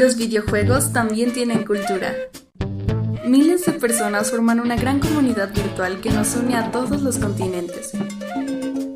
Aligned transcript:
Los 0.00 0.16
videojuegos 0.16 0.94
también 0.94 1.30
tienen 1.34 1.66
cultura. 1.66 2.14
Miles 3.26 3.66
de 3.66 3.72
personas 3.72 4.30
forman 4.30 4.58
una 4.58 4.74
gran 4.74 4.98
comunidad 4.98 5.52
virtual 5.52 6.00
que 6.00 6.08
nos 6.08 6.34
une 6.36 6.56
a 6.56 6.70
todos 6.70 7.02
los 7.02 7.18
continentes. 7.18 7.92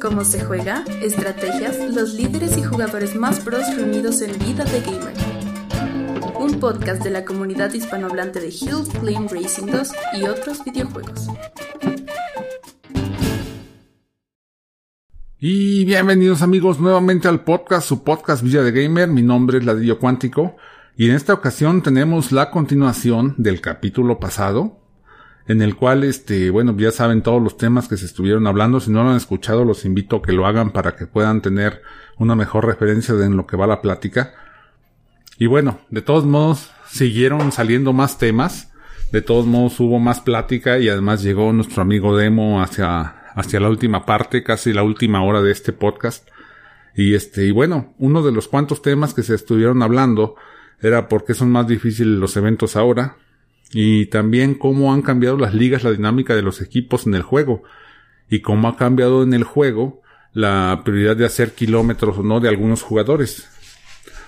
Cómo 0.01 0.25
se 0.25 0.43
juega, 0.43 0.83
estrategias, 1.03 1.79
los 1.95 2.15
líderes 2.15 2.57
y 2.57 2.63
jugadores 2.63 3.17
más 3.17 3.41
pros 3.41 3.67
reunidos 3.77 4.23
en 4.23 4.39
Vida 4.39 4.65
de 4.65 4.81
Gamer. 4.81 6.33
Un 6.41 6.59
podcast 6.59 7.05
de 7.05 7.11
la 7.11 7.27
comunidad 7.27 7.71
hispanohablante 7.75 8.41
de 8.41 8.49
Hill 8.49 8.89
Climb 8.99 9.29
Racing 9.31 9.67
2 9.67 9.93
y 10.15 10.25
otros 10.25 10.65
videojuegos. 10.65 11.29
Y 15.39 15.85
bienvenidos 15.85 16.41
amigos 16.41 16.81
nuevamente 16.81 17.29
al 17.29 17.45
podcast, 17.45 17.87
su 17.87 18.03
podcast 18.03 18.43
Villa 18.43 18.63
de 18.63 18.73
Gamer. 18.73 19.11
Mi 19.11 19.21
nombre 19.21 19.59
es 19.59 19.67
Ladrillo 19.67 19.99
Cuántico. 19.99 20.57
Y 20.97 21.09
en 21.09 21.17
esta 21.17 21.35
ocasión 21.35 21.83
tenemos 21.83 22.31
la 22.31 22.51
continuación 22.51 23.35
del 23.37 23.61
capítulo 23.61 24.21
pasado, 24.21 24.79
en 25.49 25.61
el 25.61 25.75
cual, 25.75 26.05
este, 26.05 26.51
bueno, 26.51 26.75
ya 26.77 26.93
saben 26.93 27.23
todos 27.23 27.43
los 27.43 27.57
temas 27.57 27.89
que 27.89 27.97
se 27.97 28.07
estuvieron 28.07 28.47
hablando. 28.47 28.79
Si 28.79 28.93
no 28.93 29.03
lo 29.03 29.11
han 29.11 29.17
escuchado, 29.17 29.65
los 29.65 29.85
invito 29.85 30.17
a 30.17 30.23
que 30.23 30.33
lo 30.33 30.47
hagan 30.47 30.71
para 30.71 30.95
que 30.95 31.07
puedan 31.07 31.43
tener 31.43 31.83
una 32.17 32.37
mejor 32.37 32.65
referencia 32.65 33.15
de 33.15 33.27
en 33.27 33.37
lo 33.37 33.45
que 33.47 33.57
va 33.57 33.67
la 33.67 33.83
plática. 33.83 34.35
Y 35.37 35.47
bueno, 35.47 35.81
de 35.91 36.01
todos 36.01 36.25
modos, 36.25 36.71
siguieron 36.89 37.51
saliendo 37.51 37.93
más 37.93 38.17
temas. 38.19 38.71
De 39.11 39.21
todos 39.21 39.47
modos, 39.47 39.81
hubo 39.81 39.99
más 39.99 40.21
plática 40.21 40.79
y 40.79 40.89
además 40.89 41.25
llegó 41.25 41.53
nuestro 41.53 41.83
amigo 41.83 42.17
Demo 42.17 42.63
hacia, 42.63 43.33
hacia 43.35 43.59
la 43.59 43.69
última 43.69 44.07
parte, 44.07 44.45
casi 44.45 44.73
la 44.73 44.85
última 44.85 45.25
hora 45.25 45.43
de 45.43 45.51
este 45.51 45.73
podcast. 45.73 46.29
Y 46.95 47.15
este, 47.15 47.47
y 47.47 47.51
bueno, 47.51 47.95
uno 47.99 48.23
de 48.23 48.31
los 48.31 48.47
cuantos 48.47 48.81
temas 48.81 49.13
que 49.13 49.25
se 49.25 49.35
estuvieron 49.35 49.83
hablando 49.83 50.37
era 50.81 51.09
por 51.09 51.25
qué 51.25 51.35
son 51.35 51.51
más 51.51 51.67
difíciles 51.67 52.19
los 52.19 52.37
eventos 52.37 52.77
ahora 52.77 53.17
y 53.73 54.07
también 54.07 54.55
cómo 54.55 54.93
han 54.93 55.03
cambiado 55.03 55.37
las 55.37 55.55
ligas, 55.55 55.85
la 55.85 55.91
dinámica 55.91 56.35
de 56.35 56.43
los 56.43 56.61
equipos 56.61 57.07
en 57.07 57.15
el 57.15 57.23
juego 57.23 57.63
y 58.29 58.41
cómo 58.41 58.69
ha 58.69 58.77
cambiado 58.77 59.23
en 59.23 59.35
el 59.35 59.45
juego 59.45 60.03
la 60.33 60.83
prioridad 60.85 61.17
de 61.17 61.27
hacer 61.27 61.53
kilómetros 61.53 62.19
o 62.19 62.23
no 62.23 62.41
de 62.41 62.49
algunos 62.49 62.83
jugadores. 62.83 63.49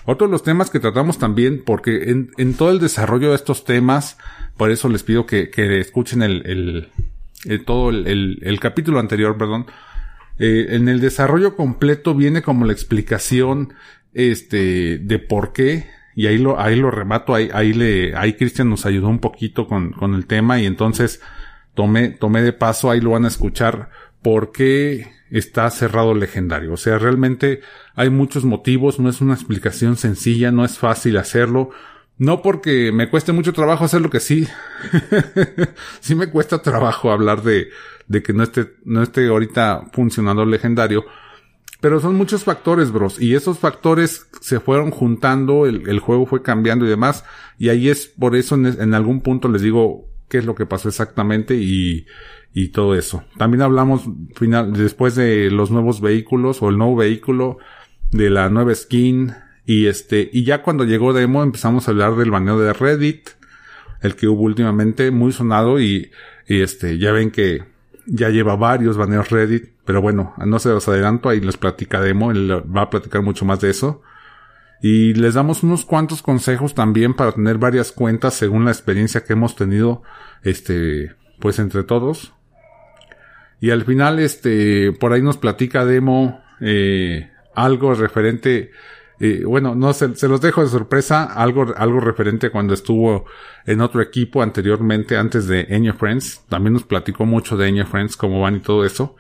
Otro 0.05 0.29
de 0.29 0.33
los 0.33 0.45
temas 0.45 0.71
que 0.71 0.79
tratamos 0.79 1.19
también, 1.19 1.63
porque 1.65 2.11
en, 2.37 2.55
todo 2.55 2.71
el 2.71 2.79
desarrollo 2.79 3.31
de 3.31 3.37
estos 3.37 3.65
temas, 3.65 4.19
por 4.57 4.71
eso 4.71 4.89
les 4.89 5.03
pido 5.03 5.27
que, 5.27 5.51
escuchen 5.81 6.23
el, 6.23 6.89
todo 7.67 7.91
el, 7.91 8.39
el, 8.41 8.61
capítulo 8.61 9.01
anterior, 9.01 9.37
perdón, 9.37 9.67
eh, 10.39 10.67
en 10.71 10.89
el 10.89 11.01
desarrollo 11.01 11.57
completo 11.57 12.15
viene 12.15 12.43
como 12.43 12.67
la 12.67 12.73
explicación, 12.73 13.75
este, 14.15 14.99
de 14.99 15.19
por 15.19 15.53
qué 15.53 15.89
y 16.17 16.27
ahí 16.27 16.39
lo, 16.39 16.59
ahí 16.59 16.77
lo 16.77 16.91
remato, 16.91 17.35
ahí, 17.35 17.51
ahí 17.53 17.75
le, 17.75 18.17
ahí 18.17 18.33
Cristian 18.33 18.71
nos 18.71 18.87
ayudó 18.87 19.09
un 19.09 19.19
poquito 19.19 19.69
con, 19.69 19.93
con 19.93 20.15
el 20.15 20.27
tema 20.27 20.59
y 20.59 20.65
entonces 20.65 21.21
tomé, 21.75 22.09
tomé 22.09 22.41
de 22.41 22.55
paso, 22.55 22.91
ahí 22.91 23.03
lo 23.03 23.11
van 23.11 23.27
a 23.27 23.29
escuchar, 23.29 23.91
por 24.23 24.51
qué 24.51 25.13
está 25.31 25.71
cerrado 25.71 26.13
el 26.13 26.21
legendario. 26.21 26.73
O 26.73 26.77
sea, 26.79 26.99
realmente 26.99 27.61
hay 27.95 28.09
muchos 28.09 28.45
motivos, 28.45 28.99
no 28.99 29.11
es 29.11 29.21
una 29.21 29.35
explicación 29.35 29.99
sencilla, 29.99 30.51
no 30.51 30.65
es 30.65 30.79
fácil 30.79 31.19
hacerlo. 31.19 31.71
No 32.17 32.41
porque 32.41 32.93
me 32.93 33.11
cueste 33.11 33.33
mucho 33.33 33.53
trabajo 33.53 33.85
hacer 33.85 34.01
lo 34.01 34.09
que 34.09 34.21
sí. 34.21 34.49
sí 36.01 36.15
me 36.15 36.29
cuesta 36.29 36.63
trabajo 36.63 37.13
hablar 37.13 37.43
de, 37.43 37.69
de 38.09 38.23
que 38.23 38.33
no 38.33 38.43
esté, 38.43 38.73
no 38.87 39.03
esté 39.03 39.29
ahorita 39.29 39.85
funcionando 39.93 40.45
el 40.45 40.51
legendario 40.51 41.05
pero 41.87 42.01
son 42.01 42.17
muchos 42.17 42.43
factores, 42.43 42.91
bros. 42.91 43.23
Y 43.23 43.37
esos 43.37 43.61
factores 43.61 44.27
se 44.41 44.59
fueron 44.59 44.91
juntando, 44.91 45.67
el, 45.67 46.01
juego 46.01 46.27
fue 46.27 46.43
cambiando 46.43 46.85
y 46.85 46.89
demás. 46.89 47.25
Y 47.61 47.69
ahí 47.69 47.89
es 47.89 48.09
por 48.09 48.35
eso 48.35 48.57
en, 48.57 48.67
en, 48.67 48.93
algún 48.93 49.21
punto 49.21 49.49
les 49.49 49.63
digo 49.63 50.11
qué 50.29 50.39
es 50.39 50.47
lo 50.47 50.57
que 50.57 50.67
pasó 50.67 50.89
exactamente 50.89 51.55
y, 51.55 52.05
y 52.53 52.71
todo 52.71 52.97
eso. 52.97 53.23
También 53.39 53.63
hablamos 53.63 54.03
final, 54.35 54.73
después 54.73 55.15
de 55.15 55.49
los 55.53 55.71
nuevos 55.71 56.01
vehículos 56.01 56.61
o 56.61 56.71
el 56.71 56.77
nuevo 56.77 56.97
vehículo, 56.97 57.59
de 58.11 58.31
la 58.31 58.51
nueva 58.51 58.75
skin. 58.75 59.35
Y 59.65 59.87
este, 59.87 60.29
y 60.33 60.43
ya 60.43 60.63
cuando 60.63 60.83
llegó 60.83 61.13
demo 61.13 61.45
empezamos 61.45 61.87
a 61.87 61.93
hablar 61.93 62.17
del 62.17 62.33
baneo 62.33 62.59
de 62.59 62.73
Reddit, 62.73 63.29
el 64.01 64.17
que 64.17 64.27
hubo 64.27 64.43
últimamente, 64.43 65.13
muy 65.13 65.31
sonado 65.31 65.81
y, 65.81 66.11
y 66.49 66.63
este, 66.63 66.99
ya 66.99 67.13
ven 67.13 67.31
que 67.31 67.63
ya 68.07 68.29
lleva 68.31 68.57
varios 68.57 68.97
baneos 68.97 69.31
Reddit 69.31 69.77
pero 69.87 70.03
bueno, 70.03 70.35
no 70.45 70.59
se 70.59 70.69
los 70.69 70.87
adelanto, 70.89 71.29
ahí 71.29 71.41
les 71.41 71.57
platicaremos, 71.57 72.35
él 72.35 72.51
va 72.77 72.83
a 72.83 72.91
platicar 72.91 73.23
mucho 73.23 73.45
más 73.45 73.61
de 73.61 73.71
eso. 73.71 74.03
Y 74.83 75.15
les 75.15 75.35
damos 75.35 75.63
unos 75.63 75.87
cuantos 75.87 76.23
consejos 76.23 76.75
también 76.75 77.15
para 77.15 77.33
tener 77.33 77.57
varias 77.57 77.93
cuentas 77.93 78.35
según 78.35 78.65
la 78.65 78.73
experiencia 78.73 79.23
que 79.25 79.33
hemos 79.33 79.55
tenido, 79.55 80.03
este, 80.43 81.15
pues 81.39 81.61
entre 81.61 81.85
todos. 81.85 82.35
Y 83.61 83.71
al 83.71 83.85
final, 83.85 84.19
este, 84.19 84.93
por 84.93 85.13
ahí 85.13 85.23
nos 85.23 85.39
platica 85.39 85.87
Demo, 85.87 86.43
eh, 86.61 87.31
algo 87.55 87.95
referente 87.95 88.73
eh, 89.19 89.45
bueno, 89.45 89.75
no 89.75 89.93
se, 89.93 90.15
se, 90.17 90.29
los 90.29 90.41
dejo 90.41 90.63
de 90.63 90.69
sorpresa, 90.69 91.25
algo, 91.25 91.75
algo 91.77 92.01
referente 92.01 92.51
cuando 92.51 92.75
estuvo 92.75 93.25
en 93.65 93.81
otro 93.81 94.03
equipo 94.03 94.43
anteriormente, 94.43 95.17
antes 95.17 95.47
de 95.47 95.67
Enya 95.71 95.95
Friends. 95.95 96.43
También 96.49 96.75
nos 96.75 96.85
platicó 96.85 97.25
mucho 97.25 97.57
de 97.57 97.69
Enya 97.69 97.87
Friends, 97.87 98.17
cómo 98.17 98.41
van 98.41 98.57
y 98.57 98.61
todo 98.61 98.85
eso 98.85 99.17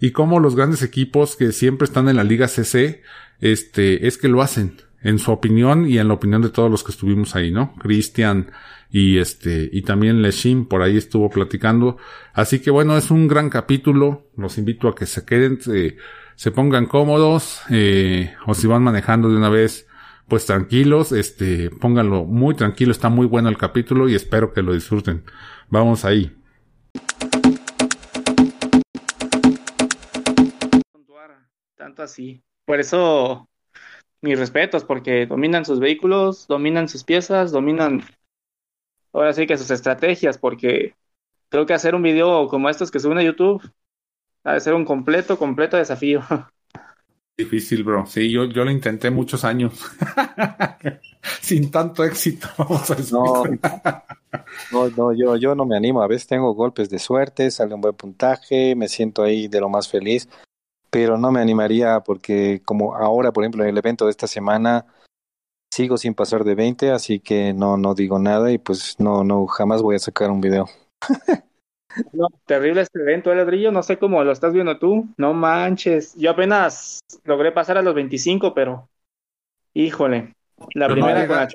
y 0.00 0.10
cómo 0.12 0.40
los 0.40 0.56
grandes 0.56 0.82
equipos 0.82 1.36
que 1.36 1.52
siempre 1.52 1.84
están 1.84 2.08
en 2.08 2.16
la 2.16 2.24
Liga 2.24 2.48
CC, 2.48 3.02
este, 3.40 4.06
es 4.06 4.16
que 4.16 4.28
lo 4.28 4.40
hacen, 4.40 4.78
en 5.02 5.18
su 5.18 5.30
opinión 5.30 5.86
y 5.86 5.98
en 5.98 6.08
la 6.08 6.14
opinión 6.14 6.42
de 6.42 6.48
todos 6.48 6.70
los 6.70 6.82
que 6.82 6.92
estuvimos 6.92 7.36
ahí, 7.36 7.50
¿no? 7.50 7.74
Cristian 7.76 8.50
y 8.90 9.18
este, 9.18 9.68
y 9.70 9.82
también 9.82 10.22
Leshim 10.22 10.66
por 10.66 10.82
ahí 10.82 10.96
estuvo 10.96 11.28
platicando. 11.30 11.98
Así 12.32 12.60
que 12.60 12.70
bueno, 12.70 12.96
es 12.96 13.10
un 13.10 13.28
gran 13.28 13.50
capítulo, 13.50 14.26
los 14.36 14.58
invito 14.58 14.88
a 14.88 14.94
que 14.94 15.06
se 15.06 15.24
queden, 15.24 15.60
se, 15.60 15.96
se 16.40 16.50
pongan 16.50 16.86
cómodos, 16.86 17.60
eh, 17.68 18.34
o 18.46 18.54
si 18.54 18.66
van 18.66 18.82
manejando 18.82 19.28
de 19.28 19.36
una 19.36 19.50
vez, 19.50 19.86
pues 20.26 20.46
tranquilos, 20.46 21.12
este, 21.12 21.68
pónganlo 21.68 22.24
muy 22.24 22.54
tranquilo, 22.54 22.92
está 22.92 23.10
muy 23.10 23.26
bueno 23.26 23.50
el 23.50 23.58
capítulo 23.58 24.08
y 24.08 24.14
espero 24.14 24.54
que 24.54 24.62
lo 24.62 24.72
disfruten. 24.72 25.22
Vamos 25.68 26.06
ahí. 26.06 26.34
tanto 31.76 32.02
así. 32.02 32.42
Por 32.64 32.80
eso, 32.80 33.46
mis 34.22 34.38
respetos, 34.38 34.82
porque 34.84 35.26
dominan 35.26 35.66
sus 35.66 35.78
vehículos, 35.78 36.46
dominan 36.46 36.88
sus 36.88 37.04
piezas, 37.04 37.52
dominan 37.52 38.02
ahora 39.12 39.34
sí 39.34 39.46
que 39.46 39.58
sus 39.58 39.70
estrategias, 39.70 40.38
porque 40.38 40.94
creo 41.50 41.66
que 41.66 41.74
hacer 41.74 41.94
un 41.94 42.02
video 42.02 42.48
como 42.48 42.70
estos 42.70 42.90
que 42.90 42.98
suben 42.98 43.18
a 43.18 43.22
YouTube 43.22 43.62
ha 44.44 44.54
de 44.54 44.60
ser 44.60 44.74
un 44.74 44.84
completo, 44.84 45.38
completo 45.38 45.76
desafío. 45.76 46.22
Difícil, 47.36 47.84
bro. 47.84 48.04
Sí, 48.04 48.30
yo, 48.30 48.44
yo 48.44 48.64
lo 48.64 48.70
intenté 48.70 49.10
muchos 49.10 49.44
años. 49.44 49.72
Sin 51.40 51.70
tanto 51.70 52.04
éxito, 52.04 52.48
vamos 52.58 52.90
a 52.90 52.94
decir. 52.94 53.14
No, 54.72 54.88
no, 54.94 55.12
yo, 55.14 55.36
yo 55.36 55.54
no 55.54 55.64
me 55.64 55.76
animo. 55.76 56.02
A 56.02 56.06
veces 56.06 56.26
tengo 56.26 56.52
golpes 56.52 56.90
de 56.90 56.98
suerte, 56.98 57.50
sale 57.50 57.74
un 57.74 57.80
buen 57.80 57.94
puntaje, 57.94 58.74
me 58.74 58.88
siento 58.88 59.22
ahí 59.22 59.48
de 59.48 59.60
lo 59.60 59.70
más 59.70 59.88
feliz 59.88 60.28
pero 60.90 61.16
no 61.16 61.30
me 61.30 61.40
animaría 61.40 62.00
porque 62.00 62.62
como 62.64 62.94
ahora, 62.96 63.32
por 63.32 63.44
ejemplo, 63.44 63.62
en 63.62 63.70
el 63.70 63.78
evento 63.78 64.04
de 64.04 64.10
esta 64.10 64.26
semana 64.26 64.86
sigo 65.72 65.96
sin 65.96 66.14
pasar 66.14 66.44
de 66.44 66.56
20, 66.56 66.90
así 66.90 67.20
que 67.20 67.54
no 67.54 67.76
no 67.76 67.94
digo 67.94 68.18
nada 68.18 68.50
y 68.50 68.58
pues 68.58 68.96
no 68.98 69.24
no 69.24 69.46
jamás 69.46 69.82
voy 69.82 69.96
a 69.96 70.00
sacar 70.00 70.30
un 70.30 70.40
video. 70.40 70.66
No, 72.12 72.28
terrible 72.46 72.82
este 72.82 73.00
evento, 73.00 73.30
el 73.30 73.38
ladrillo, 73.38 73.72
no 73.72 73.82
sé 73.82 73.98
cómo 73.98 74.22
lo 74.24 74.32
estás 74.32 74.52
viendo 74.52 74.78
tú, 74.78 75.08
no 75.16 75.34
manches. 75.34 76.14
Yo 76.16 76.30
apenas 76.30 77.00
logré 77.24 77.52
pasar 77.52 77.78
a 77.78 77.82
los 77.82 77.94
25, 77.94 78.54
pero 78.54 78.88
híjole, 79.74 80.34
la 80.74 80.88
primera 80.88 81.26
no, 81.26 81.48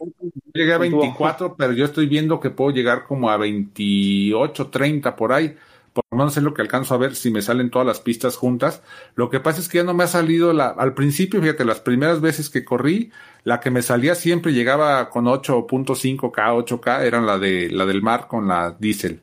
llegué, 0.54 0.74
a 0.74 0.78
24, 0.78 1.56
pero 1.56 1.74
yo 1.74 1.86
estoy 1.86 2.08
viendo 2.08 2.40
que 2.40 2.50
puedo 2.50 2.72
llegar 2.72 3.04
como 3.04 3.30
a 3.30 3.38
28, 3.38 4.70
30 4.70 5.16
por 5.16 5.32
ahí 5.32 5.56
por 5.96 6.04
lo 6.12 6.18
menos 6.18 6.36
es 6.36 6.44
lo 6.44 6.54
que 6.54 6.62
alcanzo 6.62 6.94
a 6.94 6.98
ver 6.98 7.16
si 7.16 7.32
me 7.32 7.42
salen 7.42 7.70
todas 7.70 7.88
las 7.88 8.02
pistas 8.02 8.36
juntas. 8.36 8.84
Lo 9.16 9.30
que 9.30 9.40
pasa 9.40 9.62
es 9.62 9.70
que 9.70 9.78
ya 9.78 9.86
no 9.86 9.94
me 9.94 10.04
ha 10.04 10.08
salido 10.08 10.52
la, 10.52 10.68
al 10.68 10.94
principio, 10.94 11.42
fíjate, 11.42 11.64
las 11.64 11.80
primeras 11.80 12.20
veces 12.20 12.50
que 12.50 12.66
corrí, 12.66 13.14
la 13.46 13.62
que 13.62 13.72
me 13.72 13.82
salía 13.82 14.14
siempre 14.14 14.52
llegaba 14.52 15.10
con 15.10 15.24
8.5K, 15.24 16.34
8K, 16.34 17.02
eran 17.04 17.26
la 17.26 17.38
de, 17.38 17.70
la 17.72 17.86
del 17.86 18.02
mar 18.02 18.28
con 18.28 18.50
la 18.50 18.76
diésel. 18.78 19.22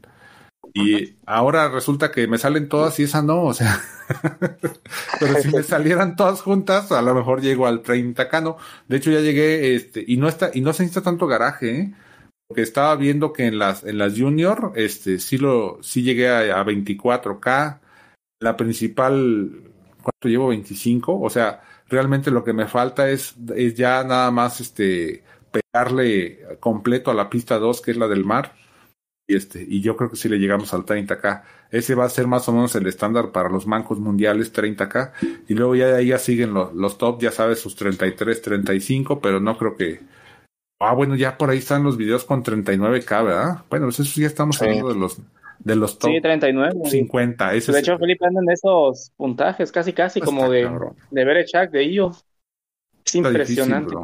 Y 0.75 1.17
ahora 1.27 1.69
resulta 1.69 2.11
que 2.11 2.27
me 2.27 2.39
salen 2.39 2.69
todas 2.69 2.99
y 2.99 3.05
esa 3.05 3.23
no, 3.23 3.43
o 3.43 3.55
sea. 3.55 3.81
pero 5.21 5.41
si 5.41 5.49
me 5.51 5.63
salieran 5.63 6.17
todas 6.17 6.41
juntas, 6.41 6.93
a 6.93 7.03
lo 7.03 7.15
mejor 7.15 7.43
llego 7.43 7.67
al 7.67 7.83
30K, 7.83 8.43
¿no? 8.43 8.57
De 8.89 8.97
hecho 8.97 9.11
ya 9.11 9.21
llegué, 9.21 9.75
este, 9.75 10.05
y 10.07 10.17
no 10.17 10.29
está, 10.29 10.51
y 10.55 10.61
no 10.61 10.73
se 10.73 10.85
necesita 10.85 11.03
tanto 11.03 11.27
garaje, 11.27 11.79
¿eh? 11.79 11.95
que 12.55 12.63
estaba 12.63 12.95
viendo 12.97 13.33
que 13.33 13.47
en 13.47 13.59
las, 13.59 13.85
en 13.85 13.99
las 13.99 14.19
junior, 14.19 14.73
este, 14.77 15.19
sí 15.19 15.39
lo, 15.39 15.79
sí 15.83 16.03
llegué 16.03 16.29
a, 16.29 16.61
a 16.61 16.65
24K. 16.65 17.81
La 18.41 18.57
principal, 18.57 19.71
¿cuánto 20.03 20.29
llevo? 20.29 20.49
25. 20.49 21.21
O 21.21 21.31
sea, 21.31 21.63
realmente 21.89 22.31
lo 22.31 22.45
que 22.45 22.53
me 22.53 22.67
falta 22.67 23.09
es, 23.11 23.35
es 23.55 23.75
ya 23.75 24.05
nada 24.05 24.31
más, 24.31 24.61
este, 24.61 25.23
pegarle 25.51 26.59
completo 26.61 27.11
a 27.11 27.15
la 27.15 27.31
pista 27.31 27.59
2, 27.59 27.81
que 27.81 27.93
es 27.93 27.97
la 27.97 28.09
del 28.09 28.25
mar. 28.25 28.55
Y, 29.33 29.37
este, 29.37 29.65
y 29.67 29.81
yo 29.81 29.97
creo 29.97 30.11
que 30.11 30.17
si 30.17 30.29
le 30.29 30.39
llegamos 30.39 30.75
al 30.75 30.85
30K, 30.85 31.43
ese 31.71 31.95
va 31.95 32.05
a 32.05 32.09
ser 32.11 32.27
más 32.27 32.47
o 32.49 32.53
menos 32.53 32.75
el 32.75 32.87
estándar 32.87 33.33
para 33.33 33.49
los 33.49 33.65
bancos 33.65 33.99
mundiales 33.99 34.53
30K. 34.53 35.13
Y 35.49 35.55
luego 35.55 35.75
ya 35.75 35.87
de 35.87 35.97
ahí 35.97 36.09
ya 36.09 36.19
siguen 36.19 36.53
los, 36.53 36.75
los 36.75 36.99
top, 36.99 37.21
ya 37.23 37.31
sabes, 37.31 37.61
sus 37.61 37.75
33, 37.77 38.43
35, 38.43 39.21
pero 39.21 39.41
no 39.41 39.57
creo 39.57 39.77
que... 39.77 40.01
Ah, 40.81 40.93
bueno, 40.95 41.15
ya 41.17 41.39
por 41.39 41.49
ahí 41.51 41.59
están 41.59 41.83
los 41.85 41.97
videos 41.97 42.25
con 42.25 42.43
39K, 42.45 43.25
¿verdad? 43.25 43.65
Bueno, 43.71 43.87
pues 43.87 44.01
eso 44.01 44.21
ya 44.21 44.27
estamos 44.27 44.57
Sí. 44.57 44.65
hablando 44.65 44.89
de 44.93 44.99
los, 44.99 45.19
de 45.61 45.77
los 45.77 45.99
top 45.99 46.11
Sí, 46.11 46.21
39. 46.21 46.73
50. 46.91 47.55
Ese 47.55 47.73
De 47.73 47.79
es- 47.79 47.85
hecho, 47.89 47.99
Felipe 47.99 48.27
anda 48.27 48.41
en 48.43 48.51
esos 48.51 49.13
puntajes, 49.17 49.71
casi 49.73 49.93
casi 49.93 50.19
Está 50.19 50.27
como 50.27 50.51
de, 50.51 50.65
cabrón. 50.65 50.97
de 51.11 51.25
Berechak, 51.25 51.71
de 51.71 51.85
IO. 51.85 52.11
Es 52.11 53.15
Está 53.15 53.29
impresionante. 53.29 53.95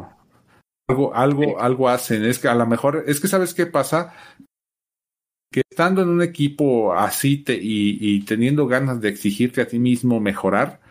Algo, 0.87 1.13
algo, 1.13 1.59
algo 1.59 1.87
hacen. 1.89 2.25
Es 2.25 2.39
que 2.39 2.47
a 2.47 2.55
lo 2.55 2.65
mejor, 2.65 3.03
es 3.05 3.19
que 3.19 3.27
sabes 3.27 3.53
qué 3.53 3.65
pasa, 3.67 4.13
que 5.51 5.61
estando 5.69 6.01
en 6.03 6.09
un 6.09 6.21
equipo 6.21 6.93
así 6.93 7.37
te, 7.43 7.55
y, 7.55 7.97
y 8.01 8.25
teniendo 8.25 8.67
ganas 8.67 9.01
de 9.01 9.09
exigirte 9.09 9.61
a 9.61 9.67
ti 9.67 9.79
mismo 9.79 10.19
mejorar, 10.19 10.81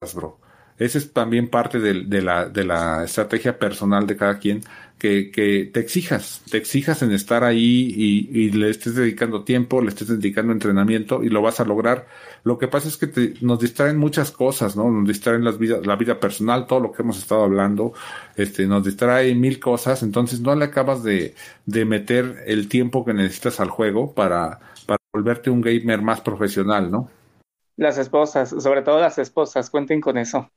pues, 0.00 0.14
bro. 0.14 0.41
Esa 0.82 0.98
es 0.98 1.12
también 1.12 1.48
parte 1.48 1.78
de, 1.78 2.22
la, 2.22 3.04
estrategia 3.04 3.56
personal 3.56 4.04
de 4.08 4.16
cada 4.16 4.38
quien, 4.40 4.62
que, 4.98 5.70
te 5.72 5.78
exijas, 5.80 6.42
te 6.50 6.56
exijas 6.58 7.02
en 7.02 7.12
estar 7.12 7.44
ahí 7.44 7.92
y, 7.96 8.50
le 8.50 8.68
estés 8.70 8.96
dedicando 8.96 9.44
tiempo, 9.44 9.80
le 9.80 9.90
estés 9.90 10.08
dedicando 10.08 10.52
entrenamiento 10.52 11.22
y 11.22 11.28
lo 11.28 11.40
vas 11.40 11.60
a 11.60 11.64
lograr. 11.64 12.08
Lo 12.42 12.58
que 12.58 12.66
pasa 12.66 12.88
es 12.88 12.96
que 12.96 13.34
nos 13.42 13.60
distraen 13.60 13.96
muchas 13.96 14.32
cosas, 14.32 14.76
¿no? 14.76 14.90
Nos 14.90 15.06
distraen 15.06 15.44
las 15.44 15.56
vidas, 15.56 15.86
la 15.86 15.94
vida 15.94 16.18
personal, 16.18 16.66
todo 16.66 16.80
lo 16.80 16.90
que 16.90 17.02
hemos 17.02 17.16
estado 17.16 17.44
hablando, 17.44 17.92
este, 18.34 18.66
nos 18.66 18.84
distrae 18.84 19.36
mil 19.36 19.60
cosas, 19.60 20.02
entonces 20.02 20.40
no 20.40 20.56
le 20.56 20.64
acabas 20.64 21.04
de, 21.04 21.36
de 21.64 21.84
meter 21.84 22.42
el 22.46 22.68
tiempo 22.68 23.04
que 23.04 23.14
necesitas 23.14 23.60
al 23.60 23.70
juego 23.70 24.14
para, 24.14 24.58
para 24.86 24.98
volverte 25.12 25.48
un 25.48 25.60
gamer 25.60 26.02
más 26.02 26.20
profesional, 26.22 26.90
¿no? 26.90 27.08
Las 27.76 27.98
esposas, 27.98 28.50
sobre 28.50 28.82
todo 28.82 29.00
las 29.00 29.18
esposas, 29.18 29.70
cuenten 29.70 30.00
con 30.00 30.18
eso. 30.18 30.50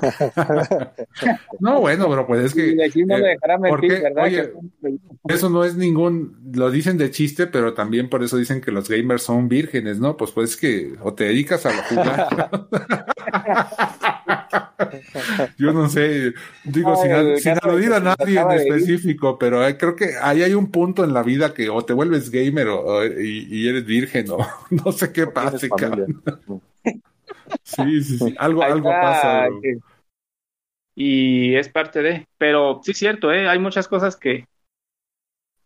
No, 1.60 1.80
bueno, 1.80 2.08
pero 2.08 2.26
pues 2.26 2.44
es 2.46 2.54
que 2.54 2.68
Y 2.70 2.82
aquí 2.82 3.04
no 3.04 3.16
eh, 3.16 3.22
me 3.22 3.28
dejará 3.28 3.58
¿por 3.58 3.80
mentir, 3.80 3.96
qué? 3.98 4.02
¿verdad? 4.02 4.24
Oye, 4.24 4.52
Eso 5.28 5.50
no 5.50 5.64
es 5.64 5.76
ningún, 5.76 6.36
lo 6.54 6.70
dicen 6.70 6.98
de 6.98 7.10
chiste, 7.10 7.46
pero 7.46 7.74
también 7.74 8.08
por 8.08 8.22
eso 8.22 8.36
dicen 8.36 8.60
que 8.60 8.70
los 8.70 8.88
gamers 8.88 9.22
son 9.22 9.48
vírgenes, 9.48 9.98
¿no? 9.98 10.16
Pues 10.16 10.30
pues 10.32 10.56
que 10.56 10.94
o 11.02 11.14
te 11.14 11.24
dedicas 11.24 11.66
a 11.66 11.70
jugar. 11.88 12.28
Yo 15.58 15.72
no 15.72 15.88
sé, 15.88 16.32
digo, 16.64 16.92
Ay, 16.92 16.96
sin, 16.96 17.36
sin 17.36 17.58
aludir 17.62 17.92
a 17.92 18.00
nadie 18.00 18.40
en 18.40 18.50
específico, 18.52 19.38
pero 19.38 19.66
eh, 19.66 19.76
creo 19.76 19.96
que 19.96 20.10
ahí 20.20 20.42
hay 20.42 20.54
un 20.54 20.70
punto 20.70 21.04
en 21.04 21.12
la 21.12 21.22
vida 21.22 21.52
que 21.54 21.68
o 21.68 21.84
te 21.84 21.92
vuelves 21.92 22.30
gamer 22.30 22.68
o, 22.68 22.80
o- 22.84 23.04
y, 23.04 23.46
y 23.50 23.68
eres 23.68 23.84
virgen 23.84 24.26
o 24.30 24.38
no 24.70 24.92
sé 24.92 25.12
qué 25.12 25.26
cabrón. 25.74 26.22
Sí, 27.62 28.02
sí, 28.02 28.18
sí, 28.18 28.34
algo, 28.38 28.62
Ahí 28.62 28.72
algo 28.72 28.90
está, 28.90 29.00
pasa, 29.00 29.48
bro. 29.48 29.60
Y 30.94 31.54
es 31.54 31.68
parte 31.68 32.02
de, 32.02 32.26
pero 32.38 32.80
sí 32.82 32.90
es 32.90 32.98
cierto, 32.98 33.32
¿eh? 33.32 33.48
Hay 33.48 33.58
muchas 33.60 33.86
cosas 33.86 34.16
que 34.16 34.46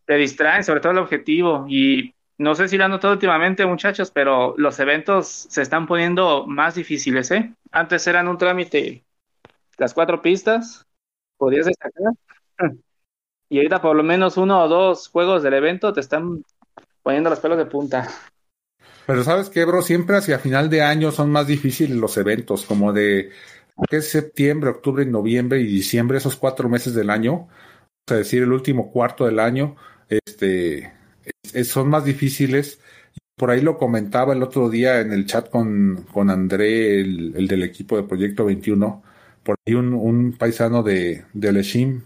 te 0.04 0.16
distraen, 0.16 0.62
sobre 0.62 0.80
todo 0.80 0.92
el 0.92 0.98
objetivo. 0.98 1.64
Y 1.68 2.14
no 2.36 2.54
sé 2.54 2.68
si 2.68 2.76
lo 2.76 2.84
han 2.84 2.90
notado 2.90 3.14
últimamente, 3.14 3.64
muchachos, 3.64 4.10
pero 4.10 4.54
los 4.58 4.78
eventos 4.78 5.28
se 5.28 5.62
están 5.62 5.86
poniendo 5.86 6.46
más 6.46 6.74
difíciles, 6.74 7.30
¿eh? 7.30 7.54
Antes 7.70 8.06
eran 8.06 8.28
un 8.28 8.36
trámite, 8.36 9.04
las 9.78 9.94
cuatro 9.94 10.20
pistas, 10.20 10.86
podías 11.36 11.66
destacar. 11.66 12.12
Y 13.48 13.58
ahorita 13.58 13.82
por 13.82 13.94
lo 13.94 14.02
menos 14.02 14.38
uno 14.38 14.62
o 14.62 14.68
dos 14.68 15.08
juegos 15.08 15.42
del 15.42 15.52
evento 15.52 15.92
te 15.92 16.00
están 16.00 16.42
poniendo 17.02 17.28
los 17.28 17.38
pelos 17.38 17.58
de 17.58 17.66
punta. 17.66 18.08
Pero 19.06 19.24
sabes 19.24 19.50
qué, 19.50 19.64
bro, 19.64 19.82
siempre 19.82 20.16
hacia 20.16 20.38
final 20.38 20.70
de 20.70 20.82
año 20.82 21.10
son 21.10 21.30
más 21.30 21.46
difíciles 21.46 21.96
los 21.96 22.16
eventos, 22.16 22.64
como 22.64 22.92
de 22.92 23.30
que 23.90 23.96
es 23.96 24.08
septiembre, 24.10 24.70
octubre, 24.70 25.04
noviembre 25.06 25.60
y 25.60 25.66
diciembre, 25.66 26.18
esos 26.18 26.36
cuatro 26.36 26.68
meses 26.68 26.94
del 26.94 27.10
año, 27.10 27.32
o 27.34 27.48
sea, 28.06 28.18
decir 28.18 28.42
el 28.42 28.52
último 28.52 28.90
cuarto 28.92 29.24
del 29.26 29.38
año, 29.40 29.76
este, 30.08 30.78
es- 31.24 31.54
es- 31.54 31.68
son 31.68 31.88
más 31.88 32.04
difíciles. 32.04 32.80
Por 33.36 33.50
ahí 33.50 33.60
lo 33.60 33.78
comentaba 33.78 34.34
el 34.34 34.42
otro 34.42 34.68
día 34.68 35.00
en 35.00 35.12
el 35.12 35.26
chat 35.26 35.48
con, 35.50 36.06
con 36.12 36.30
André, 36.30 37.00
el, 37.00 37.34
el 37.36 37.48
del 37.48 37.62
equipo 37.62 37.96
de 37.96 38.02
Proyecto 38.04 38.44
21, 38.44 39.02
por 39.42 39.56
ahí 39.66 39.74
un, 39.74 39.94
un 39.94 40.32
paisano 40.34 40.82
de, 40.82 41.24
de 41.32 41.52
Leshim, 41.52 42.02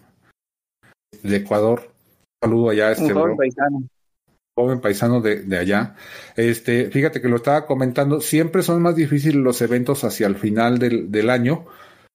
de 1.22 1.36
Ecuador. 1.36 1.90
Un 2.42 2.48
saludo 2.48 2.70
allá 2.70 2.92
este 2.92 3.12
Un 3.12 3.14
bro 3.22 3.36
paisano. 3.36 3.82
Joven 4.56 4.80
paisano 4.80 5.20
de, 5.20 5.42
de 5.42 5.58
allá. 5.58 5.96
Este, 6.36 6.90
fíjate 6.90 7.20
que 7.20 7.28
lo 7.28 7.36
estaba 7.36 7.66
comentando, 7.66 8.20
siempre 8.20 8.62
son 8.62 8.82
más 8.82 8.96
difíciles 8.96 9.36
los 9.36 9.60
eventos 9.62 10.04
hacia 10.04 10.26
el 10.26 10.36
final 10.36 10.78
del, 10.78 11.12
del 11.12 11.30
año, 11.30 11.66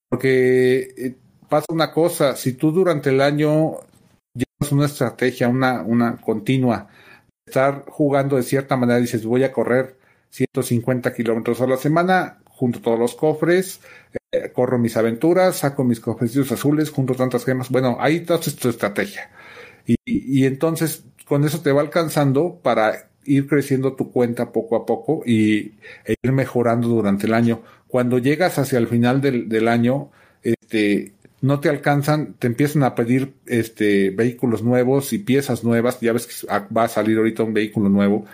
porque 0.10 0.94
eh, 0.98 1.16
pasa 1.50 1.68
una 1.70 1.92
cosa, 1.92 2.36
si 2.36 2.54
tú 2.54 2.72
durante 2.72 3.10
el 3.12 3.22
año 3.22 3.80
llevas 4.34 4.72
una 4.72 4.86
estrategia, 4.86 5.48
una, 5.50 5.82
una 5.84 6.18
continua, 6.18 6.88
estar 7.46 7.86
jugando 7.88 8.38
de 8.38 8.44
cierta 8.44 8.78
manera, 8.78 9.00
dices, 9.00 9.26
voy 9.26 9.44
a 9.44 9.52
correr 9.54 9.98
150 10.30 11.14
kilómetros 11.14 11.62
a 11.62 11.68
la 11.68 11.78
semana, 11.78 12.42
junto 12.46 12.82
todos 12.82 13.00
los 13.00 13.16
cofres, 13.16 13.82
eh, 14.32 14.52
corro 14.54 14.78
mis 14.80 14.98
aventuras, 14.98 15.58
saco 15.58 15.84
mis 15.84 16.00
cofrecitos 16.00 16.52
azules, 16.52 16.90
junto 16.92 17.16
tantas 17.16 17.46
gemas, 17.46 17.70
bueno, 17.70 17.98
ahí 18.00 18.18
está 18.18 18.40
tu 18.40 18.70
estrategia. 18.70 19.32
Y, 19.86 19.98
y 20.06 20.46
entonces 20.46 21.06
con 21.32 21.46
eso 21.46 21.62
te 21.62 21.72
va 21.72 21.80
alcanzando 21.80 22.60
para 22.62 23.08
ir 23.24 23.48
creciendo 23.48 23.94
tu 23.94 24.12
cuenta 24.12 24.52
poco 24.52 24.76
a 24.76 24.86
poco 24.86 25.24
y 25.26 25.76
e 26.06 26.16
ir 26.22 26.34
mejorando 26.34 26.90
durante 26.90 27.26
el 27.26 27.34
año. 27.34 27.62
Cuando 27.88 28.18
llegas 28.18 28.60
hacia 28.60 28.78
el 28.78 28.88
final 28.88 29.22
del, 29.22 29.48
del 29.48 29.70
año, 29.70 30.12
este, 30.44 31.14
no 31.40 31.62
te 31.62 31.70
alcanzan, 31.70 32.34
te 32.34 32.48
empiezan 32.48 32.84
a 32.84 32.96
pedir 32.96 33.32
este 33.46 34.10
vehículos 34.10 34.62
nuevos 34.62 35.14
y 35.14 35.20
piezas 35.20 35.64
nuevas. 35.64 36.02
Ya 36.02 36.12
ves 36.12 36.28
que 36.28 36.48
va 36.48 36.84
a 36.84 36.90
salir 36.90 37.18
ahorita 37.18 37.44
un 37.44 37.54
vehículo 37.54 37.88
nuevo, 37.88 38.26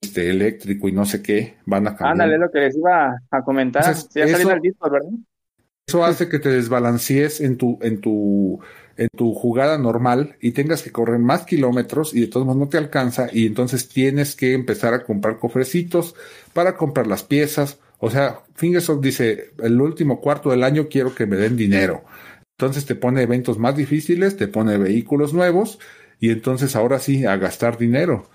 este 0.00 0.30
eléctrico 0.30 0.88
y 0.88 0.92
no 0.92 1.04
sé 1.04 1.24
qué, 1.24 1.56
van 1.64 1.88
a 1.88 1.96
cambiar. 1.96 2.12
Ándale, 2.12 2.38
lo 2.38 2.48
que 2.48 2.60
les 2.60 2.76
iba 2.76 3.22
a 3.28 3.42
comentar. 3.42 3.82
Entonces, 3.82 4.08
ya 4.14 4.22
eso-. 4.22 4.54
Eso 5.88 6.04
hace 6.04 6.28
que 6.28 6.38
te 6.38 6.50
desbalancees 6.50 7.40
en 7.40 7.56
tu, 7.56 7.80
en 7.82 8.00
tu, 8.00 8.60
en 8.96 9.08
tu 9.14 9.34
jugada 9.34 9.78
normal 9.78 10.36
y 10.40 10.52
tengas 10.52 10.82
que 10.82 10.92
correr 10.92 11.18
más 11.18 11.44
kilómetros 11.44 12.14
y 12.14 12.20
de 12.20 12.26
todos 12.28 12.46
modos 12.46 12.60
no 12.60 12.68
te 12.68 12.78
alcanza 12.78 13.28
y 13.32 13.46
entonces 13.46 13.88
tienes 13.88 14.34
que 14.34 14.54
empezar 14.54 14.94
a 14.94 15.04
comprar 15.04 15.38
cofrecitos 15.38 16.14
para 16.52 16.76
comprar 16.76 17.06
las 17.06 17.22
piezas. 17.22 17.78
O 17.98 18.10
sea, 18.10 18.40
Fingersoft 18.54 19.00
dice, 19.02 19.52
el 19.62 19.80
último 19.80 20.20
cuarto 20.20 20.50
del 20.50 20.64
año 20.64 20.88
quiero 20.88 21.14
que 21.14 21.26
me 21.26 21.36
den 21.36 21.56
dinero. 21.56 22.04
Entonces 22.58 22.86
te 22.86 22.94
pone 22.94 23.22
eventos 23.22 23.58
más 23.58 23.76
difíciles, 23.76 24.36
te 24.36 24.48
pone 24.48 24.78
vehículos 24.78 25.34
nuevos 25.34 25.78
y 26.18 26.30
entonces 26.30 26.74
ahora 26.74 26.98
sí 26.98 27.26
a 27.26 27.36
gastar 27.36 27.76
dinero. 27.76 28.30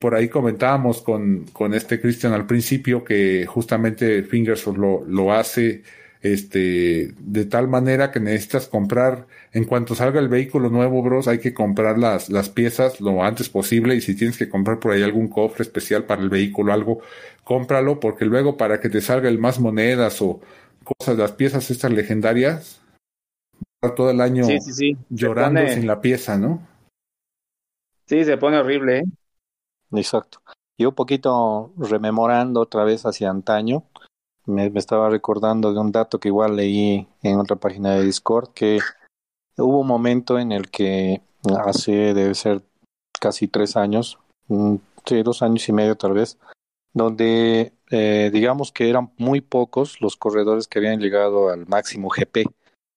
Por 0.00 0.14
ahí 0.14 0.28
comentábamos 0.28 1.02
con, 1.02 1.44
con 1.52 1.74
este 1.74 2.00
Christian 2.00 2.32
al 2.32 2.46
principio 2.46 3.04
que 3.04 3.46
justamente 3.46 4.22
Fingersoft 4.24 4.78
lo, 4.78 5.04
lo 5.04 5.32
hace 5.32 5.82
este, 6.22 7.14
de 7.18 7.44
tal 7.46 7.68
manera 7.68 8.10
que 8.10 8.20
necesitas 8.20 8.68
comprar, 8.68 9.26
en 9.52 9.64
cuanto 9.64 9.94
salga 9.94 10.20
el 10.20 10.28
vehículo 10.28 10.68
nuevo, 10.68 11.02
bros, 11.02 11.28
hay 11.28 11.38
que 11.38 11.54
comprar 11.54 11.98
las, 11.98 12.28
las 12.28 12.48
piezas 12.48 13.00
lo 13.00 13.24
antes 13.24 13.48
posible 13.48 13.94
y 13.94 14.00
si 14.00 14.14
tienes 14.14 14.36
que 14.36 14.48
comprar 14.48 14.78
por 14.80 14.92
ahí 14.92 15.02
algún 15.02 15.28
cofre 15.28 15.62
especial 15.62 16.04
para 16.04 16.22
el 16.22 16.28
vehículo, 16.28 16.72
algo, 16.72 17.00
cómpralo 17.44 18.00
porque 18.00 18.24
luego 18.26 18.56
para 18.56 18.80
que 18.80 18.90
te 18.90 19.00
salga 19.00 19.28
el 19.28 19.38
más 19.38 19.60
monedas 19.60 20.20
o 20.20 20.40
cosas, 20.84 21.16
las 21.16 21.32
piezas 21.32 21.70
estas 21.70 21.92
legendarias, 21.92 22.80
todo 23.96 24.10
el 24.10 24.20
año 24.20 24.44
Sí, 24.44 24.60
sí, 24.60 24.72
sí. 24.72 24.94
Se 24.94 25.16
llorando 25.16 25.60
pone- 25.62 25.74
sin 25.74 25.86
la 25.86 26.00
pieza, 26.00 26.36
¿no? 26.36 26.66
Sí, 28.06 28.24
se 28.24 28.36
pone 28.36 28.58
horrible, 28.58 28.98
¿eh? 28.98 29.04
Exacto. 29.92 30.42
Yo 30.78 30.90
un 30.90 30.94
poquito 30.94 31.72
rememorando 31.78 32.60
otra 32.60 32.84
vez 32.84 33.06
hacia 33.06 33.30
antaño, 33.30 33.84
me, 34.46 34.66
estaba 34.74 35.10
recordando 35.10 35.72
de 35.72 35.80
un 35.80 35.92
dato 35.92 36.18
que 36.18 36.28
igual 36.28 36.56
leí 36.56 37.06
en 37.22 37.38
otra 37.38 37.56
página 37.56 37.94
de 37.94 38.04
Discord, 38.04 38.50
que 38.54 38.78
hubo 39.56 39.80
un 39.80 39.86
momento 39.86 40.38
en 40.38 40.52
el 40.52 40.70
que 40.70 41.22
hace, 41.64 42.14
debe 42.14 42.34
ser 42.34 42.62
casi 43.20 43.48
tres 43.48 43.76
años, 43.76 44.18
mm, 44.48 44.76
sí, 45.04 45.22
dos 45.22 45.42
años 45.42 45.68
y 45.68 45.72
medio 45.72 45.96
tal 45.96 46.12
vez, 46.12 46.38
donde 46.92 47.72
eh, 47.90 48.30
digamos 48.32 48.72
que 48.72 48.88
eran 48.88 49.12
muy 49.16 49.40
pocos 49.40 50.00
los 50.00 50.16
corredores 50.16 50.66
que 50.66 50.78
habían 50.78 51.00
llegado 51.00 51.50
al 51.50 51.66
máximo 51.66 52.08
GP, 52.08 52.46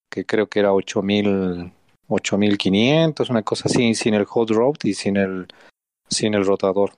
que 0.09 0.25
creo 0.25 0.47
que 0.47 0.59
era 0.59 0.73
8000, 0.73 1.71
8500, 2.07 3.29
una 3.29 3.43
cosa 3.43 3.67
así, 3.67 3.95
sin 3.95 4.13
el 4.13 4.25
hot 4.25 4.49
road 4.51 4.75
y 4.83 4.93
sin 4.93 5.17
el, 5.17 5.47
sin 6.09 6.33
el 6.33 6.45
rotador. 6.45 6.93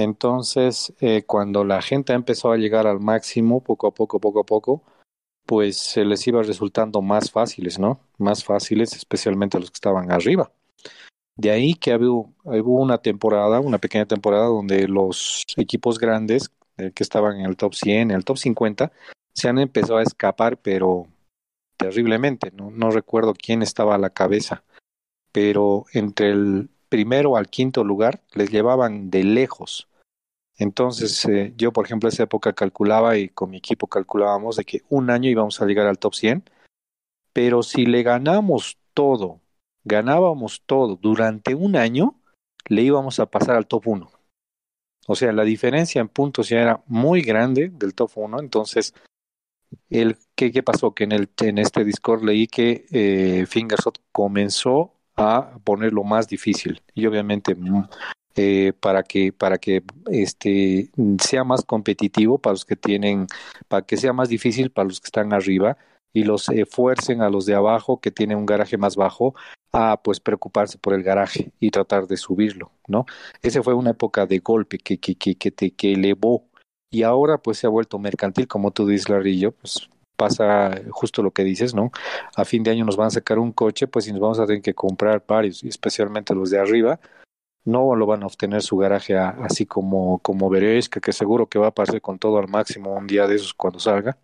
Entonces, 0.00 0.94
eh, 1.00 1.24
cuando 1.26 1.62
la 1.64 1.82
gente 1.82 2.14
empezó 2.14 2.52
a 2.52 2.56
llegar 2.56 2.86
al 2.86 3.00
máximo, 3.00 3.62
poco 3.62 3.86
a 3.86 3.90
poco, 3.92 4.18
poco 4.18 4.40
a 4.40 4.44
poco, 4.44 4.82
pues 5.44 5.76
se 5.76 6.04
les 6.04 6.26
iba 6.26 6.42
resultando 6.42 7.02
más 7.02 7.30
fáciles, 7.30 7.78
¿no? 7.78 8.00
Más 8.18 8.44
fáciles, 8.44 8.94
especialmente 8.94 9.56
a 9.56 9.60
los 9.60 9.70
que 9.70 9.76
estaban 9.76 10.10
arriba. 10.10 10.50
De 11.36 11.50
ahí 11.50 11.74
que 11.74 11.94
hubo, 11.96 12.32
una 12.44 12.98
temporada, 12.98 13.60
una 13.60 13.78
pequeña 13.78 14.06
temporada 14.06 14.46
donde 14.46 14.88
los 14.88 15.44
equipos 15.56 15.98
grandes 15.98 16.50
eh, 16.78 16.92
que 16.94 17.02
estaban 17.02 17.40
en 17.40 17.46
el 17.46 17.56
top 17.56 17.74
100, 17.74 18.10
en 18.10 18.16
el 18.16 18.24
top 18.24 18.38
50, 18.38 18.92
se 19.34 19.48
han 19.48 19.58
empezado 19.58 19.98
a 19.98 20.02
escapar, 20.02 20.56
pero 20.56 21.08
terriblemente. 21.76 22.52
No, 22.52 22.70
no 22.70 22.90
recuerdo 22.90 23.34
quién 23.34 23.62
estaba 23.62 23.96
a 23.96 23.98
la 23.98 24.10
cabeza, 24.10 24.64
pero 25.32 25.84
entre 25.92 26.30
el 26.30 26.70
primero 26.88 27.36
al 27.36 27.48
quinto 27.48 27.84
lugar 27.84 28.22
les 28.34 28.50
llevaban 28.50 29.10
de 29.10 29.24
lejos. 29.24 29.88
Entonces, 30.60 31.24
eh, 31.24 31.54
yo, 31.56 31.72
por 31.72 31.86
ejemplo, 31.86 32.06
en 32.06 32.12
esa 32.12 32.24
época 32.24 32.52
calculaba 32.52 33.16
y 33.16 33.30
con 33.30 33.48
mi 33.48 33.56
equipo 33.56 33.86
calculábamos 33.86 34.56
de 34.56 34.64
que 34.66 34.82
un 34.90 35.08
año 35.08 35.30
íbamos 35.30 35.58
a 35.62 35.64
llegar 35.64 35.86
al 35.86 35.98
top 35.98 36.14
100, 36.14 36.44
pero 37.32 37.62
si 37.62 37.86
le 37.86 38.02
ganamos 38.02 38.78
todo, 38.92 39.40
ganábamos 39.84 40.62
todo 40.66 40.96
durante 40.96 41.54
un 41.54 41.76
año, 41.76 42.20
le 42.68 42.82
íbamos 42.82 43.20
a 43.20 43.26
pasar 43.30 43.56
al 43.56 43.66
top 43.66 43.88
1. 43.88 44.10
O 45.06 45.14
sea, 45.14 45.32
la 45.32 45.44
diferencia 45.44 46.02
en 46.02 46.08
puntos 46.08 46.50
ya 46.50 46.60
era 46.60 46.84
muy 46.86 47.22
grande 47.22 47.70
del 47.72 47.94
top 47.94 48.10
1, 48.16 48.40
entonces 48.40 48.92
el, 49.88 50.18
¿qué, 50.34 50.52
¿qué, 50.52 50.62
pasó? 50.62 50.94
Que 50.94 51.04
en, 51.04 51.12
el, 51.12 51.30
en 51.40 51.56
este 51.56 51.84
Discord 51.84 52.22
leí 52.22 52.46
que 52.46 52.84
eh, 52.90 53.46
Fingershot 53.46 53.98
comenzó 54.12 54.92
a 55.16 55.58
ponerlo 55.64 56.04
más 56.04 56.28
difícil 56.28 56.82
y 56.94 57.06
obviamente 57.06 57.54
mm, 57.54 57.88
eh, 58.36 58.72
para 58.80 59.02
que 59.02 59.32
para 59.32 59.58
que 59.58 59.82
este 60.10 60.90
sea 61.22 61.44
más 61.44 61.64
competitivo 61.64 62.38
para 62.38 62.54
los 62.54 62.64
que 62.64 62.76
tienen 62.76 63.26
para 63.68 63.84
que 63.84 63.96
sea 63.96 64.12
más 64.12 64.28
difícil 64.28 64.70
para 64.70 64.88
los 64.88 65.00
que 65.00 65.06
están 65.06 65.32
arriba 65.32 65.76
y 66.12 66.24
los 66.24 66.46
fuercen 66.70 67.22
a 67.22 67.30
los 67.30 67.46
de 67.46 67.54
abajo 67.54 68.00
que 68.00 68.10
tienen 68.10 68.38
un 68.38 68.46
garaje 68.46 68.76
más 68.76 68.96
bajo 68.96 69.34
a 69.72 70.00
pues 70.02 70.20
preocuparse 70.20 70.78
por 70.78 70.94
el 70.94 71.02
garaje 71.02 71.52
y 71.60 71.70
tratar 71.70 72.06
de 72.06 72.16
subirlo, 72.16 72.72
¿no? 72.88 73.06
Esa 73.42 73.62
fue 73.62 73.74
una 73.74 73.90
época 73.90 74.26
de 74.26 74.40
golpe 74.40 74.78
que 74.78 74.98
que 74.98 75.14
que 75.14 75.36
que, 75.36 75.52
que 75.52 75.92
elevó 75.92 76.44
y 76.90 77.04
ahora 77.04 77.38
pues 77.38 77.58
se 77.58 77.66
ha 77.66 77.70
vuelto 77.70 77.98
mercantil 77.98 78.48
como 78.48 78.72
tú 78.72 78.86
dices 78.86 79.08
Larillo, 79.08 79.52
pues 79.52 79.88
pasa 80.16 80.82
justo 80.90 81.22
lo 81.22 81.30
que 81.30 81.44
dices, 81.44 81.74
¿no? 81.74 81.92
A 82.36 82.44
fin 82.44 82.62
de 82.62 82.70
año 82.70 82.84
nos 82.84 82.96
van 82.96 83.06
a 83.06 83.10
sacar 83.10 83.38
un 83.38 83.52
coche, 83.52 83.86
pues 83.86 84.06
y 84.06 84.12
nos 84.12 84.20
vamos 84.20 84.38
a 84.38 84.46
tener 84.46 84.60
que 84.60 84.74
comprar 84.74 85.24
varios, 85.26 85.64
especialmente 85.64 86.34
los 86.34 86.50
de 86.50 86.58
arriba, 86.58 87.00
no 87.70 87.94
lo 87.94 88.06
van 88.06 88.22
a 88.22 88.26
obtener 88.26 88.62
su 88.62 88.76
garaje 88.76 89.16
así 89.16 89.66
como, 89.66 90.18
como 90.18 90.50
veréis, 90.50 90.88
que, 90.88 91.12
seguro 91.12 91.48
que 91.48 91.58
va 91.58 91.68
a 91.68 91.74
pasar 91.74 92.00
con 92.00 92.18
todo 92.18 92.38
al 92.38 92.48
máximo 92.48 92.94
un 92.94 93.06
día 93.06 93.26
de 93.26 93.36
esos 93.36 93.54
cuando 93.54 93.78
salga, 93.78 94.18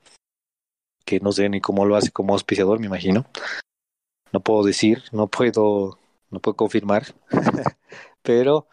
que 1.04 1.20
no 1.20 1.32
sé 1.32 1.48
ni 1.48 1.60
cómo 1.60 1.84
lo 1.84 1.96
hace 1.96 2.10
como 2.10 2.34
auspiciador, 2.34 2.80
me 2.80 2.86
imagino. 2.86 3.26
No 4.32 4.40
puedo 4.40 4.64
decir, 4.64 5.04
no 5.12 5.28
puedo, 5.28 5.98
no 6.30 6.40
puedo 6.40 6.56
confirmar, 6.56 7.14
pero 8.22 8.66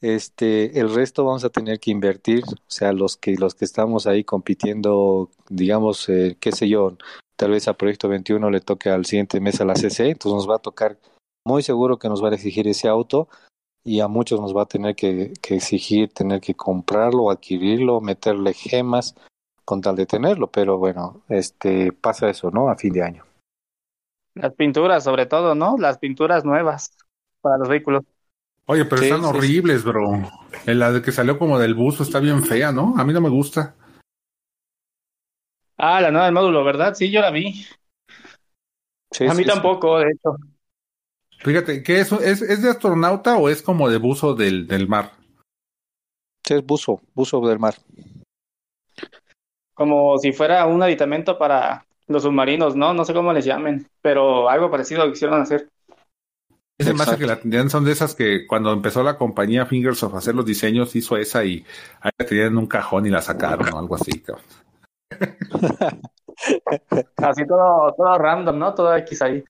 este, 0.00 0.78
el 0.80 0.94
resto 0.94 1.24
vamos 1.24 1.44
a 1.44 1.50
tener 1.50 1.78
que 1.80 1.90
invertir, 1.90 2.44
o 2.44 2.70
sea, 2.70 2.92
los 2.92 3.16
que, 3.16 3.36
los 3.36 3.54
que 3.54 3.64
estamos 3.64 4.06
ahí 4.06 4.24
compitiendo, 4.24 5.30
digamos, 5.48 6.08
eh, 6.08 6.36
qué 6.40 6.52
sé 6.52 6.68
yo, 6.68 6.96
tal 7.36 7.50
vez 7.50 7.68
a 7.68 7.74
Proyecto 7.74 8.08
21 8.08 8.50
le 8.50 8.60
toque 8.60 8.88
al 8.88 9.04
siguiente 9.04 9.40
mes 9.40 9.60
a 9.60 9.64
la 9.64 9.74
CC, 9.74 10.10
entonces 10.10 10.36
nos 10.36 10.48
va 10.48 10.56
a 10.56 10.60
tocar, 10.60 10.98
muy 11.44 11.62
seguro 11.62 11.98
que 11.98 12.08
nos 12.08 12.22
va 12.22 12.28
a 12.28 12.34
exigir 12.34 12.68
ese 12.68 12.88
auto 12.88 13.28
y 13.84 14.00
a 14.00 14.08
muchos 14.08 14.40
nos 14.40 14.56
va 14.56 14.62
a 14.62 14.66
tener 14.66 14.94
que, 14.94 15.32
que 15.42 15.56
exigir 15.56 16.12
tener 16.12 16.40
que 16.40 16.54
comprarlo, 16.54 17.30
adquirirlo, 17.30 18.00
meterle 18.00 18.52
gemas 18.54 19.14
con 19.64 19.80
tal 19.80 19.96
de 19.96 20.06
tenerlo, 20.06 20.48
pero 20.48 20.78
bueno, 20.78 21.22
este 21.28 21.92
pasa 21.92 22.28
eso, 22.28 22.50
¿no? 22.50 22.68
A 22.68 22.76
fin 22.76 22.92
de 22.92 23.02
año. 23.02 23.24
Las 24.34 24.54
pinturas, 24.54 25.04
sobre 25.04 25.26
todo, 25.26 25.54
¿no? 25.54 25.76
Las 25.78 25.98
pinturas 25.98 26.44
nuevas 26.44 26.96
para 27.40 27.58
los 27.58 27.68
vehículos. 27.68 28.04
Oye, 28.66 28.84
pero 28.84 28.98
sí, 28.98 29.08
están 29.08 29.22
sí, 29.22 29.26
horribles, 29.26 29.82
sí. 29.82 29.88
bro. 29.88 30.30
La 30.66 30.92
de 30.92 31.02
que 31.02 31.12
salió 31.12 31.38
como 31.38 31.58
del 31.58 31.74
buzo 31.74 32.02
está 32.02 32.20
bien 32.20 32.44
fea, 32.44 32.72
¿no? 32.72 32.94
A 32.96 33.04
mí 33.04 33.12
no 33.12 33.20
me 33.20 33.28
gusta. 33.28 33.74
Ah, 35.76 36.00
la 36.00 36.10
nueva 36.10 36.26
del 36.26 36.34
módulo, 36.34 36.62
¿verdad? 36.62 36.94
Sí, 36.94 37.10
yo 37.10 37.20
la 37.20 37.30
vi. 37.30 37.66
a 39.28 39.34
mí 39.34 39.44
tampoco, 39.44 39.98
de 39.98 40.10
hecho. 40.10 40.36
Fíjate, 41.42 41.82
¿qué 41.82 42.00
es, 42.00 42.12
es? 42.12 42.42
¿Es 42.42 42.62
de 42.62 42.70
astronauta 42.70 43.36
o 43.36 43.48
es 43.48 43.62
como 43.62 43.88
de 43.88 43.96
buzo 43.96 44.34
del, 44.34 44.66
del 44.66 44.88
mar? 44.88 45.12
Sí, 46.46 46.54
es 46.54 46.64
buzo, 46.64 47.00
buzo 47.14 47.40
del 47.40 47.58
mar. 47.58 47.74
Como 49.74 50.18
si 50.18 50.32
fuera 50.32 50.66
un 50.66 50.82
aditamento 50.82 51.38
para 51.38 51.86
los 52.06 52.24
submarinos, 52.24 52.76
¿no? 52.76 52.92
No 52.92 53.04
sé 53.04 53.14
cómo 53.14 53.32
les 53.32 53.44
llamen, 53.44 53.88
pero 54.02 54.50
algo 54.50 54.70
parecido 54.70 55.04
lo 55.04 55.12
quisieron 55.12 55.40
hacer. 55.40 55.68
Ese 56.76 56.94
más 56.94 57.14
que 57.14 57.26
la 57.26 57.38
tenían 57.38 57.68
son 57.68 57.84
de 57.84 57.92
esas 57.92 58.14
que 58.14 58.46
cuando 58.46 58.72
empezó 58.72 59.02
la 59.02 59.18
compañía 59.18 59.66
Fingersoft 59.66 60.14
a 60.14 60.18
hacer 60.18 60.34
los 60.34 60.46
diseños 60.46 60.96
hizo 60.96 61.18
esa 61.18 61.44
y 61.44 61.64
ahí 62.00 62.10
la 62.18 62.26
tenían 62.26 62.46
en 62.48 62.56
un 62.56 62.66
cajón 62.66 63.06
y 63.06 63.10
la 63.10 63.20
sacaron 63.20 63.72
o 63.72 63.78
algo 63.78 63.96
así, 63.96 64.20
cabrón. 64.20 64.44
Así 67.16 67.46
todo, 67.46 67.94
todo 67.94 68.16
random, 68.16 68.58
¿no? 68.58 68.74
Todo 68.74 68.96
X 68.96 69.20
ahí. 69.20 69.44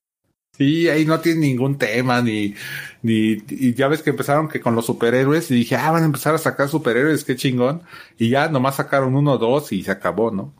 Sí, 0.57 0.89
ahí 0.89 1.05
no 1.05 1.19
tiene 1.21 1.41
ningún 1.41 1.77
tema, 1.77 2.21
ni, 2.21 2.55
ni, 3.01 3.37
y 3.49 3.73
ya 3.73 3.87
ves 3.87 4.03
que 4.03 4.09
empezaron 4.11 4.49
que 4.49 4.59
con 4.59 4.75
los 4.75 4.85
superhéroes, 4.85 5.49
y 5.49 5.55
dije, 5.55 5.75
ah, 5.75 5.91
van 5.91 6.03
a 6.03 6.05
empezar 6.05 6.35
a 6.35 6.37
sacar 6.37 6.67
superhéroes, 6.67 7.23
qué 7.23 7.35
chingón, 7.35 7.83
y 8.17 8.29
ya 8.29 8.49
nomás 8.49 8.75
sacaron 8.75 9.15
uno 9.15 9.33
o 9.33 9.37
dos 9.37 9.71
y 9.71 9.81
se 9.81 9.91
acabó, 9.91 10.29
¿no? 10.29 10.53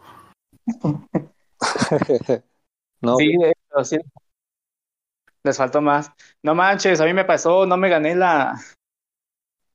no. 3.01 3.15
Sí, 3.17 3.37
de 3.37 3.49
hecho, 3.49 3.83
sí. 3.83 3.97
Les 5.43 5.57
faltó 5.57 5.81
más. 5.81 6.11
No 6.41 6.55
manches, 6.55 7.01
a 7.01 7.05
mí 7.05 7.13
me 7.13 7.25
pasó, 7.25 7.65
no 7.65 7.75
me 7.77 7.89
gané 7.89 8.15
la, 8.15 8.59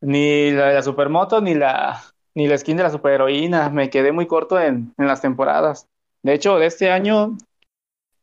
ni 0.00 0.50
la, 0.50 0.72
la 0.72 0.82
supermoto, 0.82 1.40
ni 1.40 1.54
la, 1.54 2.02
ni 2.34 2.46
la 2.48 2.58
skin 2.58 2.76
de 2.76 2.84
la 2.84 2.90
superheroína, 2.90 3.68
me 3.70 3.90
quedé 3.90 4.12
muy 4.12 4.26
corto 4.26 4.60
en, 4.60 4.94
en 4.96 5.06
las 5.06 5.20
temporadas. 5.20 5.88
De 6.22 6.34
hecho, 6.34 6.58
de 6.58 6.66
este 6.66 6.90
año, 6.90 7.36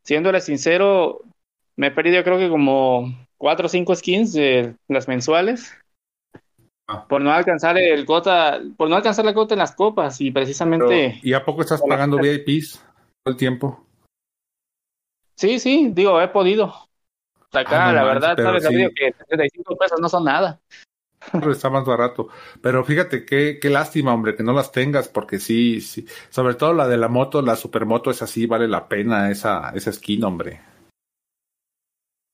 siéndole 0.03 0.41
sincero, 0.41 1.21
me 1.75 1.87
he 1.87 1.91
perdido 1.91 2.23
creo 2.23 2.37
que 2.37 2.49
como 2.49 3.13
cuatro 3.37 3.65
o 3.65 3.69
cinco 3.69 3.95
skins 3.95 4.33
de 4.33 4.75
las 4.87 5.07
mensuales 5.07 5.75
ah. 6.87 7.07
por 7.07 7.21
no 7.21 7.31
alcanzar 7.31 7.77
el 7.77 8.05
cota, 8.05 8.61
por 8.77 8.89
no 8.89 8.95
alcanzar 8.95 9.25
la 9.25 9.33
cota 9.33 9.55
en 9.55 9.59
las 9.59 9.75
copas 9.75 10.21
y 10.21 10.31
precisamente. 10.31 11.15
Pero, 11.15 11.19
¿Y 11.21 11.33
a 11.33 11.43
poco 11.43 11.61
estás 11.61 11.81
pagando 11.81 12.17
VIPs 12.17 12.75
todo 13.23 13.33
el 13.33 13.37
tiempo? 13.37 13.85
Sí, 15.35 15.59
sí, 15.59 15.89
digo, 15.93 16.21
he 16.21 16.27
podido. 16.27 16.73
Acá, 17.51 17.89
ah, 17.89 17.91
no 17.91 17.93
la 17.93 18.03
manches, 18.03 18.21
verdad, 18.21 18.43
sabes, 18.43 18.63
sí. 18.65 18.95
que 18.95 19.11
35 19.27 19.77
pesos 19.77 19.99
no 19.99 20.09
son 20.09 20.25
nada. 20.25 20.59
Está 21.51 21.69
más 21.69 21.85
barato. 21.85 22.29
Pero 22.61 22.83
fíjate 22.83 23.25
qué, 23.25 23.59
qué 23.61 23.69
lástima, 23.69 24.13
hombre, 24.13 24.35
que 24.35 24.43
no 24.43 24.53
las 24.53 24.71
tengas, 24.71 25.07
porque 25.07 25.39
sí, 25.39 25.81
sí. 25.81 26.05
Sobre 26.29 26.55
todo 26.55 26.73
la 26.73 26.87
de 26.87 26.97
la 26.97 27.07
moto, 27.07 27.41
la 27.41 27.55
supermoto, 27.55 28.09
es 28.09 28.21
así, 28.21 28.45
vale 28.45 28.67
la 28.67 28.87
pena 28.87 29.29
esa, 29.29 29.71
esa 29.75 29.91
skin, 29.91 30.23
hombre. 30.23 30.61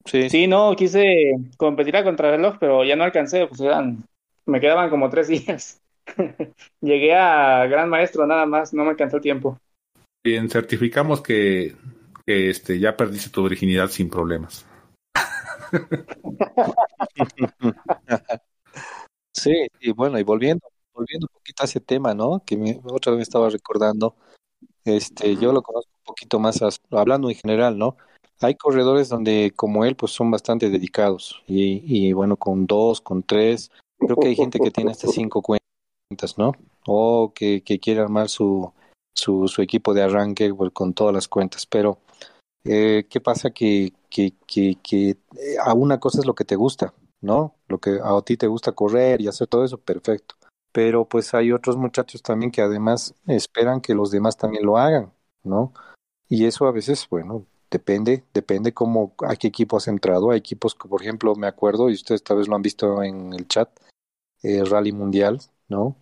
Sí. 0.09 0.29
sí, 0.29 0.47
no, 0.47 0.75
quise 0.75 1.35
competir 1.55 1.95
a 1.95 2.03
contrarreloj, 2.03 2.57
pero 2.59 2.83
ya 2.83 2.95
no 2.95 3.03
alcancé, 3.03 3.45
pues 3.45 3.61
eran, 3.61 4.03
me 4.47 4.59
quedaban 4.59 4.89
como 4.89 5.07
tres 5.09 5.27
días. 5.27 5.79
Llegué 6.81 7.15
a 7.15 7.67
Gran 7.67 7.89
Maestro 7.89 8.25
nada 8.25 8.47
más, 8.47 8.73
no 8.73 8.83
me 8.83 8.89
alcanzó 8.89 9.17
el 9.17 9.21
tiempo. 9.21 9.59
Bien, 10.23 10.49
certificamos 10.49 11.21
que, 11.21 11.75
que 12.25 12.49
este, 12.49 12.79
ya 12.79 12.97
perdiste 12.97 13.29
tu 13.29 13.43
virginidad 13.43 13.89
sin 13.89 14.09
problemas. 14.09 14.65
sí, 19.31 19.67
y 19.79 19.91
bueno, 19.91 20.17
y 20.17 20.23
volviendo, 20.23 20.67
volviendo 20.91 21.27
un 21.29 21.33
poquito 21.33 21.61
a 21.61 21.65
ese 21.65 21.81
tema, 21.81 22.15
¿no? 22.15 22.41
Que 22.43 22.57
me, 22.57 22.79
otra 22.83 23.13
vez 23.13 23.21
estaba 23.21 23.47
recordando, 23.49 24.15
este, 24.85 25.35
yo 25.35 25.53
lo 25.53 25.61
conozco 25.61 25.91
un 25.99 26.03
poquito 26.03 26.39
más, 26.39 26.63
a, 26.63 26.69
hablando 26.97 27.29
en 27.29 27.35
general, 27.35 27.77
¿no? 27.77 27.95
Hay 28.41 28.55
corredores 28.55 29.09
donde 29.09 29.51
como 29.55 29.85
él 29.85 29.95
pues 29.95 30.11
son 30.11 30.31
bastante 30.31 30.69
dedicados 30.69 31.43
y, 31.47 31.83
y, 31.85 32.13
bueno 32.13 32.37
con 32.37 32.65
dos 32.67 33.01
con 33.01 33.23
tres 33.23 33.71
creo 33.97 34.15
que 34.17 34.29
hay 34.29 34.35
gente 34.35 34.59
que 34.59 34.71
tiene 34.71 34.91
hasta 34.91 35.07
cinco 35.07 35.41
cuentas 35.41 36.37
no 36.37 36.53
o 36.87 37.33
que, 37.33 37.61
quiere 37.61 38.01
armar 38.01 38.29
su, 38.29 38.71
su 39.15 39.47
su 39.47 39.61
equipo 39.61 39.93
de 39.93 40.03
arranque 40.03 40.53
pues, 40.53 40.71
con 40.71 40.93
todas 40.93 41.13
las 41.13 41.27
cuentas. 41.27 41.65
Pero 41.65 41.99
eh, 42.63 43.05
qué 43.09 43.21
pasa 43.21 43.51
que 43.51 43.93
que, 44.09 44.33
que 44.47 44.77
que 44.81 45.17
a 45.63 45.73
una 45.73 45.99
cosa 45.99 46.19
es 46.19 46.25
lo 46.25 46.35
que 46.35 46.45
te 46.45 46.55
gusta 46.55 46.93
no 47.21 47.55
lo 47.67 47.79
que 47.79 47.99
a 48.03 48.21
ti 48.21 48.37
te 48.37 48.47
gusta 48.47 48.71
correr 48.71 49.21
y 49.21 49.27
hacer 49.27 49.47
todo 49.47 49.63
eso 49.63 49.77
perfecto. 49.77 50.35
Pero 50.71 51.05
pues 51.05 51.33
hay 51.33 51.51
otros 51.51 51.77
muchachos 51.77 52.21
también 52.21 52.51
que 52.51 52.61
además 52.61 53.15
esperan 53.27 53.81
que 53.81 53.95
los 53.95 54.11
demás 54.11 54.37
también 54.37 54.65
lo 54.65 54.77
hagan 54.77 55.11
no 55.43 55.73
y 56.27 56.45
eso 56.45 56.65
a 56.67 56.71
veces 56.71 57.07
bueno 57.09 57.45
Depende, 57.71 58.23
depende 58.33 58.73
cómo, 58.73 59.13
a 59.27 59.35
qué 59.35 59.47
equipo 59.47 59.77
has 59.77 59.87
entrado. 59.87 60.31
Hay 60.31 60.39
equipos 60.39 60.73
que, 60.75 60.87
por 60.87 61.01
ejemplo, 61.01 61.35
me 61.35 61.47
acuerdo, 61.47 61.89
y 61.89 61.93
ustedes 61.93 62.23
tal 62.23 62.37
vez 62.37 62.47
lo 62.47 62.55
han 62.55 62.61
visto 62.61 63.03
en 63.03 63.33
el 63.33 63.47
chat, 63.47 63.69
eh, 64.41 64.63
Rally 64.63 64.91
Mundial, 64.91 65.39
¿no? 65.67 65.95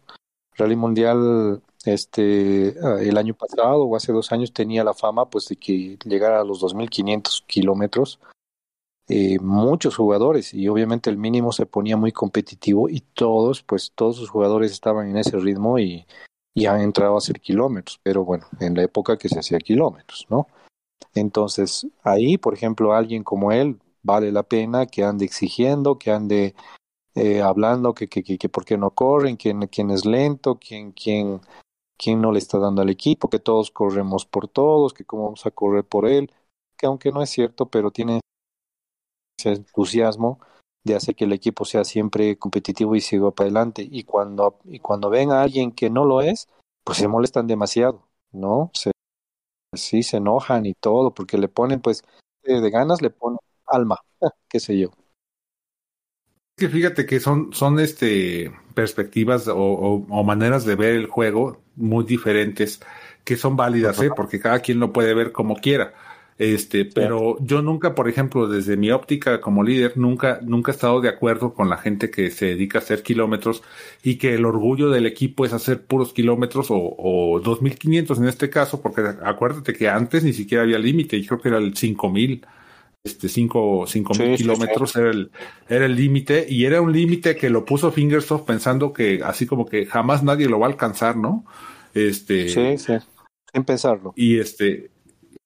Rally 0.56 0.76
Mundial 0.76 1.62
Este, 1.86 2.76
ah, 2.84 2.98
el 3.00 3.18
año 3.18 3.34
pasado 3.34 3.84
o 3.84 3.96
hace 3.96 4.12
dos 4.12 4.32
años 4.32 4.52
tenía 4.52 4.84
la 4.84 4.94
fama 4.94 5.30
pues 5.30 5.48
de 5.48 5.56
que 5.56 5.98
llegara 6.04 6.42
a 6.42 6.44
los 6.44 6.60
2.500 6.60 7.44
kilómetros 7.48 8.20
eh, 9.10 9.40
muchos 9.40 9.96
jugadores 9.96 10.54
y 10.54 10.68
obviamente 10.68 11.10
el 11.10 11.18
mínimo 11.18 11.54
se 11.54 11.66
ponía 11.66 11.96
muy 11.96 12.12
competitivo 12.12 12.90
y 12.90 13.00
todos, 13.00 13.64
pues 13.64 13.94
todos 13.96 14.18
sus 14.18 14.30
jugadores 14.30 14.74
estaban 14.74 15.10
en 15.10 15.18
ese 15.18 15.38
ritmo 15.40 15.80
y, 15.80 16.06
y 16.54 16.66
han 16.66 16.82
entrado 16.82 17.16
a 17.16 17.20
hacer 17.20 17.40
kilómetros, 17.40 18.02
pero 18.04 18.26
bueno, 18.26 18.48
en 18.60 18.76
la 18.76 18.84
época 18.84 19.18
que 19.18 19.30
se 19.30 19.40
hacía 19.40 19.60
kilómetros, 19.60 20.28
¿no? 20.30 20.48
Entonces, 21.14 21.88
ahí, 22.04 22.38
por 22.38 22.54
ejemplo, 22.54 22.94
alguien 22.94 23.24
como 23.24 23.52
él 23.52 23.80
vale 24.04 24.32
la 24.32 24.44
pena 24.44 24.86
que 24.86 25.04
ande 25.04 25.26
exigiendo, 25.26 25.98
que 25.98 26.12
ande 26.12 26.56
eh, 27.16 27.42
hablando 27.42 27.94
que, 27.94 28.08
que, 28.08 28.24
que, 28.24 28.38
que, 28.38 28.50
por 28.50 28.66
qué 28.66 28.78
no 28.78 28.92
corren, 28.92 29.38
quién, 29.38 29.68
quién 29.68 29.90
es 29.92 30.06
lento, 30.06 30.60
quién, 30.60 30.92
quién, 30.92 31.42
quién 31.98 32.22
no 32.22 32.32
le 32.32 32.40
está 32.40 32.60
dando 32.60 32.82
al 32.82 32.90
equipo, 32.90 33.30
que 33.30 33.40
todos 33.40 33.72
corremos 33.72 34.26
por 34.26 34.48
todos, 34.48 34.94
que 34.94 35.06
cómo 35.06 35.26
vamos 35.26 35.46
a 35.46 35.52
correr 35.52 35.84
por 35.86 36.08
él, 36.08 36.32
que 36.78 36.86
aunque 36.86 37.12
no 37.12 37.22
es 37.22 37.30
cierto, 37.30 37.70
pero 37.70 37.92
tiene 37.92 38.22
ese 39.40 39.54
entusiasmo 39.54 40.40
de 40.84 40.96
hacer 40.96 41.16
que 41.16 41.26
el 41.26 41.34
equipo 41.34 41.66
sea 41.66 41.84
siempre 41.84 42.38
competitivo 42.38 42.96
y 42.96 43.02
siga 43.02 43.32
para 43.32 43.46
adelante. 43.48 43.88
Y 43.90 44.04
cuando, 44.04 44.60
y 44.66 44.80
cuando 44.80 45.10
ven 45.10 45.32
a 45.32 45.42
alguien 45.42 45.72
que 45.72 45.90
no 45.90 46.06
lo 46.06 46.22
es, 46.22 46.48
pues 46.84 47.00
se 47.00 47.08
molestan 47.08 47.48
demasiado, 47.48 48.08
¿no? 48.32 48.72
Se, 48.74 48.92
sí, 49.74 50.04
se 50.04 50.18
enojan 50.18 50.66
y 50.66 50.74
todo, 50.74 51.14
porque 51.14 51.38
le 51.38 51.48
ponen, 51.48 51.82
pues, 51.82 52.04
de 52.44 52.70
ganas 52.70 53.02
le 53.02 53.10
ponen 53.10 53.40
alma, 53.66 53.98
qué 54.50 54.60
sé 54.60 54.78
yo. 54.78 54.92
Que 56.56 56.70
fíjate 56.70 57.06
que 57.06 57.20
son, 57.20 57.54
son 57.54 57.80
este 57.80 58.52
perspectivas 58.74 59.48
o, 59.48 59.58
o, 59.58 60.06
o, 60.10 60.24
maneras 60.24 60.66
de 60.66 60.76
ver 60.76 60.94
el 60.94 61.08
juego 61.08 61.62
muy 61.76 62.04
diferentes 62.04 62.80
que 63.24 63.38
son 63.38 63.56
válidas, 63.56 64.02
¿eh? 64.02 64.10
porque 64.16 64.40
cada 64.40 64.60
quien 64.60 64.80
lo 64.80 64.94
puede 64.94 65.14
ver 65.14 65.32
como 65.32 65.58
quiera. 65.58 65.94
Este, 66.38 66.86
pero 66.86 67.38
yo 67.40 67.64
nunca, 67.64 67.96
por 67.96 68.08
ejemplo, 68.08 68.48
desde 68.48 68.78
mi 68.78 68.92
óptica 68.92 69.42
como 69.42 69.64
líder, 69.64 69.98
nunca, 69.98 70.40
nunca 70.44 70.72
he 70.72 70.76
estado 70.76 71.02
de 71.02 71.10
acuerdo 71.10 71.54
con 71.54 71.68
la 71.68 71.78
gente 71.78 72.12
que 72.12 72.30
se 72.30 72.46
dedica 72.46 72.78
a 72.78 72.82
hacer 72.82 73.02
kilómetros 73.02 73.64
y 74.04 74.18
que 74.18 74.36
el 74.36 74.46
orgullo 74.46 74.92
del 74.92 75.08
equipo 75.08 75.46
es 75.46 75.54
hacer 75.54 75.84
puros 75.84 76.14
kilómetros 76.14 76.70
o, 76.70 76.78
o 76.78 77.40
2500 77.40 78.20
en 78.20 78.28
este 78.28 78.52
caso, 78.52 78.82
porque 78.82 79.02
acuérdate 79.24 79.74
que 79.74 79.90
antes 79.90 80.24
ni 80.24 80.34
siquiera 80.34 80.64
había 80.64 80.78
límite, 80.78 81.20
yo 81.20 81.28
creo 81.28 81.42
que 81.42 81.50
era 81.50 81.58
el 81.58 81.76
5000 81.76 82.46
este 83.04 83.30
cinco, 83.30 83.86
cinco 83.88 84.14
sí, 84.14 84.24
mil 84.24 84.38
kilómetros 84.38 84.92
sí. 84.92 85.00
era 85.00 85.12
el 85.12 85.32
era 85.70 85.86
el 85.86 85.96
límite 85.96 86.46
y 86.50 86.66
era 86.66 86.82
un 86.82 86.92
límite 86.92 87.36
que 87.36 87.50
lo 87.50 87.64
puso 87.64 87.92
Fingersoft 87.92 88.46
pensando 88.46 88.92
que 88.92 89.22
así 89.24 89.46
como 89.46 89.66
que 89.66 89.86
jamás 89.86 90.24
nadie 90.24 90.50
lo 90.50 90.60
va 90.60 90.68
a 90.68 90.70
alcanzar, 90.70 91.16
¿no? 91.16 91.46
Este 91.94 92.50
sí, 92.50 92.78
sí, 92.78 92.94
sin 93.54 93.64
pensarlo. 93.64 94.14
Y 94.16 94.40
este 94.40 94.92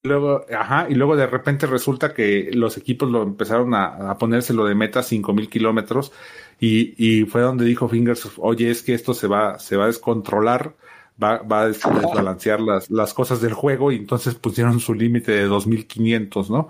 luego, 0.04 0.46
ajá, 0.54 0.88
y 0.90 0.96
luego 0.96 1.16
de 1.16 1.28
repente 1.28 1.68
resulta 1.68 2.14
que 2.14 2.50
los 2.54 2.78
equipos 2.78 3.10
lo 3.10 3.24
empezaron 3.24 3.74
a, 3.74 4.12
a 4.12 4.18
ponérselo 4.18 4.66
de 4.66 4.76
meta 4.76 5.04
cinco 5.04 5.34
mil 5.34 5.50
kilómetros 5.50 6.12
y, 6.60 6.94
y 6.98 7.26
fue 7.26 7.42
donde 7.42 7.66
dijo 7.66 7.90
Fingersoft, 7.90 8.38
oye, 8.40 8.70
es 8.70 8.84
que 8.84 8.94
esto 8.94 9.14
se 9.14 9.28
va, 9.28 9.60
se 9.60 9.78
va 9.78 9.86
a 9.86 9.88
descontrolar, 9.88 10.76
va, 11.22 11.40
va 11.40 11.62
a 11.62 11.68
desbalancear 11.68 12.62
las, 12.62 12.90
las 12.90 13.14
cosas 13.14 13.42
del 13.42 13.54
juego 13.54 13.92
y 13.92 13.98
entonces 13.98 14.36
pusieron 14.36 14.80
su 14.80 14.94
límite 14.94 15.32
de 15.32 15.46
2500, 15.46 16.50
¿no? 16.50 16.70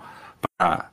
Para, 0.56 0.92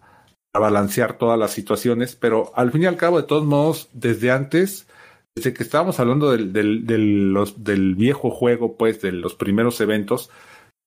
balancear 0.52 1.18
todas 1.18 1.40
las 1.40 1.52
situaciones, 1.52 2.16
pero 2.16 2.52
al 2.56 2.72
fin 2.72 2.84
y 2.84 2.86
al 2.88 2.98
cabo, 2.98 3.22
de 3.22 3.28
todos 3.28 3.46
modos, 3.46 3.90
desde 3.94 4.32
antes, 4.32 4.88
desde 5.36 5.54
que 5.54 5.64
estábamos 5.64 6.00
hablando 6.00 6.32
del, 6.32 6.52
del, 6.52 6.86
del, 6.86 7.96
viejo 7.96 8.32
juego, 8.32 8.76
pues, 8.76 9.00
de 9.02 9.12
los 9.12 9.36
primeros 9.36 9.80
eventos, 9.80 10.32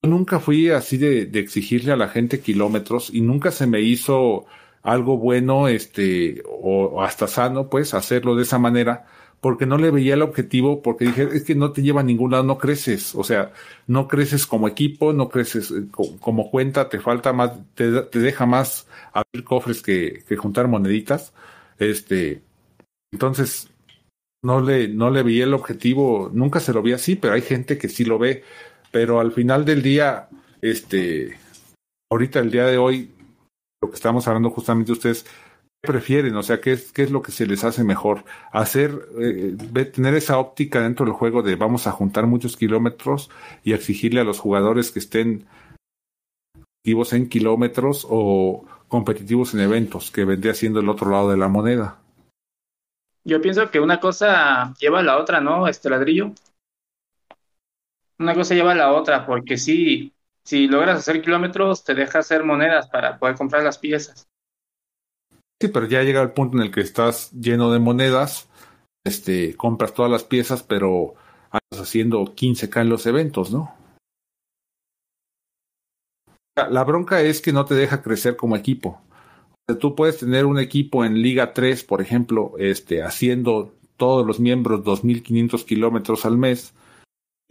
nunca 0.02 0.40
fui 0.40 0.70
así 0.70 0.98
de, 0.98 1.22
exigirle 1.38 1.92
a 1.92 1.96
la 1.96 2.08
gente 2.08 2.40
kilómetros 2.40 3.10
y 3.12 3.20
nunca 3.20 3.50
se 3.50 3.66
me 3.66 3.80
hizo 3.80 4.46
algo 4.82 5.16
bueno, 5.16 5.68
este, 5.68 6.42
o, 6.46 7.02
hasta 7.02 7.28
sano, 7.28 7.68
pues, 7.70 7.94
hacerlo 7.94 8.34
de 8.34 8.42
esa 8.42 8.58
manera, 8.58 9.06
porque 9.40 9.66
no 9.66 9.78
le 9.78 9.90
veía 9.90 10.14
el 10.14 10.22
objetivo, 10.22 10.82
porque 10.82 11.06
dije, 11.06 11.28
es 11.32 11.44
que 11.44 11.54
no 11.54 11.72
te 11.72 11.82
lleva 11.82 12.00
a 12.00 12.04
ningún 12.04 12.32
lado, 12.32 12.44
no 12.44 12.58
creces, 12.58 13.14
o 13.14 13.24
sea, 13.24 13.52
no 13.86 14.08
creces 14.08 14.46
como 14.46 14.68
equipo, 14.68 15.12
no 15.12 15.28
creces 15.28 15.72
como 15.92 16.50
cuenta, 16.50 16.88
te 16.88 17.00
falta 17.00 17.32
más, 17.32 17.52
te, 17.74 18.02
te 18.02 18.18
deja 18.18 18.46
más 18.46 18.88
abrir 19.12 19.44
cofres 19.44 19.82
que, 19.82 20.24
que, 20.28 20.36
juntar 20.36 20.68
moneditas, 20.68 21.32
este, 21.78 22.42
entonces, 23.12 23.68
no 24.42 24.60
le, 24.60 24.88
no 24.88 25.10
le 25.10 25.22
veía 25.22 25.44
el 25.44 25.54
objetivo, 25.54 26.30
nunca 26.32 26.60
se 26.60 26.72
lo 26.72 26.82
vi 26.82 26.92
así, 26.92 27.16
pero 27.16 27.34
hay 27.34 27.42
gente 27.42 27.78
que 27.78 27.88
sí 27.88 28.04
lo 28.04 28.18
ve, 28.18 28.42
pero 28.92 29.18
al 29.18 29.32
final 29.32 29.64
del 29.64 29.82
día, 29.82 30.28
este, 30.60 31.36
ahorita 32.12 32.38
el 32.38 32.52
día 32.52 32.66
de 32.66 32.78
hoy, 32.78 33.10
lo 33.82 33.88
que 33.90 33.96
estamos 33.96 34.28
hablando 34.28 34.50
justamente 34.50 34.92
ustedes, 34.92 35.26
prefieren? 35.80 36.36
O 36.36 36.42
sea, 36.44 36.60
¿qué 36.60 36.72
es, 36.72 36.92
qué 36.92 37.02
es 37.02 37.10
lo 37.10 37.22
que 37.22 37.32
se 37.32 37.46
les 37.46 37.64
hace 37.64 37.82
mejor? 37.82 38.24
Hacer, 38.52 39.08
eh, 39.18 39.56
tener 39.92 40.14
esa 40.14 40.38
óptica 40.38 40.80
dentro 40.80 41.04
del 41.04 41.14
juego 41.14 41.42
de 41.42 41.56
vamos 41.56 41.88
a 41.88 41.92
juntar 41.92 42.26
muchos 42.26 42.56
kilómetros 42.56 43.30
y 43.64 43.72
exigirle 43.72 44.20
a 44.20 44.24
los 44.24 44.38
jugadores 44.38 44.92
que 44.92 45.00
estén 45.00 45.46
activos 46.80 47.12
en 47.12 47.28
kilómetros 47.28 48.06
o 48.08 48.64
competitivos 48.86 49.54
en 49.54 49.60
eventos, 49.60 50.10
que 50.10 50.24
vendría 50.24 50.54
siendo 50.54 50.80
el 50.80 50.88
otro 50.88 51.10
lado 51.10 51.30
de 51.30 51.36
la 51.36 51.48
moneda. 51.48 51.98
Yo 53.24 53.40
pienso 53.40 53.70
que 53.70 53.80
una 53.80 54.00
cosa 54.00 54.74
lleva 54.78 55.00
a 55.00 55.02
la 55.02 55.18
otra, 55.18 55.40
¿no? 55.40 55.66
Este 55.66 55.88
ladrillo. 55.88 56.32
Una 58.22 58.34
cosa 58.34 58.54
lleva 58.54 58.72
a 58.72 58.76
la 58.76 58.92
otra, 58.92 59.26
porque 59.26 59.58
si, 59.58 60.12
si 60.44 60.68
logras 60.68 60.98
hacer 60.98 61.20
kilómetros, 61.20 61.82
te 61.82 61.94
deja 61.94 62.20
hacer 62.20 62.44
monedas 62.44 62.88
para 62.88 63.18
poder 63.18 63.34
comprar 63.34 63.64
las 63.64 63.78
piezas 63.78 64.28
Sí, 65.62 65.68
pero 65.68 65.86
ya 65.86 66.02
llega 66.02 66.20
el 66.20 66.32
punto 66.32 66.56
en 66.56 66.64
el 66.64 66.72
que 66.72 66.80
estás 66.80 67.30
lleno 67.30 67.70
de 67.70 67.78
monedas, 67.78 68.48
este, 69.04 69.56
compras 69.56 69.94
todas 69.94 70.10
las 70.10 70.24
piezas, 70.24 70.64
pero 70.64 71.14
andas 71.52 71.88
haciendo 71.88 72.24
15k 72.34 72.80
en 72.80 72.88
los 72.88 73.06
eventos, 73.06 73.52
¿no? 73.52 73.72
La 76.56 76.82
bronca 76.82 77.20
es 77.20 77.40
que 77.40 77.52
no 77.52 77.64
te 77.64 77.76
deja 77.76 78.02
crecer 78.02 78.34
como 78.34 78.56
equipo. 78.56 79.00
O 79.50 79.58
sea, 79.68 79.78
tú 79.78 79.94
puedes 79.94 80.18
tener 80.18 80.46
un 80.46 80.58
equipo 80.58 81.04
en 81.04 81.22
Liga 81.22 81.54
3, 81.54 81.84
por 81.84 82.00
ejemplo, 82.02 82.54
este, 82.58 83.04
haciendo 83.04 83.72
todos 83.96 84.26
los 84.26 84.40
miembros 84.40 84.82
2.500 84.82 85.64
kilómetros 85.64 86.26
al 86.26 86.38
mes 86.38 86.74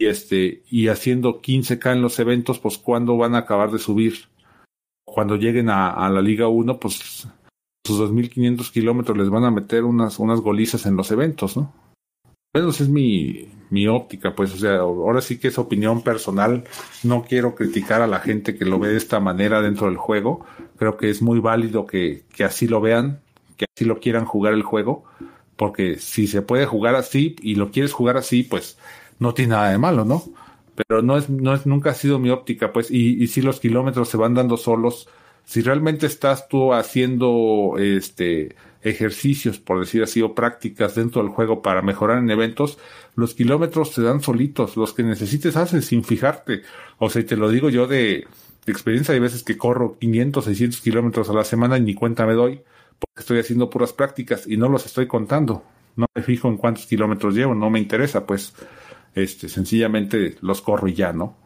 y, 0.02 0.06
este, 0.06 0.62
y 0.68 0.88
haciendo 0.88 1.40
15k 1.40 1.92
en 1.92 2.02
los 2.02 2.18
eventos, 2.18 2.58
pues 2.58 2.76
¿cuándo 2.76 3.16
van 3.16 3.36
a 3.36 3.38
acabar 3.38 3.70
de 3.70 3.78
subir? 3.78 4.14
Cuando 5.04 5.36
lleguen 5.36 5.68
a, 5.68 6.08
la 6.10 6.20
Liga 6.20 6.48
1, 6.48 6.80
pues 6.80 7.28
sus 7.86 8.00
2.500 8.00 8.72
kilómetros 8.72 9.16
les 9.16 9.30
van 9.30 9.44
a 9.44 9.52
meter 9.52 9.84
unas, 9.84 10.18
unas 10.18 10.40
golizas 10.40 10.86
en 10.86 10.96
los 10.96 11.12
eventos, 11.12 11.56
¿no? 11.56 11.72
Bueno, 12.52 12.70
esa 12.70 12.82
es 12.82 12.88
mi, 12.88 13.48
mi 13.70 13.86
óptica, 13.86 14.34
pues, 14.34 14.52
o 14.54 14.56
sea, 14.56 14.78
ahora 14.78 15.20
sí 15.20 15.38
que 15.38 15.48
es 15.48 15.58
opinión 15.58 16.02
personal. 16.02 16.64
No 17.04 17.22
quiero 17.22 17.54
criticar 17.54 18.02
a 18.02 18.08
la 18.08 18.18
gente 18.18 18.56
que 18.56 18.64
lo 18.64 18.80
ve 18.80 18.88
de 18.88 18.96
esta 18.96 19.20
manera 19.20 19.62
dentro 19.62 19.86
del 19.86 19.96
juego. 19.96 20.44
Creo 20.78 20.96
que 20.96 21.10
es 21.10 21.22
muy 21.22 21.38
válido 21.38 21.86
que, 21.86 22.24
que 22.34 22.42
así 22.42 22.66
lo 22.66 22.80
vean, 22.80 23.20
que 23.56 23.66
así 23.72 23.84
lo 23.84 24.00
quieran 24.00 24.24
jugar 24.24 24.52
el 24.52 24.64
juego, 24.64 25.04
porque 25.56 25.98
si 25.98 26.26
se 26.26 26.42
puede 26.42 26.66
jugar 26.66 26.96
así 26.96 27.36
y 27.40 27.54
lo 27.54 27.70
quieres 27.70 27.92
jugar 27.92 28.16
así, 28.16 28.42
pues 28.42 28.78
no 29.22 29.34
tiene 29.34 29.52
nada 29.52 29.70
de 29.70 29.78
malo, 29.78 30.04
¿no? 30.04 30.24
Pero 30.74 31.02
no 31.02 31.16
es, 31.16 31.30
no 31.30 31.54
es, 31.54 31.66
nunca 31.66 31.90
ha 31.90 31.94
sido 31.94 32.18
mi 32.18 32.30
óptica, 32.30 32.72
pues, 32.72 32.90
y, 32.90 33.22
y 33.22 33.28
si 33.28 33.42
los 33.42 33.60
kilómetros 33.60 34.08
se 34.08 34.16
van 34.16 34.34
dando 34.34 34.56
solos, 34.56 35.08
si 35.44 35.62
realmente 35.62 36.06
estás 36.06 36.48
tú 36.48 36.72
haciendo 36.72 37.76
este 37.78 38.54
ejercicios, 38.82 39.58
por 39.58 39.78
decir 39.80 40.02
así, 40.02 40.22
o 40.22 40.34
prácticas 40.34 40.94
dentro 40.96 41.22
del 41.22 41.30
juego 41.30 41.62
para 41.62 41.82
mejorar 41.82 42.18
en 42.18 42.30
eventos, 42.30 42.78
los 43.14 43.34
kilómetros 43.34 43.94
te 43.94 44.02
dan 44.02 44.20
solitos, 44.20 44.76
los 44.76 44.92
que 44.92 45.04
necesites 45.04 45.56
haces 45.56 45.86
sin 45.86 46.04
fijarte. 46.04 46.62
O 46.98 47.08
sea, 47.08 47.24
te 47.24 47.36
lo 47.36 47.48
digo 47.48 47.70
yo 47.70 47.86
de, 47.86 48.26
de 48.66 48.72
experiencia, 48.72 49.14
hay 49.14 49.20
veces 49.20 49.44
que 49.44 49.56
corro 49.56 49.96
500, 49.98 50.44
600 50.44 50.80
kilómetros 50.80 51.30
a 51.30 51.32
la 51.32 51.44
semana 51.44 51.78
y 51.78 51.82
ni 51.82 51.94
cuenta 51.94 52.26
me 52.26 52.34
doy, 52.34 52.60
porque 52.98 53.20
estoy 53.20 53.38
haciendo 53.38 53.70
puras 53.70 53.92
prácticas 53.92 54.46
y 54.46 54.56
no 54.56 54.68
los 54.68 54.84
estoy 54.84 55.06
contando. 55.06 55.64
No 55.94 56.06
me 56.14 56.22
fijo 56.22 56.48
en 56.48 56.56
cuántos 56.56 56.86
kilómetros 56.86 57.34
llevo, 57.34 57.54
no 57.54 57.70
me 57.70 57.78
interesa, 57.78 58.26
pues, 58.26 58.54
este, 59.14 59.48
sencillamente 59.48 60.36
los 60.40 60.62
corro 60.62 60.88
y 60.88 60.94
ya, 60.94 61.12
¿no? 61.12 61.36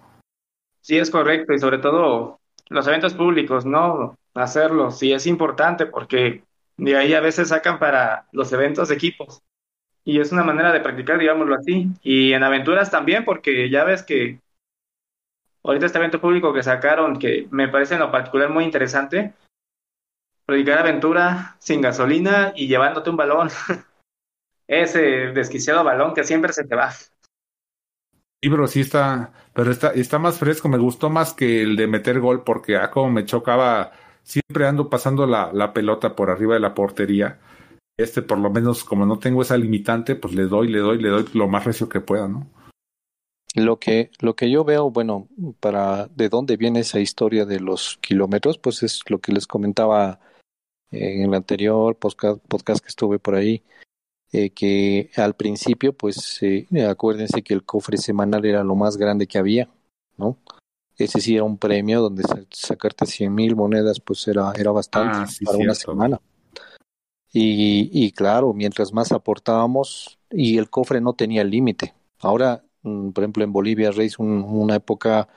Sí, 0.81 0.99
es 0.99 1.11
correcto, 1.11 1.53
y 1.53 1.59
sobre 1.59 1.79
todo 1.79 2.39
los 2.69 2.87
eventos 2.87 3.15
públicos, 3.15 3.65
¿no? 3.65 4.17
Hacerlos, 4.35 4.99
sí 4.99 5.13
es 5.13 5.27
importante 5.27 5.87
porque 5.87 6.45
de 6.77 6.97
ahí 6.97 7.15
a 7.15 7.21
veces 7.21 7.49
sacan 7.49 7.79
para 7.79 8.27
los 8.33 8.53
eventos 8.53 8.89
de 8.89 8.95
equipos. 8.95 9.43
Y 10.05 10.21
es 10.21 10.31
una 10.31 10.45
manera 10.45 10.73
de 10.73 10.81
practicar, 10.81 11.19
digámoslo 11.19 11.57
así. 11.57 11.89
Y 12.03 12.33
en 12.33 12.45
aventuras 12.45 12.91
también, 12.91 13.25
porque 13.25 13.69
ya 13.71 13.83
ves 13.83 14.03
que 14.03 14.41
ahorita 15.65 15.87
este 15.87 15.99
evento 15.99 16.21
público 16.21 16.53
que 16.53 16.63
sacaron, 16.63 17.19
que 17.19 17.49
me 17.51 17.69
parece 17.69 17.95
en 17.95 18.01
lo 18.01 18.13
particular 18.13 18.51
muy 18.51 18.65
interesante, 18.65 19.35
practicar 20.45 20.79
aventura 20.79 21.57
sin 21.59 21.81
gasolina 21.81 22.53
y 22.55 22.69
llevándote 22.69 23.11
un 23.11 23.17
balón. 23.17 23.49
Ese 24.69 25.01
desquiciado 25.33 25.83
balón 25.83 26.15
que 26.15 26.25
siempre 26.25 26.53
se 26.53 26.65
te 26.65 26.77
va. 26.77 26.93
Sí, 28.47 28.51
pero 28.51 28.69
sí 28.69 28.81
está, 28.83 29.33
pero 29.55 29.73
está, 29.73 29.91
está 29.91 30.21
más 30.21 30.39
fresco, 30.39 30.69
me 30.69 30.79
gustó 30.79 31.11
más 31.11 31.33
que 31.35 31.63
el 31.63 31.75
de 31.75 31.89
meter 31.89 32.21
gol 32.21 32.45
porque 32.45 32.77
ah, 32.77 32.93
como 32.93 33.11
me 33.11 33.25
chocaba, 33.25 33.91
siempre 34.23 34.69
ando 34.69 34.89
pasando 34.89 35.27
la, 35.27 35.53
la 35.53 35.73
pelota 35.73 36.15
por 36.15 36.31
arriba 36.31 36.55
de 36.55 36.61
la 36.61 36.73
portería. 36.73 37.41
Este, 37.99 38.23
por 38.23 38.39
lo 38.39 38.49
menos, 38.49 38.85
como 38.85 39.05
no 39.05 39.19
tengo 39.19 39.43
esa 39.43 39.57
limitante, 39.57 40.15
pues 40.15 40.33
le 40.33 40.45
doy, 40.45 40.69
le 40.69 40.79
doy, 40.79 41.03
le 41.03 41.09
doy 41.09 41.25
lo 41.33 41.49
más 41.49 41.65
recio 41.65 41.89
que 41.89 42.01
pueda, 42.01 42.29
¿no? 42.29 42.47
Lo 43.57 43.81
que, 43.81 44.13
lo 44.21 44.37
que 44.37 44.49
yo 44.49 44.63
veo, 44.63 44.93
bueno, 44.93 45.27
para 45.59 46.07
de 46.07 46.29
dónde 46.29 46.57
viene 46.57 46.79
esa 46.79 47.01
historia 47.01 47.47
de 47.47 47.59
los 47.59 47.99
kilómetros, 48.01 48.59
pues 48.59 48.85
es 48.85 49.01
lo 49.09 49.19
que 49.19 49.33
les 49.33 49.49
comentaba 49.49 50.21
en 50.93 51.23
el 51.23 51.35
anterior 51.35 51.99
podcast 51.99 52.81
que 52.81 52.89
estuve 52.91 53.19
por 53.19 53.35
ahí, 53.35 53.65
eh, 54.33 54.51
que 54.51 55.11
al 55.17 55.35
principio, 55.35 55.93
pues 55.93 56.43
eh, 56.43 56.67
acuérdense 56.89 57.43
que 57.43 57.55
el 57.55 57.65
cofre 57.65 57.97
semanal 57.97 58.45
era 58.45 58.65
lo 58.65 58.75
más 58.75 58.97
grande 58.97 59.27
que 59.27 59.39
había, 59.39 59.69
¿no? 60.17 60.37
Ese 60.99 61.21
sí 61.21 61.35
era 61.35 61.45
un 61.45 61.59
premio 61.59 62.01
donde 62.01 62.23
sacarte 62.51 63.05
100 63.07 63.35
mil 63.35 63.55
monedas, 63.55 64.01
pues 64.01 64.27
era, 64.29 64.53
era 64.57 64.71
bastante 64.71 65.19
Ah, 65.21 65.27
sí, 65.27 65.45
para 65.45 65.59
una 65.59 65.75
semana. 65.75 66.21
Y, 67.33 67.91
y 67.93 68.13
claro, 68.13 68.55
mientras 68.55 68.93
más 68.93 69.13
aportábamos, 69.13 70.19
y 70.31 70.57
el 70.59 70.71
cofre 70.71 71.01
no 71.01 71.13
tenía 71.13 71.45
límite. 71.45 71.95
Ahora, 72.21 72.65
mm, 72.83 73.11
por 73.11 73.25
ejemplo, 73.25 73.45
en 73.45 73.53
Bolivia, 73.53 73.91
Reis, 73.91 74.19
un- 74.19 74.43
una 74.43 74.77
época 74.77 75.29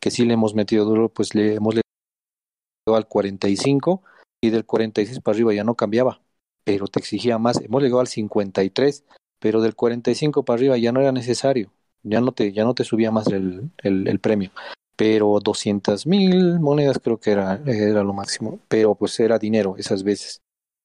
que 0.00 0.10
sí 0.10 0.24
le 0.24 0.34
hemos 0.34 0.54
metido 0.54 0.84
duro, 0.86 1.08
pues 1.10 1.34
le 1.34 1.54
hemos 1.56 1.74
llegado 1.74 2.96
al 2.96 3.06
45 3.06 4.02
y 4.42 4.50
del 4.50 4.64
46 4.64 5.20
para 5.20 5.34
arriba 5.36 5.52
ya 5.54 5.62
no 5.64 5.74
cambiaba, 5.74 6.20
pero 6.64 6.86
te 6.86 7.00
exigía 7.00 7.38
más. 7.38 7.60
Hemos 7.60 7.82
llegado 7.82 8.00
al 8.00 8.06
53, 8.06 9.04
pero 9.38 9.60
del 9.60 9.74
45 9.74 10.44
para 10.44 10.56
arriba 10.56 10.78
ya 10.78 10.92
no 10.92 11.00
era 11.00 11.12
necesario, 11.12 11.72
ya 12.02 12.20
no 12.20 12.32
te, 12.32 12.52
ya 12.52 12.64
no 12.64 12.74
te 12.74 12.84
subía 12.84 13.10
más 13.10 13.26
el, 13.28 13.70
el, 13.82 14.20
premio. 14.20 14.50
Pero 14.96 15.38
200 15.42 16.06
mil 16.06 16.60
monedas 16.60 17.00
creo 17.02 17.18
que 17.18 17.32
era, 17.32 17.60
era 17.66 18.04
lo 18.04 18.12
máximo, 18.12 18.60
pero 18.68 18.94
pues 18.94 19.18
era 19.20 19.38
dinero 19.38 19.76
esas 19.78 20.02
veces. 20.02 20.42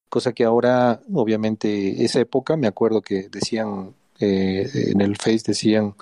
Cosa 0.08 0.32
que 0.32 0.44
ahora, 0.44 1.02
obviamente, 1.12 2.04
esa 2.04 2.20
época, 2.20 2.56
me 2.56 2.66
acuerdo 2.66 3.02
que 3.02 3.28
decían 3.28 3.94
eh, 4.20 4.68
en 4.74 5.00
el 5.02 5.16
Face, 5.16 5.44
decían, 5.46 5.94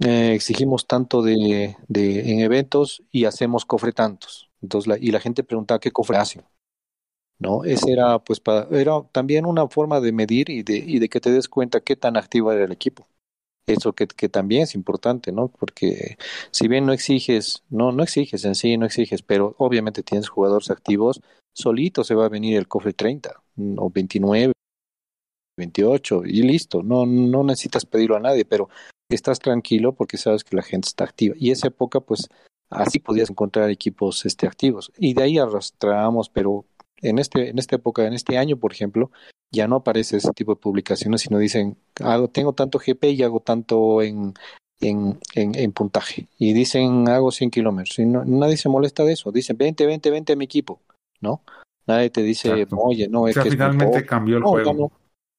eh, 0.00 0.34
exigimos 0.34 0.86
tanto 0.86 1.22
de, 1.22 1.76
de 1.86 2.32
en 2.32 2.40
eventos 2.40 3.02
y 3.12 3.24
hacemos 3.24 3.64
cofre 3.64 3.92
tantos. 3.92 4.50
Entonces, 4.60 4.98
y 5.00 5.12
la 5.12 5.20
gente 5.20 5.44
preguntaba 5.44 5.78
qué 5.78 5.92
cofre 5.92 6.16
hacen. 6.16 6.42
¿No? 7.38 7.64
Esa 7.64 7.90
era, 7.90 8.18
pues, 8.20 8.40
para, 8.40 8.68
era 8.70 9.02
también 9.12 9.44
una 9.44 9.68
forma 9.68 10.00
de 10.00 10.12
medir 10.12 10.50
y 10.50 10.62
de, 10.62 10.76
y 10.76 10.98
de 10.98 11.08
que 11.08 11.20
te 11.20 11.32
des 11.32 11.48
cuenta 11.48 11.80
qué 11.80 11.96
tan 11.96 12.16
activo 12.16 12.52
era 12.52 12.64
el 12.64 12.72
equipo. 12.72 13.06
Eso 13.66 13.94
que, 13.94 14.06
que 14.06 14.28
también 14.28 14.62
es 14.62 14.74
importante, 14.74 15.32
¿no? 15.32 15.48
Porque 15.48 16.16
si 16.50 16.68
bien 16.68 16.86
no 16.86 16.92
exiges, 16.92 17.64
no, 17.70 17.92
no 17.92 18.02
exiges 18.02 18.44
en 18.44 18.54
sí, 18.54 18.76
no 18.76 18.86
exiges, 18.86 19.22
pero 19.22 19.54
obviamente 19.58 20.02
tienes 20.02 20.28
jugadores 20.28 20.70
activos, 20.70 21.20
solito 21.54 22.04
se 22.04 22.14
va 22.14 22.26
a 22.26 22.28
venir 22.28 22.58
el 22.58 22.68
cofre 22.68 22.92
30 22.92 23.42
o 23.78 23.90
29, 23.90 24.52
28 25.56 26.22
y 26.26 26.42
listo. 26.42 26.82
No, 26.82 27.06
no 27.06 27.42
necesitas 27.42 27.86
pedirlo 27.86 28.16
a 28.16 28.20
nadie, 28.20 28.44
pero 28.44 28.68
estás 29.08 29.38
tranquilo 29.38 29.94
porque 29.94 30.18
sabes 30.18 30.44
que 30.44 30.56
la 30.56 30.62
gente 30.62 30.88
está 30.88 31.04
activa. 31.04 31.34
Y 31.38 31.50
esa 31.50 31.68
época, 31.68 32.00
pues, 32.00 32.28
así 32.70 32.98
podías 32.98 33.30
encontrar 33.30 33.70
equipos 33.70 34.26
este, 34.26 34.46
activos. 34.46 34.92
Y 34.98 35.14
de 35.14 35.22
ahí 35.22 35.38
arrastramos, 35.38 36.28
pero 36.28 36.66
en, 37.08 37.18
este, 37.18 37.50
en 37.50 37.58
esta 37.58 37.76
época, 37.76 38.06
en 38.06 38.12
este 38.12 38.38
año, 38.38 38.56
por 38.56 38.72
ejemplo, 38.72 39.10
ya 39.52 39.68
no 39.68 39.76
aparece 39.76 40.16
ese 40.16 40.32
tipo 40.32 40.54
de 40.54 40.60
publicaciones, 40.60 41.20
sino 41.22 41.38
dicen, 41.38 41.76
hago, 42.00 42.28
tengo 42.28 42.52
tanto 42.52 42.78
GP 42.78 43.04
y 43.10 43.22
hago 43.22 43.40
tanto 43.40 44.02
en, 44.02 44.34
en, 44.80 45.18
en, 45.34 45.54
en 45.54 45.72
puntaje. 45.72 46.26
Y 46.38 46.52
dicen, 46.52 47.08
hago 47.08 47.30
100 47.30 47.50
kilómetros. 47.50 47.98
Y 47.98 48.06
no, 48.06 48.24
nadie 48.24 48.56
se 48.56 48.68
molesta 48.68 49.04
de 49.04 49.12
eso. 49.12 49.30
Dicen, 49.30 49.56
20, 49.56 49.86
20, 49.86 50.10
20 50.10 50.32
a 50.32 50.36
mi 50.36 50.44
equipo, 50.44 50.80
¿no? 51.20 51.42
Nadie 51.86 52.10
te 52.10 52.22
dice, 52.22 52.48
Exacto. 52.48 52.76
oye, 52.78 53.08
no, 53.08 53.22
O 53.22 53.28
es 53.28 53.34
sea, 53.34 53.42
que 53.42 53.50
es 53.50 53.54
muy 53.54 53.58
finalmente 53.58 53.98
poco. 54.00 54.06
cambió 54.08 54.36
el 54.38 54.42
No, 54.42 54.48
juego. 54.48 54.72
no. 54.72 54.92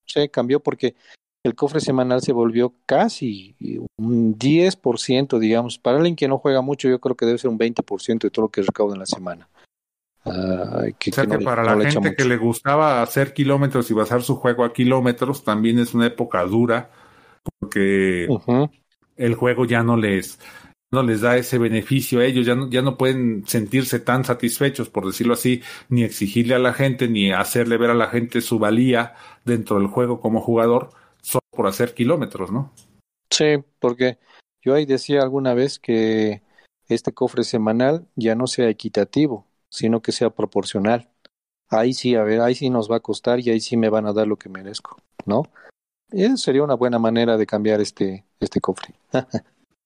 Se 0.05 0.29
cambió 0.29 0.59
porque 0.59 0.95
el 1.43 1.55
cofre 1.55 1.79
semanal 1.81 2.21
se 2.21 2.31
volvió 2.31 2.73
casi 2.85 3.55
un 3.97 4.37
10%, 4.37 5.39
digamos. 5.39 5.77
Para 5.79 5.97
alguien 5.97 6.15
que 6.15 6.27
no 6.27 6.37
juega 6.37 6.61
mucho, 6.61 6.87
yo 6.87 6.99
creo 6.99 7.15
que 7.15 7.25
debe 7.25 7.37
ser 7.39 7.49
un 7.49 7.57
20% 7.57 8.27
de 8.27 8.31
todo 8.31 8.45
lo 8.45 8.49
que 8.51 8.61
recauda 8.61 8.93
en 8.93 8.99
la 8.99 9.05
semana. 9.05 9.49
Que, 10.97 11.11
O 11.11 11.13
sea 11.13 11.27
que 11.27 11.37
para 11.37 11.63
no 11.63 11.75
la 11.75 11.91
gente 11.91 12.15
que 12.15 12.25
le 12.25 12.37
gustaba 12.37 13.03
hacer 13.03 13.33
kilómetros 13.33 13.91
y 13.91 13.93
basar 13.93 14.23
su 14.23 14.35
juego 14.37 14.63
a 14.63 14.73
kilómetros, 14.73 15.43
también 15.43 15.77
es 15.77 15.93
una 15.93 16.07
época 16.07 16.43
dura, 16.45 16.89
porque 17.59 18.27
el 19.17 19.35
juego 19.35 19.65
ya 19.65 19.83
no 19.83 19.97
les, 19.97 20.39
no 20.91 21.03
les 21.03 21.21
da 21.21 21.37
ese 21.37 21.59
beneficio 21.59 22.21
a 22.21 22.25
ellos, 22.25 22.45
ya 22.45 22.55
no, 22.55 22.69
ya 22.71 22.81
no 22.81 22.97
pueden 22.97 23.45
sentirse 23.45 23.99
tan 23.99 24.25
satisfechos, 24.25 24.89
por 24.89 25.05
decirlo 25.05 25.35
así, 25.35 25.61
ni 25.89 26.03
exigirle 26.03 26.55
a 26.55 26.59
la 26.59 26.73
gente, 26.73 27.07
ni 27.07 27.31
hacerle 27.31 27.77
ver 27.77 27.91
a 27.91 27.95
la 27.95 28.07
gente 28.07 28.41
su 28.41 28.57
valía 28.57 29.13
dentro 29.43 29.77
del 29.77 29.87
juego 29.87 30.19
como 30.19 30.41
jugador, 30.41 30.89
solo 31.21 31.43
por 31.51 31.67
hacer 31.67 31.93
kilómetros, 31.93 32.51
¿no? 32.51 32.73
Sí, 33.29 33.63
porque 33.79 34.17
yo 34.63 34.73
ahí 34.73 34.87
decía 34.87 35.21
alguna 35.21 35.53
vez 35.53 35.77
que 35.77 36.41
este 36.87 37.13
cofre 37.13 37.43
semanal 37.43 38.07
ya 38.15 38.33
no 38.33 38.47
sea 38.47 38.69
equitativo, 38.69 39.45
sino 39.75 40.01
que 40.01 40.11
sea 40.11 40.29
proporcional. 40.29 41.09
Ahí 41.69 41.93
sí, 41.93 42.15
a 42.15 42.23
ver, 42.23 42.41
ahí 42.41 42.55
sí 42.55 42.69
nos 42.69 42.89
va 42.89 42.97
a 42.97 42.99
costar 43.01 43.39
y 43.39 43.49
ahí 43.49 43.59
sí 43.59 43.75
me 43.77 43.89
van 43.89 44.05
a 44.05 44.13
dar 44.13 44.27
lo 44.27 44.37
que 44.37 44.49
merezco, 44.49 44.97
¿no? 45.25 45.43
Y 46.11 46.23
esa 46.23 46.37
sería 46.37 46.63
una 46.63 46.75
buena 46.75 46.99
manera 46.99 47.37
de 47.37 47.45
cambiar 47.47 47.81
este, 47.81 48.23
este 48.39 48.61
cofre. 48.61 48.93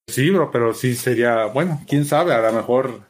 Sí, 0.10 0.32
bro, 0.32 0.50
pero 0.50 0.74
sí 0.74 0.96
sería, 0.96 1.46
bueno, 1.46 1.82
quién 1.88 2.04
sabe, 2.04 2.34
a 2.34 2.42
lo 2.42 2.52
mejor 2.52 3.02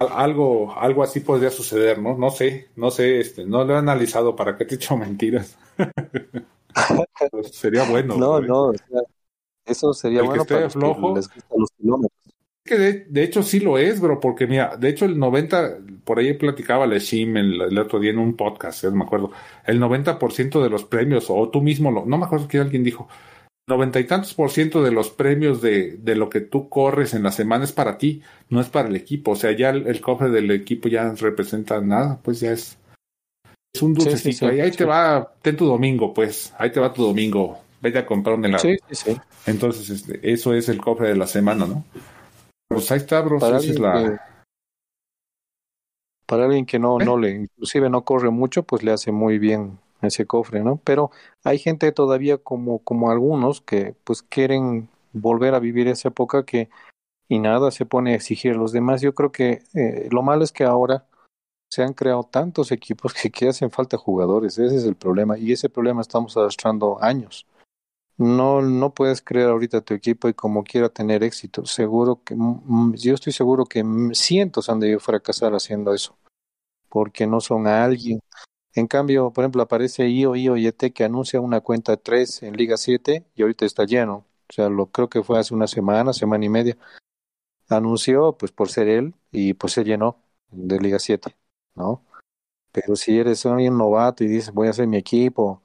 al- 0.00 0.08
algo, 0.10 0.72
algo 0.74 1.02
así 1.02 1.20
podría 1.20 1.50
suceder, 1.50 1.98
¿no? 1.98 2.16
No 2.16 2.30
sé, 2.30 2.70
no 2.76 2.90
sé, 2.90 3.20
este, 3.20 3.44
no 3.44 3.62
lo 3.64 3.74
he 3.74 3.76
analizado 3.76 4.34
para 4.36 4.56
que 4.56 4.64
te 4.64 4.74
echo 4.76 4.96
mentiras. 4.96 5.58
Pero 5.76 7.44
sería 7.44 7.84
bueno. 7.84 8.16
No, 8.16 8.40
bro, 8.40 8.44
¿eh? 8.44 8.46
no, 8.48 8.62
o 8.68 8.72
sea, 8.74 9.02
eso 9.66 9.92
sería 9.92 10.20
El 10.20 10.24
que 10.24 10.28
bueno 10.28 10.42
esté 10.42 10.54
para 10.54 10.64
los 10.64 10.72
que 10.72 10.78
flojo. 10.80 11.14
les 11.16 11.28
gustan 11.28 11.58
los 11.60 11.70
kilómetros. 11.72 12.20
que 12.64 12.78
de, 12.78 12.92
de 13.04 13.22
hecho 13.22 13.42
sí 13.42 13.60
lo 13.60 13.76
es, 13.78 14.00
bro, 14.00 14.18
porque 14.18 14.46
mira, 14.46 14.76
de 14.78 14.88
hecho 14.88 15.04
el 15.04 15.18
90, 15.18 15.78
por 16.10 16.18
ahí 16.18 16.32
platicaba 16.32 16.88
Leshim 16.88 17.36
el, 17.36 17.60
el 17.60 17.78
otro 17.78 18.00
día 18.00 18.10
en 18.10 18.18
un 18.18 18.34
podcast, 18.34 18.82
no 18.82 18.96
me 18.96 19.04
acuerdo, 19.04 19.30
el 19.64 19.78
90% 19.80 20.60
de 20.60 20.68
los 20.68 20.82
premios, 20.82 21.26
o 21.28 21.48
tú 21.50 21.62
mismo, 21.62 21.92
lo, 21.92 22.04
no 22.04 22.18
me 22.18 22.24
acuerdo 22.24 22.48
que 22.48 22.58
alguien 22.58 22.82
dijo, 22.82 23.08
noventa 23.68 24.00
y 24.00 24.08
tantos 24.08 24.34
por 24.34 24.50
ciento 24.50 24.82
de 24.82 24.90
los 24.90 25.08
premios 25.10 25.62
de, 25.62 25.98
de 25.98 26.16
lo 26.16 26.28
que 26.28 26.40
tú 26.40 26.68
corres 26.68 27.14
en 27.14 27.22
la 27.22 27.30
semana 27.30 27.62
es 27.62 27.70
para 27.70 27.96
ti, 27.96 28.22
no 28.48 28.60
es 28.60 28.68
para 28.68 28.88
el 28.88 28.96
equipo, 28.96 29.30
o 29.30 29.36
sea, 29.36 29.52
ya 29.52 29.70
el, 29.70 29.86
el 29.86 30.00
cofre 30.00 30.30
del 30.30 30.50
equipo 30.50 30.88
ya 30.88 31.12
representa 31.12 31.80
nada, 31.80 32.18
pues 32.20 32.40
ya 32.40 32.50
es, 32.50 32.76
es 33.72 33.80
un 33.80 33.94
Sí, 33.94 34.00
sí, 34.00 34.08
dulcecito, 34.08 34.50
sí, 34.50 34.60
ahí, 34.60 34.72
te 34.72 34.84
va, 34.84 35.32
ten 35.42 35.56
tu 35.56 35.64
domingo, 35.64 36.12
pues, 36.12 36.52
ahí 36.58 36.72
te 36.72 36.80
va 36.80 36.92
tu 36.92 37.04
domingo, 37.04 37.56
vete 37.80 38.00
a 38.00 38.06
comprar 38.06 38.34
un 38.34 38.46
helado. 38.46 38.64
Sí, 38.64 38.76
sí, 38.90 39.12
sí. 39.12 39.16
Entonces, 39.46 39.88
este, 39.90 40.18
eso 40.28 40.54
es 40.54 40.68
el 40.68 40.78
cofre 40.80 41.06
de 41.06 41.16
la 41.16 41.28
semana, 41.28 41.66
¿no? 41.66 41.84
Pues 42.66 42.90
ahí 42.90 42.98
está, 42.98 43.20
bro. 43.20 43.36
Esa 43.36 43.58
es 43.58 43.78
la... 43.78 44.29
para 46.30 46.44
alguien 46.44 46.64
que 46.64 46.78
no, 46.78 47.00
¿Eh? 47.00 47.04
no 47.04 47.18
le, 47.18 47.30
inclusive 47.32 47.90
no 47.90 48.04
corre 48.04 48.30
mucho, 48.30 48.62
pues 48.62 48.84
le 48.84 48.92
hace 48.92 49.10
muy 49.10 49.40
bien 49.40 49.80
ese 50.00 50.26
cofre, 50.26 50.62
¿no? 50.62 50.80
Pero 50.84 51.10
hay 51.42 51.58
gente 51.58 51.90
todavía 51.90 52.38
como, 52.38 52.78
como 52.84 53.10
algunos 53.10 53.60
que 53.60 53.96
pues 54.04 54.22
quieren 54.22 54.88
volver 55.12 55.54
a 55.56 55.58
vivir 55.58 55.88
esa 55.88 56.10
época 56.10 56.44
que 56.44 56.70
y 57.28 57.40
nada 57.40 57.72
se 57.72 57.84
pone 57.84 58.12
a 58.12 58.14
exigir 58.14 58.52
a 58.52 58.58
los 58.58 58.70
demás. 58.70 59.00
Yo 59.00 59.12
creo 59.12 59.32
que 59.32 59.62
eh, 59.74 60.08
lo 60.12 60.22
malo 60.22 60.44
es 60.44 60.52
que 60.52 60.62
ahora 60.62 61.04
se 61.68 61.82
han 61.82 61.94
creado 61.94 62.22
tantos 62.22 62.70
equipos 62.70 63.12
que, 63.20 63.30
que 63.30 63.48
hacen 63.48 63.72
falta 63.72 63.96
jugadores. 63.96 64.56
Ese 64.56 64.76
es 64.76 64.84
el 64.84 64.94
problema. 64.94 65.36
Y 65.36 65.50
ese 65.50 65.68
problema 65.68 66.00
estamos 66.00 66.36
arrastrando 66.36 67.02
años. 67.02 67.44
No, 68.20 68.60
no 68.60 68.92
puedes 68.92 69.22
crear 69.22 69.48
ahorita 69.48 69.80
tu 69.80 69.94
equipo 69.94 70.28
y 70.28 70.34
como 70.34 70.62
quiera 70.62 70.90
tener 70.90 71.24
éxito. 71.24 71.64
Seguro 71.64 72.22
que, 72.22 72.36
yo 72.92 73.14
estoy 73.14 73.32
seguro 73.32 73.64
que 73.64 73.82
cientos 74.12 74.68
han 74.68 74.78
de 74.78 74.98
fracasar 74.98 75.54
haciendo 75.54 75.94
eso. 75.94 76.18
Porque 76.90 77.26
no 77.26 77.40
son 77.40 77.66
a 77.66 77.82
alguien. 77.82 78.20
En 78.74 78.86
cambio, 78.88 79.32
por 79.32 79.44
ejemplo, 79.44 79.62
aparece 79.62 80.06
IO 80.06 80.36
y 80.36 80.66
ET 80.66 80.92
que 80.92 81.04
anuncia 81.04 81.40
una 81.40 81.62
cuenta 81.62 81.96
3 81.96 82.42
en 82.42 82.58
Liga 82.58 82.76
7 82.76 83.24
y 83.34 83.40
ahorita 83.40 83.64
está 83.64 83.86
lleno. 83.86 84.26
O 84.50 84.52
sea, 84.52 84.68
lo 84.68 84.90
creo 84.90 85.08
que 85.08 85.22
fue 85.22 85.38
hace 85.38 85.54
una 85.54 85.66
semana, 85.66 86.12
semana 86.12 86.44
y 86.44 86.50
media. 86.50 86.76
Anunció, 87.70 88.36
pues 88.36 88.52
por 88.52 88.68
ser 88.68 88.88
él, 88.88 89.14
y 89.32 89.54
pues 89.54 89.72
se 89.72 89.82
llenó 89.82 90.18
de 90.50 90.78
Liga 90.78 90.98
7, 90.98 91.34
¿no? 91.74 92.04
Pero 92.70 92.96
si 92.96 93.18
eres 93.18 93.46
un 93.46 93.78
novato 93.78 94.24
y 94.24 94.26
dices, 94.26 94.52
voy 94.52 94.66
a 94.66 94.70
hacer 94.72 94.86
mi 94.86 94.98
equipo, 94.98 95.62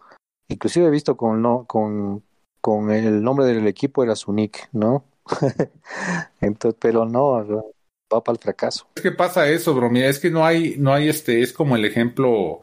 inclusive 0.47 0.87
he 0.87 0.91
visto 0.91 1.17
con, 1.17 1.41
no, 1.41 1.65
con, 1.65 2.23
con 2.65 2.89
el 2.89 3.21
nombre 3.21 3.45
del 3.45 3.67
equipo 3.67 4.03
era 4.03 4.15
su 4.15 4.33
nick, 4.33 4.69
¿no? 4.71 5.05
Entonces, 6.41 6.75
pero 6.81 7.05
no, 7.05 7.63
va 8.11 8.23
para 8.23 8.33
el 8.33 8.41
fracaso. 8.41 8.87
Es 8.95 9.03
que 9.03 9.11
pasa 9.11 9.47
eso, 9.47 9.75
bro. 9.75 9.91
Mira, 9.91 10.07
es 10.07 10.17
que 10.17 10.31
no 10.31 10.43
hay, 10.43 10.75
no 10.79 10.91
hay 10.91 11.07
este, 11.07 11.43
es 11.43 11.53
como 11.53 11.75
el 11.75 11.85
ejemplo 11.85 12.61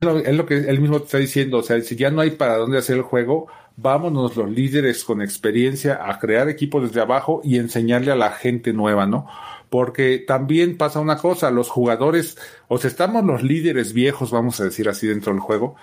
es 0.00 0.36
lo 0.36 0.46
que 0.46 0.58
él 0.58 0.80
mismo 0.80 1.00
te 1.00 1.06
está 1.06 1.18
diciendo, 1.18 1.58
o 1.58 1.62
sea, 1.64 1.80
si 1.80 1.96
ya 1.96 2.12
no 2.12 2.20
hay 2.20 2.30
para 2.30 2.56
dónde 2.56 2.78
hacer 2.78 2.96
el 2.96 3.02
juego, 3.02 3.48
vámonos 3.76 4.36
los 4.36 4.48
líderes 4.48 5.02
con 5.02 5.20
experiencia 5.20 6.08
a 6.08 6.20
crear 6.20 6.48
equipos 6.48 6.84
desde 6.84 7.00
abajo 7.00 7.40
y 7.42 7.58
enseñarle 7.58 8.12
a 8.12 8.16
la 8.16 8.30
gente 8.30 8.72
nueva, 8.72 9.06
¿no? 9.06 9.26
Porque 9.70 10.18
también 10.18 10.76
pasa 10.76 11.00
una 11.00 11.16
cosa, 11.16 11.50
los 11.50 11.68
jugadores, 11.68 12.38
o 12.68 12.78
sea, 12.78 12.90
estamos 12.90 13.24
los 13.24 13.42
líderes 13.42 13.92
viejos, 13.92 14.30
vamos 14.30 14.60
a 14.60 14.64
decir 14.64 14.88
así 14.88 15.08
dentro 15.08 15.32
del 15.32 15.40
juego, 15.40 15.74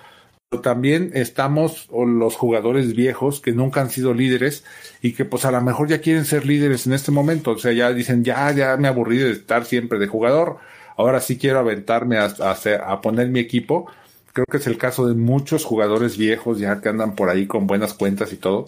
pero 0.50 0.62
también 0.62 1.12
estamos 1.14 1.88
los 1.92 2.36
jugadores 2.36 2.94
viejos 2.94 3.40
que 3.40 3.52
nunca 3.52 3.80
han 3.80 3.90
sido 3.90 4.12
líderes 4.14 4.64
y 5.00 5.12
que 5.14 5.24
pues 5.24 5.44
a 5.44 5.52
lo 5.52 5.60
mejor 5.62 5.88
ya 5.88 6.00
quieren 6.00 6.24
ser 6.26 6.44
líderes 6.44 6.86
en 6.86 6.92
este 6.92 7.12
momento, 7.12 7.52
o 7.52 7.58
sea, 7.58 7.72
ya 7.72 7.92
dicen, 7.92 8.24
ya, 8.24 8.52
ya 8.52 8.76
me 8.76 8.88
aburrí 8.88 9.18
de 9.18 9.30
estar 9.30 9.64
siempre 9.64 9.98
de 10.00 10.08
jugador, 10.08 10.58
ahora 10.96 11.20
sí 11.20 11.38
quiero 11.38 11.60
aventarme 11.60 12.18
a, 12.18 12.24
a, 12.40 12.52
a 12.92 13.00
poner 13.00 13.28
mi 13.28 13.40
equipo 13.40 13.86
creo 14.32 14.46
que 14.46 14.58
es 14.58 14.66
el 14.66 14.78
caso 14.78 15.06
de 15.08 15.14
muchos 15.14 15.64
jugadores 15.64 16.16
viejos 16.16 16.58
ya 16.58 16.80
que 16.80 16.88
andan 16.88 17.14
por 17.16 17.28
ahí 17.30 17.46
con 17.46 17.66
buenas 17.66 17.94
cuentas 17.94 18.32
y 18.32 18.36
todo. 18.36 18.64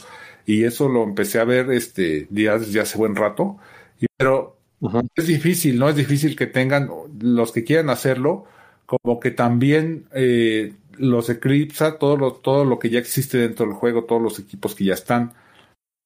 Y 0.47 0.65
eso 0.65 0.89
lo 0.89 1.05
empecé 1.05 1.39
a 1.39 1.45
ver 1.45 1.71
este 1.71 2.27
ya 2.31 2.59
desde 2.59 2.81
hace 2.81 2.99
buen 2.99 3.15
rato. 3.17 3.59
Y, 4.01 4.07
pero 4.17 4.59
es 5.15 5.27
difícil, 5.27 5.79
¿no? 5.79 5.89
Es 5.89 5.97
difícil 5.97 6.37
que 6.37 6.47
tengan 6.47 6.91
los 7.21 7.53
que 7.53 7.65
quieran 7.65 7.91
hacerlo, 7.91 8.45
como 8.87 9.21
que 9.21 9.31
también 9.31 10.07
eh, 10.13 10.75
los 11.03 11.29
eclipsa 11.31 11.99
todo 11.99 12.17
lo, 12.17 12.33
todo 12.35 12.65
lo 12.65 12.79
que 12.79 12.89
ya 12.89 13.01
existe 13.01 13.39
dentro 13.39 13.67
del 13.67 13.75
juego, 13.75 14.05
todos 14.05 14.23
los 14.23 14.39
equipos 14.39 14.75
que 14.75 14.85
ya 14.85 14.95
están. 14.95 15.35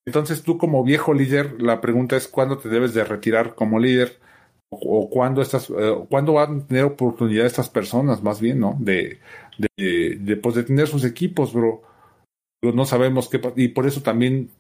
Entonces 0.07 0.43
tú 0.43 0.57
como 0.57 0.85
viejo 0.85 1.13
líder, 1.13 1.61
la 1.61 1.81
pregunta 1.83 2.17
es 2.17 2.29
cuándo 2.29 2.59
te 2.59 2.71
debes 2.71 2.95
de 2.95 3.05
retirar 3.05 3.55
como 3.55 3.79
líder 3.79 4.19
o, 4.71 5.11
cuándo 5.11 5.43
estas, 5.43 5.69
eh, 5.71 5.95
cuándo 6.09 6.35
van 6.35 6.61
a 6.61 6.67
tener 6.67 6.85
oportunidad 6.85 7.47
estas 7.47 7.69
personas, 7.69 8.23
más 8.23 8.41
bien, 8.41 8.59
¿no? 8.61 8.77
De, 8.81 9.21
de, 9.77 10.17
de, 10.19 10.37
pues 10.37 10.55
de 10.55 10.65
tener 10.65 10.89
sus 10.89 11.05
equipos, 11.05 11.53
bro. 11.53 11.83
No 12.63 12.87
sabemos 12.87 13.29
qué 13.29 13.41
y 13.57 13.69
por 13.69 13.87
eso 13.87 14.03
también 14.03 14.51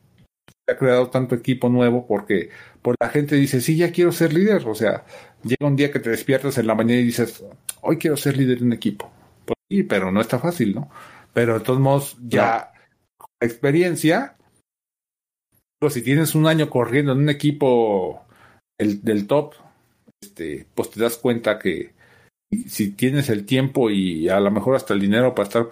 se 0.66 0.75
ha 0.75 0.79
creado 0.79 1.09
tanto 1.11 1.35
equipo 1.35 1.68
nuevo 1.70 2.07
porque 2.07 2.51
por 2.83 2.94
la 3.01 3.09
gente 3.09 3.37
dice, 3.37 3.61
sí, 3.61 3.77
ya 3.77 3.90
quiero 3.90 4.12
ser 4.12 4.35
líder. 4.35 4.68
O 4.68 4.75
sea, 4.75 5.07
llega 5.42 5.66
un 5.66 5.77
día 5.77 5.90
que 5.90 6.01
te 6.01 6.11
despiertas 6.11 6.59
en 6.59 6.66
la 6.66 6.75
mañana 6.75 7.01
y 7.01 7.05
dices, 7.05 7.44
hoy 7.81 7.96
quiero 7.96 8.16
ser 8.16 8.37
líder 8.37 8.59
de 8.59 8.64
un 8.64 8.72
equipo. 8.75 9.11
Sí, 9.70 9.83
pero 9.83 10.12
no 10.12 10.20
está 10.20 10.38
fácil, 10.38 10.74
¿no? 10.74 10.90
Pero 11.33 11.59
de 11.59 11.64
todos 11.64 11.81
modos, 11.81 12.16
ya 12.22 12.72
experiencia, 13.40 14.37
pues 15.79 15.94
si 15.94 16.02
tienes 16.02 16.35
un 16.35 16.46
año 16.46 16.70
corriendo 16.70 17.12
en 17.12 17.18
un 17.18 17.29
equipo 17.29 18.24
el, 18.79 19.02
del 19.02 19.26
top, 19.26 19.55
este, 20.22 20.66
pues 20.74 20.90
te 20.90 21.00
das 21.00 21.18
cuenta 21.18 21.59
que 21.59 21.94
si 22.66 22.92
tienes 22.92 23.29
el 23.29 23.44
tiempo 23.44 23.90
y 23.90 24.29
a 24.29 24.40
lo 24.40 24.50
mejor 24.50 24.76
hasta 24.76 24.94
el 24.94 25.00
dinero 25.00 25.35
para 25.35 25.48
estar 25.48 25.68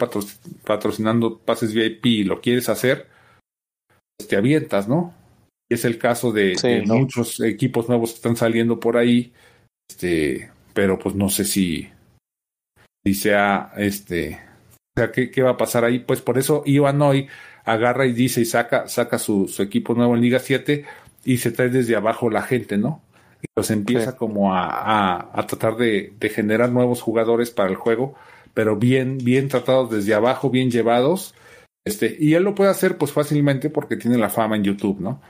patrocinando 0.63 1.39
pases 1.39 1.73
VIP 1.73 2.05
y 2.05 2.23
lo 2.23 2.41
quieres 2.41 2.69
hacer, 2.69 3.07
pues 4.17 4.27
te 4.27 4.35
avientas, 4.35 4.87
¿no? 4.87 5.13
Es 5.69 5.85
el 5.85 5.97
caso 5.97 6.31
de, 6.31 6.55
muchos 6.85 7.39
equipos 7.39 7.89
nuevos 7.89 8.11
que 8.11 8.17
están 8.17 8.35
saliendo 8.35 8.79
por 8.79 8.97
ahí, 8.97 9.33
este, 9.89 10.51
pero 10.73 10.99
pues 10.99 11.15
no 11.15 11.29
sé 11.29 11.45
si, 11.45 11.89
si 13.05 13.13
sea, 13.13 13.71
este, 13.77 14.39
o 14.95 14.99
sea, 14.99 15.11
¿qué, 15.11 15.29
¿qué, 15.29 15.43
va 15.43 15.51
a 15.51 15.57
pasar 15.57 15.85
ahí? 15.85 15.99
Pues 15.99 16.21
por 16.21 16.37
eso 16.37 16.63
Ivan 16.65 17.01
hoy 17.01 17.27
agarra 17.63 18.05
y 18.05 18.13
dice 18.13 18.41
y 18.41 18.45
saca, 18.45 18.87
saca 18.87 19.19
su, 19.19 19.47
su 19.47 19.61
equipo 19.61 19.93
nuevo 19.93 20.15
en 20.15 20.21
Liga 20.21 20.39
7 20.39 20.85
y 21.23 21.37
se 21.37 21.51
trae 21.51 21.69
desde 21.69 21.95
abajo 21.95 22.29
la 22.29 22.41
gente, 22.41 22.77
¿no? 22.77 23.01
pues 23.53 23.69
empieza 23.71 24.15
como 24.17 24.53
a, 24.53 25.29
a, 25.33 25.47
tratar 25.47 25.77
de, 25.77 26.13
de, 26.19 26.29
generar 26.29 26.71
nuevos 26.71 27.01
jugadores 27.01 27.51
para 27.51 27.69
el 27.69 27.75
juego, 27.75 28.15
pero 28.53 28.75
bien, 28.75 29.17
bien 29.19 29.47
tratados 29.49 29.91
desde 29.91 30.13
abajo, 30.13 30.49
bien 30.49 30.71
llevados. 30.71 31.35
Este, 31.85 32.17
y 32.19 32.33
él 32.33 32.43
lo 32.43 32.55
puede 32.55 32.71
hacer 32.71 32.97
pues 32.97 33.11
fácilmente 33.11 33.69
porque 33.69 33.97
tiene 33.97 34.17
la 34.17 34.29
fama 34.29 34.55
en 34.55 34.63
YouTube, 34.63 34.99
¿no? 34.99 35.21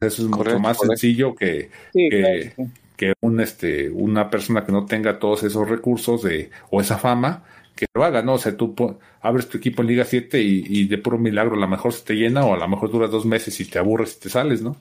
Eso 0.00 0.22
es 0.22 0.28
mucho 0.28 0.58
más 0.58 0.78
sencillo 0.78 1.34
que, 1.34 1.70
que, 1.92 2.54
que, 3.00 3.14
un, 3.22 3.40
este, 3.40 3.88
una 3.88 4.28
persona 4.28 4.62
que 4.62 4.72
no 4.72 4.84
tenga 4.84 5.18
todos 5.18 5.42
esos 5.42 5.66
recursos 5.66 6.22
de, 6.22 6.50
o 6.68 6.82
esa 6.82 6.98
fama, 6.98 7.44
que 7.74 7.86
lo 7.94 8.04
haga, 8.04 8.20
¿no? 8.20 8.34
O 8.34 8.38
sea, 8.38 8.54
tú 8.54 8.74
abres 9.22 9.48
tu 9.48 9.56
equipo 9.56 9.80
en 9.80 9.88
Liga 9.88 10.04
7 10.04 10.38
y, 10.38 10.64
y 10.68 10.86
de 10.86 10.98
puro 10.98 11.16
milagro 11.16 11.56
a 11.56 11.60
lo 11.60 11.66
mejor 11.66 11.94
se 11.94 12.04
te 12.04 12.12
llena 12.12 12.44
o 12.44 12.52
a 12.52 12.58
lo 12.58 12.68
mejor 12.68 12.90
dura 12.90 13.06
dos 13.06 13.24
meses 13.24 13.58
y 13.58 13.64
te 13.64 13.78
aburres 13.78 14.18
y 14.18 14.20
te 14.20 14.28
sales, 14.28 14.60
¿no? 14.60 14.76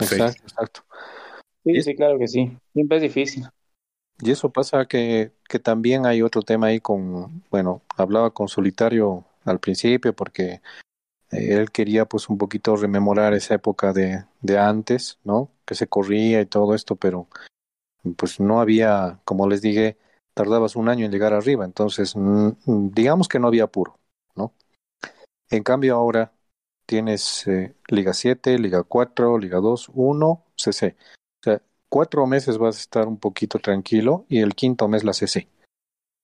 Exacto, 0.00 0.42
exacto. 0.42 0.80
Sí, 1.64 1.80
sí, 1.80 1.94
claro 1.94 2.18
que 2.18 2.26
sí. 2.26 2.58
Siempre 2.72 2.96
es 2.96 3.02
difícil. 3.04 3.44
Y 4.20 4.32
eso 4.32 4.50
pasa 4.50 4.86
que, 4.86 5.30
que 5.48 5.60
también 5.60 6.06
hay 6.06 6.22
otro 6.22 6.42
tema 6.42 6.66
ahí 6.66 6.80
con, 6.80 7.44
bueno, 7.52 7.82
hablaba 7.96 8.30
con 8.32 8.48
Solitario 8.48 9.24
al 9.44 9.60
principio 9.60 10.12
porque 10.12 10.60
él 11.30 11.70
quería 11.70 12.04
pues 12.04 12.28
un 12.28 12.38
poquito 12.38 12.76
rememorar 12.76 13.34
esa 13.34 13.54
época 13.54 13.92
de, 13.92 14.24
de 14.40 14.58
antes, 14.58 15.18
¿no? 15.24 15.50
Que 15.64 15.74
se 15.74 15.86
corría 15.86 16.40
y 16.40 16.46
todo 16.46 16.74
esto, 16.74 16.96
pero 16.96 17.28
pues 18.16 18.40
no 18.40 18.60
había, 18.60 19.20
como 19.24 19.48
les 19.48 19.62
dije, 19.62 19.98
tardabas 20.34 20.76
un 20.76 20.88
año 20.88 21.06
en 21.06 21.12
llegar 21.12 21.32
arriba, 21.32 21.64
entonces 21.64 22.14
digamos 22.66 23.28
que 23.28 23.38
no 23.38 23.48
había 23.48 23.64
apuro, 23.64 23.98
¿no? 24.36 24.52
En 25.50 25.62
cambio 25.62 25.96
ahora 25.96 26.32
tienes 26.86 27.46
eh, 27.48 27.74
Liga 27.88 28.14
7, 28.14 28.58
Liga 28.58 28.82
4, 28.84 29.38
Liga 29.38 29.58
2, 29.58 29.90
1, 29.94 30.44
CC 30.56 30.96
cuatro 31.88 32.26
meses 32.26 32.58
vas 32.58 32.76
a 32.76 32.80
estar 32.80 33.08
un 33.08 33.18
poquito 33.18 33.58
tranquilo 33.58 34.26
y 34.28 34.40
el 34.40 34.54
quinto 34.54 34.88
mes 34.88 35.04
la 35.04 35.12
CC. 35.12 35.48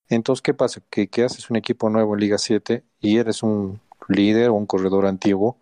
Entonces, 0.09 0.43
¿qué 0.43 0.55
pasa? 0.55 0.83
Que, 0.91 1.09
que 1.09 1.25
haces 1.25 1.49
un 1.51 1.57
equipo 1.57 1.88
nuevo 1.88 2.15
en 2.15 2.21
Liga 2.21 2.38
7 2.38 2.85
y 3.01 3.19
eres 3.19 3.43
un 3.43 3.81
líder 4.12 4.51
o 4.51 4.55
un 4.55 4.66
corredor 4.66 5.07
antiguo, 5.07 5.59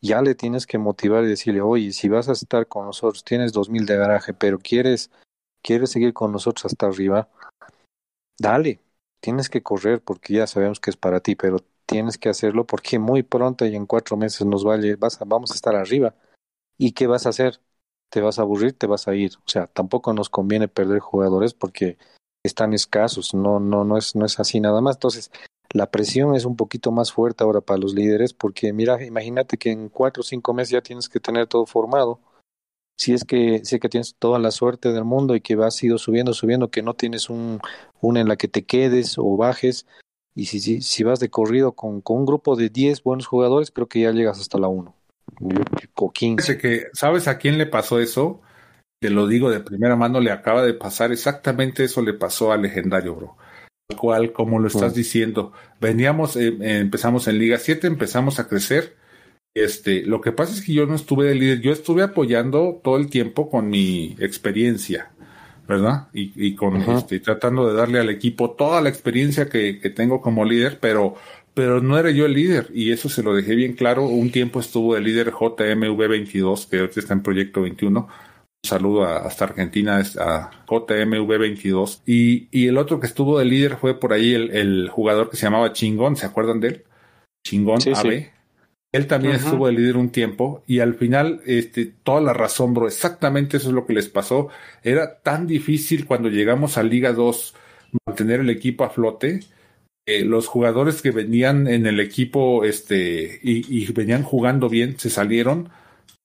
ya 0.00 0.20
le 0.20 0.34
tienes 0.34 0.66
que 0.66 0.78
motivar 0.78 1.24
y 1.24 1.28
decirle, 1.28 1.60
oye, 1.60 1.92
si 1.92 2.08
vas 2.08 2.28
a 2.28 2.32
estar 2.32 2.66
con 2.66 2.86
nosotros, 2.86 3.24
tienes 3.24 3.52
dos 3.52 3.70
mil 3.70 3.86
de 3.86 3.96
garaje, 3.96 4.34
pero 4.34 4.58
quieres, 4.58 5.10
quieres 5.62 5.90
seguir 5.90 6.12
con 6.12 6.32
nosotros 6.32 6.66
hasta 6.66 6.86
arriba, 6.86 7.28
dale, 8.38 8.80
tienes 9.20 9.48
que 9.48 9.62
correr 9.62 10.02
porque 10.02 10.34
ya 10.34 10.46
sabemos 10.46 10.80
que 10.80 10.90
es 10.90 10.96
para 10.96 11.20
ti, 11.20 11.36
pero 11.36 11.58
tienes 11.86 12.18
que 12.18 12.28
hacerlo 12.28 12.66
porque 12.66 12.98
muy 12.98 13.22
pronto 13.22 13.64
y 13.66 13.76
en 13.76 13.86
cuatro 13.86 14.16
meses 14.16 14.46
nos 14.46 14.64
vale, 14.64 14.96
vas 14.96 15.20
a, 15.20 15.24
vamos 15.24 15.52
a 15.52 15.54
estar 15.54 15.74
arriba. 15.76 16.14
¿Y 16.78 16.92
qué 16.92 17.06
vas 17.06 17.26
a 17.26 17.30
hacer? 17.30 17.60
te 18.12 18.20
vas 18.20 18.38
a 18.38 18.42
aburrir, 18.42 18.74
te 18.74 18.86
vas 18.86 19.08
a 19.08 19.14
ir. 19.14 19.32
O 19.38 19.48
sea, 19.48 19.66
tampoco 19.66 20.12
nos 20.12 20.28
conviene 20.28 20.68
perder 20.68 21.00
jugadores 21.00 21.54
porque 21.54 21.96
están 22.44 22.74
escasos, 22.74 23.32
no, 23.32 23.58
no, 23.58 23.84
no 23.84 23.96
es, 23.96 24.14
no 24.14 24.26
es 24.26 24.38
así 24.38 24.60
nada 24.60 24.82
más. 24.82 24.96
Entonces, 24.96 25.30
la 25.72 25.90
presión 25.90 26.34
es 26.34 26.44
un 26.44 26.56
poquito 26.56 26.92
más 26.92 27.12
fuerte 27.12 27.44
ahora 27.44 27.60
para 27.60 27.80
los 27.80 27.94
líderes 27.94 28.34
porque 28.34 28.72
mira, 28.72 29.02
imagínate 29.04 29.56
que 29.58 29.70
en 29.70 29.88
cuatro 29.88 30.20
o 30.20 30.24
cinco 30.24 30.54
meses 30.54 30.70
ya 30.70 30.82
tienes 30.82 31.08
que 31.08 31.20
tener 31.20 31.46
todo 31.46 31.66
formado. 31.66 32.20
Si 32.98 33.14
es 33.14 33.24
que, 33.24 33.64
si 33.64 33.76
es 33.76 33.80
que 33.80 33.88
tienes 33.88 34.14
toda 34.18 34.38
la 34.38 34.50
suerte 34.50 34.92
del 34.92 35.04
mundo 35.04 35.34
y 35.34 35.40
que 35.40 35.56
vas 35.56 35.82
ido 35.82 35.98
subiendo, 35.98 36.34
subiendo, 36.34 36.70
que 36.70 36.82
no 36.82 36.94
tienes 36.94 37.30
un, 37.30 37.58
una 38.00 38.20
en 38.20 38.28
la 38.28 38.36
que 38.36 38.48
te 38.48 38.64
quedes 38.64 39.16
o 39.18 39.36
bajes, 39.36 39.86
y 40.34 40.46
si, 40.46 40.80
si, 40.80 41.02
vas 41.02 41.18
de 41.20 41.30
corrido 41.30 41.72
con, 41.72 42.00
con 42.00 42.18
un 42.18 42.26
grupo 42.26 42.54
de 42.54 42.68
10 42.68 43.02
buenos 43.02 43.26
jugadores, 43.26 43.70
creo 43.70 43.88
que 43.88 44.00
ya 44.00 44.12
llegas 44.12 44.40
hasta 44.40 44.58
la 44.58 44.68
1 44.68 44.94
que, 46.58 46.86
¿Sabes 46.92 47.28
a 47.28 47.38
quién 47.38 47.58
le 47.58 47.66
pasó 47.66 48.00
eso? 48.00 48.40
Te 49.00 49.10
lo 49.10 49.26
digo 49.26 49.50
de 49.50 49.60
primera 49.60 49.96
mano, 49.96 50.20
le 50.20 50.30
acaba 50.30 50.62
de 50.62 50.74
pasar 50.74 51.12
exactamente 51.12 51.84
eso 51.84 52.02
le 52.02 52.14
pasó 52.14 52.52
al 52.52 52.62
legendario, 52.62 53.14
bro. 53.14 53.36
Cual, 53.96 54.32
como 54.32 54.58
lo 54.58 54.68
estás 54.68 54.92
mm. 54.92 54.96
diciendo. 54.96 55.52
Veníamos, 55.80 56.36
eh, 56.36 56.56
empezamos 56.60 57.28
en 57.28 57.38
Liga 57.38 57.58
7, 57.58 57.86
empezamos 57.86 58.38
a 58.38 58.48
crecer. 58.48 58.96
Este, 59.54 60.02
lo 60.02 60.20
que 60.20 60.32
pasa 60.32 60.54
es 60.54 60.62
que 60.62 60.72
yo 60.72 60.86
no 60.86 60.94
estuve 60.94 61.26
de 61.26 61.34
líder, 61.34 61.60
yo 61.60 61.72
estuve 61.72 62.02
apoyando 62.02 62.80
todo 62.82 62.96
el 62.96 63.08
tiempo 63.08 63.50
con 63.50 63.68
mi 63.68 64.16
experiencia, 64.18 65.10
¿verdad? 65.68 66.08
Y, 66.14 66.32
y 66.34 66.54
con 66.54 66.76
este, 66.76 67.20
tratando 67.20 67.68
de 67.68 67.74
darle 67.74 67.98
al 67.98 68.08
equipo 68.08 68.52
toda 68.52 68.80
la 68.80 68.88
experiencia 68.88 69.50
que, 69.50 69.78
que 69.78 69.90
tengo 69.90 70.22
como 70.22 70.46
líder, 70.46 70.78
pero 70.80 71.16
pero 71.54 71.82
no 71.82 71.98
era 71.98 72.10
yo 72.10 72.24
el 72.24 72.32
líder 72.32 72.68
y 72.72 72.92
eso 72.92 73.08
se 73.08 73.22
lo 73.22 73.34
dejé 73.34 73.54
bien 73.54 73.74
claro. 73.74 74.06
Un 74.06 74.30
tiempo 74.30 74.60
estuvo 74.60 74.96
el 74.96 75.04
líder 75.04 75.32
JMV22, 75.32 76.68
que 76.68 76.78
ahorita 76.78 77.00
está 77.00 77.12
en 77.12 77.22
Proyecto 77.22 77.62
21. 77.62 78.08
Saludo 78.64 79.04
hasta 79.04 79.44
Argentina, 79.46 80.02
a 80.18 80.50
JMV22. 80.66 82.02
Y, 82.06 82.48
y 82.50 82.68
el 82.68 82.78
otro 82.78 83.00
que 83.00 83.06
estuvo 83.06 83.38
de 83.38 83.44
líder 83.44 83.76
fue 83.76 83.98
por 83.98 84.12
ahí 84.12 84.34
el, 84.34 84.50
el 84.52 84.88
jugador 84.88 85.30
que 85.30 85.36
se 85.36 85.46
llamaba 85.46 85.72
Chingón, 85.72 86.16
¿se 86.16 86.26
acuerdan 86.26 86.60
de 86.60 86.68
él? 86.68 86.84
Chingón 87.44 87.80
AB. 87.94 88.30
Él 88.92 89.06
también 89.06 89.36
estuvo 89.36 89.66
de 89.66 89.72
líder 89.72 89.96
un 89.96 90.10
tiempo 90.10 90.62
y 90.66 90.80
al 90.80 90.94
final, 90.94 91.40
este, 91.46 91.86
toda 91.86 92.20
la 92.20 92.34
razón, 92.34 92.74
bro, 92.74 92.86
exactamente 92.86 93.56
eso 93.56 93.68
es 93.68 93.74
lo 93.74 93.86
que 93.86 93.94
les 93.94 94.08
pasó. 94.08 94.48
Era 94.82 95.20
tan 95.20 95.46
difícil 95.46 96.04
cuando 96.04 96.28
llegamos 96.28 96.76
a 96.76 96.82
Liga 96.82 97.14
2 97.14 97.54
mantener 98.06 98.40
el 98.40 98.50
equipo 98.50 98.84
a 98.84 98.90
flote 98.90 99.40
eh, 100.04 100.24
los 100.24 100.48
jugadores 100.48 101.00
que 101.00 101.12
venían 101.12 101.68
en 101.68 101.86
el 101.86 102.00
equipo 102.00 102.64
este 102.64 103.38
y, 103.42 103.90
venían 103.92 104.24
jugando 104.24 104.68
bien 104.68 104.98
se 104.98 105.10
salieron 105.10 105.68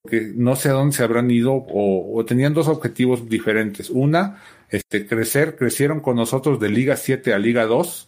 que 0.07 0.31
no 0.35 0.55
sé 0.55 0.69
a 0.69 0.73
dónde 0.73 0.95
se 0.95 1.03
habrán 1.03 1.29
ido 1.29 1.53
o, 1.53 2.25
tenían 2.25 2.55
dos 2.55 2.67
objetivos 2.67 3.29
diferentes 3.29 3.91
una 3.91 4.41
este 4.69 5.07
crecer 5.07 5.55
crecieron 5.55 5.99
con 5.99 6.15
nosotros 6.15 6.59
de 6.59 6.69
Liga 6.69 6.95
7 6.95 7.33
a 7.33 7.39
Liga 7.39 7.65
2 7.65 8.07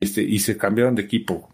este, 0.00 0.22
y 0.22 0.40
se 0.40 0.56
cambiaron 0.56 0.96
de 0.96 1.02
equipo. 1.02 1.48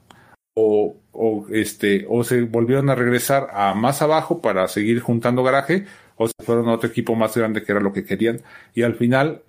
O, 0.54 0.96
o, 1.12 1.46
este, 1.50 2.06
o 2.08 2.24
se 2.24 2.42
volvieron 2.42 2.88
a 2.90 2.94
regresar 2.94 3.48
a 3.52 3.74
más 3.74 4.00
abajo 4.02 4.40
para 4.40 4.66
seguir 4.68 5.00
juntando 5.00 5.44
garaje, 5.44 5.86
o 6.16 6.26
se 6.26 6.34
fueron 6.42 6.68
a 6.68 6.72
otro 6.72 6.88
equipo 6.88 7.14
más 7.14 7.36
grande 7.36 7.62
que 7.62 7.72
era 7.72 7.80
lo 7.80 7.92
que 7.92 8.04
querían. 8.04 8.40
Y 8.74 8.82
al 8.82 8.94
final, 8.94 9.42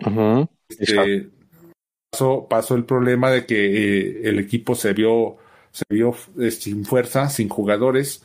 este, 0.68 1.30
pasó, 2.10 2.46
pasó 2.48 2.74
el 2.74 2.84
problema 2.84 3.30
de 3.30 3.46
que 3.46 3.56
eh, 3.56 4.20
el 4.24 4.38
equipo 4.38 4.74
se 4.74 4.92
vio, 4.92 5.38
se 5.72 5.84
vio 5.88 6.14
eh, 6.38 6.50
sin 6.50 6.84
fuerza, 6.84 7.28
sin 7.30 7.48
jugadores. 7.48 8.22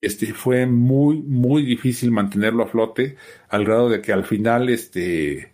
Este, 0.00 0.32
fue 0.32 0.66
muy, 0.66 1.22
muy 1.22 1.64
difícil 1.64 2.10
mantenerlo 2.10 2.62
a 2.64 2.68
flote, 2.68 3.16
al 3.48 3.64
grado 3.64 3.88
de 3.88 4.00
que 4.00 4.12
al 4.12 4.24
final, 4.24 4.68
este, 4.68 5.52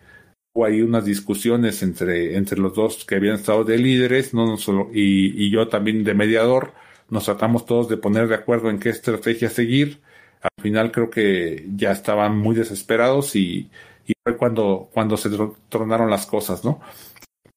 hubo 0.55 0.67
ahí 0.67 0.83
unas 0.83 1.05
discusiones 1.05 1.83
entre, 1.83 2.37
entre 2.37 2.59
los 2.59 2.75
dos 2.75 3.05
que 3.05 3.17
habían 3.17 3.37
estado 3.37 3.65
de 3.65 3.79
líderes, 3.79 4.35
no, 4.35 4.57
solo, 4.57 4.91
y, 4.93 5.47
y 5.47 5.51
yo 5.51 5.69
también 5.69 6.05
de 6.05 6.15
mediador. 6.15 6.73
Nos 7.11 7.25
tratamos 7.27 7.67
todos 7.67 7.89
de 7.89 7.97
poner 7.97 8.29
de 8.29 8.35
acuerdo 8.37 8.71
en 8.71 8.79
qué 8.79 8.91
estrategia 8.91 9.51
seguir. 9.51 10.01
Al 10.43 10.63
final 10.63 10.93
creo 10.93 11.11
que 11.11 11.67
ya 11.77 11.93
estaban 11.93 12.37
muy 12.39 12.55
desesperados 12.57 13.37
y, 13.37 13.71
y 14.07 14.13
fue 14.23 14.37
cuando, 14.37 14.91
cuando 14.93 15.17
se 15.17 15.31
tronaron 15.69 16.11
las 16.11 16.27
cosas, 16.27 16.65
¿no? 16.65 16.81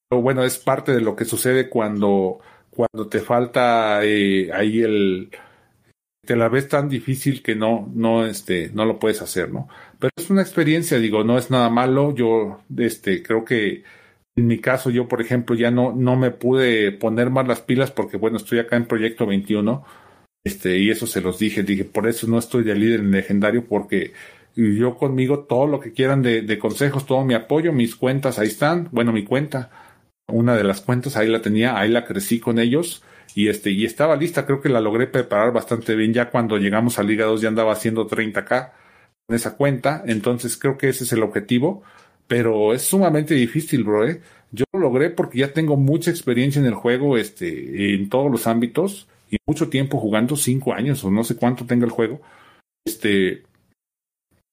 Pero 0.09 0.21
bueno, 0.21 0.43
es 0.43 0.57
parte 0.57 0.93
de 0.93 1.01
lo 1.01 1.15
que 1.15 1.25
sucede 1.25 1.69
cuando, 1.69 2.39
cuando 2.71 3.07
te 3.09 3.19
falta 3.19 4.03
eh, 4.03 4.51
ahí 4.53 4.81
el, 4.81 5.29
te 6.27 6.35
la 6.35 6.49
ves 6.49 6.67
tan 6.67 6.89
difícil 6.89 7.41
que 7.41 7.55
no, 7.55 7.89
no, 7.95 8.25
este, 8.25 8.69
no 8.73 8.85
lo 8.85 8.99
puedes 8.99 9.21
hacer, 9.21 9.49
¿no? 9.51 9.69
Pero 9.97 10.11
es 10.15 10.29
una 10.29 10.41
experiencia, 10.41 10.99
digo, 10.99 11.23
no 11.23 11.37
es 11.37 11.49
nada 11.49 11.69
malo. 11.69 12.13
Yo, 12.13 12.59
este, 12.77 13.23
creo 13.23 13.45
que 13.45 13.83
en 14.35 14.47
mi 14.47 14.59
caso, 14.59 14.89
yo, 14.89 15.07
por 15.07 15.21
ejemplo, 15.21 15.55
ya 15.55 15.71
no, 15.71 15.93
no 15.93 16.17
me 16.17 16.31
pude 16.31 16.91
poner 16.91 17.29
más 17.29 17.47
las 17.47 17.61
pilas 17.61 17.91
porque, 17.91 18.17
bueno, 18.17 18.37
estoy 18.37 18.59
acá 18.59 18.75
en 18.75 18.87
Proyecto 18.87 19.25
21, 19.25 19.85
este, 20.43 20.77
y 20.79 20.89
eso 20.91 21.07
se 21.07 21.21
los 21.21 21.39
dije, 21.39 21.63
dije, 21.63 21.85
por 21.85 22.07
eso 22.07 22.27
no 22.27 22.37
estoy 22.37 22.63
de 22.63 22.75
líder 22.75 22.99
en 22.99 23.11
legendario 23.11 23.65
porque 23.65 24.13
yo 24.55 24.95
conmigo 24.97 25.45
todo 25.45 25.67
lo 25.67 25.79
que 25.79 25.93
quieran 25.93 26.21
de, 26.23 26.41
de 26.41 26.59
consejos, 26.59 27.05
todo 27.05 27.23
mi 27.23 27.35
apoyo, 27.35 27.71
mis 27.71 27.95
cuentas, 27.95 28.37
ahí 28.39 28.47
están, 28.47 28.89
bueno, 28.91 29.13
mi 29.13 29.23
cuenta, 29.23 29.71
una 30.27 30.55
de 30.57 30.63
las 30.65 30.81
cuentas, 30.81 31.15
ahí 31.15 31.29
la 31.29 31.41
tenía, 31.41 31.77
ahí 31.77 31.89
la 31.89 32.05
crecí 32.05 32.39
con 32.39 32.59
ellos 32.59 33.03
y 33.35 33.49
este 33.49 33.71
y 33.71 33.85
estaba 33.85 34.15
lista, 34.15 34.45
creo 34.45 34.61
que 34.61 34.69
la 34.69 34.81
logré 34.81 35.07
preparar 35.07 35.51
bastante 35.53 35.95
bien 35.95 36.13
ya 36.13 36.29
cuando 36.29 36.57
llegamos 36.57 36.99
a 36.99 37.03
Liga 37.03 37.25
2 37.25 37.41
ya 37.41 37.49
andaba 37.49 37.73
haciendo 37.73 38.07
30k 38.07 38.71
con 39.27 39.35
esa 39.35 39.55
cuenta, 39.55 40.03
entonces 40.05 40.57
creo 40.57 40.77
que 40.77 40.89
ese 40.89 41.03
es 41.03 41.13
el 41.13 41.23
objetivo, 41.23 41.83
pero 42.27 42.73
es 42.73 42.83
sumamente 42.83 43.33
difícil, 43.33 43.83
bro, 43.83 44.07
¿eh? 44.07 44.21
Yo 44.51 44.65
lo 44.73 44.79
logré 44.79 45.09
porque 45.09 45.39
ya 45.39 45.53
tengo 45.53 45.75
mucha 45.75 46.09
experiencia 46.11 46.59
en 46.59 46.65
el 46.65 46.75
juego, 46.75 47.17
este, 47.17 47.95
en 47.95 48.09
todos 48.09 48.31
los 48.31 48.47
ámbitos 48.47 49.07
y 49.29 49.37
mucho 49.45 49.69
tiempo 49.69 49.99
jugando, 49.99 50.35
cinco 50.35 50.73
años 50.73 51.03
o 51.03 51.11
no 51.11 51.23
sé 51.23 51.35
cuánto 51.35 51.65
tenga 51.65 51.85
el 51.85 51.91
juego, 51.91 52.21
este, 52.85 53.43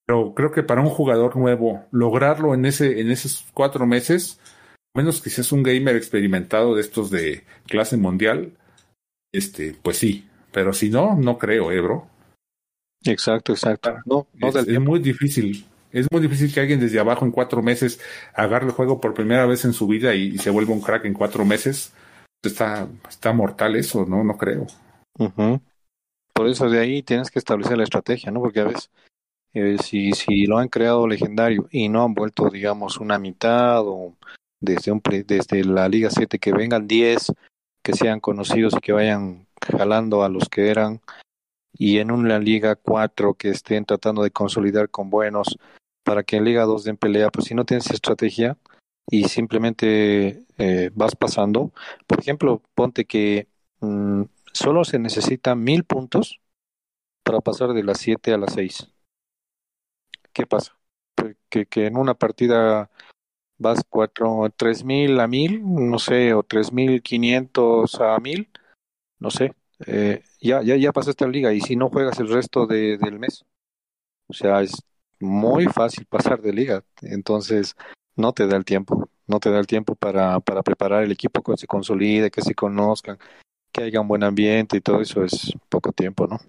pero 0.05 0.33
creo 0.35 0.51
que 0.51 0.63
para 0.63 0.81
un 0.81 0.89
jugador 0.89 1.35
nuevo 1.37 1.85
lograrlo 1.91 2.53
en 2.53 2.65
ese 2.65 2.99
en 2.99 3.11
esos 3.11 3.45
cuatro 3.53 3.85
meses 3.85 4.39
menos 4.95 5.21
que 5.21 5.29
seas 5.29 5.51
un 5.51 5.61
gamer 5.61 5.95
experimentado 5.95 6.73
de 6.73 6.81
estos 6.81 7.11
de 7.11 7.43
clase 7.67 7.97
mundial, 7.97 8.53
este, 9.37 9.75
pues 9.81 9.97
sí, 9.97 10.27
pero 10.51 10.73
si 10.73 10.89
no, 10.89 11.15
no 11.15 11.37
creo, 11.37 11.71
eh, 11.71 11.81
bro. 11.81 12.07
Exacto, 13.03 13.53
exacto. 13.53 13.95
No, 14.05 14.27
no 14.33 14.47
es, 14.47 14.55
es, 14.55 14.79
muy 14.79 14.99
difícil. 14.99 15.65
Es 15.91 16.07
muy 16.11 16.21
difícil 16.21 16.53
que 16.53 16.59
alguien 16.59 16.79
desde 16.79 16.99
abajo 16.99 17.25
en 17.25 17.31
cuatro 17.31 17.61
meses 17.61 17.99
agarre 18.33 18.65
el 18.65 18.71
juego 18.71 18.99
por 18.99 19.13
primera 19.13 19.45
vez 19.45 19.63
en 19.65 19.73
su 19.73 19.87
vida 19.87 20.15
y, 20.15 20.27
y 20.29 20.37
se 20.39 20.49
vuelva 20.49 20.73
un 20.73 20.81
crack 20.81 21.05
en 21.05 21.13
cuatro 21.13 21.45
meses. 21.45 21.93
Está, 22.43 22.87
está 23.07 23.33
mortal 23.33 23.75
eso, 23.75 24.05
¿no? 24.05 24.23
No 24.23 24.37
creo. 24.37 24.67
Uh 25.17 25.29
-huh. 25.29 25.61
Por 26.33 26.47
eso 26.47 26.69
de 26.69 26.79
ahí 26.79 27.01
tienes 27.01 27.31
que 27.31 27.39
establecer 27.39 27.77
la 27.77 27.83
estrategia, 27.83 28.31
¿no? 28.31 28.41
Porque 28.41 28.59
a 28.59 28.65
veces 28.65 28.91
eh, 29.53 29.77
si, 29.81 30.11
si 30.11 30.45
lo 30.45 30.57
han 30.57 30.67
creado 30.67 31.07
legendario 31.07 31.67
y 31.71 31.87
no 31.87 32.03
han 32.03 32.13
vuelto, 32.13 32.49
digamos, 32.49 32.97
una 32.97 33.17
mitad 33.17 33.87
o 33.87 34.13
desde, 34.59 34.91
un, 34.91 35.01
desde 35.25 35.63
la 35.63 35.87
Liga 35.87 36.09
7 36.09 36.39
que 36.39 36.51
vengan 36.51 36.87
10 36.87 37.31
que 37.85 37.93
sean 37.93 38.19
conocidos 38.19 38.73
y 38.75 38.79
que 38.79 38.93
vayan 38.93 39.45
jalando 39.61 40.23
a 40.23 40.29
los 40.29 40.49
que 40.49 40.69
eran 40.71 41.01
y 41.71 41.99
en 41.99 42.09
una 42.09 42.39
Liga 42.39 42.75
4 42.75 43.35
que 43.35 43.49
estén 43.49 43.85
tratando 43.85 44.23
de 44.23 44.31
consolidar 44.31 44.89
con 44.89 45.11
buenos 45.11 45.59
para 46.03 46.23
que 46.23 46.37
en 46.37 46.45
Liga 46.45 46.63
2 46.63 46.83
den 46.83 46.97
pelea, 46.97 47.29
pues 47.29 47.45
si 47.45 47.53
no 47.53 47.63
tienes 47.63 47.91
estrategia 47.91 48.57
y 49.07 49.25
simplemente 49.25 50.45
eh, 50.57 50.89
vas 50.95 51.15
pasando, 51.15 51.73
por 52.07 52.19
ejemplo, 52.19 52.63
ponte 52.73 53.05
que 53.05 53.47
mmm, 53.81 54.23
solo 54.51 54.83
se 54.83 54.97
necesitan 54.97 55.63
mil 55.63 55.83
puntos 55.83 56.39
para 57.23 57.39
pasar 57.39 57.73
de 57.73 57.83
las 57.83 57.99
7 57.99 58.33
a 58.33 58.39
las 58.39 58.53
6. 58.55 58.89
¿Qué 60.33 60.47
pasa? 60.47 60.75
Que, 61.51 61.67
que 61.67 61.85
en 61.85 61.97
una 61.97 62.15
partida 62.15 62.89
vas 63.57 63.83
cuatro, 63.87 64.49
tres 64.55 64.83
mil 64.83 65.19
a 65.19 65.27
mil, 65.27 65.61
no 65.63 65.99
sé, 65.99 66.33
o 66.33 66.43
tres 66.43 66.71
mil 66.71 67.01
quinientos 67.01 67.99
a 68.01 68.17
mil, 68.19 68.49
no 69.19 69.31
sé, 69.31 69.53
eh, 69.85 70.23
ya, 70.39 70.61
ya, 70.61 70.75
ya 70.75 70.91
pasaste 70.91 71.25
la 71.25 71.31
liga 71.31 71.53
y 71.53 71.61
si 71.61 71.75
no 71.75 71.89
juegas 71.89 72.19
el 72.19 72.29
resto 72.29 72.67
de, 72.67 72.97
del 72.97 73.19
mes, 73.19 73.45
o 74.27 74.33
sea, 74.33 74.61
es 74.61 74.83
muy 75.19 75.65
fácil 75.65 76.05
pasar 76.05 76.41
de 76.41 76.53
liga, 76.53 76.83
entonces 77.01 77.75
no 78.15 78.33
te 78.33 78.47
da 78.47 78.57
el 78.57 78.65
tiempo, 78.65 79.09
no 79.27 79.39
te 79.39 79.49
da 79.51 79.59
el 79.59 79.67
tiempo 79.67 79.95
para, 79.95 80.39
para 80.39 80.63
preparar 80.63 81.03
el 81.03 81.11
equipo 81.11 81.41
que 81.41 81.57
se 81.57 81.67
consolide, 81.67 82.31
que 82.31 82.41
se 82.41 82.55
conozcan, 82.55 83.17
que 83.71 83.83
haya 83.83 84.01
un 84.01 84.07
buen 84.07 84.23
ambiente 84.23 84.77
y 84.77 84.81
todo 84.81 85.01
eso 85.01 85.23
es 85.23 85.53
poco 85.69 85.91
tiempo, 85.91 86.27
¿no? 86.27 86.39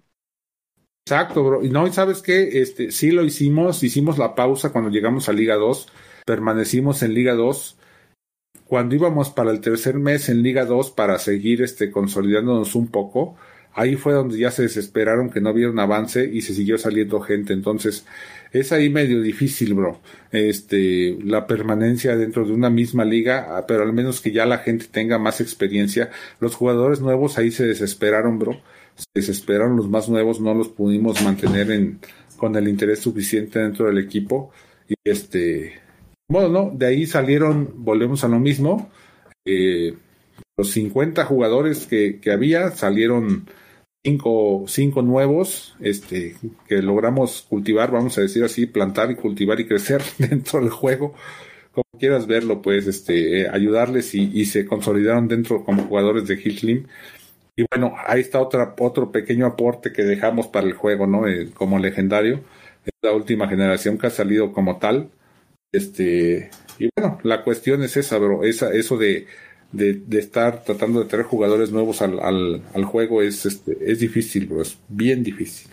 Exacto, 1.05 1.45
bro. 1.45 1.65
Y 1.65 1.71
no, 1.71 1.91
¿sabes 1.93 2.21
qué? 2.21 2.61
Este, 2.61 2.91
sí 2.91 3.13
lo 3.13 3.25
hicimos, 3.25 3.83
hicimos 3.85 4.19
la 4.19 4.35
pausa 4.35 4.73
cuando 4.73 4.91
llegamos 4.91 5.29
a 5.29 5.33
Liga 5.33 5.55
2 5.55 5.89
permanecimos 6.27 7.03
en 7.03 7.15
Liga 7.15 7.35
2. 7.35 7.79
Cuando 8.67 8.97
íbamos 8.97 9.31
para 9.31 9.53
el 9.53 9.61
tercer 9.61 9.95
mes 9.95 10.29
en 10.29 10.43
Liga 10.43 10.67
2 10.67 10.91
para 10.91 11.19
seguir 11.19 11.63
este, 11.63 11.91
consolidándonos 11.91 12.75
un 12.75 12.89
poco, 12.89 13.37
ahí 13.73 13.95
fue 13.95 14.13
donde 14.13 14.37
ya 14.37 14.51
se 14.51 14.63
desesperaron 14.63 15.31
que 15.31 15.41
no 15.41 15.53
un 15.53 15.79
avance 15.79 16.29
y 16.31 16.43
se 16.43 16.53
siguió 16.53 16.77
saliendo 16.77 17.21
gente. 17.21 17.53
Entonces, 17.53 18.05
es 18.51 18.73
ahí 18.73 18.91
medio 18.91 19.23
difícil, 19.23 19.75
bro. 19.75 20.01
Este, 20.33 21.17
la 21.23 21.47
permanencia 21.47 22.17
dentro 22.17 22.45
de 22.45 22.53
una 22.53 22.71
misma 22.71 23.05
liga, 23.05 23.65
pero 23.69 23.85
al 23.85 23.93
menos 23.93 24.21
que 24.21 24.33
ya 24.33 24.47
la 24.47 24.59
gente 24.59 24.87
tenga 24.91 25.19
más 25.19 25.41
experiencia. 25.41 26.11
Los 26.41 26.57
jugadores 26.57 27.01
nuevos 27.01 27.39
ahí 27.39 27.53
se 27.53 27.67
desesperaron, 27.67 28.39
bro. 28.39 28.61
Se 28.97 29.07
desesperaron 29.15 29.77
los 29.77 29.89
más 29.89 30.09
nuevos, 30.09 30.41
no 30.41 30.55
los 30.55 30.69
pudimos 30.69 31.23
mantener 31.23 31.71
en, 31.71 32.01
con 32.37 32.57
el 32.57 32.67
interés 32.67 32.99
suficiente 33.01 33.61
dentro 33.61 33.87
del 33.87 33.99
equipo. 33.99 34.51
Y 34.89 34.95
este, 35.05 35.86
bueno, 36.29 36.49
no, 36.49 36.71
de 36.75 36.87
ahí 36.87 37.07
salieron, 37.07 37.85
volvemos 37.85 38.25
a 38.25 38.29
lo 38.29 38.39
mismo, 38.39 38.91
eh, 39.45 39.95
los 40.57 40.71
50 40.71 41.25
jugadores 41.25 41.87
que, 41.87 42.21
que 42.21 42.33
había, 42.33 42.71
salieron 42.71 43.47
cinco, 44.07 44.65
cinco 44.69 45.03
nuevos, 45.03 45.77
este, 45.81 46.37
que 46.69 46.81
logramos 46.81 47.43
cultivar, 47.49 47.91
vamos 47.91 48.17
a 48.19 48.21
decir 48.21 48.45
así, 48.45 48.67
plantar 48.67 49.11
y 49.11 49.17
cultivar 49.17 49.59
y 49.59 49.67
crecer 49.67 50.01
dentro 50.19 50.61
del 50.61 50.71
juego, 50.71 51.15
como 51.73 51.87
quieras 51.99 52.27
verlo, 52.27 52.63
pues, 52.63 52.87
este, 52.87 53.43
eh, 53.43 53.49
ayudarles 53.53 54.15
y, 54.15 54.45
se 54.47 54.65
consolidaron 54.65 55.29
dentro 55.29 55.65
como 55.65 55.83
jugadores 55.85 56.27
de 56.29 56.37
Hitlim. 56.37 56.87
Y 57.57 57.65
bueno, 57.71 57.95
ahí 58.07 58.21
está 58.21 58.41
otra, 58.41 58.75
otro 58.79 59.13
pequeño 59.13 59.47
aporte 59.47 59.93
que 59.93 60.03
dejamos 60.05 60.49
para 60.49 60.67
el 60.67 60.75
juego, 60.75 61.07
¿no? 61.07 61.27
Eh, 61.27 61.51
como 61.55 61.79
legendario. 61.79 62.41
Es 62.85 62.93
la 63.03 63.13
última 63.13 63.49
generación 63.49 63.99
que 63.99 64.07
ha 64.07 64.11
salido 64.11 64.53
como 64.53 64.79
tal. 64.79 65.11
Este, 65.77 66.51
y 66.79 66.89
bueno, 66.97 67.19
la 67.23 67.45
cuestión 67.45 67.83
es 67.83 67.99
esa, 67.99 68.17
bro, 68.17 68.45
esa, 68.45 68.73
eso 68.73 68.97
de, 68.97 69.27
de, 69.73 69.93
de, 69.93 70.19
estar 70.19 70.65
tratando 70.65 71.01
de 71.01 71.07
traer 71.07 71.27
jugadores 71.27 71.71
nuevos 71.71 72.01
al, 72.01 72.19
al, 72.21 72.63
al 72.75 72.85
juego 72.85 73.21
es, 73.21 73.45
este, 73.45 73.77
es 73.81 74.01
difícil, 74.01 74.47
bro, 74.47 74.63
es 74.63 74.79
bien 74.89 75.23
difícil. 75.23 75.71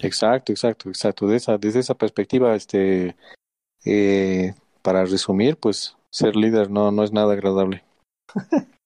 Exacto, 0.00 0.52
exacto, 0.52 0.88
exacto. 0.88 1.26
De 1.26 1.36
esa, 1.36 1.58
desde 1.58 1.80
esa 1.80 1.94
perspectiva, 1.94 2.54
este, 2.54 3.14
eh, 3.84 4.54
para 4.80 5.04
resumir, 5.04 5.58
pues 5.58 5.96
ser 6.10 6.34
líder 6.34 6.70
no, 6.70 6.90
no 6.92 7.04
es 7.04 7.12
nada 7.12 7.34
agradable. 7.34 7.84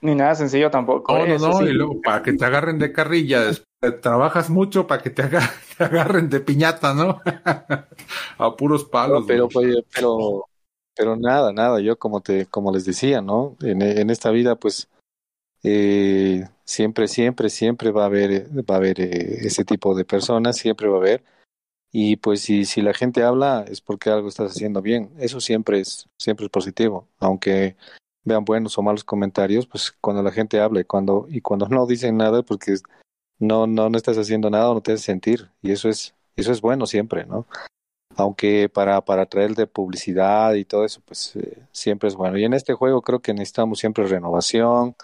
Ni 0.00 0.14
nada 0.14 0.34
sencillo 0.34 0.70
tampoco. 0.70 1.16
No, 1.16 1.26
no, 1.26 1.38
no, 1.38 1.58
sí. 1.58 1.64
y 1.66 1.72
luego 1.72 2.00
para 2.02 2.22
que 2.22 2.32
te 2.32 2.44
agarren 2.44 2.78
de 2.78 2.92
carrilla, 2.92 3.42
trabajas 4.02 4.50
mucho 4.50 4.86
para 4.86 5.02
que 5.02 5.10
te, 5.10 5.22
agar 5.22 5.50
agarren 5.78 6.28
de 6.28 6.40
piñata, 6.40 6.94
¿no? 6.94 7.20
a 8.38 8.56
puros 8.56 8.84
palos. 8.84 9.20
No, 9.20 9.26
pero, 9.26 9.48
pues, 9.48 9.76
pero, 9.94 10.44
pero 10.94 11.16
nada, 11.16 11.52
nada, 11.52 11.80
yo 11.80 11.98
como 11.98 12.20
te, 12.20 12.46
como 12.46 12.72
les 12.72 12.84
decía, 12.84 13.20
¿no? 13.20 13.56
En, 13.60 13.82
en 13.82 14.10
esta 14.10 14.30
vida, 14.30 14.56
pues, 14.56 14.88
eh, 15.62 16.48
siempre, 16.64 17.08
siempre, 17.08 17.50
siempre 17.50 17.90
va 17.90 18.04
a 18.04 18.06
haber, 18.06 18.48
va 18.68 18.74
a 18.74 18.78
haber 18.78 19.00
eh, 19.00 19.46
ese 19.46 19.64
tipo 19.64 19.94
de 19.94 20.04
personas, 20.04 20.56
siempre 20.56 20.88
va 20.88 20.96
a 20.96 21.00
haber. 21.00 21.24
Y 21.92 22.16
pues 22.16 22.42
si, 22.42 22.64
si 22.66 22.82
la 22.82 22.94
gente 22.94 23.22
habla 23.22 23.64
es 23.68 23.80
porque 23.80 24.10
algo 24.10 24.28
estás 24.28 24.52
haciendo 24.52 24.82
bien. 24.82 25.10
Eso 25.18 25.40
siempre 25.40 25.80
es, 25.80 26.08
siempre 26.18 26.46
es 26.46 26.50
positivo. 26.50 27.08
Aunque 27.18 27.76
vean 28.24 28.44
buenos 28.44 28.76
o 28.78 28.82
malos 28.82 29.04
comentarios, 29.04 29.66
pues 29.66 29.92
cuando 30.00 30.22
la 30.22 30.32
gente 30.32 30.60
habla 30.60 30.80
y 30.80 30.84
cuando, 30.84 31.26
y 31.28 31.40
cuando 31.40 31.68
no 31.68 31.86
dicen 31.86 32.16
nada, 32.16 32.42
porque 32.42 32.76
no, 33.38 33.66
no, 33.66 33.90
no 33.90 33.96
estás 33.96 34.18
haciendo 34.18 34.50
nada 34.50 34.72
no 34.72 34.80
te 34.80 34.92
hace 34.92 35.04
sentir. 35.04 35.50
Y 35.62 35.72
eso 35.72 35.88
es, 35.88 36.14
eso 36.36 36.52
es 36.52 36.60
bueno 36.60 36.86
siempre, 36.86 37.26
¿no? 37.26 37.46
Aunque 38.16 38.68
para, 38.68 39.04
para 39.04 39.26
traer 39.26 39.54
de 39.54 39.66
publicidad 39.66 40.54
y 40.54 40.64
todo 40.64 40.84
eso, 40.84 41.02
pues 41.04 41.36
eh, 41.36 41.62
siempre 41.72 42.08
es 42.08 42.14
bueno. 42.14 42.38
Y 42.38 42.44
en 42.44 42.54
este 42.54 42.74
juego 42.74 43.02
creo 43.02 43.20
que 43.20 43.34
necesitamos 43.34 43.78
siempre 43.78 44.06
renovación, 44.06 44.96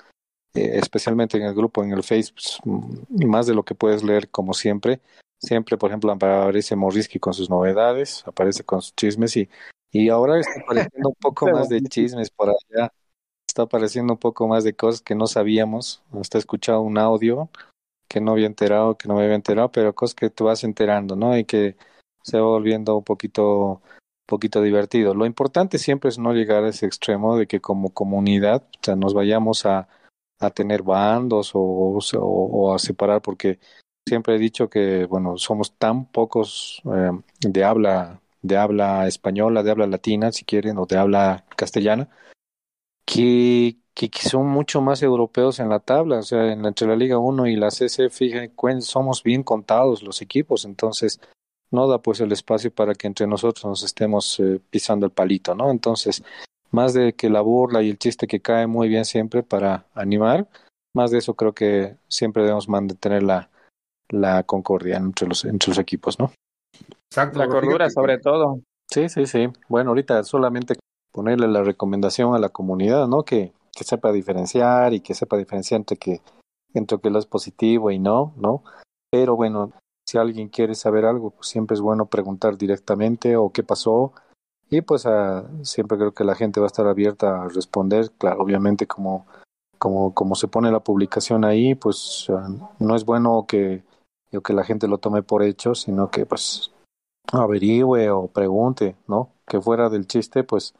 eh, 0.55 0.73
especialmente 0.75 1.37
en 1.37 1.45
el 1.45 1.55
grupo, 1.55 1.85
en 1.85 1.93
el 1.93 2.03
Facebook, 2.03 2.35
pues, 2.35 2.59
mm, 2.65 3.27
más 3.27 3.47
de 3.47 3.55
lo 3.55 3.65
que 3.65 3.75
puedes 3.75 4.03
leer 4.03 4.31
como 4.31 4.55
siempre. 4.55 5.01
Siempre, 5.39 5.77
por 5.77 5.91
ejemplo, 5.91 6.13
aparece 6.13 6.77
Morrisky 6.77 7.19
con 7.19 7.35
sus 7.35 7.51
novedades, 7.51 8.23
aparece 8.27 8.65
con 8.65 8.81
sus 8.81 8.95
chismes 8.95 9.37
y, 9.37 9.49
y 9.91 10.09
ahora 10.09 10.39
está 10.39 10.61
apareciendo 10.61 11.09
un 11.09 11.17
poco 11.21 11.47
más 11.67 11.69
de 11.69 11.83
chismes 11.83 12.31
por 12.31 12.51
allá 12.51 12.93
está 13.53 13.63
apareciendo 13.63 14.15
un 14.15 14.19
poco 14.19 14.49
más 14.49 14.65
de 14.65 14.75
cosas 14.75 15.03
que 15.03 15.15
no 15.15 15.27
sabíamos. 15.27 16.03
Hasta 16.19 16.39
he 16.39 16.41
escuchado 16.41 16.81
un 16.81 16.99
audio 16.99 17.51
que 18.13 18.21
no 18.21 18.33
había 18.33 18.47
enterado, 18.47 18.99
que 18.99 19.09
no 19.09 19.15
me 19.15 19.23
había 19.25 19.37
enterado, 19.37 19.73
pero 19.73 19.95
cosas 19.95 20.15
que 20.15 20.29
tú 20.29 20.45
vas 20.45 20.65
enterando, 20.65 21.17
¿no? 21.17 21.39
Y 21.39 21.47
que 21.47 21.77
se 22.23 22.39
va 22.39 22.45
volviendo 22.45 22.99
un 22.99 23.05
poquito, 23.05 23.81
poquito 24.27 24.61
divertido. 24.61 25.15
Lo 25.15 25.25
importante 25.25 25.79
siempre 25.79 26.11
es 26.11 26.19
no 26.19 26.35
llegar 26.35 26.63
a 26.65 26.69
ese 26.69 26.85
extremo 26.85 27.39
de 27.39 27.47
que 27.47 27.61
como 27.61 27.95
comunidad, 27.95 28.65
nos 28.99 29.15
vayamos 29.15 29.65
a, 29.65 29.89
a 30.41 30.51
tener 30.51 30.83
bandos 30.83 31.53
o, 31.55 31.99
o, 32.19 32.75
a 32.75 32.79
separar, 32.79 33.23
porque 33.23 33.59
siempre 34.07 34.37
he 34.37 34.39
dicho 34.39 34.69
que, 34.69 35.07
bueno, 35.07 35.39
somos 35.39 35.79
tan 35.79 36.05
pocos 36.05 36.83
eh, 36.85 37.13
de 37.41 37.65
habla, 37.65 38.21
de 38.43 38.59
habla 38.59 39.07
española, 39.09 39.63
de 39.63 39.71
habla 39.71 39.87
latina, 39.87 40.33
si 40.33 40.45
quieren, 40.45 40.77
o 40.77 40.85
de 40.85 40.99
habla 40.99 41.47
castellana, 41.57 42.11
que, 43.07 43.79
que, 43.95 44.11
son 44.13 44.47
mucho 44.47 44.81
más 44.81 45.03
europeos 45.03 45.61
en 45.61 45.69
la 45.69 45.81
tabla, 45.81 46.19
o 46.19 46.23
sea, 46.23 46.53
en, 46.53 46.65
entre 46.65 46.87
la 46.87 46.97
Liga 46.97 47.19
1 47.19 47.47
y 47.47 47.57
la 47.57 47.69
CCF 47.69 48.21
somos 48.81 49.23
bien 49.23 49.43
contados 49.43 50.03
los 50.03 50.23
equipos, 50.23 50.65
entonces 50.65 51.21
no 51.71 51.87
da 51.87 51.99
pues 51.99 52.21
el 52.21 52.33
espacio 52.33 52.73
para 52.73 52.95
que 52.95 53.07
entre 53.07 53.27
nosotros 53.27 53.65
nos 53.65 53.83
estemos 53.83 54.39
eh, 54.41 54.61
pisando 54.71 55.07
el 55.07 55.13
palito, 55.13 55.55
¿no? 55.55 55.71
Entonces, 55.71 56.23
más 56.71 56.95
de 56.95 57.15
que 57.15 57.31
la 57.31 57.41
burla 57.41 57.83
y 57.83 57.91
el 57.91 57.99
chiste 57.99 58.27
que 58.27 58.41
cae 58.41 58.67
muy 58.67 58.89
bien 58.89 59.05
siempre 59.05 59.43
para 59.43 59.87
animar, 59.95 60.49
más 60.95 61.11
de 61.11 61.19
eso 61.19 61.35
creo 61.35 61.55
que 61.55 61.97
siempre 62.09 62.43
debemos 62.43 62.69
mantener 62.69 63.23
la, 63.23 63.51
la 64.09 64.43
concordia 64.45 64.97
entre 64.97 65.27
los, 65.27 65.45
entre 65.45 65.71
los 65.71 65.79
equipos, 65.79 66.19
¿no? 66.19 66.33
Exacto, 67.11 67.39
la 67.39 67.49
cordura 67.49 67.91
sobre 67.91 68.19
todo. 68.19 68.61
Sí, 68.91 69.09
sí, 69.09 69.27
sí. 69.27 69.49
Bueno, 69.69 69.91
ahorita 69.91 70.23
solamente 70.25 70.75
ponerle 71.13 71.49
la 71.49 71.63
recomendación 71.63 72.35
a 72.35 72.39
la 72.39 72.51
comunidad, 72.51 73.07
¿no? 73.07 73.25
Que, 73.25 73.53
que 73.75 73.85
sepa 73.85 74.13
diferenciar 74.13 74.93
y 74.93 75.01
que 75.01 75.15
sepa 75.15 75.37
diferenciar 75.37 75.81
entre 75.81 75.97
que 75.97 76.21
entre 76.75 76.99
que 76.99 77.11
lo 77.11 77.19
es 77.19 77.27
positivo 77.27 77.91
y 77.91 77.99
no, 77.99 78.33
¿no? 78.37 78.63
Pero 79.11 79.37
bueno, 79.37 79.73
si 80.07 80.19
alguien 80.19 80.49
quiere 80.49 80.75
saber 80.75 81.05
algo, 81.05 81.31
pues 81.31 81.49
siempre 81.49 81.75
es 81.75 81.81
bueno 81.81 82.07
preguntar 82.07 82.57
directamente 82.57 83.37
o 83.37 83.51
qué 83.51 83.63
pasó 83.63 84.13
y 84.71 84.81
pues 84.81 85.05
uh, 85.05 85.65
siempre 85.65 85.99
creo 85.99 86.15
que 86.15 86.25
la 86.25 86.35
gente 86.35 86.61
va 86.61 86.67
a 86.67 86.73
estar 86.73 86.87
abierta 86.87 87.43
a 87.43 87.49
responder, 87.49 88.11
claro, 88.19 88.43
obviamente 88.43 88.87
como 88.87 89.27
como 89.79 90.15
como 90.15 90.35
se 90.35 90.49
pone 90.49 90.71
la 90.71 90.81
publicación 90.81 91.45
ahí, 91.45 91.75
pues 91.75 92.29
uh, 92.31 92.59
no 92.79 92.97
es 92.97 93.05
bueno 93.05 93.45
que 93.47 93.85
que 94.43 94.55
la 94.55 94.65
gente 94.65 94.89
lo 94.89 94.97
tome 94.97 95.23
por 95.23 95.43
hecho, 95.43 95.75
sino 95.75 96.11
que 96.11 96.25
pues 96.25 96.73
averigüe 97.31 98.09
o 98.11 98.29
pregunte, 98.29 98.97
¿no? 99.07 99.31
Que 99.47 99.61
fuera 99.61 99.91
del 99.91 100.07
chiste, 100.07 100.43
pues 100.43 100.75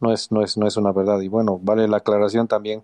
no 0.00 0.12
es, 0.12 0.30
no 0.32 0.42
es, 0.42 0.56
no 0.56 0.66
es 0.66 0.76
una 0.76 0.92
verdad. 0.92 1.20
Y 1.20 1.28
bueno, 1.28 1.58
vale 1.62 1.88
la 1.88 1.98
aclaración 1.98 2.48
también 2.48 2.82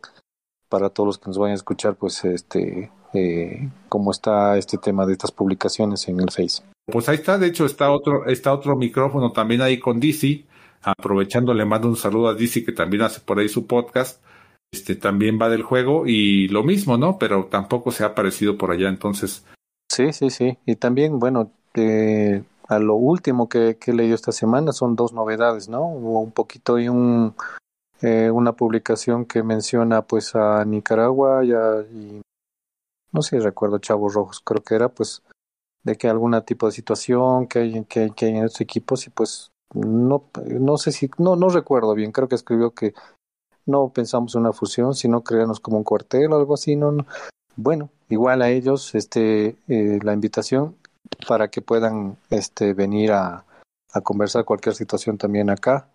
para 0.68 0.90
todos 0.90 1.06
los 1.06 1.18
que 1.18 1.26
nos 1.26 1.38
vayan 1.38 1.52
a 1.52 1.56
escuchar, 1.56 1.96
pues, 1.96 2.24
este, 2.24 2.90
eh, 3.12 3.70
cómo 3.88 4.10
está 4.10 4.56
este 4.58 4.78
tema 4.78 5.06
de 5.06 5.12
estas 5.12 5.30
publicaciones 5.30 6.08
en 6.08 6.20
el 6.20 6.30
Face. 6.30 6.62
Pues 6.86 7.08
ahí 7.08 7.16
está, 7.16 7.38
de 7.38 7.46
hecho 7.46 7.64
está 7.64 7.90
otro, 7.90 8.26
está 8.26 8.52
otro 8.52 8.76
micrófono 8.76 9.32
también 9.32 9.62
ahí 9.62 9.78
con 9.78 10.00
DC. 10.00 10.44
Aprovechando, 10.82 11.54
le 11.54 11.64
mando 11.64 11.88
un 11.88 11.96
saludo 11.96 12.28
a 12.28 12.34
DC 12.34 12.64
que 12.64 12.72
también 12.72 13.02
hace 13.02 13.20
por 13.20 13.38
ahí 13.38 13.48
su 13.48 13.66
podcast. 13.66 14.22
Este 14.70 14.96
también 14.96 15.38
va 15.40 15.48
del 15.48 15.62
juego 15.62 16.06
y 16.06 16.48
lo 16.48 16.62
mismo, 16.64 16.98
¿no? 16.98 17.18
Pero 17.18 17.46
tampoco 17.46 17.90
se 17.90 18.02
ha 18.02 18.08
aparecido 18.08 18.58
por 18.58 18.70
allá, 18.70 18.88
entonces. 18.88 19.46
Sí, 19.88 20.12
sí, 20.12 20.30
sí. 20.30 20.58
Y 20.66 20.76
también, 20.76 21.18
bueno, 21.20 21.52
eh, 21.74 22.42
a 22.68 22.78
lo 22.78 22.94
último 22.94 23.48
que, 23.48 23.76
que, 23.78 23.90
he 23.90 23.94
leído 23.94 24.14
esta 24.14 24.32
semana 24.32 24.72
son 24.72 24.96
dos 24.96 25.12
novedades, 25.12 25.68
¿no? 25.68 25.86
Hubo 25.86 26.20
un 26.20 26.32
poquito 26.32 26.78
y 26.78 26.88
un, 26.88 27.34
eh, 28.00 28.30
una 28.30 28.52
publicación 28.52 29.26
que 29.26 29.42
menciona 29.42 30.02
pues 30.02 30.34
a 30.34 30.64
Nicaragua 30.64 31.44
y, 31.44 31.52
a, 31.52 31.80
y 31.82 32.22
no 33.12 33.22
sé 33.22 33.36
si 33.36 33.42
recuerdo 33.42 33.78
Chavos 33.78 34.14
Rojos, 34.14 34.40
creo 34.40 34.62
que 34.62 34.74
era 34.74 34.88
pues 34.88 35.22
de 35.82 35.96
que 35.96 36.08
alguna 36.08 36.40
tipo 36.42 36.66
de 36.66 36.72
situación 36.72 37.46
que 37.46 37.58
hay, 37.60 37.84
que, 37.84 38.10
que 38.10 38.26
hay 38.26 38.36
en 38.36 38.44
estos 38.44 38.62
equipos 38.62 39.06
y 39.06 39.10
pues 39.10 39.50
no, 39.74 40.24
no 40.60 40.76
sé 40.78 40.92
si, 40.92 41.10
no, 41.18 41.36
no 41.36 41.48
recuerdo 41.48 41.94
bien, 41.94 42.12
creo 42.12 42.28
que 42.28 42.34
escribió 42.34 42.70
que 42.72 42.94
no 43.66 43.90
pensamos 43.90 44.34
en 44.34 44.42
una 44.42 44.52
fusión, 44.52 44.94
sino 44.94 45.22
crearnos 45.22 45.60
como 45.60 45.78
un 45.78 45.84
cuartel 45.84 46.32
o 46.32 46.36
algo 46.36 46.54
así, 46.54 46.76
no, 46.76 46.92
no. 46.92 47.06
Bueno, 47.56 47.90
igual 48.08 48.42
a 48.42 48.50
ellos, 48.50 48.94
este, 48.94 49.56
eh, 49.68 49.98
la 50.02 50.12
invitación 50.12 50.76
para 51.26 51.48
que 51.48 51.62
puedan 51.62 52.16
este, 52.30 52.74
venir 52.74 53.12
a, 53.12 53.44
conversar 54.02 54.44
cualquier 54.44 54.74
situación 54.74 55.18
también 55.18 55.50
acá, 55.50 55.88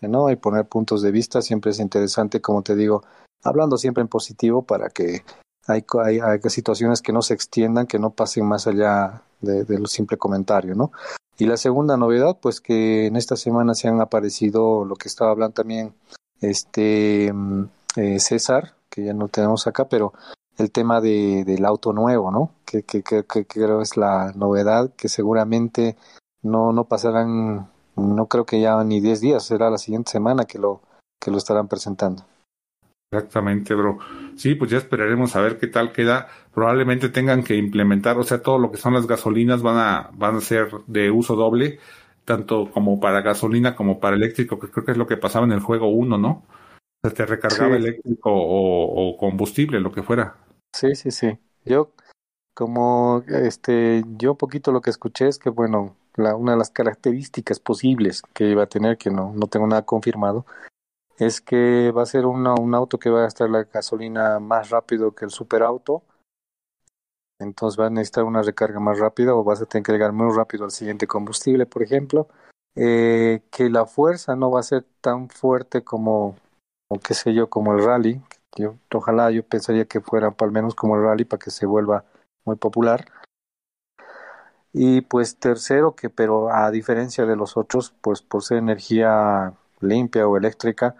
¿no? 0.00 0.30
Y 0.30 0.36
poner 0.36 0.66
puntos 0.66 1.02
de 1.02 1.10
vista, 1.10 1.42
siempre 1.42 1.72
es 1.72 1.78
interesante, 1.78 2.40
como 2.40 2.62
te 2.62 2.74
digo, 2.74 3.04
hablando 3.44 3.76
siempre 3.76 4.00
en 4.00 4.08
positivo 4.08 4.62
para 4.62 4.88
que 4.88 5.22
hay, 5.66 5.84
hay, 6.02 6.20
hay 6.20 6.40
situaciones 6.48 7.02
que 7.02 7.12
no 7.12 7.20
se 7.20 7.34
extiendan, 7.34 7.86
que 7.86 7.98
no 7.98 8.10
pasen 8.10 8.46
más 8.46 8.66
allá 8.66 9.22
de, 9.42 9.64
de, 9.64 9.78
lo 9.78 9.86
simple 9.88 10.16
comentario, 10.16 10.74
¿no? 10.74 10.90
Y 11.36 11.44
la 11.44 11.58
segunda 11.58 11.98
novedad, 11.98 12.38
pues 12.40 12.62
que 12.62 13.06
en 13.06 13.16
esta 13.16 13.36
semana 13.36 13.74
se 13.74 13.88
han 13.88 14.00
aparecido 14.00 14.86
lo 14.86 14.96
que 14.96 15.08
estaba 15.08 15.32
hablando 15.32 15.52
también 15.52 15.92
este 16.40 17.32
mm, 17.32 17.64
eh, 17.96 18.20
César, 18.20 18.74
que 18.90 19.04
ya 19.04 19.12
no 19.12 19.28
tenemos 19.28 19.66
acá, 19.66 19.88
pero 19.88 20.12
el 20.58 20.70
tema 20.70 21.00
de, 21.00 21.44
del 21.44 21.64
auto 21.64 21.92
nuevo, 21.92 22.30
¿no? 22.30 22.52
Que, 22.64 22.82
que, 22.82 23.02
que, 23.02 23.24
que, 23.24 23.46
creo 23.46 23.80
es 23.82 23.96
la 23.96 24.32
novedad, 24.34 24.92
que 24.96 25.08
seguramente 25.08 25.96
no, 26.42 26.72
no 26.72 26.84
pasarán, 26.84 27.68
no 27.96 28.26
creo 28.26 28.46
que 28.46 28.60
ya 28.60 28.82
ni 28.84 29.00
10 29.00 29.20
días, 29.20 29.44
será 29.44 29.70
la 29.70 29.78
siguiente 29.78 30.10
semana 30.10 30.44
que 30.44 30.58
lo, 30.58 30.80
que 31.20 31.30
lo 31.30 31.38
estarán 31.38 31.68
presentando. 31.68 32.24
Exactamente, 33.12 33.74
bro. 33.74 33.98
Sí, 34.34 34.54
pues 34.56 34.70
ya 34.70 34.78
esperaremos 34.78 35.36
a 35.36 35.40
ver 35.40 35.58
qué 35.58 35.68
tal 35.68 35.92
queda. 35.92 36.28
Probablemente 36.52 37.08
tengan 37.08 37.44
que 37.44 37.56
implementar, 37.56 38.18
o 38.18 38.24
sea, 38.24 38.42
todo 38.42 38.58
lo 38.58 38.70
que 38.70 38.78
son 38.78 38.94
las 38.94 39.06
gasolinas 39.06 39.62
van 39.62 39.76
a, 39.76 40.10
van 40.14 40.36
a 40.36 40.40
ser 40.40 40.70
de 40.86 41.10
uso 41.10 41.36
doble, 41.36 41.78
tanto 42.24 42.70
como 42.70 42.98
para 42.98 43.22
gasolina 43.22 43.76
como 43.76 44.00
para 44.00 44.16
eléctrico, 44.16 44.58
que 44.58 44.70
creo 44.70 44.84
que 44.84 44.92
es 44.92 44.98
lo 44.98 45.06
que 45.06 45.16
pasaba 45.16 45.46
en 45.46 45.52
el 45.52 45.60
juego 45.60 45.88
1, 45.88 46.18
¿no? 46.18 46.44
O 47.02 47.08
sea, 47.08 47.12
te 47.12 47.26
recargaba 47.26 47.76
sí. 47.76 47.82
eléctrico 47.82 48.30
o, 48.32 49.10
o 49.10 49.16
combustible, 49.16 49.80
lo 49.80 49.92
que 49.92 50.02
fuera. 50.02 50.34
Sí, 50.72 50.94
sí, 50.94 51.10
sí. 51.10 51.38
Yo, 51.64 51.92
como 52.54 53.22
este, 53.28 54.04
yo 54.16 54.36
poquito 54.36 54.72
lo 54.72 54.80
que 54.80 54.90
escuché 54.90 55.28
es 55.28 55.38
que, 55.38 55.50
bueno, 55.50 55.96
la, 56.14 56.36
una 56.36 56.52
de 56.52 56.58
las 56.58 56.70
características 56.70 57.60
posibles 57.60 58.22
que 58.34 58.48
iba 58.48 58.64
a 58.64 58.68
tener, 58.68 58.98
que 58.98 59.10
no, 59.10 59.32
no 59.34 59.46
tengo 59.48 59.66
nada 59.66 59.84
confirmado, 59.84 60.46
es 61.18 61.40
que 61.40 61.92
va 61.92 62.02
a 62.02 62.06
ser 62.06 62.26
una, 62.26 62.54
un 62.54 62.74
auto 62.74 62.98
que 62.98 63.10
va 63.10 63.20
a 63.20 63.22
gastar 63.24 63.50
la 63.50 63.64
gasolina 63.64 64.40
más 64.40 64.70
rápido 64.70 65.14
que 65.14 65.24
el 65.26 65.30
superauto. 65.30 66.02
Entonces 67.38 67.78
va 67.78 67.86
a 67.86 67.90
necesitar 67.90 68.24
una 68.24 68.42
recarga 68.42 68.80
más 68.80 68.98
rápida 68.98 69.34
o 69.34 69.44
vas 69.44 69.60
a 69.60 69.66
tener 69.66 69.84
que 69.84 69.92
llegar 69.92 70.12
muy 70.12 70.34
rápido 70.34 70.64
al 70.64 70.70
siguiente 70.70 71.06
combustible, 71.06 71.66
por 71.66 71.82
ejemplo. 71.82 72.28
Eh, 72.74 73.42
que 73.50 73.70
la 73.70 73.86
fuerza 73.86 74.36
no 74.36 74.50
va 74.50 74.60
a 74.60 74.62
ser 74.62 74.84
tan 75.00 75.28
fuerte 75.28 75.82
como, 75.82 76.36
o 76.88 76.98
qué 76.98 77.14
sé 77.14 77.34
yo, 77.34 77.48
como 77.48 77.74
el 77.74 77.84
rally, 77.84 78.20
yo, 78.54 78.76
ojalá 78.92 79.30
yo 79.30 79.42
pensaría 79.42 79.86
que 79.86 80.00
fuera 80.00 80.34
al 80.38 80.52
menos 80.52 80.74
como 80.74 80.96
el 80.96 81.02
rally 81.02 81.24
para 81.24 81.42
que 81.42 81.50
se 81.50 81.66
vuelva 81.66 82.04
muy 82.44 82.56
popular. 82.56 83.06
Y 84.72 85.00
pues 85.00 85.36
tercero, 85.36 85.94
que 85.96 86.10
pero 86.10 86.52
a 86.52 86.70
diferencia 86.70 87.24
de 87.24 87.36
los 87.36 87.56
otros, 87.56 87.94
pues 88.00 88.20
por 88.22 88.42
ser 88.42 88.58
energía 88.58 89.54
limpia 89.80 90.28
o 90.28 90.36
eléctrica, 90.36 90.96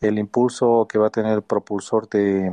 el 0.00 0.18
impulso 0.18 0.86
que 0.88 0.98
va 0.98 1.08
a 1.08 1.10
tener 1.10 1.32
el 1.32 1.42
propulsor 1.42 2.08
de, 2.08 2.52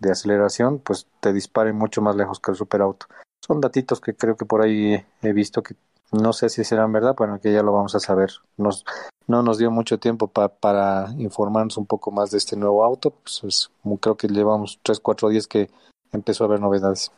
de 0.00 0.10
aceleración, 0.10 0.80
pues 0.80 1.06
te 1.20 1.32
dispare 1.32 1.72
mucho 1.72 2.02
más 2.02 2.16
lejos 2.16 2.40
que 2.40 2.50
el 2.50 2.56
superauto. 2.56 3.06
Son 3.44 3.60
datitos 3.60 4.00
que 4.00 4.14
creo 4.14 4.36
que 4.36 4.44
por 4.44 4.62
ahí 4.62 5.04
he 5.22 5.32
visto 5.32 5.62
que 5.62 5.76
no 6.12 6.32
sé 6.32 6.48
si 6.48 6.64
serán 6.64 6.92
verdad, 6.92 7.14
pero 7.16 7.40
que 7.40 7.52
ya 7.52 7.62
lo 7.62 7.72
vamos 7.72 7.94
a 7.94 8.00
saber. 8.00 8.30
Nos, 8.56 8.84
no 9.26 9.42
nos 9.42 9.58
dio 9.58 9.70
mucho 9.70 9.98
tiempo 9.98 10.28
pa, 10.28 10.48
para 10.48 11.12
informarnos 11.18 11.76
un 11.76 11.86
poco 11.86 12.10
más 12.10 12.30
de 12.30 12.38
este 12.38 12.56
nuevo 12.56 12.84
auto. 12.84 13.10
Pues 13.10 13.42
es, 13.44 13.70
creo 14.00 14.16
que 14.16 14.28
llevamos 14.28 14.78
tres, 14.82 15.00
cuatro 15.00 15.28
días 15.28 15.46
que 15.46 15.70
empezó 16.12 16.44
a 16.44 16.46
haber 16.48 16.60
novedades. 16.60 17.12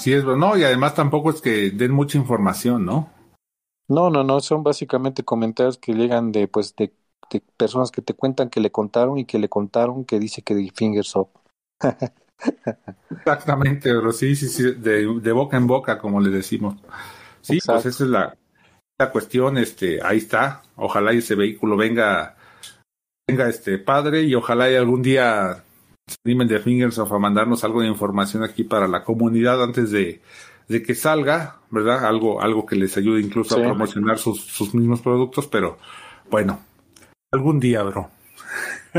Sí, 0.00 0.12
es 0.12 0.24
no, 0.24 0.56
y 0.56 0.64
además 0.64 0.94
tampoco 0.94 1.30
es 1.30 1.40
que 1.40 1.70
den 1.70 1.92
mucha 1.92 2.18
información, 2.18 2.84
¿no? 2.84 3.10
No, 3.88 4.10
no, 4.10 4.24
no, 4.24 4.40
son 4.40 4.62
básicamente 4.62 5.22
comentarios 5.22 5.78
que 5.78 5.94
llegan 5.94 6.32
de, 6.32 6.48
pues, 6.48 6.74
de 6.76 6.92
de 7.30 7.42
personas 7.56 7.90
que 7.90 8.02
te 8.02 8.14
cuentan 8.14 8.50
que 8.50 8.60
le 8.60 8.70
contaron 8.70 9.18
y 9.18 9.24
que 9.24 9.38
le 9.38 9.48
contaron 9.48 10.04
que 10.04 10.18
dice 10.18 10.42
que 10.42 10.54
de 10.54 10.70
fingers 10.74 11.16
up. 11.16 11.28
Exactamente, 13.10 13.90
pero 13.92 14.12
sí, 14.12 14.36
sí, 14.36 14.48
sí, 14.48 14.74
de, 14.74 15.20
de, 15.20 15.32
boca 15.32 15.56
en 15.56 15.66
boca, 15.66 15.98
como 15.98 16.20
le 16.20 16.30
decimos. 16.30 16.76
Sí, 17.46 17.52
pues 17.52 17.62
Exacto. 17.62 17.82
pues 17.82 17.94
esa 17.94 18.04
es 18.04 18.10
la, 18.10 18.36
la, 18.98 19.10
cuestión, 19.10 19.56
este, 19.56 20.00
ahí 20.02 20.18
está. 20.18 20.62
Ojalá 20.74 21.12
ese 21.12 21.36
vehículo 21.36 21.76
venga, 21.76 22.36
venga 23.28 23.48
este 23.48 23.78
padre 23.78 24.22
y 24.22 24.34
ojalá 24.34 24.68
y 24.70 24.74
algún 24.74 25.02
día 25.02 25.62
se 26.08 26.16
animen 26.24 26.48
de 26.48 26.58
Fingers 26.58 26.98
of 26.98 27.12
a 27.12 27.18
mandarnos 27.20 27.62
algo 27.62 27.82
de 27.82 27.86
información 27.86 28.42
aquí 28.42 28.64
para 28.64 28.88
la 28.88 29.04
comunidad 29.04 29.62
antes 29.62 29.92
de, 29.92 30.20
de 30.66 30.82
que 30.82 30.96
salga, 30.96 31.60
¿verdad? 31.70 32.04
Algo, 32.04 32.42
algo 32.42 32.66
que 32.66 32.74
les 32.74 32.96
ayude 32.96 33.20
incluso 33.20 33.54
sí. 33.54 33.60
a 33.60 33.64
promocionar 33.64 34.18
sus, 34.18 34.40
sus 34.40 34.74
mismos 34.74 35.00
productos, 35.00 35.46
pero 35.46 35.78
bueno, 36.28 36.58
algún 37.32 37.60
día, 37.60 37.84
bro. 37.84 38.10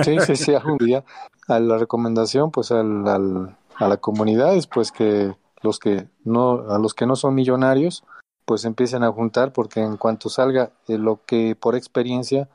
Sí, 0.04 0.18
sí, 0.22 0.38
sí, 0.38 0.54
algún 0.54 0.78
día. 0.78 1.04
A 1.50 1.60
la 1.60 1.78
recomendación, 1.78 2.52
pues 2.52 2.72
al, 2.72 3.08
al, 3.08 3.58
a 3.76 3.88
la 3.90 3.98
comunidad 3.98 4.56
es 4.56 4.68
pues 4.68 4.94
que 4.94 5.34
los 5.62 5.80
que 5.80 6.08
no, 6.24 6.70
a 6.70 6.80
los 6.80 6.94
que 6.94 7.06
no 7.06 7.16
son 7.16 7.36
millonarios, 7.36 8.04
pues 8.48 8.64
empiecen 8.64 9.04
a 9.04 9.12
juntar, 9.12 9.52
porque 9.52 9.82
en 9.82 9.98
cuanto 9.98 10.30
salga 10.30 10.72
eh, 10.88 10.98
lo 10.98 11.20
que 11.26 11.56
por 11.60 11.76
experiencia, 11.76 12.48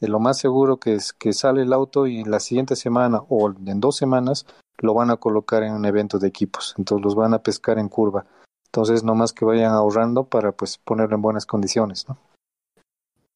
eh, 0.00 0.06
lo 0.06 0.20
más 0.20 0.38
seguro 0.38 0.76
que 0.76 0.92
es 0.92 1.14
que 1.14 1.32
sale 1.32 1.62
el 1.62 1.72
auto 1.72 2.06
y 2.06 2.22
la 2.22 2.38
siguiente 2.38 2.76
semana 2.76 3.22
o 3.30 3.50
en 3.50 3.80
dos 3.80 3.96
semanas 3.96 4.46
lo 4.76 4.92
van 4.92 5.10
a 5.10 5.16
colocar 5.16 5.62
en 5.62 5.72
un 5.72 5.86
evento 5.86 6.18
de 6.18 6.28
equipos, 6.28 6.74
entonces 6.76 7.02
los 7.02 7.14
van 7.14 7.32
a 7.32 7.42
pescar 7.42 7.78
en 7.78 7.88
curva. 7.88 8.26
Entonces, 8.66 9.02
no 9.02 9.14
más 9.14 9.32
que 9.32 9.46
vayan 9.46 9.72
ahorrando 9.72 10.24
para 10.24 10.52
pues 10.52 10.76
ponerlo 10.76 11.16
en 11.16 11.22
buenas 11.22 11.46
condiciones, 11.46 12.06
¿no? 12.06 12.18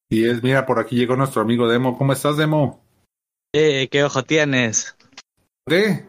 Y 0.07 0.25
es, 0.29 0.43
mira, 0.43 0.67
por 0.67 0.77
aquí 0.77 0.95
llegó 0.95 1.15
nuestro 1.15 1.41
amigo 1.41 1.67
Demo. 1.67 1.97
¿Cómo 1.97 2.13
estás, 2.13 2.37
Demo? 2.37 2.79
Eh, 3.51 3.87
¿qué 3.91 4.03
ojo 4.03 4.21
tienes? 4.21 4.95
¿Qué? 5.65 6.05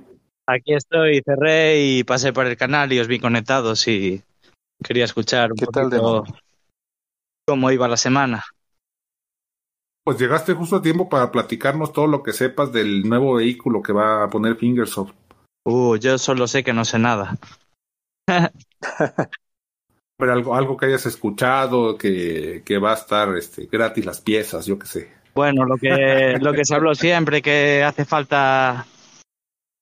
Aquí 0.46 0.74
estoy, 0.74 1.22
cerré 1.24 1.80
y 1.80 2.04
pasé 2.04 2.34
por 2.34 2.46
el 2.46 2.58
canal 2.58 2.92
y 2.92 3.00
os 3.00 3.08
vi 3.08 3.18
conectados 3.18 3.88
y 3.88 4.22
quería 4.84 5.06
escuchar 5.06 5.50
un 5.50 5.56
¿Qué 5.56 5.66
tal, 5.66 5.90
Demo? 5.90 6.22
cómo 7.46 7.70
iba 7.70 7.88
la 7.88 7.96
semana. 7.96 8.44
Pues 10.04 10.18
llegaste 10.18 10.52
justo 10.54 10.76
a 10.76 10.82
tiempo 10.82 11.08
para 11.08 11.32
platicarnos 11.32 11.92
todo 11.92 12.06
lo 12.06 12.22
que 12.22 12.32
sepas 12.32 12.70
del 12.72 13.08
nuevo 13.08 13.34
vehículo 13.34 13.82
que 13.82 13.92
va 13.92 14.24
a 14.24 14.28
poner 14.28 14.56
Fingersoft. 14.56 15.14
Uh, 15.64 15.96
yo 15.96 16.18
solo 16.18 16.46
sé 16.46 16.62
que 16.62 16.74
no 16.74 16.84
sé 16.84 16.98
nada. 16.98 17.38
Pero 20.16 20.32
algo, 20.32 20.54
algo 20.54 20.76
que 20.76 20.86
hayas 20.86 21.06
escuchado, 21.06 21.96
que, 21.96 22.62
que 22.64 22.78
va 22.78 22.92
a 22.92 22.96
estar 22.96 23.34
este, 23.36 23.66
gratis 23.66 24.04
las 24.04 24.20
piezas, 24.20 24.66
yo 24.66 24.78
qué 24.78 24.86
sé. 24.86 25.10
Bueno, 25.34 25.64
lo 25.64 25.76
que, 25.76 26.36
lo 26.40 26.52
que 26.52 26.64
se 26.64 26.74
habló 26.74 26.94
siempre, 26.94 27.40
que 27.42 27.82
hace 27.82 28.04
falta 28.04 28.86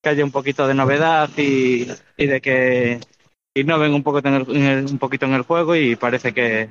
que 0.03 0.09
haya 0.09 0.25
un 0.25 0.33
poquito 0.33 0.67
de 0.67 0.75
novedad 0.75 1.31
y, 1.37 1.87
y 2.17 2.27
de 2.27 2.41
que 2.41 3.01
innoven 3.55 3.95
un, 3.95 4.03
poco 4.03 4.19
en 4.19 4.35
el, 4.35 4.57
en 4.57 4.63
el, 4.63 4.87
un 4.87 4.99
poquito 4.99 5.27
en 5.27 5.35
el 5.35 5.43
juego 5.43 5.77
y 5.77 5.97
parece 5.97 6.33
que 6.33 6.71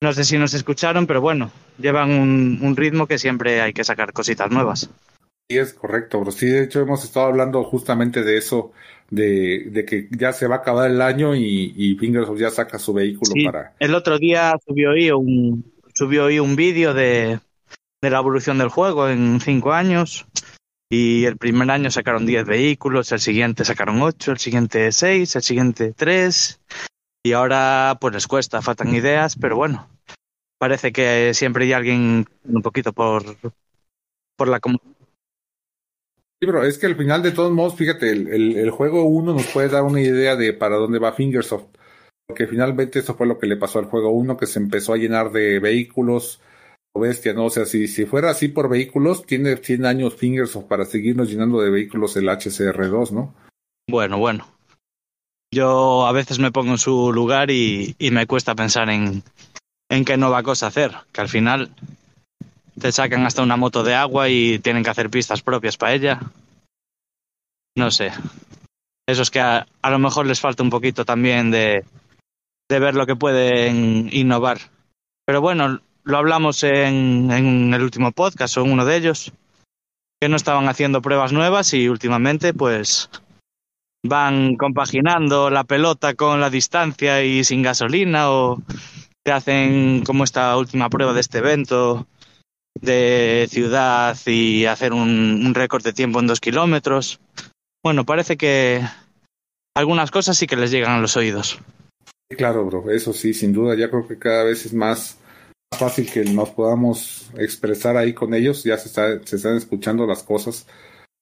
no 0.00 0.12
sé 0.12 0.24
si 0.24 0.38
nos 0.38 0.54
escucharon, 0.54 1.06
pero 1.06 1.20
bueno, 1.20 1.50
llevan 1.78 2.10
un, 2.10 2.60
un 2.62 2.76
ritmo 2.76 3.06
que 3.06 3.18
siempre 3.18 3.60
hay 3.60 3.72
que 3.72 3.84
sacar 3.84 4.12
cositas 4.12 4.50
nuevas. 4.50 4.90
Sí, 5.50 5.58
es 5.58 5.72
correcto, 5.72 6.20
bro. 6.20 6.30
Sí, 6.30 6.46
de 6.46 6.64
hecho 6.64 6.80
hemos 6.80 7.04
estado 7.04 7.26
hablando 7.26 7.64
justamente 7.64 8.22
de 8.22 8.36
eso, 8.36 8.72
de, 9.10 9.68
de 9.70 9.84
que 9.84 10.08
ya 10.10 10.32
se 10.32 10.46
va 10.46 10.56
a 10.56 10.58
acabar 10.58 10.90
el 10.90 11.02
año 11.02 11.34
y, 11.34 11.72
y 11.74 11.96
Fingersoft 11.96 12.38
ya 12.38 12.50
saca 12.50 12.78
su 12.78 12.92
vehículo 12.92 13.32
Sí, 13.32 13.44
para... 13.44 13.72
el 13.78 13.94
otro 13.94 14.18
día 14.18 14.56
subió 14.64 14.92
ahí 14.92 15.10
un, 15.10 15.64
subió 15.94 16.26
ahí 16.26 16.38
un 16.38 16.54
vídeo 16.54 16.94
de, 16.94 17.40
de 18.00 18.10
la 18.10 18.18
evolución 18.18 18.58
del 18.58 18.68
juego 18.68 19.08
en 19.08 19.40
cinco 19.40 19.72
años 19.72 20.26
y 20.90 21.24
el 21.24 21.36
primer 21.36 21.70
año 21.70 21.90
sacaron 21.90 22.26
10 22.26 22.46
vehículos, 22.46 23.12
el 23.12 23.20
siguiente 23.20 23.64
sacaron 23.64 24.00
8, 24.02 24.32
el 24.32 24.38
siguiente 24.38 24.90
6, 24.90 25.36
el 25.36 25.42
siguiente 25.42 25.92
3 25.92 26.60
y 27.22 27.32
ahora 27.32 27.98
pues 28.00 28.14
les 28.14 28.26
cuesta, 28.26 28.62
faltan 28.62 28.94
ideas, 28.94 29.36
pero 29.36 29.56
bueno, 29.56 29.88
parece 30.58 30.92
que 30.92 31.34
siempre 31.34 31.64
hay 31.64 31.72
alguien 31.72 32.26
un 32.44 32.62
poquito 32.62 32.92
por, 32.92 33.22
por 34.36 34.48
la 34.48 34.60
comunidad. 34.60 34.96
Sí, 36.40 36.46
bro, 36.46 36.64
es 36.64 36.78
que 36.78 36.86
al 36.86 36.96
final 36.96 37.22
de 37.22 37.32
todos 37.32 37.50
modos, 37.50 37.74
fíjate, 37.74 38.10
el, 38.12 38.28
el, 38.28 38.56
el 38.56 38.70
juego 38.70 39.02
1 39.04 39.34
nos 39.34 39.46
puede 39.48 39.68
dar 39.68 39.82
una 39.82 40.00
idea 40.00 40.36
de 40.36 40.52
para 40.52 40.76
dónde 40.76 41.00
va 41.00 41.12
Fingersoft. 41.12 41.66
Porque 42.28 42.46
finalmente 42.46 42.98
eso 42.98 43.14
fue 43.14 43.26
lo 43.26 43.38
que 43.38 43.46
le 43.46 43.56
pasó 43.56 43.78
al 43.78 43.86
juego 43.86 44.10
1, 44.10 44.36
que 44.36 44.46
se 44.46 44.58
empezó 44.58 44.92
a 44.92 44.98
llenar 44.98 45.32
de 45.32 45.58
vehículos, 45.60 46.40
bestia, 46.98 47.32
¿no? 47.32 47.46
O 47.46 47.50
sea, 47.50 47.64
si, 47.64 47.88
si 47.88 48.06
fuera 48.06 48.30
así 48.30 48.48
por 48.48 48.68
vehículos, 48.68 49.24
tiene 49.24 49.56
100 49.56 49.86
años 49.86 50.14
Fingersoft 50.14 50.66
para 50.66 50.84
seguirnos 50.84 51.30
llenando 51.30 51.60
de 51.60 51.70
vehículos 51.70 52.16
el 52.16 52.28
HCR2, 52.28 53.10
¿no? 53.10 53.34
Bueno, 53.88 54.18
bueno. 54.18 54.46
Yo 55.52 56.06
a 56.06 56.12
veces 56.12 56.38
me 56.38 56.52
pongo 56.52 56.72
en 56.72 56.78
su 56.78 57.12
lugar 57.12 57.50
y, 57.50 57.96
y 57.98 58.10
me 58.10 58.26
cuesta 58.26 58.54
pensar 58.54 58.90
en, 58.90 59.22
en 59.88 60.04
qué 60.04 60.16
nueva 60.16 60.42
cosa 60.42 60.66
hacer, 60.66 60.92
que 61.12 61.20
al 61.20 61.28
final 61.28 61.70
te 62.78 62.92
sacan 62.92 63.24
hasta 63.26 63.42
una 63.42 63.56
moto 63.56 63.82
de 63.82 63.94
agua 63.94 64.28
y 64.28 64.58
tienen 64.58 64.84
que 64.84 64.90
hacer 64.90 65.10
pistas 65.10 65.42
propias 65.42 65.76
para 65.76 65.94
ella. 65.94 66.20
No 67.76 67.90
sé. 67.90 68.12
Eso 69.06 69.22
es 69.22 69.30
que 69.30 69.40
a, 69.40 69.66
a, 69.80 69.90
lo 69.90 69.98
mejor 69.98 70.26
les 70.26 70.40
falta 70.40 70.62
un 70.62 70.70
poquito 70.70 71.04
también 71.04 71.50
de, 71.50 71.84
de 72.68 72.78
ver 72.78 72.94
lo 72.94 73.06
que 73.06 73.16
pueden 73.16 74.10
innovar. 74.12 74.58
Pero 75.24 75.40
bueno, 75.40 75.80
lo 76.08 76.16
hablamos 76.16 76.64
en, 76.64 77.30
en 77.30 77.74
el 77.74 77.82
último 77.82 78.12
podcast 78.12 78.56
o 78.56 78.64
en 78.64 78.72
uno 78.72 78.86
de 78.86 78.96
ellos, 78.96 79.30
que 80.18 80.30
no 80.30 80.36
estaban 80.36 80.66
haciendo 80.66 81.02
pruebas 81.02 81.34
nuevas 81.34 81.74
y 81.74 81.86
últimamente 81.88 82.54
pues 82.54 83.10
van 84.02 84.56
compaginando 84.56 85.50
la 85.50 85.64
pelota 85.64 86.14
con 86.14 86.40
la 86.40 86.48
distancia 86.48 87.22
y 87.22 87.44
sin 87.44 87.62
gasolina 87.62 88.30
o 88.30 88.62
te 89.22 89.32
hacen 89.32 90.02
como 90.02 90.24
esta 90.24 90.56
última 90.56 90.88
prueba 90.88 91.12
de 91.12 91.20
este 91.20 91.38
evento 91.38 92.06
de 92.80 93.46
ciudad 93.50 94.16
y 94.24 94.64
hacer 94.64 94.94
un, 94.94 95.42
un 95.44 95.54
récord 95.54 95.84
de 95.84 95.92
tiempo 95.92 96.20
en 96.20 96.26
dos 96.26 96.40
kilómetros. 96.40 97.20
Bueno, 97.84 98.06
parece 98.06 98.38
que 98.38 98.80
algunas 99.76 100.10
cosas 100.10 100.38
sí 100.38 100.46
que 100.46 100.56
les 100.56 100.70
llegan 100.70 100.92
a 100.92 101.00
los 101.02 101.18
oídos. 101.18 101.60
Claro, 102.34 102.64
bro, 102.64 102.90
eso 102.90 103.12
sí, 103.12 103.34
sin 103.34 103.52
duda, 103.52 103.76
ya 103.76 103.90
creo 103.90 104.08
que 104.08 104.18
cada 104.18 104.44
vez 104.44 104.64
es 104.64 104.72
más 104.72 105.17
fácil 105.76 106.10
que 106.10 106.24
nos 106.24 106.50
podamos 106.50 107.30
expresar 107.36 107.96
ahí 107.96 108.12
con 108.12 108.34
ellos, 108.34 108.64
ya 108.64 108.78
se, 108.78 108.88
está, 108.88 109.24
se 109.24 109.36
están 109.36 109.56
escuchando 109.56 110.06
las 110.06 110.22
cosas 110.22 110.66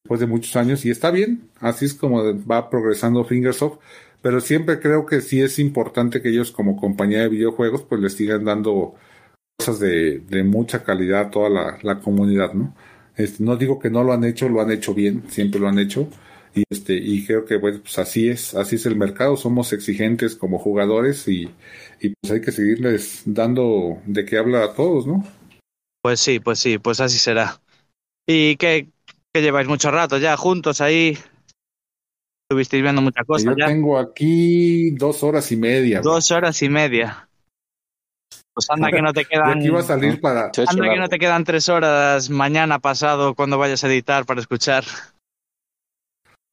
después 0.04 0.20
de 0.20 0.26
muchos 0.26 0.54
años 0.56 0.84
y 0.84 0.90
está 0.90 1.10
bien, 1.10 1.50
así 1.60 1.84
es 1.84 1.94
como 1.94 2.22
va 2.44 2.70
progresando 2.70 3.24
Fingersoft, 3.24 3.78
pero 4.22 4.40
siempre 4.40 4.80
creo 4.80 5.04
que 5.06 5.20
sí 5.20 5.40
es 5.40 5.58
importante 5.58 6.22
que 6.22 6.30
ellos 6.30 6.52
como 6.52 6.76
compañía 6.76 7.22
de 7.22 7.28
videojuegos 7.28 7.82
pues 7.82 8.00
les 8.00 8.14
sigan 8.14 8.44
dando 8.44 8.94
cosas 9.58 9.80
de, 9.80 10.22
mucha 10.44 10.84
calidad 10.84 11.20
a 11.22 11.30
toda 11.30 11.48
la, 11.48 11.78
la 11.82 12.00
comunidad, 12.00 12.52
¿no? 12.52 12.74
Este, 13.16 13.42
no 13.42 13.56
digo 13.56 13.78
que 13.78 13.90
no 13.90 14.04
lo 14.04 14.12
han 14.12 14.24
hecho, 14.24 14.48
lo 14.48 14.60
han 14.60 14.70
hecho 14.70 14.94
bien, 14.94 15.24
siempre 15.28 15.58
lo 15.58 15.68
han 15.68 15.78
hecho. 15.78 16.08
Y 16.54 16.64
este, 16.70 16.94
y 16.94 17.24
creo 17.26 17.44
que 17.44 17.56
bueno, 17.56 17.80
pues 17.82 17.98
así 17.98 18.28
es, 18.28 18.54
así 18.54 18.76
es 18.76 18.86
el 18.86 18.96
mercado, 18.96 19.36
somos 19.36 19.72
exigentes 19.72 20.36
como 20.36 20.58
jugadores 20.58 21.28
y, 21.28 21.50
y 22.00 22.14
pues 22.20 22.32
hay 22.32 22.40
que 22.40 22.52
seguirles 22.52 23.22
dando 23.24 24.00
de 24.06 24.24
qué 24.24 24.38
habla 24.38 24.64
a 24.64 24.74
todos, 24.74 25.06
¿no? 25.06 25.24
Pues 26.02 26.20
sí, 26.20 26.40
pues 26.40 26.58
sí, 26.58 26.78
pues 26.78 27.00
así 27.00 27.18
será. 27.18 27.60
¿Y 28.26 28.56
qué, 28.56 28.88
qué 29.32 29.42
lleváis 29.42 29.68
mucho 29.68 29.90
rato 29.90 30.18
ya 30.18 30.36
juntos 30.36 30.80
ahí? 30.80 31.18
Estuvisteis 32.48 32.82
viendo 32.82 33.02
mucha 33.02 33.24
cosa. 33.24 33.50
Yo 33.50 33.56
ya. 33.56 33.66
tengo 33.66 33.98
aquí 33.98 34.90
dos 34.92 35.22
horas 35.24 35.50
y 35.50 35.56
media. 35.56 36.00
Dos 36.00 36.28
bro. 36.28 36.38
horas 36.38 36.62
y 36.62 36.68
media. 36.68 37.28
Pues 38.54 38.70
anda 38.70 38.90
que 38.90 39.02
no 39.02 39.12
te 39.12 39.24
quedan. 39.28 39.58
aquí 39.58 39.68
va 39.68 39.80
a 39.80 39.82
salir 39.82 40.20
para. 40.20 40.52
Anda 40.66 40.90
que 40.90 40.98
no 40.98 41.08
te 41.08 41.18
quedan 41.18 41.44
tres 41.44 41.68
horas 41.68 42.30
mañana 42.30 42.78
pasado 42.78 43.34
cuando 43.34 43.58
vayas 43.58 43.82
a 43.82 43.88
editar 43.88 44.26
para 44.26 44.40
escuchar. 44.40 44.84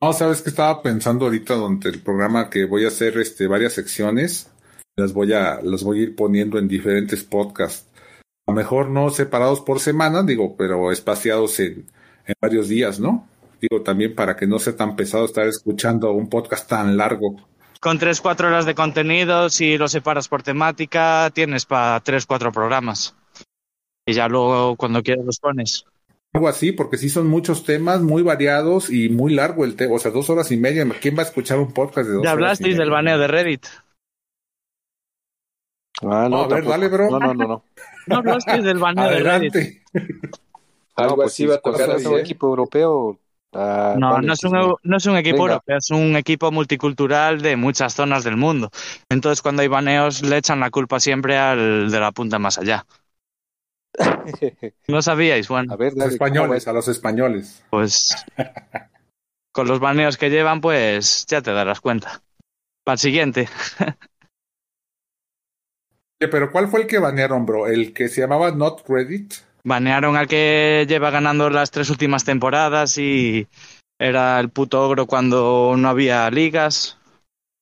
No, 0.02 0.12
sabes 0.12 0.42
que 0.42 0.50
estaba 0.50 0.82
pensando 0.82 1.26
ahorita 1.26 1.54
durante 1.54 1.88
el 1.90 2.02
programa 2.02 2.50
que 2.50 2.66
voy 2.66 2.86
a 2.86 2.90
hacer 2.90 3.18
este 3.20 3.48
varias 3.48 3.74
secciones. 3.74 4.50
Las 4.96 5.14
voy 5.14 5.34
a, 5.34 5.60
las 5.62 5.84
voy 5.84 6.00
a 6.00 6.04
ir 6.04 6.16
poniendo 6.16 6.60
en 6.60 6.68
diferentes 6.68 7.24
podcasts. 7.24 7.88
A 8.46 8.52
lo 8.52 8.56
mejor 8.56 8.90
no 8.90 9.10
separados 9.10 9.62
por 9.62 9.80
semana, 9.80 10.24
digo, 10.24 10.56
pero 10.58 10.92
espaciados 10.92 11.60
en, 11.60 11.86
en 12.26 12.36
varios 12.40 12.68
días, 12.68 13.00
¿no? 13.00 13.28
Digo, 13.60 13.82
también 13.82 14.14
para 14.14 14.36
que 14.36 14.46
no 14.46 14.60
sea 14.60 14.76
tan 14.76 14.96
pesado 14.96 15.26
estar 15.26 15.48
escuchando 15.48 16.12
un 16.12 16.30
podcast 16.30 16.68
tan 16.70 16.98
largo. 16.98 17.38
Con 17.80 17.98
tres, 17.98 18.22
cuatro 18.22 18.48
horas 18.48 18.66
de 18.66 18.76
contenido, 18.76 19.50
si 19.50 19.78
lo 19.78 19.88
separas 19.88 20.28
por 20.28 20.44
temática, 20.44 21.32
tienes 21.34 21.66
para 21.66 22.00
tres, 22.02 22.26
cuatro 22.26 22.52
programas. 22.52 23.16
Y 24.06 24.14
ya 24.14 24.28
luego, 24.28 24.76
cuando 24.76 25.02
quieras, 25.02 25.26
los 25.26 25.40
pones 25.40 25.86
algo 26.34 26.48
así, 26.48 26.72
porque 26.72 26.98
sí 26.98 27.10
son 27.10 27.28
muchos 27.28 27.64
temas 27.64 28.02
muy 28.02 28.24
variados 28.24 28.90
y 28.90 29.08
muy 29.08 29.34
largo 29.34 29.66
el 29.66 29.76
tema, 29.76 29.94
o 29.94 30.00
sea, 30.00 30.10
dos 30.10 30.32
horas 30.32 30.52
y 30.52 30.58
media. 30.58 30.86
¿Quién 31.00 31.16
va 31.16 31.22
a 31.22 31.26
escuchar 31.26 31.60
un 31.60 31.72
podcast 31.74 32.08
de 32.08 32.16
dos 32.16 32.24
ya 32.24 32.32
hablasteis 32.32 32.76
del 32.76 32.90
baneo 32.90 33.20
de 33.20 33.28
Reddit. 33.28 33.68
Ah, 36.04 36.28
no, 36.30 36.38
No, 36.38 36.44
a 36.44 36.48
ver, 36.50 36.66
tampoco. 36.66 36.68
dale, 36.68 36.88
bro. 36.90 37.10
No, 37.10 37.20
no, 37.20 37.34
no, 37.34 37.48
no. 37.48 37.66
No 38.06 38.18
hablaste 38.18 38.62
del 38.62 38.80
baneo 38.80 39.22
de. 39.22 39.54
Algo 40.96 41.22
pues 41.22 41.34
así 41.34 41.46
va 41.46 41.56
a 41.56 41.62
tocar 41.62 41.90
un 41.92 42.18
¿eh? 42.18 42.20
equipo 42.20 42.48
europeo. 42.48 43.20
ah, 43.54 44.00
No, 44.02 44.08
vale, 44.08 44.22
no 44.22 44.34
es, 44.34 44.44
un, 44.44 44.76
no 44.84 44.98
es 44.98 45.06
un 45.06 45.18
equipo 45.18 45.44
Venga. 45.44 45.44
europeo, 45.44 45.78
es 45.78 45.92
un 45.92 46.16
equipo 46.16 46.52
multicultural 46.52 47.42
de 47.44 47.56
muchas 47.56 47.94
zonas 47.94 48.24
del 48.24 48.38
mundo. 48.38 48.72
Entonces, 49.10 49.42
cuando 49.44 49.62
hay 49.62 49.68
baneos, 49.68 50.24
le 50.24 50.38
echan 50.38 50.60
la 50.60 50.72
culpa 50.72 51.00
siempre 51.00 51.38
al 51.38 51.92
de 51.92 52.00
la 52.00 52.12
punta 52.12 52.40
más 52.40 52.58
allá. 52.58 52.86
¿No 54.88 55.02
sabíais? 55.02 55.48
a 55.68 55.76
Bueno, 55.76 55.78
ver, 55.78 55.94
Los 55.96 56.06
dale, 56.06 56.22
¿cómo 56.22 56.48
españoles, 56.48 56.68
a 56.68 56.74
los 56.74 56.88
españoles. 56.88 57.64
pues 57.70 58.10
con 59.52 59.68
los 59.68 59.80
baneos 59.80 60.18
que 60.18 60.30
llevan, 60.30 60.62
pues 60.62 61.26
ya 61.28 61.42
te 61.42 61.52
darás 61.54 61.82
cuenta. 61.82 62.24
Para 62.84 62.96
el 62.96 63.00
siguiente. 63.00 63.50
Oye, 66.24 66.30
Pero 66.32 66.52
¿cuál 66.54 66.70
fue 66.70 66.82
el 66.82 66.88
que 66.88 67.00
banearon, 67.00 67.46
bro? 67.46 67.68
¿El 67.68 67.92
que 67.94 68.08
se 68.08 68.22
llamaba 68.22 68.50
Not 68.52 68.88
Reddit? 68.88 69.34
Banearon 69.66 70.16
al 70.16 70.28
que 70.28 70.86
lleva 70.88 71.10
ganando 71.12 71.50
las 71.50 71.70
tres 71.70 71.90
últimas 71.90 72.24
temporadas 72.24 72.98
y 72.98 73.46
era 74.00 74.40
el 74.40 74.50
puto 74.50 74.82
ogro 74.88 75.06
cuando 75.06 75.76
no 75.78 75.90
había 75.90 76.30
ligas. 76.32 76.98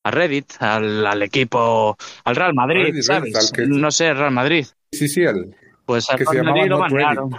A 0.04 0.12
Reddit, 0.12 0.54
al, 0.60 1.06
al 1.08 1.24
equipo, 1.24 1.96
al 2.24 2.36
Real 2.36 2.54
Madrid, 2.54 2.86
Reddit, 2.86 3.02
¿sabes? 3.04 3.22
Reddit, 3.34 3.36
al 3.38 3.52
que- 3.52 3.66
No 3.68 3.90
sé, 3.92 4.14
Real 4.14 4.32
Madrid. 4.32 4.66
Sí, 4.92 5.08
sí, 5.08 5.22
el... 5.24 5.56
Pues 5.86 6.08
al 6.12 6.18
Que 6.20 6.26
se 6.26 6.32
Real 6.34 6.46
llamaba 6.46 6.58
Madrid 6.58 6.70
lo 6.72 6.78
Not 6.80 6.92
Reddit. 6.92 7.06
banearon. 7.06 7.38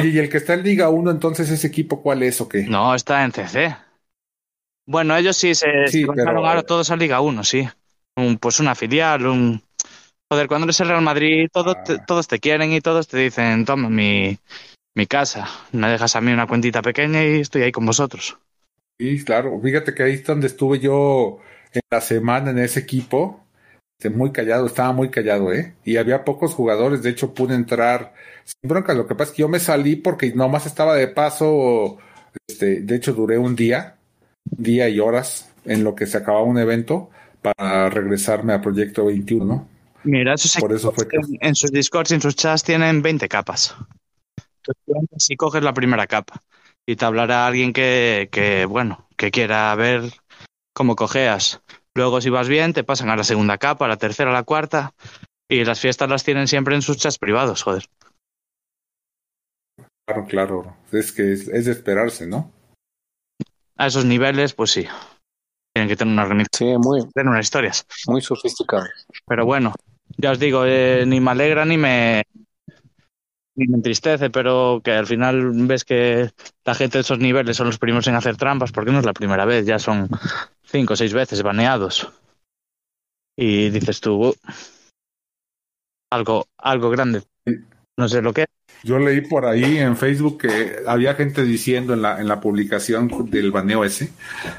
¿y 0.00 0.18
el 0.18 0.30
que 0.30 0.36
está 0.38 0.54
en 0.54 0.62
Liga 0.62 0.88
1, 0.90 1.10
entonces 1.10 1.50
ese 1.50 1.66
equipo 1.66 2.02
cuál 2.02 2.22
es 2.22 2.40
o 2.40 2.48
qué? 2.48 2.62
No, 2.64 2.94
está 2.94 3.22
en 3.24 3.32
CC. 3.32 3.76
Bueno, 4.86 5.14
ellos 5.16 5.36
sí 5.36 5.54
se, 5.54 5.66
Sí, 5.88 6.00
se 6.02 6.06
bajaron 6.06 6.36
pero- 6.36 6.46
ahora 6.46 6.62
todos 6.62 6.90
a 6.90 6.96
Liga 6.96 7.20
1, 7.20 7.42
sí. 7.44 7.68
Un, 8.18 8.38
pues 8.38 8.58
una 8.60 8.74
filial, 8.74 9.26
un... 9.26 9.62
Joder, 10.30 10.48
cuando 10.48 10.64
eres 10.66 10.80
el 10.80 10.88
Real 10.88 11.02
Madrid, 11.02 11.48
todo 11.52 11.74
te- 11.76 11.94
Ah. 11.94 12.04
todos 12.06 12.26
te 12.28 12.38
quieren 12.38 12.72
y 12.72 12.80
todos 12.80 13.08
te 13.08 13.16
dicen, 13.16 13.64
toma 13.64 13.88
mi, 13.88 14.38
mi 14.94 15.06
casa, 15.06 15.48
me 15.72 15.88
dejas 15.88 16.16
a 16.16 16.20
mí 16.20 16.32
una 16.32 16.46
cuentita 16.46 16.82
pequeña 16.82 17.24
y 17.24 17.40
estoy 17.40 17.62
ahí 17.62 17.72
con 17.72 17.86
vosotros. 17.86 18.36
Sí, 19.00 19.24
claro. 19.24 19.58
Fíjate 19.62 19.94
que 19.94 20.02
ahí 20.02 20.14
es 20.14 20.24
donde 20.24 20.48
estuve 20.48 20.80
yo 20.80 21.38
en 21.72 21.80
la 21.90 22.00
semana 22.00 22.50
en 22.50 22.58
ese 22.58 22.80
equipo. 22.80 23.44
Este, 23.98 24.10
Muy 24.10 24.32
callado, 24.32 24.66
estaba 24.66 24.92
muy 24.92 25.10
callado, 25.10 25.52
¿eh? 25.52 25.74
Y 25.84 25.96
había 25.96 26.24
pocos 26.24 26.54
jugadores, 26.54 27.02
de 27.02 27.10
hecho 27.10 27.32
pude 27.32 27.54
entrar 27.54 28.12
sin 28.44 28.68
bronca. 28.68 28.94
Lo 28.94 29.06
que 29.06 29.14
pasa 29.14 29.30
es 29.30 29.36
que 29.36 29.42
yo 29.42 29.48
me 29.48 29.60
salí 29.60 29.96
porque 29.96 30.32
nomás 30.34 30.66
estaba 30.66 30.94
de 30.96 31.08
paso, 31.08 31.98
este, 32.48 32.80
de 32.80 32.96
hecho 32.96 33.12
duré 33.14 33.38
un 33.38 33.54
día, 33.56 33.96
día 34.44 34.88
y 34.88 34.98
horas 35.00 35.52
en 35.64 35.84
lo 35.84 35.94
que 35.94 36.06
se 36.06 36.18
acababa 36.18 36.44
un 36.44 36.58
evento 36.58 37.10
para 37.42 37.88
regresarme 37.90 38.52
a 38.52 38.60
Proyecto 38.60 39.06
21, 39.06 39.44
¿no? 39.44 39.68
Mira, 40.04 40.34
esos 40.34 40.60
Por 40.60 40.72
eso 40.72 40.92
fue 40.92 41.08
que... 41.08 41.16
en, 41.16 41.38
en 41.40 41.54
sus 41.54 41.70
discords 41.70 42.10
y 42.10 42.14
en 42.14 42.20
sus 42.20 42.36
chats 42.36 42.62
tienen 42.62 43.02
20 43.02 43.28
capas. 43.28 43.76
Entonces, 44.86 45.24
si 45.24 45.36
coges 45.36 45.62
la 45.62 45.72
primera 45.72 46.06
capa 46.06 46.42
y 46.86 46.96
te 46.96 47.04
hablará 47.04 47.46
alguien 47.46 47.72
que, 47.72 48.28
que, 48.30 48.64
bueno, 48.64 49.08
que 49.16 49.30
quiera 49.30 49.74
ver 49.74 50.02
cómo 50.72 50.96
cojeas. 50.96 51.60
Luego, 51.94 52.20
si 52.20 52.30
vas 52.30 52.48
bien, 52.48 52.72
te 52.72 52.84
pasan 52.84 53.10
a 53.10 53.16
la 53.16 53.24
segunda 53.24 53.58
capa, 53.58 53.86
a 53.86 53.88
la 53.88 53.96
tercera, 53.96 54.30
a 54.30 54.34
la 54.34 54.44
cuarta. 54.44 54.94
Y 55.48 55.64
las 55.64 55.80
fiestas 55.80 56.08
las 56.08 56.24
tienen 56.24 56.46
siempre 56.46 56.74
en 56.74 56.82
sus 56.82 56.98
chats 56.98 57.18
privados, 57.18 57.62
joder. 57.62 57.86
Claro, 60.06 60.26
claro. 60.26 60.76
Es 60.92 61.12
que 61.12 61.32
es, 61.32 61.48
es 61.48 61.64
de 61.64 61.72
esperarse, 61.72 62.26
¿no? 62.26 62.52
A 63.76 63.86
esos 63.86 64.04
niveles, 64.04 64.54
pues 64.54 64.70
sí. 64.70 64.86
Tienen 65.78 65.88
que 65.90 65.96
tener 65.96 66.12
unas 66.12 66.28
remix- 66.28 66.48
Sí, 66.56 66.64
muy, 66.76 67.08
tener 67.12 67.28
unas 67.30 67.46
historias. 67.46 67.86
muy 68.08 68.20
sofisticado. 68.20 68.86
Pero 69.28 69.46
bueno, 69.46 69.72
ya 70.16 70.32
os 70.32 70.40
digo, 70.40 70.64
eh, 70.66 71.04
ni 71.06 71.20
me 71.20 71.30
alegra 71.30 71.64
ni 71.64 71.76
me, 71.78 72.24
ni 73.54 73.68
me 73.68 73.76
entristece, 73.76 74.28
pero 74.28 74.80
que 74.82 74.90
al 74.90 75.06
final 75.06 75.52
ves 75.68 75.84
que 75.84 76.30
la 76.64 76.74
gente 76.74 76.98
de 76.98 77.02
esos 77.02 77.20
niveles 77.20 77.56
son 77.56 77.68
los 77.68 77.78
primeros 77.78 78.08
en 78.08 78.16
hacer 78.16 78.36
trampas, 78.36 78.72
porque 78.72 78.90
no 78.90 78.98
es 78.98 79.04
la 79.06 79.12
primera 79.12 79.44
vez, 79.44 79.66
ya 79.66 79.78
son 79.78 80.08
cinco 80.64 80.94
o 80.94 80.96
seis 80.96 81.14
veces 81.14 81.44
baneados. 81.44 82.10
Y 83.36 83.70
dices 83.70 84.00
tú, 84.00 84.30
"Uh, 84.30 84.34
algo, 86.10 86.46
algo 86.58 86.90
grande. 86.90 87.22
No 87.96 88.08
sé 88.08 88.20
lo 88.20 88.32
que 88.32 88.42
es. 88.42 88.48
Yo 88.82 88.98
leí 88.98 89.20
por 89.22 89.44
ahí 89.46 89.78
en 89.78 89.96
Facebook 89.96 90.38
que 90.42 90.76
había 90.86 91.14
gente 91.14 91.42
diciendo 91.44 91.94
en 91.94 92.02
la, 92.02 92.20
en 92.20 92.28
la 92.28 92.40
publicación 92.40 93.10
del 93.30 93.50
baneo 93.50 93.84
ese, 93.84 94.16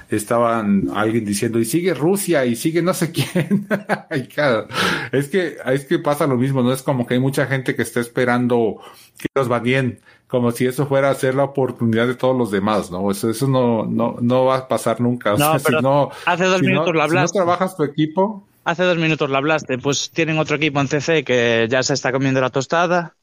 estaban 0.10 0.90
alguien 0.94 1.24
diciendo, 1.26 1.60
y 1.60 1.66
sigue 1.66 1.94
Rusia, 1.94 2.46
y 2.46 2.56
sigue 2.56 2.82
no 2.82 2.94
sé 2.94 3.12
quién. 3.12 3.68
Y 4.12 4.28
claro, 4.28 4.68
es 5.12 5.30
que, 5.30 5.58
es 5.66 5.86
que 5.86 6.00
pasa 6.00 6.28
lo 6.28 6.36
mismo, 6.38 6.62
¿no? 6.64 6.74
Es 6.74 6.82
como 6.84 7.06
que 7.08 7.14
hay 7.16 7.20
mucha 7.20 7.46
gente 7.48 7.76
que 7.76 7.82
está 7.84 8.00
esperando 8.00 8.82
que 9.18 9.28
los 9.36 9.48
baneen, 9.48 10.00
como 10.28 10.52
si 10.52 10.66
eso 10.68 10.86
fuera 10.88 11.10
a 11.10 11.16
ser 11.16 11.36
la 11.36 11.44
oportunidad 11.46 12.08
de 12.08 12.16
todos 12.16 12.36
los 12.38 12.52
demás, 12.52 12.92
¿no? 12.92 13.10
Eso, 13.12 13.30
eso 13.30 13.48
no, 13.48 13.86
no, 13.86 14.18
no 14.22 14.46
va 14.46 14.58
a 14.58 14.68
pasar 14.68 15.00
nunca. 15.02 15.34
O 15.34 15.38
No, 15.38 15.58
sea, 15.58 15.60
pero 15.60 15.80
si 15.80 15.82
no, 15.82 16.10
Hace 16.26 16.46
dos 16.46 16.62
si 16.62 16.68
no, 16.68 16.82
minutos 16.82 16.94
lo 16.96 17.02
si 17.06 17.18
no 17.18 17.32
hablaste. 17.32 17.32
trabajas 17.32 17.76
tu 17.78 17.84
equipo, 17.84 18.48
Hace 18.64 18.84
dos 18.84 18.98
minutos 18.98 19.30
lo 19.30 19.38
hablaste. 19.38 19.78
Pues 19.80 20.12
tienen 20.12 20.38
otro 20.40 20.56
equipo 20.58 20.80
en 20.80 20.88
CC 20.88 21.24
que 21.24 21.68
ya 21.70 21.82
se 21.84 21.94
está 21.94 22.12
comiendo 22.12 22.42
la 22.42 22.50
tostada 22.52 23.16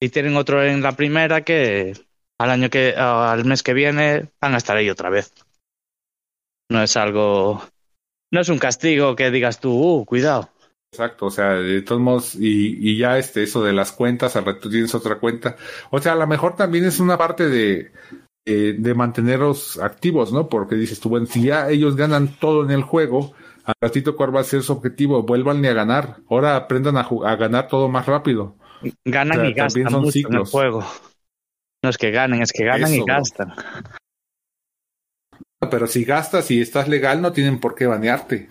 y 0.00 0.08
tienen 0.10 0.36
otro 0.36 0.62
en 0.64 0.82
la 0.82 0.92
primera 0.92 1.42
que 1.42 1.94
al 2.38 2.50
año 2.50 2.70
que 2.70 2.94
al 2.96 3.44
mes 3.44 3.62
que 3.62 3.74
viene 3.74 4.30
van 4.40 4.54
a 4.54 4.58
estar 4.58 4.76
ahí 4.76 4.90
otra 4.90 5.10
vez. 5.10 5.32
No 6.70 6.82
es 6.82 6.96
algo, 6.96 7.62
no 8.30 8.40
es 8.40 8.48
un 8.48 8.58
castigo 8.58 9.16
que 9.16 9.30
digas 9.30 9.58
tú, 9.58 9.72
uh, 9.72 10.04
cuidado. 10.04 10.50
Exacto, 10.92 11.26
o 11.26 11.30
sea, 11.30 11.54
de 11.54 11.82
todos 11.82 12.00
modos, 12.00 12.34
y, 12.34 12.78
y 12.80 12.96
ya 12.96 13.18
este, 13.18 13.42
eso 13.42 13.62
de 13.62 13.74
las 13.74 13.92
cuentas, 13.92 14.36
al 14.36 14.46
rato 14.46 14.70
tienes 14.70 14.94
otra 14.94 15.18
cuenta. 15.18 15.56
O 15.90 16.00
sea, 16.00 16.12
a 16.12 16.16
lo 16.16 16.26
mejor 16.26 16.56
también 16.56 16.86
es 16.86 16.98
una 16.98 17.18
parte 17.18 17.48
de, 17.48 17.92
eh, 18.46 18.74
de 18.78 18.94
mantenerlos 18.94 19.78
activos, 19.78 20.32
¿no? 20.32 20.48
Porque 20.48 20.76
dices 20.76 20.98
tú, 20.98 21.10
bueno, 21.10 21.26
si 21.26 21.42
ya 21.42 21.68
ellos 21.68 21.94
ganan 21.94 22.28
todo 22.38 22.64
en 22.64 22.70
el 22.70 22.82
juego, 22.82 23.34
al 23.64 23.74
ratito 23.82 24.16
cuál 24.16 24.34
va 24.34 24.40
a 24.40 24.44
ser 24.44 24.62
su 24.62 24.72
objetivo, 24.72 25.22
vuelvan 25.24 25.64
a 25.66 25.72
ganar. 25.74 26.16
Ahora 26.30 26.56
aprendan 26.56 26.96
a, 26.96 27.00
a 27.02 27.36
ganar 27.36 27.68
todo 27.68 27.88
más 27.90 28.06
rápido. 28.06 28.56
Ganan 29.04 29.38
O 29.38 29.40
sea, 29.40 29.50
y 29.50 29.54
gastan 29.54 29.92
mucho 30.00 30.28
en 30.28 30.34
el 30.34 30.44
juego. 30.44 30.84
No 31.82 31.90
es 31.90 31.98
que 31.98 32.10
ganen, 32.10 32.42
es 32.42 32.52
que 32.52 32.64
ganan 32.64 32.92
y 32.92 32.96
Eso, 32.96 33.04
gastan. 33.06 33.54
Pero 35.70 35.86
si 35.86 36.04
gastas 36.04 36.50
y 36.50 36.60
estás 36.60 36.88
legal, 36.88 37.20
no 37.20 37.32
tienen 37.32 37.60
por 37.60 37.74
qué 37.74 37.86
banearte. 37.86 38.50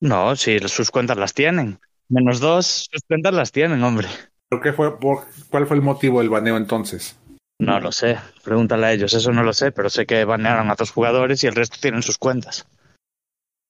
No, 0.00 0.34
si 0.34 0.58
sus 0.60 0.90
cuentas 0.90 1.16
las 1.16 1.32
tienen. 1.32 1.78
Menos 2.08 2.40
dos, 2.40 2.88
sus 2.90 3.02
cuentas 3.02 3.32
las 3.34 3.52
tienen, 3.52 3.82
hombre. 3.82 4.08
¿Por 4.48 4.60
qué 4.60 4.72
fue, 4.72 4.98
por, 4.98 5.24
¿Cuál 5.48 5.66
fue 5.66 5.76
el 5.76 5.82
motivo 5.82 6.18
del 6.18 6.28
baneo 6.28 6.56
entonces? 6.56 7.16
No 7.58 7.78
lo 7.78 7.92
sé, 7.92 8.18
pregúntale 8.42 8.86
a 8.86 8.92
ellos, 8.92 9.14
eso 9.14 9.30
no 9.32 9.44
lo 9.44 9.52
sé, 9.52 9.70
pero 9.70 9.88
sé 9.88 10.04
que 10.04 10.24
banearon 10.24 10.70
a 10.70 10.74
dos 10.74 10.90
jugadores 10.90 11.44
y 11.44 11.46
el 11.46 11.54
resto 11.54 11.78
tienen 11.80 12.02
sus 12.02 12.18
cuentas. 12.18 12.66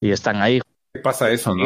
Y 0.00 0.10
están 0.10 0.40
ahí, 0.40 0.60
¿Qué 0.60 0.71
pasa 1.00 1.30
eso, 1.30 1.54
no? 1.54 1.64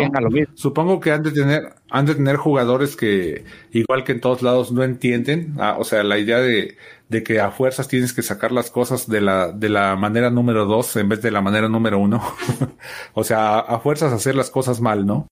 Supongo 0.54 1.00
que 1.00 1.10
han 1.10 1.22
de 1.22 1.32
tener, 1.32 1.74
han 1.90 2.06
de 2.06 2.14
tener 2.14 2.36
jugadores 2.36 2.96
que, 2.96 3.44
igual 3.72 4.04
que 4.04 4.12
en 4.12 4.20
todos 4.20 4.42
lados, 4.42 4.70
no 4.70 4.84
entienden. 4.84 5.54
ah, 5.58 5.76
o 5.78 5.84
sea, 5.84 6.04
la 6.04 6.18
idea 6.18 6.38
de, 6.38 6.76
de 7.08 7.22
que 7.22 7.40
a 7.40 7.50
fuerzas 7.50 7.88
tienes 7.88 8.12
que 8.12 8.22
sacar 8.22 8.52
las 8.52 8.70
cosas 8.70 9.08
de 9.08 9.20
la, 9.20 9.50
de 9.50 9.68
la 9.68 9.96
manera 9.96 10.30
número 10.30 10.64
dos 10.64 10.94
en 10.96 11.08
vez 11.08 11.22
de 11.22 11.30
la 11.32 11.42
manera 11.42 11.68
número 11.68 11.98
uno. 11.98 12.22
o 13.14 13.24
sea, 13.24 13.58
a, 13.58 13.60
a 13.60 13.80
fuerzas 13.80 14.12
hacer 14.12 14.36
las 14.36 14.50
cosas 14.50 14.80
mal, 14.80 15.06
¿no? 15.06 15.26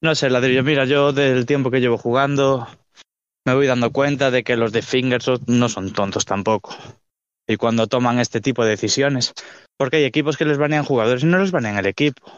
No 0.00 0.14
sé, 0.14 0.30
ladrillo, 0.30 0.62
mira, 0.62 0.84
yo 0.84 1.12
del 1.12 1.46
tiempo 1.46 1.72
que 1.72 1.80
llevo 1.80 1.98
jugando 1.98 2.68
me 3.48 3.54
voy 3.54 3.66
dando 3.66 3.90
cuenta 3.92 4.30
de 4.30 4.44
que 4.44 4.56
los 4.56 4.72
de 4.72 4.82
Fingershot 4.82 5.48
no 5.48 5.70
son 5.70 5.92
tontos 5.92 6.26
tampoco. 6.26 6.76
Y 7.48 7.56
cuando 7.56 7.86
toman 7.86 8.20
este 8.20 8.42
tipo 8.42 8.62
de 8.62 8.70
decisiones, 8.70 9.32
porque 9.78 9.96
hay 9.96 10.04
equipos 10.04 10.36
que 10.36 10.44
les 10.44 10.58
banean 10.58 10.84
jugadores 10.84 11.22
y 11.22 11.26
no 11.26 11.38
les 11.38 11.50
banean 11.50 11.78
el 11.78 11.86
equipo. 11.86 12.30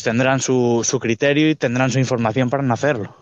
Pues 0.00 0.16
tendrán 0.16 0.40
su, 0.40 0.80
su 0.82 0.98
criterio 0.98 1.50
y 1.50 1.56
tendrán 1.56 1.90
su 1.90 1.98
información 1.98 2.48
para 2.48 2.62
no 2.62 2.72
hacerlo. 2.72 3.14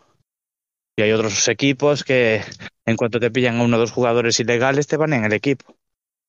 Y 0.96 1.02
hay 1.02 1.10
otros 1.10 1.48
equipos 1.48 2.04
que 2.04 2.40
en 2.86 2.96
cuanto 2.96 3.18
te 3.18 3.32
pillan 3.32 3.56
a 3.56 3.64
uno 3.64 3.76
o 3.76 3.80
dos 3.80 3.90
jugadores 3.90 4.38
ilegales 4.38 4.86
te 4.86 4.96
banean 4.96 5.24
el 5.24 5.32
equipo. 5.32 5.74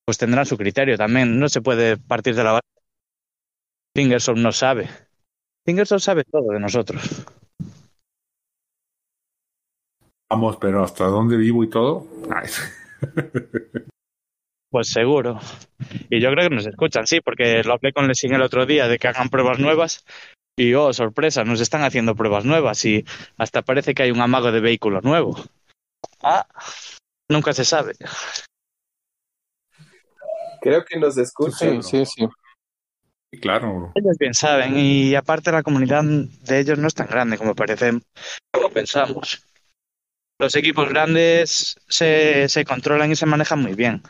Pues 0.04 0.18
tendrán 0.18 0.46
su 0.46 0.56
criterio 0.56 0.96
también. 0.96 1.38
No 1.38 1.48
se 1.48 1.60
puede 1.60 1.98
partir 1.98 2.34
de 2.34 2.42
la 2.42 2.52
base. 2.54 2.66
Fingershot 3.94 4.38
no 4.38 4.50
sabe. 4.50 4.88
Fingershot 5.64 6.00
sabe 6.00 6.24
todo 6.24 6.50
de 6.50 6.58
nosotros. 6.58 7.00
Vamos, 10.28 10.56
pero 10.56 10.82
hasta 10.82 11.04
dónde 11.04 11.36
vivo 11.36 11.62
y 11.62 11.70
todo. 11.70 12.08
Pues 14.70 14.88
seguro. 14.88 15.40
Y 16.08 16.20
yo 16.20 16.30
creo 16.30 16.48
que 16.48 16.54
nos 16.54 16.64
escuchan, 16.64 17.04
sí, 17.04 17.20
porque 17.20 17.64
lo 17.64 17.72
hablé 17.72 17.92
con 17.92 18.06
Lessing 18.06 18.34
el 18.34 18.42
otro 18.42 18.66
día 18.66 18.86
de 18.86 19.00
que 19.00 19.08
hagan 19.08 19.28
pruebas 19.28 19.58
nuevas. 19.58 20.04
Y 20.60 20.74
oh, 20.74 20.92
sorpresa, 20.92 21.42
nos 21.42 21.58
están 21.62 21.84
haciendo 21.84 22.14
pruebas 22.14 22.44
nuevas 22.44 22.84
y 22.84 23.02
hasta 23.38 23.62
parece 23.62 23.94
que 23.94 24.02
hay 24.02 24.10
un 24.10 24.20
amago 24.20 24.52
de 24.52 24.60
vehículo 24.60 25.00
nuevo. 25.00 25.34
Ah, 26.22 26.46
nunca 27.30 27.54
se 27.54 27.64
sabe. 27.64 27.94
Creo 30.60 30.84
que 30.84 30.98
nos 30.98 31.16
escuchan. 31.16 31.82
Sí, 31.82 32.04
sí, 32.04 32.28
sí. 33.32 33.38
Claro. 33.40 33.90
Ellos 33.94 34.18
bien 34.18 34.34
saben, 34.34 34.76
y 34.76 35.14
aparte 35.14 35.50
la 35.50 35.62
comunidad 35.62 36.04
de 36.04 36.60
ellos 36.60 36.78
no 36.78 36.88
es 36.88 36.94
tan 36.94 37.06
grande 37.06 37.38
como 37.38 37.54
parece, 37.54 37.98
como 38.52 38.68
pensamos. 38.68 39.42
Los 40.38 40.54
equipos 40.56 40.90
grandes 40.90 41.80
se, 41.88 42.50
se 42.50 42.66
controlan 42.66 43.10
y 43.10 43.16
se 43.16 43.24
manejan 43.24 43.62
muy 43.62 43.72
bien. 43.72 44.02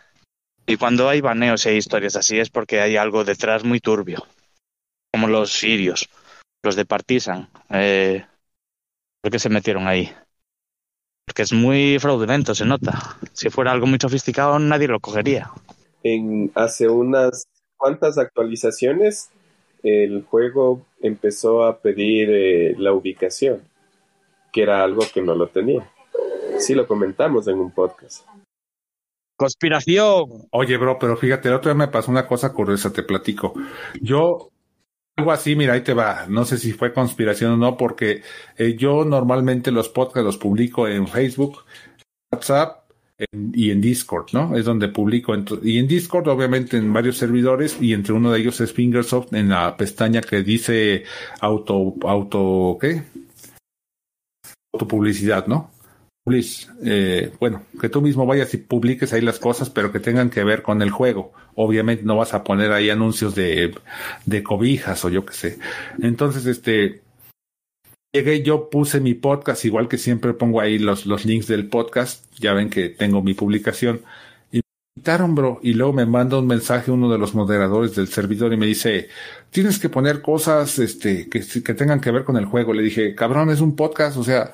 Y 0.66 0.78
cuando 0.78 1.08
hay 1.08 1.20
baneos 1.20 1.64
y 1.64 1.68
hay 1.68 1.76
historias 1.76 2.16
así 2.16 2.40
es 2.40 2.50
porque 2.50 2.80
hay 2.80 2.96
algo 2.96 3.22
detrás 3.22 3.62
muy 3.62 3.78
turbio. 3.78 4.26
Como 5.12 5.28
los 5.28 5.52
sirios, 5.52 6.08
los 6.62 6.76
de 6.76 6.84
Partizan. 6.84 7.48
Eh, 7.70 8.24
¿Por 9.20 9.30
qué 9.30 9.38
se 9.38 9.48
metieron 9.48 9.86
ahí? 9.86 10.10
Porque 11.26 11.42
es 11.42 11.52
muy 11.52 11.98
fraudulento, 11.98 12.54
se 12.54 12.64
nota. 12.64 13.16
Si 13.32 13.50
fuera 13.50 13.72
algo 13.72 13.86
muy 13.86 13.98
sofisticado, 14.00 14.58
nadie 14.58 14.88
lo 14.88 15.00
cogería. 15.00 15.50
En 16.02 16.50
hace 16.54 16.88
unas 16.88 17.46
cuantas 17.76 18.18
actualizaciones, 18.18 19.30
el 19.82 20.24
juego 20.24 20.84
empezó 21.00 21.64
a 21.64 21.78
pedir 21.78 22.28
eh, 22.30 22.74
la 22.78 22.92
ubicación, 22.92 23.62
que 24.52 24.62
era 24.62 24.82
algo 24.82 25.02
que 25.12 25.22
no 25.22 25.34
lo 25.34 25.48
tenía. 25.48 25.90
Sí, 26.58 26.74
lo 26.74 26.86
comentamos 26.86 27.48
en 27.48 27.58
un 27.58 27.70
podcast. 27.70 28.26
Conspiración. 29.36 30.48
Oye, 30.50 30.76
bro, 30.76 30.98
pero 30.98 31.16
fíjate, 31.16 31.48
el 31.48 31.54
otro 31.54 31.70
día 31.70 31.86
me 31.86 31.88
pasó 31.88 32.10
una 32.10 32.26
cosa 32.26 32.52
curiosa, 32.52 32.92
te 32.92 33.02
platico. 33.02 33.54
Yo, 34.00 34.50
algo 35.20 35.32
así, 35.32 35.54
mira, 35.54 35.74
ahí 35.74 35.82
te 35.82 35.94
va. 35.94 36.26
No 36.28 36.44
sé 36.44 36.58
si 36.58 36.72
fue 36.72 36.92
conspiración 36.92 37.52
o 37.52 37.56
no, 37.56 37.76
porque 37.76 38.22
eh, 38.56 38.74
yo 38.76 39.04
normalmente 39.04 39.70
los 39.70 39.88
podcasts 39.88 40.24
los 40.24 40.38
publico 40.38 40.88
en 40.88 41.06
Facebook, 41.06 41.64
WhatsApp 42.32 42.80
y 43.52 43.70
en 43.70 43.80
Discord, 43.80 44.28
¿no? 44.32 44.56
Es 44.56 44.64
donde 44.64 44.88
publico. 44.88 45.34
Y 45.62 45.78
en 45.78 45.86
Discord, 45.86 46.28
obviamente, 46.28 46.76
en 46.76 46.92
varios 46.92 47.18
servidores, 47.18 47.76
y 47.80 47.92
entre 47.92 48.14
uno 48.14 48.32
de 48.32 48.40
ellos 48.40 48.60
es 48.60 48.72
Fingersoft, 48.72 49.32
en 49.34 49.50
la 49.50 49.76
pestaña 49.76 50.20
que 50.22 50.42
dice 50.42 51.04
auto, 51.40 51.94
auto, 52.02 52.78
¿qué? 52.80 53.02
Autopublicidad, 54.72 55.46
¿no? 55.46 55.70
Eh, 56.84 57.32
bueno, 57.40 57.64
que 57.80 57.88
tú 57.88 58.02
mismo 58.02 58.26
vayas 58.26 58.52
y 58.54 58.58
publiques 58.58 59.12
ahí 59.12 59.20
las 59.20 59.38
cosas, 59.38 59.70
pero 59.70 59.90
que 59.90 60.00
tengan 60.00 60.30
que 60.30 60.44
ver 60.44 60.62
con 60.62 60.82
el 60.82 60.90
juego. 60.90 61.32
Obviamente 61.54 62.04
no 62.04 62.16
vas 62.16 62.34
a 62.34 62.44
poner 62.44 62.72
ahí 62.72 62.90
anuncios 62.90 63.34
de, 63.34 63.74
de 64.26 64.42
cobijas 64.42 65.04
o 65.04 65.08
yo 65.08 65.24
qué 65.24 65.32
sé. 65.32 65.58
Entonces, 66.00 66.46
este, 66.46 67.02
llegué, 68.12 68.42
yo 68.42 68.70
puse 68.70 69.00
mi 69.00 69.14
podcast, 69.14 69.64
igual 69.64 69.88
que 69.88 69.98
siempre 69.98 70.34
pongo 70.34 70.60
ahí 70.60 70.78
los, 70.78 71.06
los 71.06 71.24
links 71.24 71.46
del 71.46 71.68
podcast, 71.68 72.26
ya 72.38 72.52
ven 72.52 72.70
que 72.70 72.90
tengo 72.90 73.22
mi 73.22 73.34
publicación. 73.34 74.02
Y 74.52 74.58
me 74.58 74.62
invitaron, 74.96 75.34
bro, 75.34 75.58
y 75.62 75.72
luego 75.72 75.92
me 75.94 76.06
manda 76.06 76.38
un 76.38 76.46
mensaje 76.46 76.90
uno 76.90 77.10
de 77.10 77.18
los 77.18 77.34
moderadores 77.34 77.94
del 77.96 78.08
servidor 78.08 78.52
y 78.52 78.56
me 78.56 78.66
dice, 78.66 79.08
tienes 79.50 79.78
que 79.78 79.88
poner 79.88 80.22
cosas, 80.22 80.78
este, 80.78 81.28
que, 81.28 81.40
que 81.40 81.74
tengan 81.74 82.00
que 82.00 82.10
ver 82.10 82.24
con 82.24 82.36
el 82.36 82.44
juego. 82.44 82.74
Le 82.74 82.82
dije, 82.82 83.14
cabrón, 83.14 83.50
es 83.50 83.60
un 83.60 83.74
podcast, 83.74 84.16
o 84.16 84.24
sea, 84.24 84.52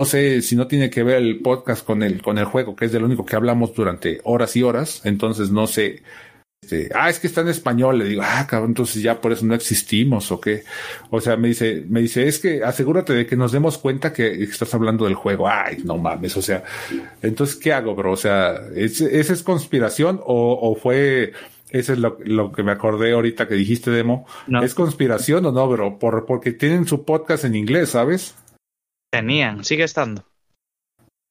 no 0.00 0.06
sé 0.06 0.40
si 0.40 0.56
no 0.56 0.66
tiene 0.66 0.88
que 0.88 1.02
ver 1.02 1.16
el 1.16 1.40
podcast 1.40 1.84
con 1.84 2.02
el, 2.02 2.22
con 2.22 2.38
el 2.38 2.46
juego, 2.46 2.74
que 2.74 2.86
es 2.86 2.92
de 2.92 2.98
lo 2.98 3.04
único 3.04 3.26
que 3.26 3.36
hablamos 3.36 3.74
durante 3.74 4.22
horas 4.24 4.56
y 4.56 4.62
horas. 4.62 5.02
Entonces 5.04 5.50
no 5.50 5.66
sé. 5.66 6.02
Este, 6.62 6.88
ah, 6.94 7.10
es 7.10 7.18
que 7.18 7.26
está 7.26 7.42
en 7.42 7.48
español. 7.48 7.98
Le 7.98 8.06
digo, 8.06 8.22
ah, 8.24 8.46
cabrón, 8.48 8.70
entonces 8.70 9.02
ya 9.02 9.20
por 9.20 9.30
eso 9.30 9.44
no 9.44 9.54
existimos 9.54 10.32
o 10.32 10.40
qué. 10.40 10.64
O 11.10 11.20
sea, 11.20 11.36
me 11.36 11.48
dice, 11.48 11.84
me 11.86 12.00
dice, 12.00 12.26
es 12.26 12.38
que 12.38 12.64
asegúrate 12.64 13.12
de 13.12 13.26
que 13.26 13.36
nos 13.36 13.52
demos 13.52 13.76
cuenta 13.76 14.10
que 14.10 14.42
estás 14.42 14.72
hablando 14.72 15.04
del 15.04 15.16
juego. 15.16 15.46
Ay, 15.46 15.82
no 15.84 15.98
mames. 15.98 16.34
O 16.34 16.40
sea, 16.40 16.64
entonces, 17.20 17.56
¿qué 17.56 17.74
hago, 17.74 17.94
bro? 17.94 18.12
O 18.12 18.16
sea, 18.16 18.54
¿esa 18.74 19.32
es 19.34 19.42
conspiración 19.42 20.18
o, 20.24 20.58
o 20.62 20.76
fue 20.76 21.34
eso 21.68 21.92
es 21.92 21.98
lo, 21.98 22.16
lo, 22.24 22.52
que 22.52 22.62
me 22.62 22.72
acordé 22.72 23.12
ahorita 23.12 23.46
que 23.46 23.54
dijiste, 23.54 23.90
Demo. 23.90 24.26
No. 24.46 24.62
¿Es 24.62 24.74
conspiración 24.74 25.44
o 25.44 25.52
no, 25.52 25.68
bro? 25.68 25.98
Por, 25.98 26.24
porque 26.24 26.52
tienen 26.52 26.86
su 26.86 27.04
podcast 27.04 27.44
en 27.44 27.54
inglés, 27.54 27.90
¿sabes? 27.90 28.34
Tenían, 29.12 29.64
sigue 29.64 29.84
estando. 29.84 30.24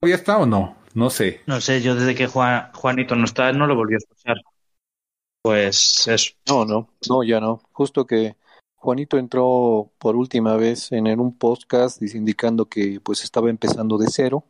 ¿Todavía 0.01 0.15
está 0.15 0.37
o 0.37 0.45
no? 0.45 0.75
No 0.93 1.09
sé. 1.09 1.41
No 1.45 1.61
sé, 1.61 1.81
yo 1.81 1.95
desde 1.95 2.15
que 2.15 2.27
Juan, 2.27 2.71
Juanito 2.73 3.15
no 3.15 3.25
está, 3.25 3.51
no 3.53 3.67
lo 3.67 3.75
volví 3.75 3.93
a 3.93 3.97
escuchar. 3.97 4.37
Pues 5.41 6.07
eso. 6.07 6.33
No, 6.47 6.65
no, 6.65 6.89
no, 7.09 7.23
ya 7.23 7.39
no. 7.39 7.61
Justo 7.71 8.05
que 8.05 8.35
Juanito 8.75 9.17
entró 9.17 9.91
por 9.97 10.15
última 10.15 10.55
vez 10.57 10.91
en, 10.91 11.07
un 11.19 11.37
podcast 11.37 12.01
indicando 12.01 12.65
que 12.65 12.99
pues 13.01 13.23
estaba 13.23 13.49
empezando 13.49 13.97
de 13.97 14.07
cero 14.09 14.43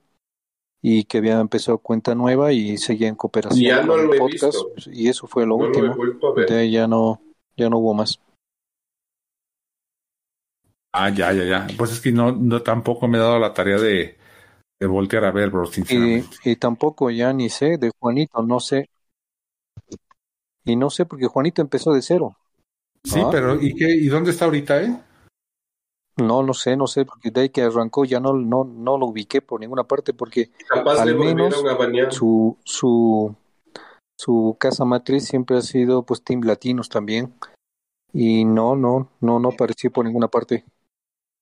y 0.81 1.03
que 1.03 1.17
había 1.19 1.39
empezado 1.39 1.77
cuenta 1.79 2.15
nueva 2.15 2.53
y 2.53 2.77
seguía 2.77 3.07
en 3.09 3.15
cooperación 3.15 3.61
ya 3.61 3.81
no 3.83 3.93
con 3.93 4.07
lo 4.07 4.13
el 4.13 4.15
he 4.15 4.19
podcast 4.19 4.57
visto. 4.75 4.91
y 4.91 5.09
eso 5.09 5.27
fue 5.27 5.45
lo 5.45 5.57
No 5.57 5.63
lo 5.63 5.65
he 5.65 5.67
último. 5.69 5.95
vuelto 5.95 6.27
a 6.29 6.33
ver. 6.33 6.49
De 6.49 6.57
ahí 6.59 6.71
ya 6.71 6.87
no, 6.87 7.21
ya 7.57 7.69
no 7.69 7.77
hubo 7.77 7.93
más. 7.93 8.19
Ah, 10.91 11.09
ya, 11.09 11.31
ya, 11.33 11.43
ya. 11.43 11.67
Pues 11.77 11.91
es 11.91 12.01
que 12.01 12.11
no, 12.11 12.31
no 12.31 12.61
tampoco 12.63 13.07
me 13.07 13.17
he 13.17 13.21
dado 13.21 13.39
la 13.39 13.53
tarea 13.53 13.77
de, 13.77 14.17
de 14.79 14.87
voltear 14.87 15.25
a 15.25 15.31
ver, 15.31 15.49
bro, 15.49 15.65
Y, 15.65 15.73
sinceramente. 15.73 16.37
y 16.45 16.55
tampoco 16.55 17.11
ya 17.11 17.31
ni 17.33 17.49
sé 17.49 17.77
de 17.77 17.91
Juanito, 17.99 18.41
no 18.41 18.59
sé. 18.59 18.89
Y 20.65 20.75
no 20.75 20.89
sé 20.89 21.05
porque 21.05 21.27
Juanito 21.27 21.61
empezó 21.61 21.93
de 21.93 22.01
cero. 22.01 22.35
Sí, 23.03 23.19
Ah. 23.23 23.29
pero 23.31 23.61
¿y 23.61 23.75
qué? 23.75 23.89
¿Y 23.89 24.07
dónde 24.07 24.31
está 24.31 24.45
ahorita, 24.45 24.81
eh? 24.81 24.99
No, 26.17 26.43
no 26.43 26.53
sé, 26.53 26.75
no 26.75 26.85
sé, 26.85 27.05
porque 27.05 27.31
de 27.31 27.41
ahí 27.41 27.49
que 27.49 27.61
arrancó 27.61 28.03
ya 28.03 28.19
no, 28.19 28.33
no, 28.33 28.65
no 28.65 28.97
lo 28.97 29.05
ubiqué 29.05 29.41
por 29.41 29.61
ninguna 29.61 29.85
parte 29.85 30.13
porque 30.13 30.51
Capaz 30.67 30.99
al 30.99 31.15
menos 31.15 31.55
su, 32.09 32.57
su, 32.65 33.33
su 34.17 34.57
casa 34.59 34.83
matriz 34.83 35.25
siempre 35.25 35.57
ha 35.57 35.61
sido 35.61 36.03
pues 36.03 36.21
Team 36.21 36.41
Latinos 36.43 36.89
también. 36.89 37.33
Y 38.11 38.43
no, 38.43 38.75
no, 38.75 39.09
no, 39.21 39.39
no 39.39 39.49
apareció 39.49 39.91
por 39.91 40.03
ninguna 40.03 40.27
parte. 40.27 40.65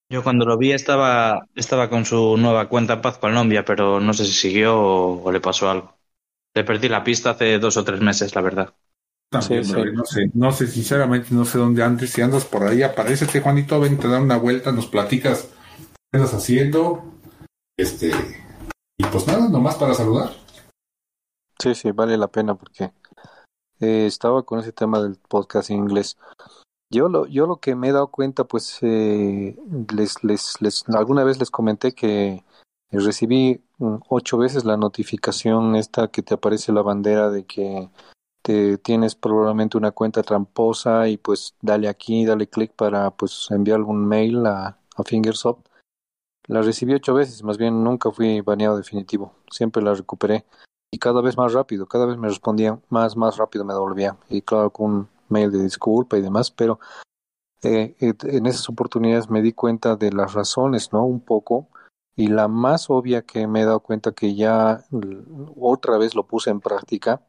Yo 0.10 0.24
cuando 0.24 0.46
lo 0.46 0.58
vi 0.58 0.72
estaba, 0.72 1.48
estaba 1.56 1.90
con 1.90 2.06
su 2.06 2.38
nueva 2.38 2.70
cuenta 2.70 2.94
en 2.94 3.02
Paz 3.02 3.18
Colombia, 3.18 3.66
pero 3.66 4.00
no 4.00 4.14
sé 4.14 4.26
si 4.26 4.32
siguió 4.32 4.80
o, 4.80 5.24
o 5.24 5.32
le 5.32 5.42
pasó 5.42 5.70
algo. 5.70 5.94
Le 6.56 6.64
perdí 6.64 6.88
la 6.88 7.04
pista 7.04 7.32
hace 7.32 7.60
dos 7.60 7.76
o 7.78 7.84
tres 7.84 8.00
meses, 8.02 8.34
la 8.34 8.42
verdad. 8.42 8.74
También, 9.30 9.66
Sí, 9.66 9.74
bro, 9.74 9.84
sí. 9.84 9.92
no 9.92 10.06
sé, 10.06 10.32
no 10.34 10.52
sé, 10.52 10.68
sinceramente, 10.68 11.28
no 11.32 11.44
sé 11.44 11.58
dónde 11.58 11.84
andes. 11.84 12.12
Si 12.12 12.22
andas 12.22 12.46
por 12.46 12.64
ahí, 12.64 12.82
aparecete, 12.82 13.42
Juanito, 13.42 13.80
ven, 13.80 13.98
te 13.98 14.08
da 14.08 14.22
una 14.22 14.38
vuelta, 14.38 14.72
nos 14.72 14.88
platicas 14.88 15.50
qué 16.12 16.20
estás 16.20 16.34
haciendo. 16.34 17.04
Este, 17.78 18.12
y 18.98 19.04
pues 19.12 19.28
nada, 19.28 19.50
nomás 19.50 19.76
para 19.76 19.94
saludar. 19.94 20.32
Sí, 21.60 21.76
sí, 21.76 21.92
vale 21.92 22.18
la 22.18 22.28
pena 22.30 22.56
porque 22.56 22.94
eh, 23.80 24.06
estaba 24.08 24.44
con 24.44 24.60
ese 24.60 24.72
tema 24.72 25.02
del 25.02 25.18
podcast 25.28 25.70
en 25.70 25.78
inglés. 25.78 26.18
Yo 26.90 27.10
lo, 27.10 27.26
yo 27.26 27.48
lo 27.48 27.58
que 27.58 27.76
me 27.76 27.90
he 27.90 27.92
dado 27.92 28.08
cuenta, 28.08 28.46
pues 28.46 28.80
eh, 28.82 29.58
les, 29.94 30.16
alguna 30.88 31.24
vez 31.26 31.38
les 31.38 31.52
comenté 31.52 31.94
que 31.94 32.46
recibí 32.92 33.62
mm, 33.78 33.96
ocho 34.08 34.38
veces 34.38 34.64
la 34.64 34.78
notificación 34.78 35.76
esta 35.76 36.08
que 36.08 36.24
te 36.24 36.36
aparece 36.36 36.72
la 36.72 36.82
bandera 36.82 37.30
de 37.30 37.46
que 37.46 37.90
te 38.42 38.78
tienes 38.78 39.16
probablemente 39.16 39.78
una 39.78 39.92
cuenta 39.92 40.24
tramposa 40.24 41.10
y 41.10 41.18
pues 41.18 41.56
dale 41.62 41.90
aquí, 41.90 42.26
dale 42.26 42.48
clic 42.48 42.72
para 42.74 43.12
pues 43.12 43.48
enviar 43.52 43.78
algún 43.78 44.06
mail 44.06 44.46
a, 44.46 44.80
a 44.96 45.04
Fingersoft. 45.04 45.66
La 46.48 46.62
recibí 46.62 46.94
ocho 46.94 47.14
veces, 47.14 47.44
más 47.44 47.58
bien 47.58 47.84
nunca 47.84 48.10
fui 48.12 48.40
baneado 48.40 48.78
definitivo, 48.78 49.34
siempre 49.52 49.84
la 49.84 49.94
recuperé 49.94 50.46
y 50.90 51.00
cada 51.00 51.22
vez 51.22 51.36
más 51.36 51.52
rápido, 51.52 51.88
cada 51.88 52.06
vez 52.06 52.18
me 52.18 52.30
respondían 52.30 52.82
más, 52.88 53.18
más 53.18 53.36
rápido 53.36 53.66
me 53.66 53.74
devolvían. 53.74 54.18
Y 54.30 54.42
claro, 54.42 54.70
con 54.70 55.10
mail 55.30 55.52
de 55.52 55.64
disculpa 55.64 56.18
y 56.18 56.22
demás, 56.22 56.52
pero 56.52 56.80
eh, 57.64 57.96
eh, 58.00 58.14
en 58.24 58.46
esas 58.46 58.70
oportunidades 58.70 59.30
me 59.30 59.42
di 59.42 59.54
cuenta 59.54 59.96
de 59.96 60.12
las 60.12 60.34
razones, 60.34 60.94
¿no? 60.94 61.06
Un 61.06 61.22
poco. 61.22 61.70
Y 62.16 62.28
la 62.28 62.48
más 62.48 62.90
obvia 62.90 63.24
que 63.24 63.48
me 63.48 63.62
he 63.62 63.66
dado 63.66 63.80
cuenta 63.82 64.12
que 64.12 64.36
ya 64.36 64.86
otra 65.56 65.98
vez 65.98 66.16
lo 66.16 66.26
puse 66.26 66.50
en 66.50 66.62
práctica 66.62 67.22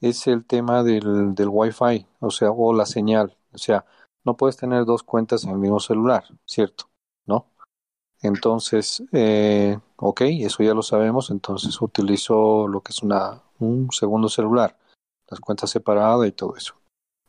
es 0.00 0.26
el 0.26 0.44
tema 0.44 0.82
del, 0.82 1.34
del 1.34 1.48
Wi-Fi, 1.50 2.06
o 2.20 2.30
sea, 2.30 2.50
o 2.50 2.72
la 2.72 2.86
señal. 2.86 3.36
O 3.52 3.58
sea, 3.58 3.84
no 4.24 4.36
puedes 4.36 4.56
tener 4.56 4.84
dos 4.84 5.02
cuentas 5.02 5.44
en 5.44 5.50
el 5.50 5.58
mismo 5.58 5.80
celular, 5.80 6.24
¿cierto? 6.46 6.90
¿No? 7.26 7.46
Entonces, 8.22 9.02
eh, 9.12 9.78
ok, 9.96 10.20
eso 10.22 10.62
ya 10.62 10.74
lo 10.74 10.82
sabemos, 10.82 11.30
entonces 11.30 11.80
utilizo 11.80 12.68
lo 12.68 12.82
que 12.82 12.92
es 12.92 13.02
una, 13.02 13.42
un 13.58 13.90
segundo 13.92 14.28
celular, 14.28 14.76
las 15.28 15.40
cuentas 15.40 15.70
separadas 15.70 16.28
y 16.28 16.32
todo 16.32 16.56
eso. 16.56 16.74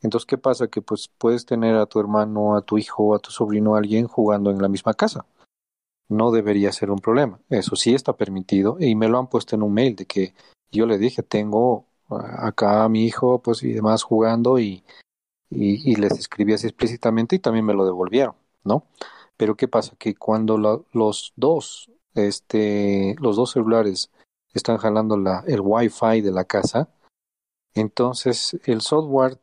Entonces, 0.02 0.26
¿qué 0.26 0.38
pasa? 0.38 0.68
Que 0.68 0.82
pues 0.82 1.10
puedes 1.18 1.46
tener 1.46 1.76
a 1.76 1.86
tu 1.86 2.00
hermano, 2.00 2.56
a 2.56 2.62
tu 2.62 2.78
hijo, 2.78 3.14
a 3.16 3.20
tu 3.20 3.32
sobrino, 3.32 3.76
a 3.76 3.80
alguien 3.80 4.08
jugando 4.08 4.52
en 4.52 4.62
la 4.62 4.68
misma 4.68 4.94
casa. 4.94 5.26
No 6.10 6.32
debería 6.32 6.72
ser 6.72 6.92
un 6.92 7.00
problema. 7.00 7.40
Eso 7.50 7.76
sí 7.76 7.94
está 7.94 8.14
permitido 8.14 8.78
y 8.80 8.96
me 8.96 9.08
lo 9.08 9.20
han 9.20 9.28
puesto 9.28 9.56
en 9.56 9.64
un 9.64 9.74
mail 9.74 9.96
de 9.96 10.06
que 10.06 10.34
yo 10.72 10.86
le 10.86 10.98
dije, 10.98 11.24
tengo 11.24 11.86
ah, 12.10 12.48
acá 12.48 12.84
a 12.84 12.90
mi 12.90 13.06
hijo 13.06 13.42
pues 13.42 13.64
y 13.64 13.74
demás 13.74 14.04
jugando 14.04 14.60
y, 14.60 14.84
y, 15.50 15.92
y 15.92 15.96
les 15.96 16.14
escribí 16.18 16.54
así 16.54 16.68
explícitamente 16.68 17.36
y 17.36 17.40
también 17.40 17.66
me 17.66 17.74
lo 17.74 17.86
devolvieron, 17.86 18.36
¿no? 18.64 18.86
Pero 19.38 19.56
¿qué 19.56 19.68
pasa? 19.68 19.96
Que 19.98 20.16
cuando 20.16 20.58
los 20.58 21.34
dos, 21.36 21.92
este, 22.16 23.16
los 23.20 23.36
dos 23.36 23.52
celulares 23.52 24.12
están 24.54 24.78
jalando 24.78 25.18
la, 25.18 25.44
el 25.48 25.62
Wi-Fi 25.62 26.22
de 26.22 26.32
la 26.32 26.44
casa, 26.46 26.90
entonces 27.74 28.60
el 28.66 28.82
software 28.82 29.40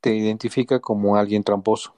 te 0.00 0.14
identifica 0.14 0.80
como 0.80 1.16
alguien 1.16 1.44
tramposo. 1.44 1.94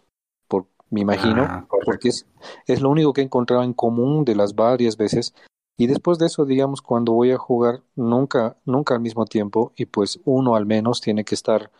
Por, 0.48 0.66
me 0.90 1.00
imagino, 1.00 1.46
Ah, 1.48 1.66
porque 1.84 2.08
es, 2.08 2.26
es 2.66 2.80
lo 2.80 2.90
único 2.90 3.12
que 3.12 3.20
he 3.20 3.24
encontrado 3.24 3.62
en 3.62 3.72
común 3.72 4.24
de 4.24 4.34
las 4.34 4.54
varias 4.54 4.96
veces. 4.96 5.34
Y 5.78 5.86
después 5.86 6.18
de 6.18 6.26
eso, 6.26 6.44
digamos, 6.44 6.82
cuando 6.82 7.12
voy 7.12 7.30
a 7.30 7.38
jugar, 7.38 7.82
nunca, 7.96 8.56
nunca 8.66 8.94
al 8.94 9.00
mismo 9.00 9.24
tiempo, 9.24 9.72
y 9.76 9.86
pues 9.86 10.20
uno 10.24 10.54
al 10.54 10.66
menos 10.66 11.00
tiene 11.00 11.24
que 11.24 11.34
estar 11.34 11.70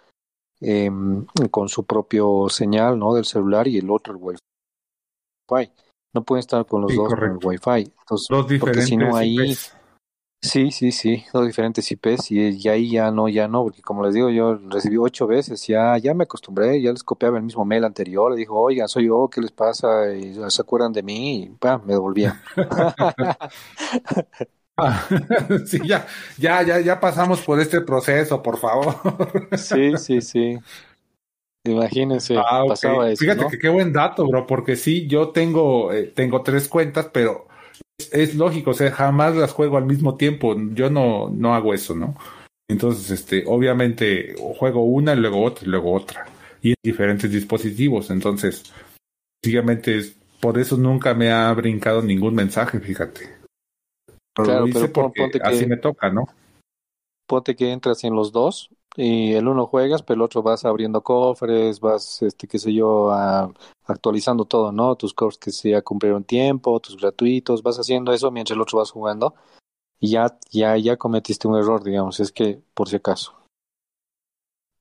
em, 0.61 1.27
con 1.51 1.69
su 1.69 1.85
propio 1.85 2.49
señal, 2.49 2.99
¿no? 2.99 3.15
Del 3.15 3.25
celular 3.27 3.69
y 3.69 3.79
el 3.79 3.91
otro 3.91 4.15
el 4.15 4.21
Wi-Fi. 4.23 5.73
No 6.15 6.25
pueden 6.25 6.41
estar 6.41 6.65
con 6.67 6.83
los 6.83 6.93
Sí, 6.93 6.97
dos 6.97 7.09
correcto. 7.09 7.41
con 7.41 7.53
el 7.55 7.61
Wi-Fi. 7.61 7.93
Entonces, 8.01 8.29
Dos 8.29 8.43
porque 8.43 8.53
diferentes 8.53 8.87
si 8.87 8.97
no 8.97 9.15
ahí, 9.17 9.39
IPs. 9.39 9.77
Sí, 10.43 10.71
sí, 10.71 10.93
sí, 10.93 11.25
dos 11.33 11.47
diferentes 11.47 11.91
IPs 11.93 12.31
y, 12.31 12.39
y 12.59 12.69
ahí 12.69 12.91
ya 12.91 13.11
no, 13.11 13.29
ya 13.29 13.49
no, 13.49 13.63
porque 13.65 13.83
como 13.83 14.05
les 14.05 14.15
digo, 14.15 14.31
yo 14.31 14.55
recibí 14.69 14.97
ocho 14.97 15.27
veces, 15.27 15.67
ya, 15.67 15.97
ya 15.99 16.15
me 16.15 16.25
acostumbré, 16.25 16.81
ya 16.83 16.91
les 16.93 17.05
copiaba 17.05 17.37
el 17.39 17.45
mismo 17.45 17.65
mail 17.65 17.85
anterior, 17.85 18.31
le 18.33 18.39
dijo, 18.39 18.59
oigan, 18.59 18.89
soy 18.89 19.07
yo, 19.07 19.29
¿qué 19.31 19.41
les 19.41 19.53
pasa? 19.53 20.13
Y 20.15 20.35
se 20.51 20.63
acuerdan 20.63 20.93
de 20.93 21.03
mí, 21.03 21.43
y 21.45 21.49
¡pam! 21.51 21.83
me 21.87 21.93
devolvían. 21.95 22.41
Ah, 24.77 25.07
sí, 25.67 25.81
ya, 25.87 26.07
ya, 26.39 26.63
ya, 26.63 26.81
ya 26.81 27.01
pasamos 27.01 27.43
por 27.43 27.61
este 27.61 27.81
proceso, 27.83 28.43
por 28.43 28.59
favor. 28.59 28.97
sí, 29.55 29.97
sí, 29.97 30.21
sí. 30.21 30.65
Imagínense, 31.65 32.51
Ah, 32.51 32.65
pasaba 32.67 33.11
eso, 33.11 33.31
Fíjate 33.31 33.35
¿no? 33.35 33.51
que 33.51 33.59
qué 33.59 33.69
buen 33.69 33.93
dato, 33.93 34.27
bro, 34.27 34.47
porque 34.47 34.77
sí, 34.77 35.07
yo 35.09 35.31
tengo, 35.31 35.93
eh, 35.93 36.05
tengo 36.15 36.43
tres 36.43 36.69
cuentas, 36.69 37.11
pero 37.13 37.49
es, 38.13 38.35
lógico, 38.35 38.71
o 38.71 38.75
sea, 38.75 38.91
jamás 38.91 39.37
las 39.37 39.53
juego 39.53 39.77
al 39.77 39.85
mismo 39.87 40.17
tiempo. 40.17 40.57
Yo 40.75 40.89
no, 40.91 41.29
no 41.31 41.55
hago 41.55 41.75
eso, 41.75 41.95
¿no? 41.95 42.17
Entonces, 42.69 43.11
este, 43.11 43.45
obviamente, 43.47 44.35
juego 44.59 44.85
una 44.85 45.13
y 45.15 45.17
luego 45.17 45.43
otra 45.43 45.67
y 45.67 45.71
luego 45.71 45.93
otra. 45.93 46.27
Y 46.63 46.71
en 46.71 46.77
diferentes 46.83 47.31
dispositivos. 47.31 48.11
Entonces, 48.11 48.65
básicamente, 49.43 49.97
es- 49.99 50.17
por 50.41 50.59
eso 50.59 50.77
nunca 50.77 51.13
me 51.15 51.31
ha 51.31 51.53
brincado 51.53 52.01
ningún 52.03 52.35
mensaje, 52.35 52.81
fíjate. 52.81 53.29
Pero 54.35 54.45
Claro, 54.47 54.61
lo 54.63 54.69
hice 54.69 54.79
pero 54.81 54.93
pon- 54.93 55.05
porque 55.05 55.21
ponte 55.21 55.39
que- 55.41 55.45
así 55.45 55.67
me 55.67 55.77
toca, 55.77 56.11
¿no? 56.11 56.27
ponte 57.27 57.55
que 57.55 57.71
entras 57.71 58.03
en 58.05 58.15
los 58.15 58.33
dos 58.33 58.71
y 58.97 59.33
el 59.35 59.49
uno 59.49 59.67
juegas, 59.67 60.03
pero 60.03 60.17
el 60.17 60.23
otro 60.23 60.43
vas 60.43 60.65
abriendo 60.65 61.03
cofres, 61.03 61.81
vas, 61.81 62.23
este, 62.23 62.47
qué 62.47 62.59
sé 62.59 62.73
yo, 62.73 63.11
a- 63.13 63.53
actualizando 63.85 64.45
todo, 64.45 64.73
¿no? 64.73 64.97
Tus 64.97 65.15
cofres 65.15 65.39
que 65.39 65.51
se 65.53 65.71
ya 65.71 65.83
cumplieron 65.83 66.25
tiempo, 66.25 66.81
tus 66.81 66.97
gratuitos, 66.97 67.63
vas 67.63 67.79
haciendo 67.79 68.13
eso 68.13 68.31
mientras 68.31 68.57
el 68.57 68.63
otro 68.63 68.79
vas 68.79 68.91
jugando 68.91 69.35
y 70.01 70.11
ya, 70.11 70.39
ya, 70.51 70.77
ya 70.77 70.97
cometiste 70.97 71.49
un 71.49 71.57
error, 71.57 71.83
digamos, 71.85 72.21
es 72.21 72.33
que 72.33 72.61
por 72.75 72.89
si 72.89 72.97
acaso. 72.97 73.35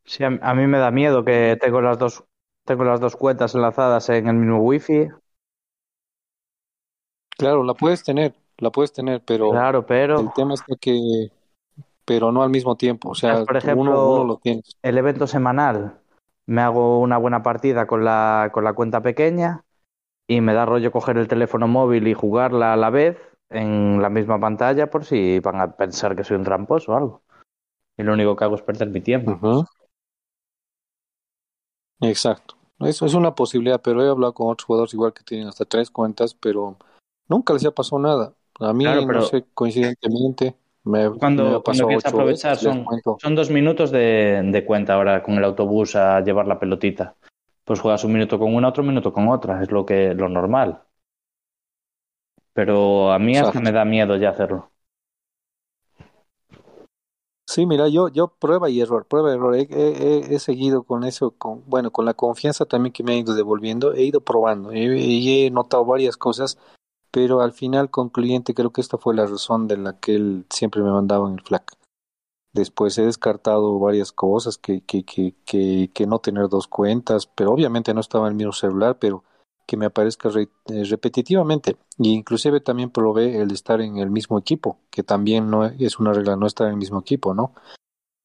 Sí, 0.05 0.23
a, 0.23 0.27
a 0.27 0.55
mí 0.55 0.65
me 0.67 0.79
da 0.79 0.91
miedo 0.91 1.23
que 1.23 1.57
tengo 1.61 1.81
las 1.81 1.99
dos, 1.99 2.23
tengo 2.65 2.83
las 2.83 2.99
dos 2.99 3.15
cuentas 3.15 3.53
enlazadas 3.55 4.09
en 4.09 4.27
el 4.27 4.35
mismo 4.35 4.59
wifi. 4.59 5.09
Claro, 7.37 7.63
la 7.63 7.73
puedes 7.73 8.03
tener, 8.03 8.33
la 8.57 8.69
puedes 8.71 8.91
tener, 8.91 9.21
pero 9.23 9.51
Claro, 9.51 9.85
pero 9.85 10.19
el 10.19 10.33
tema 10.33 10.53
está 10.55 10.75
que, 10.75 11.31
pero 12.09 12.31
no 12.31 12.41
al 12.41 12.49
mismo 12.49 12.75
tiempo, 12.75 13.09
o 13.09 13.13
sea, 13.13 13.45
Por 13.45 13.55
ejemplo, 13.55 13.83
uno, 13.83 14.23
uno 14.23 14.23
lo 14.23 14.41
el 14.81 14.97
evento 14.97 15.27
semanal 15.27 15.99
me 16.47 16.63
hago 16.63 16.99
una 16.99 17.19
buena 17.19 17.43
partida 17.43 17.85
con 17.85 18.03
la, 18.03 18.49
con 18.51 18.63
la 18.63 18.73
cuenta 18.73 19.03
pequeña 19.03 19.63
y 20.27 20.41
me 20.41 20.55
da 20.55 20.65
rollo 20.65 20.91
coger 20.91 21.19
el 21.19 21.27
teléfono 21.27 21.67
móvil 21.67 22.07
y 22.07 22.15
jugarla 22.15 22.73
a 22.73 22.77
la 22.77 22.89
vez 22.89 23.19
en 23.51 24.01
la 24.01 24.09
misma 24.09 24.39
pantalla 24.39 24.89
por 24.89 25.05
si 25.05 25.39
van 25.39 25.61
a 25.61 25.75
pensar 25.77 26.15
que 26.15 26.23
soy 26.23 26.37
un 26.37 26.45
tramposo 26.45 26.93
o 26.93 26.97
algo. 26.97 27.21
Y 27.95 28.01
lo 28.01 28.13
único 28.13 28.35
que 28.35 28.43
hago 28.43 28.55
es 28.55 28.63
perder 28.63 28.89
mi 28.89 29.01
tiempo. 29.01 29.67
Exacto. 32.01 32.55
Eso 32.79 33.05
es 33.05 33.13
una 33.13 33.35
posibilidad, 33.35 33.79
pero 33.79 34.03
he 34.03 34.09
hablado 34.09 34.33
con 34.33 34.49
otros 34.49 34.65
jugadores 34.65 34.95
igual 34.95 35.13
que 35.13 35.21
tienen 35.23 35.47
hasta 35.47 35.65
tres 35.65 35.91
cuentas, 35.91 36.33
pero 36.33 36.75
nunca 37.27 37.53
les 37.53 37.65
ha 37.65 37.71
pasado 37.71 38.01
nada. 38.01 38.33
A 38.59 38.73
mí, 38.73 38.85
Claro, 38.85 39.05
pero- 39.05 39.19
no 39.19 39.25
sé, 39.27 39.45
coincidentemente, 39.53 40.55
me, 40.83 41.09
Cuando- 41.11 41.43
me 41.57 41.61
cuando 41.61 41.87
quieres 41.87 42.05
aprovechar 42.05 42.51
veces, 42.57 42.63
son-. 42.63 42.85
Son 43.19 43.35
dos 43.35 43.49
minutos 43.49 43.91
de, 43.91 44.41
de 44.43 44.65
cuenta 44.65 44.93
ahora 44.95 45.21
con 45.23 45.35
el 45.35 45.43
autobús 45.43 45.95
a 45.95 46.21
llevar 46.21 46.47
la 46.47 46.59
pelotita. 46.59 47.15
Pues 47.63 47.79
juegas 47.79 48.03
un 48.03 48.13
minuto 48.13 48.39
con 48.39 48.53
una, 48.55 48.69
otro 48.69 48.83
minuto 48.83 49.13
con 49.13 49.27
otra, 49.27 49.61
es 49.61 49.69
lo 49.71 49.85
que 49.85 50.13
lo 50.15 50.27
normal. 50.29 50.81
Pero 52.53 53.11
a 53.11 53.19
mí 53.19 53.33
hasta 53.37 53.49
Exacto. 53.49 53.61
me 53.61 53.71
da 53.71 53.85
miedo 53.85 54.15
ya 54.17 54.29
hacerlo. 54.31 54.71
Sí, 57.47 57.65
mira, 57.65 57.87
yo, 57.87 58.09
yo 58.09 58.27
prueba 58.27 58.69
y 58.69 58.79
error, 58.79 59.05
prueba 59.07 59.31
y 59.31 59.33
error. 59.35 59.55
He, 59.55 59.61
he- 59.71 60.19
he- 60.29 60.35
he 60.35 60.39
seguido 60.39 60.83
con 60.83 61.03
eso, 61.03 61.31
con, 61.31 61.63
bueno, 61.67 61.89
con 61.91 62.05
la 62.05 62.13
confianza 62.13 62.65
también 62.65 62.93
que 62.93 63.03
me 63.03 63.13
ha 63.13 63.17
ido 63.17 63.33
devolviendo, 63.33 63.93
he 63.93 64.03
ido 64.03 64.21
probando 64.21 64.71
y, 64.71 64.81
y 64.81 65.45
he 65.45 65.51
notado 65.51 65.83
varias 65.83 66.15
cosas, 66.15 66.59
pero 67.11 67.41
al 67.41 67.53
final 67.53 67.89
concluyente 67.89 68.53
creo 68.53 68.71
que 68.71 68.81
esta 68.81 68.97
fue 68.97 69.15
la 69.15 69.25
razón 69.25 69.67
de 69.67 69.77
la 69.77 69.99
que 69.99 70.15
él 70.15 70.45
siempre 70.49 70.81
me 70.81 70.91
mandaba 70.91 71.27
en 71.27 71.35
el 71.35 71.41
FLAC. 71.41 71.73
Después 72.53 72.97
he 72.97 73.03
descartado 73.05 73.77
varias 73.79 74.11
cosas, 74.11 74.57
que, 74.57 74.81
que, 74.81 75.03
que, 75.03 75.35
que, 75.45 75.91
que 75.93 76.07
no 76.07 76.19
tener 76.19 76.49
dos 76.49 76.67
cuentas, 76.67 77.27
pero 77.27 77.51
obviamente 77.51 77.93
no 77.93 78.01
estaba 78.01 78.25
en 78.27 78.31
el 78.31 78.37
mismo 78.37 78.53
celular, 78.53 78.97
pero 78.99 79.23
que 79.67 79.77
me 79.77 79.85
aparezca 79.85 80.29
re- 80.29 80.49
eh, 80.65 80.83
repetitivamente. 80.85 81.77
Y 81.99 82.11
inclusive 82.13 82.59
también 82.59 82.89
probé 82.89 83.39
el 83.39 83.51
estar 83.51 83.81
en 83.81 83.97
el 83.97 84.09
mismo 84.09 84.39
equipo, 84.39 84.79
que 84.89 85.03
también 85.03 85.51
no 85.51 85.65
es 85.65 85.99
una 85.99 86.11
regla 86.11 86.35
no 86.35 86.47
estar 86.47 86.65
en 86.67 86.73
el 86.73 86.79
mismo 86.79 86.99
equipo, 86.99 87.35
¿no? 87.35 87.53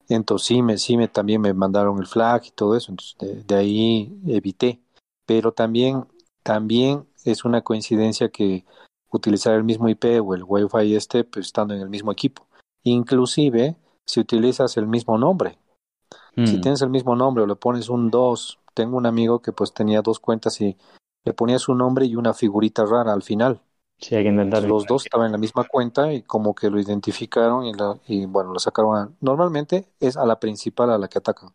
Entonces 0.09 0.47
sí 0.49 0.63
me, 0.63 0.79
sí 0.79 0.97
me 0.97 1.09
también 1.09 1.41
me 1.41 1.53
mandaron 1.55 1.99
el 1.99 2.07
flag 2.07 2.43
y 2.47 2.51
todo 2.51 2.77
eso, 2.77 2.93
entonces 2.93 3.17
de, 3.19 3.43
de 3.45 3.55
ahí 3.57 4.19
evité. 4.27 4.81
Pero 5.27 5.53
también, 5.53 6.07
también 6.43 7.07
es 7.25 7.45
una 7.45 7.63
coincidencia 7.63 8.29
que 8.29 8.65
utilizar 9.11 9.55
el 9.55 9.65
mismo 9.65 9.89
IP 9.89 10.21
o 10.21 10.35
el 10.35 10.45
Wi-Fi 10.47 10.95
este, 10.97 11.25
pues 11.25 11.47
estando 11.47 11.75
en 11.75 11.81
el 11.81 11.89
mismo 11.89 12.13
equipo. 12.13 12.47
Inclusive 12.83 13.77
si 14.05 14.21
utilizas 14.21 14.77
el 14.77 14.87
mismo 14.87 15.19
nombre. 15.19 15.59
Si 16.37 16.59
Mm. 16.59 16.61
tienes 16.61 16.83
el 16.83 16.91
mismo 16.91 17.17
nombre 17.17 17.45
o 17.45 17.47
le 17.47 17.57
pones 17.57 17.89
un 17.89 18.11
2, 18.11 18.59
tengo 18.75 18.97
un 18.97 19.07
amigo 19.07 19.41
que 19.41 19.53
pues 19.53 19.73
tenía 19.73 20.03
dos 20.03 20.19
cuentas 20.19 20.61
y 20.61 20.77
le 21.25 21.33
ponía 21.33 21.59
su 21.59 21.75
nombre 21.75 22.07
y 22.07 22.17
una 22.17 22.35
figurita 22.35 22.85
rara 22.85 23.13
al 23.13 23.23
final. 23.23 23.61
Sí, 23.99 24.17
hay 24.17 24.25
que 24.25 24.31
intentar. 24.31 24.65
Los 24.65 24.85
dos 24.87 25.05
estaban 25.07 25.27
en 25.27 25.33
la 25.33 25.39
misma 25.39 25.65
cuenta 25.65 26.13
y 26.13 26.23
como 26.23 26.55
que 26.55 26.69
lo 26.69 26.81
identificaron 26.81 27.65
y, 27.65 27.73
la, 27.73 27.99
y 28.07 28.27
bueno, 28.27 28.53
lo 28.53 28.59
sacaron. 28.59 28.97
A, 28.97 29.11
normalmente 29.21 29.87
es 30.01 30.17
a 30.17 30.27
la 30.27 30.41
principal 30.41 30.91
a 30.91 30.99
la 30.99 31.09
que 31.09 31.19
atacan. 31.19 31.51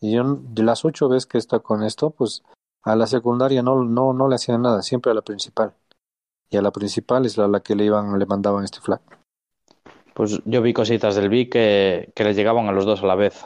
Y 0.00 0.12
yo 0.12 0.22
de 0.24 0.62
las 0.62 0.84
ocho 0.84 1.08
veces 1.08 1.26
que 1.26 1.38
está 1.38 1.58
con 1.58 1.82
esto, 1.82 2.10
pues 2.10 2.42
a 2.84 2.96
la 2.96 3.06
secundaria 3.06 3.62
no, 3.62 3.84
no, 3.84 4.12
no 4.12 4.28
le 4.28 4.34
hacían 4.34 4.62
nada, 4.62 4.82
siempre 4.82 5.10
a 5.10 5.14
la 5.14 5.22
principal. 5.22 5.72
Y 6.50 6.56
a 6.56 6.62
la 6.62 6.70
principal 6.70 7.24
es 7.26 7.36
la, 7.36 7.48
la 7.48 7.60
que 7.60 7.74
le 7.74 7.84
iban, 7.84 8.18
le 8.18 8.26
mandaban 8.26 8.64
este 8.64 8.80
flag. 8.80 9.00
Pues 10.12 10.40
yo 10.44 10.62
vi 10.62 10.72
cositas 10.72 11.16
del 11.16 11.28
Vic 11.28 11.52
que, 11.52 12.12
que 12.14 12.24
le 12.24 12.34
llegaban 12.34 12.68
a 12.68 12.72
los 12.72 12.84
dos 12.84 13.02
a 13.02 13.06
la 13.06 13.14
vez. 13.14 13.44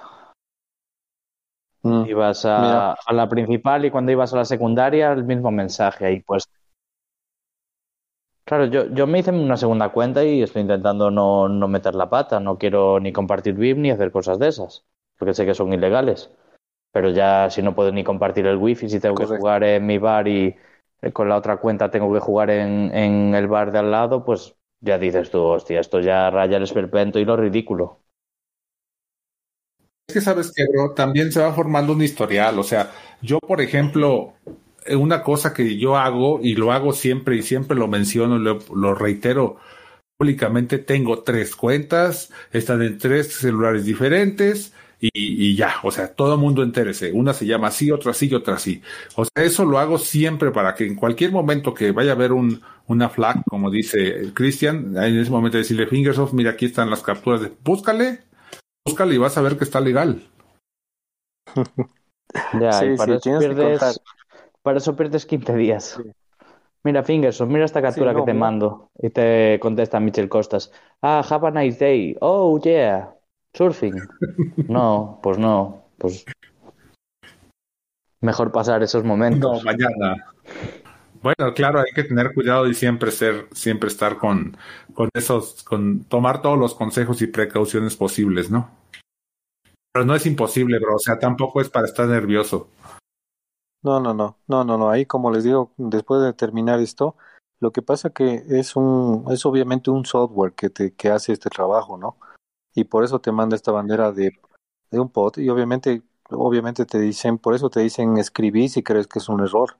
Mm. 1.82 2.07
Ibas 2.07 2.45
a, 2.45 2.93
a 2.93 3.12
la 3.12 3.28
principal 3.28 3.84
y 3.84 3.91
cuando 3.91 4.12
ibas 4.12 4.34
a 4.34 4.39
la 4.39 4.45
secundaria, 4.45 5.12
el 5.12 5.24
mismo 5.24 5.51
mensaje 5.51 6.05
ahí 6.05 6.20
pues. 6.20 6.45
Claro, 8.45 8.64
yo, 8.64 8.86
yo 8.93 9.07
me 9.07 9.20
hice 9.20 9.30
una 9.30 9.57
segunda 9.57 9.91
cuenta 9.91 10.24
y 10.24 10.43
estoy 10.43 10.62
intentando 10.62 11.11
no, 11.11 11.49
no 11.49 11.68
meter 11.68 11.95
la 11.95 12.11
pata. 12.11 12.41
No 12.41 12.59
quiero 12.59 12.99
ni 12.99 13.12
compartir 13.12 13.55
VIP 13.55 13.78
ni 13.78 13.91
hacer 13.91 14.11
cosas 14.11 14.39
de 14.39 14.49
esas, 14.49 14.84
porque 15.18 15.34
sé 15.34 15.47
que 15.47 15.55
son 15.55 15.72
ilegales. 15.72 16.30
Pero 16.99 17.11
ya 17.11 17.49
si 17.51 17.62
no 17.62 17.74
puedo 17.74 17.92
ni 17.92 18.03
compartir 18.05 18.46
el 18.46 18.57
wifi, 18.57 18.88
si 18.88 18.99
tengo 19.01 19.18
que 19.18 19.26
Correcto. 19.26 19.36
jugar 19.36 19.62
en 19.64 19.86
mi 19.86 19.99
bar 19.99 20.26
y 20.28 20.57
eh, 21.03 21.12
con 21.12 21.28
la 21.28 21.36
otra 21.36 21.59
cuenta 21.59 21.90
tengo 21.90 22.12
que 22.12 22.20
jugar 22.20 22.51
en, 22.51 22.94
en 22.94 23.34
el 23.34 23.46
bar 23.49 23.70
de 23.72 23.78
al 23.78 23.90
lado, 23.90 24.24
pues 24.24 24.57
ya 24.80 24.99
dices 24.99 25.30
tú, 25.30 25.40
hostia, 25.42 25.80
esto 25.80 26.01
ya 26.01 26.30
raya 26.30 26.57
el 26.57 26.64
esperpento 26.64 27.18
y 27.20 27.24
lo 27.24 27.36
ridículo. 27.36 28.03
Es 30.07 30.14
que 30.14 30.20
sabes 30.20 30.53
que, 30.55 30.64
bro, 30.72 30.94
también 30.94 31.32
se 31.32 31.40
va 31.40 31.53
formando 31.53 31.92
un 31.92 32.03
historial. 32.03 32.59
O 32.59 32.62
sea, 32.62 32.92
yo, 33.20 33.38
por 33.40 33.61
ejemplo, 33.61 34.34
eh, 34.86 34.96
una 34.96 35.22
cosa 35.22 35.53
que 35.53 35.76
yo 35.78 35.96
hago 35.96 36.40
y 36.42 36.55
lo 36.55 36.72
hago 36.72 36.92
siempre 36.92 37.36
y 37.36 37.42
siempre 37.42 37.76
lo 37.76 37.88
menciono 37.88 38.38
lo, 38.38 38.59
lo 38.74 38.94
reitero 38.94 39.57
públicamente, 40.18 40.78
tengo 40.78 41.22
tres 41.24 41.57
cuentas, 41.57 42.32
están 42.53 42.82
en 42.82 42.99
tres 42.99 43.34
celulares 43.34 43.84
diferentes 43.86 44.72
y, 45.01 45.11
y 45.12 45.57
ya, 45.57 45.76
o 45.82 45.90
sea, 45.90 46.12
todo 46.14 46.34
el 46.34 46.40
mundo 46.40 46.62
entérese. 46.62 47.12
Una 47.12 47.32
se 47.32 47.46
llama 47.46 47.68
así, 47.68 47.90
otra 47.90 48.11
así 48.12 48.28
y 48.28 48.34
otra 48.34 48.55
así. 48.55 48.82
O 49.16 49.24
sea, 49.24 49.44
eso 49.44 49.64
lo 49.64 49.78
hago 49.78 49.99
siempre 49.99 50.51
para 50.51 50.74
que 50.74 50.86
en 50.86 50.96
cualquier 50.96 51.32
momento 51.32 51.74
que 51.74 51.92
vaya 51.92 52.12
a 52.12 52.14
haber 52.14 52.32
un, 52.32 52.61
una 52.86 53.09
flag, 53.09 53.42
como 53.46 53.70
dice 53.70 54.32
Cristian, 54.34 54.96
en 54.96 55.18
ese 55.18 55.30
momento 55.30 55.59
decirle, 55.59 55.86
Fingersoft, 55.86 56.32
mira, 56.32 56.53
aquí 56.53 56.66
están 56.66 56.90
las 56.90 57.03
capturas 57.03 57.40
de, 57.42 57.53
búscale, 57.64 58.20
búscale 58.84 59.14
y 59.14 59.18
vas 59.18 59.38
a 59.38 59.42
ver 59.42 59.57
que 59.57 59.64
está 59.64 59.80
legal. 59.80 60.22
Ya, 62.53 62.72
Sí, 62.72 62.86
y 62.86 62.96
para, 62.96 63.18
sí, 63.20 63.30
eso 63.30 63.38
pierdes, 63.38 64.01
para 64.62 64.78
eso 64.78 64.96
pierdes 64.96 65.26
15 65.26 65.55
días. 65.57 65.84
Sí. 65.96 66.03
Mira, 66.84 67.03
Fingerson, 67.03 67.49
mira 67.51 67.64
esta 67.64 67.82
captura 67.82 68.12
no, 68.12 68.20
que 68.20 68.22
te 68.22 68.32
mira. 68.32 68.34
mando. 68.34 68.90
Y 68.99 69.11
te 69.11 69.59
contesta 69.61 70.01
Michel 70.01 70.28
Costas. 70.28 70.72
Ah, 71.03 71.22
have 71.28 71.46
a 71.49 71.51
nice 71.51 71.78
day. 71.78 72.16
Oh, 72.20 72.59
yeah. 72.61 73.18
Surfing. 73.59 73.94
No, 74.68 75.18
pues 75.20 75.36
no. 75.36 75.82
Pues 75.98 76.24
Mejor 78.20 78.52
pasar 78.52 78.84
esos 78.84 79.02
momentos. 79.02 79.64
No, 79.64 79.64
mañana. 79.64 80.26
Bueno, 81.20 81.52
claro, 81.54 81.80
hay 81.80 81.92
que 81.92 82.04
tener 82.04 82.32
cuidado 82.32 82.68
y 82.68 82.74
siempre 82.74 83.11
ser, 83.11 83.48
siempre 83.52 83.88
estar 83.88 84.18
con, 84.18 84.56
con 84.94 85.09
esos, 85.12 85.64
con 85.64 86.04
tomar 86.04 86.40
todos 86.40 86.56
los 86.56 86.76
consejos 86.76 87.20
y 87.20 87.26
precauciones 87.26 87.96
posibles, 87.96 88.48
¿no? 88.48 88.70
Pero 89.92 90.06
no 90.06 90.14
es 90.14 90.24
imposible, 90.26 90.78
bro. 90.78 90.94
O 90.94 91.00
sea, 91.00 91.18
tampoco 91.18 91.61
es 91.61 91.68
para 91.68 91.86
estar 91.86 92.06
nervioso. 92.06 92.68
No, 93.82 93.98
no, 93.98 94.14
no, 94.14 94.38
no, 94.46 94.62
no, 94.62 94.78
no. 94.78 94.88
Ahí, 94.88 95.04
como 95.04 95.32
les 95.32 95.42
digo, 95.42 95.72
después 95.76 96.22
de 96.22 96.32
terminar 96.32 96.78
esto, 96.78 97.16
lo 97.59 97.72
que 97.72 97.82
pasa 97.82 98.11
que 98.11 98.44
es 98.50 98.76
un, 98.76 99.24
es 99.30 99.44
obviamente 99.44 99.90
un 99.90 100.04
software 100.04 100.52
que 100.52 100.70
te, 100.70 100.94
que 100.94 101.11
hace 101.11 101.32
este 101.32 101.50
trabajo, 101.50 101.98
¿no? 101.98 102.18
Y 102.75 102.85
por 102.85 103.05
eso 103.05 103.21
te 103.21 103.33
manda 103.33 103.57
esta 103.57 103.73
bandera 103.73 104.12
de, 104.12 104.39
un 104.93 105.11
pod 105.11 105.39
y 105.39 105.49
obviamente, 105.49 106.03
obviamente 106.31 106.87
te 106.87 106.99
dicen, 106.99 107.39
por 107.39 107.55
eso 107.55 107.71
te 107.71 107.81
dicen 107.81 108.16
escribir 108.19 108.71
si 108.71 108.83
crees 108.83 109.07
que 109.07 109.19
es 109.19 109.29
un 109.29 109.41
error 109.41 109.77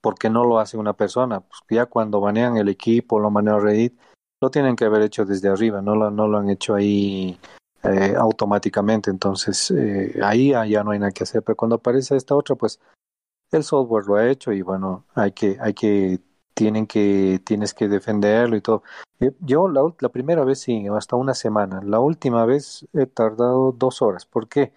porque 0.00 0.28
no 0.28 0.44
lo 0.44 0.58
hace 0.58 0.76
una 0.76 0.92
persona. 0.92 1.40
Pues 1.40 1.60
ya 1.70 1.86
cuando 1.86 2.20
banean 2.20 2.56
el 2.56 2.68
equipo, 2.68 3.18
lo 3.18 3.30
maneja 3.30 3.58
Reddit, 3.58 3.98
lo 4.42 4.50
tienen 4.50 4.76
que 4.76 4.84
haber 4.84 5.02
hecho 5.02 5.24
desde 5.24 5.48
arriba, 5.48 5.80
no 5.80 5.96
lo, 5.96 6.10
no 6.10 6.28
lo 6.28 6.38
han 6.38 6.50
hecho 6.50 6.74
ahí 6.74 7.38
eh, 7.82 8.14
automáticamente. 8.16 9.10
Entonces, 9.10 9.70
eh, 9.70 10.18
ahí 10.22 10.50
ya 10.50 10.84
no 10.84 10.90
hay 10.90 10.98
nada 10.98 11.12
que 11.12 11.22
hacer. 11.22 11.42
Pero 11.42 11.56
cuando 11.56 11.76
aparece 11.76 12.16
esta 12.16 12.36
otra, 12.36 12.54
pues 12.54 12.80
el 13.50 13.64
software 13.64 14.06
lo 14.06 14.16
ha 14.16 14.28
hecho 14.28 14.52
y 14.52 14.62
bueno, 14.62 15.06
hay 15.14 15.32
que, 15.32 15.56
hay 15.60 15.74
que, 15.74 16.20
tienen 16.54 16.86
que, 16.86 17.40
tienes 17.44 17.74
que 17.74 17.88
defenderlo 17.88 18.56
y 18.56 18.60
todo. 18.60 18.82
Yo 19.40 19.68
la, 19.68 19.82
la 19.98 20.08
primera 20.08 20.44
vez 20.44 20.60
sí, 20.60 20.86
hasta 20.88 21.16
una 21.16 21.34
semana. 21.34 21.80
La 21.82 22.00
última 22.00 22.44
vez 22.46 22.86
he 22.92 23.06
tardado 23.06 23.72
dos 23.72 24.02
horas. 24.02 24.26
¿Por 24.26 24.48
qué? 24.48 24.72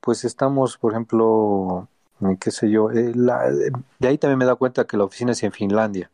Pues 0.00 0.24
estamos, 0.24 0.78
por 0.78 0.92
ejemplo, 0.92 1.88
qué 2.40 2.50
sé 2.50 2.70
yo. 2.70 2.90
Eh, 2.90 3.12
de 3.14 4.08
ahí 4.08 4.18
también 4.18 4.38
me 4.38 4.44
da 4.44 4.56
cuenta 4.56 4.86
que 4.86 4.96
la 4.96 5.04
oficina 5.04 5.32
es 5.32 5.42
en 5.42 5.52
Finlandia, 5.52 6.10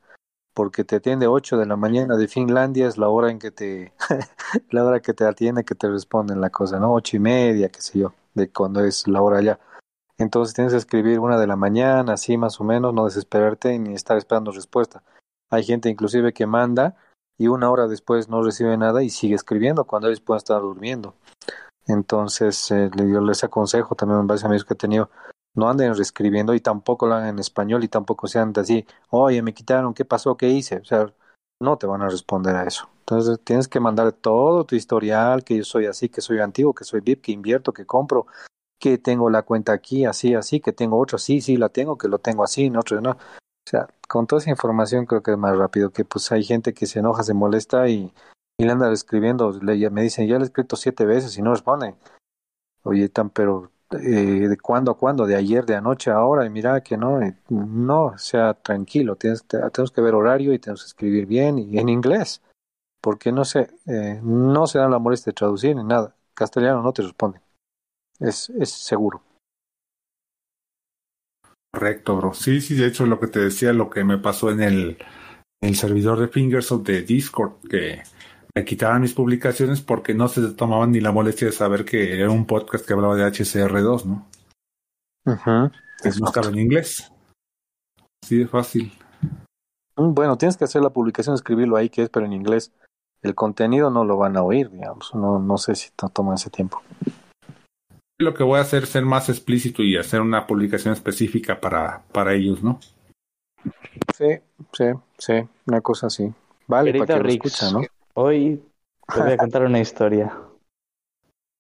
porque 0.55 0.85
te 0.85 0.97
atiende 0.97 1.27
8 1.27 1.57
de 1.57 1.67
la 1.67 1.77
mañana 1.77 2.17
de 2.17 2.29
Finlandia, 2.29 2.89
es 2.89 2.99
la 2.99 3.09
hora 3.09 3.31
en 3.31 3.39
que 3.39 3.51
te, 3.51 3.93
la 4.71 4.85
hora 4.85 5.01
que 5.01 5.15
te 5.15 5.25
atiende, 5.25 5.65
que 5.65 5.75
te 5.75 5.89
responden 5.89 6.41
la 6.41 6.51
cosa, 6.51 6.79
¿no? 6.79 6.93
Ocho 6.93 7.17
y 7.17 7.21
media, 7.21 7.69
qué 7.69 7.81
sé 7.81 7.99
yo, 8.01 8.15
de 8.35 8.51
cuando 8.51 8.85
es 8.85 9.07
la 9.09 9.23
hora 9.23 9.39
allá. 9.39 9.59
Entonces 10.19 10.55
tienes 10.55 10.73
que 10.73 10.79
escribir 10.79 11.19
una 11.19 11.39
de 11.39 11.47
la 11.47 11.57
mañana, 11.57 12.15
así 12.15 12.37
más 12.37 12.61
o 12.61 12.65
menos, 12.65 12.95
no 12.95 13.05
desesperarte 13.05 13.79
ni 13.79 13.95
estar 13.95 14.17
esperando 14.17 14.53
respuesta. 14.53 15.03
Hay 15.51 15.65
gente 15.65 15.89
inclusive 15.89 16.33
que 16.33 16.47
manda 16.47 16.97
y 17.39 17.49
una 17.49 17.71
hora 17.71 17.87
después 17.89 18.29
no 18.29 18.43
recibe 18.43 18.77
nada 18.77 19.03
y 19.03 19.11
sigue 19.11 19.35
escribiendo 19.35 19.85
cuando 19.85 20.09
ellos 20.09 20.21
pueden 20.21 20.39
estar 20.39 20.61
durmiendo. 20.61 21.15
Entonces, 21.87 22.71
eh, 22.71 22.91
yo 22.97 23.21
les 23.21 23.43
aconsejo 23.43 23.95
también 23.95 24.21
en 24.21 24.27
base 24.27 24.45
a 24.45 24.47
amigos 24.47 24.65
que 24.65 24.75
he 24.75 24.77
tenido, 24.77 25.11
no 25.55 25.69
anden 25.69 25.95
reescribiendo 25.95 26.55
y 26.55 26.61
tampoco 26.61 27.07
lo 27.07 27.15
hagan 27.15 27.29
en 27.31 27.39
español 27.39 27.85
y 27.85 27.89
tampoco 27.89 28.29
sean 28.29 28.53
así, 28.57 28.87
oye, 29.11 29.43
me 29.43 29.53
quitaron, 29.53 29.93
¿qué 29.95 30.05
pasó? 30.05 30.37
¿Qué 30.37 30.49
hice? 30.49 30.79
O 30.79 30.85
sea, 30.85 31.13
no 31.61 31.79
te 31.79 31.87
van 31.87 32.03
a 32.03 32.09
responder 32.09 32.57
a 32.57 32.65
eso. 32.65 32.89
Entonces 33.01 33.41
tienes 33.45 33.69
que 33.69 33.81
mandar 33.81 34.13
todo 34.13 34.65
tu 34.65 34.75
historial, 34.75 35.45
que 35.45 35.57
yo 35.59 35.65
soy 35.65 35.87
así, 35.87 36.09
que 36.09 36.21
soy 36.21 36.39
antiguo, 36.39 36.75
que 36.75 36.85
soy 36.85 37.01
VIP, 37.01 37.23
que 37.23 37.33
invierto, 37.33 37.73
que 37.73 37.85
compro, 37.85 38.27
que 38.83 38.99
tengo 38.99 39.31
la 39.31 39.43
cuenta 39.43 39.73
aquí, 39.73 40.05
así, 40.07 40.35
así, 40.35 40.59
que 40.59 40.73
tengo 40.73 40.99
otro, 40.99 41.17
sí, 41.17 41.41
sí, 41.41 41.57
la 41.57 41.69
tengo, 41.69 41.97
que 41.97 42.09
lo 42.09 42.19
tengo 42.19 42.43
así, 42.43 42.65
en 42.65 42.77
otro, 42.77 43.01
no. 43.01 43.13
O 43.13 43.71
sea, 43.71 43.87
con 44.09 44.27
toda 44.27 44.43
esa 44.43 44.51
información 44.51 45.07
creo 45.07 45.23
que 45.23 45.31
es 45.31 45.39
más 45.39 45.57
rápido, 45.57 45.91
que 45.91 46.05
pues 46.05 46.33
hay 46.33 46.43
gente 46.43 46.75
que 46.75 46.87
se 46.87 46.99
enoja, 46.99 47.23
se 47.23 47.33
molesta 47.33 47.89
y, 47.89 48.13
y 48.59 48.65
le 48.65 48.73
anda 48.73 48.93
escribiendo, 48.93 49.53
le, 49.63 49.89
me 49.91 50.03
dicen, 50.03 50.27
ya 50.27 50.35
le 50.37 50.43
he 50.43 50.47
escrito 50.47 50.75
siete 50.75 51.07
veces 51.07 51.39
y 51.39 51.43
no 51.43 51.53
responde. 51.53 51.95
Oye, 52.83 53.09
tan, 53.09 53.31
pero 53.31 53.71
eh, 53.93 54.49
de 54.49 54.57
cuándo 54.59 54.91
a 54.91 54.99
cuándo, 54.99 55.27
de 55.27 55.37
ayer, 55.37 55.65
de 55.65 55.77
anoche 55.77 56.11
a 56.11 56.15
ahora, 56.15 56.45
y 56.45 56.51
mira 56.51 56.81
que 56.83 56.97
no, 56.97 57.21
no, 57.51 58.19
sea 58.19 58.55
tranquilo, 58.55 59.15
tienes, 59.15 59.45
tenemos 59.47 59.93
que 59.93 60.01
ver 60.01 60.15
horario 60.15 60.53
y 60.53 60.59
tenemos 60.59 60.83
que 60.83 60.89
escribir 60.89 61.27
bien 61.27 61.61
y 61.61 61.79
en 61.79 61.89
inglés, 61.89 62.43
porque 63.01 63.31
no 63.31 63.45
sé, 63.45 63.71
eh, 63.87 64.19
no 64.25 64.67
se 64.67 64.81
dan 64.81 64.91
la 64.91 64.99
molestia 64.99 65.31
de 65.31 65.35
traducir 65.35 65.77
ni 65.77 65.85
nada, 65.85 66.17
castellano 66.35 66.83
no 66.83 66.93
te 66.93 67.03
responde, 67.03 67.41
es, 68.23 68.51
es 68.51 68.71
seguro. 68.71 69.23
Correcto, 71.73 72.17
bro. 72.17 72.35
Sí, 72.35 72.61
sí, 72.61 72.75
de 72.75 72.87
hecho 72.87 73.07
lo 73.07 73.19
que 73.19 73.29
te 73.29 73.41
decía, 73.41 73.73
lo 73.73 73.89
que 73.89 74.05
me 74.05 74.19
pasó 74.19 74.51
en 74.51 74.63
el, 74.63 74.99
el 75.63 75.77
servidor 75.77 76.19
de 76.19 76.29
Fingers 76.29 76.71
of 76.71 76.85
the 76.85 77.03
Discord, 77.03 77.53
que 77.69 78.03
me 78.55 78.65
quitaban 78.65 79.01
mis 79.01 79.15
publicaciones 79.15 79.81
porque 79.81 80.13
no 80.13 80.29
se 80.29 80.47
tomaban 80.53 80.93
ni 80.93 81.01
la 81.01 81.13
molestia 81.13 81.47
de 81.47 81.53
saber 81.53 81.85
que 81.85 82.21
era 82.21 82.31
un 82.31 82.47
podcast 82.47 82.87
que 82.87 82.93
hablaba 82.93 83.17
de 83.17 83.25
HCR2, 83.25 84.05
¿no? 84.05 84.27
Ajá. 85.25 85.73
Es 86.05 86.21
no 86.21 86.27
estaba 86.27 86.49
en 86.49 86.59
inglés. 86.59 87.11
Así 88.23 88.39
de 88.39 88.47
fácil. 88.47 88.93
Mm, 89.97 90.13
bueno, 90.13 90.37
tienes 90.37 90.59
que 90.59 90.65
hacer 90.65 90.83
la 90.83 90.91
publicación, 90.91 91.35
escribirlo 91.35 91.77
ahí 91.77 91.89
que 91.89 92.03
es, 92.03 92.11
pero 92.11 92.27
en 92.27 92.35
inglés. 92.35 92.73
El 93.23 93.35
contenido 93.35 93.89
no 93.91 94.05
lo 94.05 94.17
van 94.17 94.37
a 94.37 94.43
oír, 94.43 94.69
digamos. 94.71 95.15
No, 95.15 95.39
no 95.39 95.57
sé 95.57 95.77
si 95.77 95.91
te 95.91 96.09
toma 96.13 96.35
ese 96.35 96.51
tiempo. 96.51 96.83
Lo 98.19 98.35
que 98.35 98.45
voy 98.45 98.59
a 98.59 98.63
hacer 98.63 98.85
es 98.85 98.91
ser 98.91 99.05
más 99.05 99.29
explícito 99.29 99.83
y 99.83 99.97
hacer 99.97 100.21
una 100.21 100.47
publicación 100.47 100.93
específica 100.93 101.61
para, 101.61 102.03
para 102.13 102.35
ellos, 102.35 102.63
¿no? 102.63 102.79
Sí, 104.15 104.39
sí, 104.73 104.85
sí, 105.19 105.35
una 105.67 105.81
cosa 105.81 106.09
así. 106.09 106.33
Vale, 106.67 106.93
para 106.99 107.19
que 107.19 107.23
lo 107.23 107.29
escucha, 107.29 107.71
¿no? 107.73 107.81
Hoy 108.15 108.63
te 109.13 109.21
voy 109.21 109.33
a 109.33 109.37
contar 109.37 109.65
una 109.65 109.81
historia. 109.81 110.37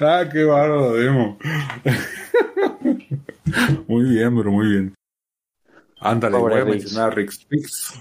ah, 0.00 0.24
qué 0.32 0.44
bárbaro, 0.44 0.92
Demo. 0.92 1.38
muy 3.88 4.10
bien, 4.10 4.36
bro, 4.36 4.50
muy 4.50 4.68
bien. 4.68 4.94
Ándale, 6.00 6.38
Pobre 6.38 6.54
voy 6.54 6.62
a 6.62 6.66
mencionar 6.66 7.12
a 7.12 7.14
Rix. 7.14 7.46
Rix. 7.48 8.00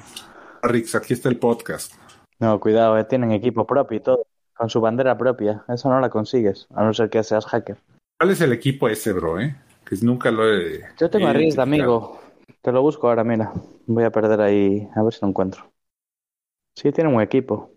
Rix, 0.64 0.96
aquí 0.96 1.14
está 1.14 1.30
el 1.30 1.38
podcast. 1.38 1.94
No, 2.40 2.60
cuidado, 2.60 2.98
eh, 2.98 3.06
tienen 3.06 3.32
equipo 3.32 3.66
propio 3.66 3.98
y 3.98 4.02
todo, 4.02 4.28
con 4.56 4.70
su 4.70 4.82
bandera 4.82 5.18
propia. 5.18 5.64
Eso 5.68 5.90
no 5.90 6.00
la 6.00 6.10
consigues, 6.10 6.68
a 6.74 6.84
no 6.84 6.94
ser 6.94 7.10
que 7.10 7.24
seas 7.24 7.46
hacker. 7.46 7.78
¿Cuál 8.20 8.32
es 8.32 8.42
el 8.42 8.54
equipo 8.54 8.88
ese, 8.88 9.14
bro, 9.14 9.40
eh? 9.40 9.56
Que 9.86 9.98
nunca 10.02 10.32
lo 10.32 10.48
he... 10.48 10.82
Yo 10.98 11.10
tengo 11.10 11.28
a 11.28 11.34
Riz 11.34 11.56
de 11.56 11.62
amigo. 11.62 12.20
Te 12.62 12.72
lo 12.72 12.82
busco 12.82 13.10
ahora, 13.10 13.24
mira. 13.24 13.52
Voy 13.86 14.04
a 14.04 14.12
perder 14.12 14.42
ahí, 14.42 14.88
a 14.96 15.04
ver 15.04 15.14
si 15.14 15.20
lo 15.22 15.28
encuentro. 15.28 15.72
Sí, 16.76 16.92
tienen 16.92 17.14
un 17.14 17.22
equipo. 17.22 17.72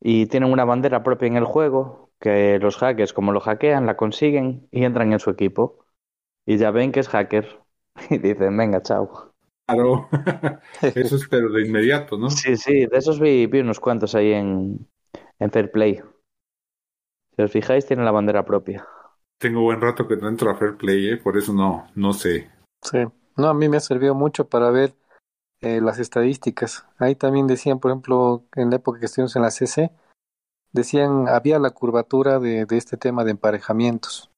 Y 0.00 0.26
tienen 0.26 0.52
una 0.52 0.64
bandera 0.64 1.02
propia 1.02 1.28
en 1.28 1.36
el 1.36 1.44
juego, 1.44 2.10
que 2.18 2.58
los 2.58 2.76
hackers, 2.78 3.12
como 3.12 3.32
lo 3.32 3.40
hackean, 3.40 3.86
la 3.86 3.96
consiguen 3.96 4.66
y 4.70 4.84
entran 4.84 5.12
en 5.12 5.20
su 5.20 5.30
equipo. 5.30 5.84
Y 6.46 6.56
ya 6.56 6.70
ven 6.70 6.92
que 6.92 7.00
es 7.00 7.08
hacker. 7.08 7.60
Y 8.10 8.18
dicen, 8.18 8.56
venga, 8.56 8.82
chao. 8.82 9.32
Claro. 9.66 10.08
Eso 10.82 11.16
es 11.16 11.28
pero 11.28 11.50
de 11.52 11.66
inmediato, 11.66 12.18
¿no? 12.18 12.30
Sí, 12.30 12.56
sí, 12.56 12.86
de 12.86 12.96
esos 12.96 13.20
vi, 13.20 13.46
vi 13.46 13.60
unos 13.60 13.78
cuantos 13.78 14.14
ahí 14.14 14.32
en, 14.32 14.88
en 15.40 15.50
Fair 15.50 15.70
Play. 15.72 16.00
Si 17.34 17.42
os 17.42 17.50
fijáis, 17.50 17.86
tienen 17.86 18.04
la 18.04 18.12
bandera 18.12 18.44
propia. 18.44 18.86
Tengo 19.38 19.62
buen 19.62 19.80
rato 19.80 20.06
que 20.06 20.16
no 20.16 20.28
entro 20.28 20.50
a 20.50 20.54
Fair 20.54 20.76
Play, 20.76 21.12
eh, 21.12 21.16
por 21.16 21.36
eso 21.36 21.52
no, 21.52 21.88
no 21.94 22.12
sé. 22.12 22.50
Sí. 22.82 22.98
No, 23.36 23.48
a 23.48 23.54
mí 23.54 23.68
me 23.68 23.78
ha 23.78 23.80
servido 23.80 24.14
mucho 24.14 24.48
para 24.48 24.70
ver 24.70 24.94
eh, 25.62 25.80
las 25.80 25.98
estadísticas. 25.98 26.86
Ahí 26.98 27.14
también 27.14 27.46
decían, 27.46 27.80
por 27.80 27.90
ejemplo, 27.90 28.44
en 28.54 28.70
la 28.70 28.76
época 28.76 29.00
que 29.00 29.06
estuvimos 29.06 29.34
en 29.36 29.42
la 29.42 29.50
CC, 29.50 29.90
decían, 30.72 31.26
había 31.28 31.58
la 31.58 31.70
curvatura 31.70 32.38
de, 32.38 32.66
de 32.66 32.76
este 32.76 32.96
tema 32.96 33.24
de 33.24 33.32
emparejamientos. 33.32 34.30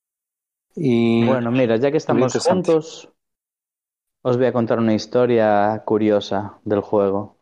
Y 0.75 1.27
Bueno, 1.27 1.51
mira, 1.51 1.77
ya 1.77 1.91
que 1.91 1.97
estamos 1.97 2.33
juntos, 2.47 3.13
os 4.23 4.37
voy 4.37 4.47
a 4.47 4.53
contar 4.53 4.79
una 4.79 4.95
historia 4.95 5.83
curiosa 5.85 6.59
del 6.65 6.81
juego. 6.81 7.37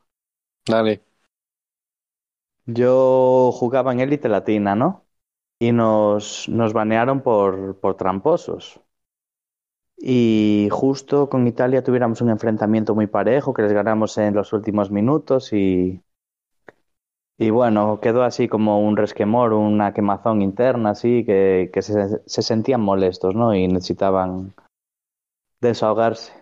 dale, 0.67 1.03
Yo 2.73 3.51
jugaba 3.53 3.93
en 3.93 4.01
Elite 4.01 4.29
Latina, 4.29 4.75
¿no? 4.75 5.05
Y 5.59 5.73
nos, 5.73 6.49
nos 6.49 6.73
banearon 6.73 7.23
por, 7.23 7.79
por 7.81 7.97
tramposos. 7.97 8.81
Y 9.97 10.68
justo 10.73 11.29
con 11.29 11.47
Italia 11.47 11.85
tuviéramos 11.85 12.21
un 12.23 12.31
enfrentamiento 12.31 12.95
muy 12.95 13.07
parejo, 13.07 13.53
que 13.53 13.62
les 13.62 13.73
ganamos 13.73 14.16
en 14.18 14.35
los 14.35 14.53
últimos 14.53 14.91
minutos 14.91 15.53
y, 15.53 16.03
y 17.39 17.51
bueno, 17.51 18.01
quedó 18.01 18.23
así 18.23 18.49
como 18.49 18.81
un 18.87 18.97
resquemor, 18.97 19.53
una 19.53 19.93
quemazón 19.93 20.43
interna, 20.43 20.91
así, 20.91 21.25
que, 21.25 21.71
que 21.73 21.83
se, 21.83 22.21
se 22.27 22.43
sentían 22.43 22.81
molestos, 22.81 23.35
¿no? 23.35 23.55
Y 23.55 23.68
necesitaban 23.68 24.55
desahogarse. 25.61 26.33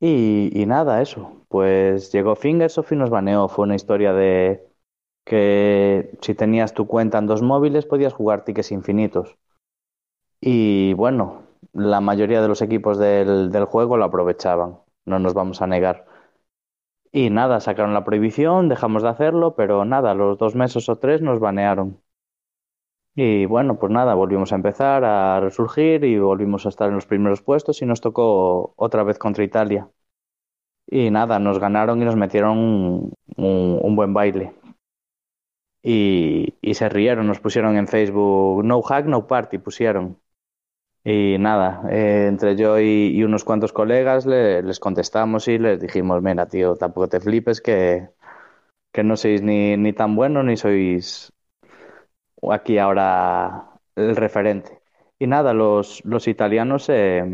Y, 0.00 0.50
y 0.54 0.66
nada, 0.66 1.02
eso. 1.02 1.44
Pues 1.48 2.12
llegó 2.12 2.36
Fingersoft 2.36 2.92
y 2.92 2.96
nos 2.96 3.10
baneó. 3.10 3.48
Fue 3.48 3.64
una 3.64 3.76
historia 3.76 4.12
de 4.12 4.69
que 5.24 6.18
si 6.22 6.34
tenías 6.34 6.74
tu 6.74 6.86
cuenta 6.86 7.18
en 7.18 7.26
dos 7.26 7.42
móviles 7.42 7.86
podías 7.86 8.12
jugar 8.12 8.44
tickets 8.44 8.72
infinitos. 8.72 9.36
Y 10.40 10.94
bueno, 10.94 11.42
la 11.72 12.00
mayoría 12.00 12.42
de 12.42 12.48
los 12.48 12.62
equipos 12.62 12.98
del, 12.98 13.64
juego 13.66 13.96
lo 13.96 14.04
aprovechaban, 14.04 14.78
no 15.06 15.18
nos 15.18 15.34
vamos 15.34 15.62
a 15.62 15.66
negar. 15.66 16.06
Y 17.12 17.30
nada, 17.30 17.60
sacaron 17.60 17.94
la 17.94 18.04
prohibición, 18.04 18.68
dejamos 18.68 19.02
de 19.02 19.10
hacerlo, 19.10 19.54
pero 19.56 19.84
nada, 19.84 20.14
los 20.14 20.38
dos 20.38 20.54
meses 20.54 20.88
o 20.88 20.98
tres 20.98 21.22
nos 21.22 21.40
banearon. 21.40 22.00
Y 23.14 23.44
bueno, 23.46 23.78
pues 23.78 23.92
nada, 23.92 24.14
volvimos 24.14 24.52
a 24.52 24.56
empezar 24.56 25.04
a 25.04 25.40
resurgir 25.40 26.04
y 26.04 26.18
volvimos 26.18 26.64
a 26.66 26.68
estar 26.70 26.88
en 26.88 26.94
los 26.94 27.06
primeros 27.06 27.42
puestos 27.42 27.82
y 27.82 27.86
nos 27.86 28.00
tocó 28.00 28.72
otra 28.76 29.02
vez 29.02 29.18
contra 29.18 29.44
Italia. 29.44 29.90
Y 30.86 31.10
nada, 31.10 31.38
nos 31.38 31.58
ganaron 31.58 32.02
y 32.02 32.04
nos 32.04 32.16
metieron 32.16 33.12
un 33.36 33.96
buen 33.96 34.14
baile. 34.14 34.59
Y, 35.82 36.54
se 36.74 36.88
rieron, 36.88 37.26
nos 37.26 37.40
pusieron 37.40 37.76
en 37.76 37.88
Facebook, 37.88 38.64
no 38.64 38.82
hack, 38.82 39.06
no 39.06 39.26
party, 39.26 39.58
pusieron. 39.58 40.20
Y 41.04 41.36
nada, 41.38 41.82
eh, 41.90 42.26
entre 42.28 42.56
yo 42.56 42.78
y, 42.80 43.22
unos 43.24 43.44
cuantos 43.44 43.72
colegas 43.72 44.26
le, 44.26 44.62
les 44.62 44.80
contestamos 44.80 45.48
y 45.48 45.58
les 45.58 45.80
dijimos, 45.80 46.22
mira, 46.22 46.46
tío, 46.46 46.76
tampoco 46.76 47.08
te 47.08 47.20
flipes 47.20 47.60
que, 47.62 48.10
que 48.92 49.02
no 49.04 49.16
sois 49.16 49.42
ni, 49.42 49.76
ni 49.76 49.92
tan 49.92 50.16
buenos 50.16 50.44
ni 50.44 50.56
sois 50.56 51.32
aquí 52.50 52.78
ahora 52.78 53.70
el 53.96 54.16
referente. 54.16 54.80
Y 55.18 55.26
nada, 55.26 55.52
los, 55.54 56.04
los 56.04 56.28
italianos 56.28 56.84
se, 56.84 57.24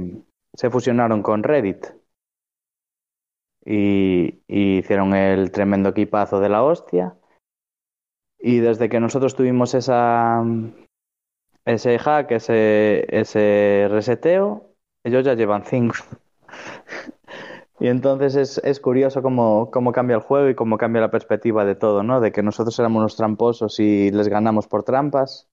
fusionaron 0.71 1.23
con 1.23 1.43
Reddit 1.43 1.87
y 3.65 4.43
hicieron 4.49 5.15
el 5.15 5.51
tremendo 5.51 5.91
equipazo 5.91 6.41
de 6.41 6.49
la 6.49 6.63
hostia. 6.63 7.17
Y 8.47 8.61
desde 8.61 8.89
que 8.89 9.01
nosotros 9.01 9.35
tuvimos 9.35 9.75
esa, 9.75 10.41
ese 11.65 11.99
hack, 11.99 12.31
ese, 12.31 13.05
ese 13.09 13.89
reseteo, 13.91 14.71
ellos 15.03 15.25
ya 15.25 15.35
llevan 15.35 15.65
cinco. 15.65 15.97
y 17.81 17.89
entonces 17.89 18.37
es, 18.37 18.59
es 18.59 18.79
curioso 18.79 19.21
cómo, 19.21 19.73
cómo, 19.73 19.91
cambia 19.91 20.15
el 20.15 20.23
juego 20.23 20.49
y 20.49 20.55
cómo 20.55 20.79
cambia 20.79 21.01
la 21.03 21.11
perspectiva 21.11 21.65
de 21.65 21.75
todo, 21.75 22.05
¿no? 22.05 22.21
De 22.21 22.31
que 22.31 22.45
nosotros 22.45 22.79
éramos 22.79 23.01
unos 23.01 23.17
tramposos 23.17 23.81
y 23.81 24.13
les 24.13 24.29
ganamos 24.29 24.69
por 24.69 24.85
trampas. 24.85 25.49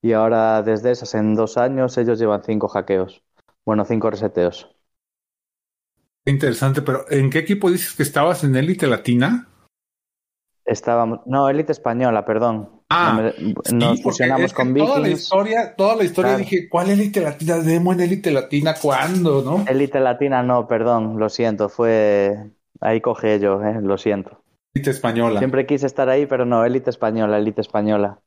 Y 0.00 0.12
ahora, 0.12 0.62
desde 0.62 0.92
esas, 0.92 1.16
en 1.16 1.34
dos 1.34 1.56
años, 1.56 1.98
ellos 1.98 2.20
llevan 2.20 2.44
cinco 2.44 2.68
hackeos. 2.68 3.24
Bueno, 3.64 3.84
cinco 3.84 4.10
reseteos. 4.10 4.70
Interesante, 6.24 6.82
pero 6.82 7.04
¿en 7.10 7.30
qué 7.30 7.40
equipo 7.40 7.68
dices 7.68 7.96
que 7.96 8.04
estabas 8.04 8.44
en 8.44 8.54
élite 8.54 8.86
latina? 8.86 9.47
Estábamos, 10.68 11.20
no, 11.26 11.48
élite 11.48 11.72
española, 11.72 12.24
perdón. 12.24 12.70
Ah, 12.90 13.32
nos 13.72 13.98
sí, 13.98 14.02
fusionamos 14.02 14.44
es 14.46 14.52
que 14.52 14.56
con 14.62 14.74
toda 14.76 14.98
la 15.00 15.08
Vikings. 15.08 15.22
historia, 15.22 15.74
toda 15.76 15.96
la 15.96 16.04
historia 16.04 16.30
Claro. 16.32 16.38
dije, 16.38 16.68
¿cuál 16.68 16.90
élite 16.90 17.20
latina? 17.20 17.58
Demo 17.58 17.92
en 17.92 18.00
élite 18.00 18.30
latina, 18.30 18.74
¿cuándo? 18.80 19.42
¿No? 19.42 19.64
Élite 19.66 20.00
latina, 20.00 20.42
no, 20.42 20.66
perdón, 20.68 21.18
lo 21.18 21.28
siento, 21.28 21.68
fue. 21.68 22.50
Ahí 22.80 23.00
cogí 23.00 23.38
yo, 23.40 23.62
eh, 23.64 23.80
lo 23.82 23.98
siento. 23.98 24.42
Élite 24.74 24.90
española. 24.90 25.38
Siempre 25.38 25.66
quise 25.66 25.86
estar 25.86 26.08
ahí, 26.08 26.26
pero 26.26 26.44
no, 26.44 26.64
élite 26.64 26.90
española, 26.90 27.38
élite 27.38 27.60
española. 27.62 28.20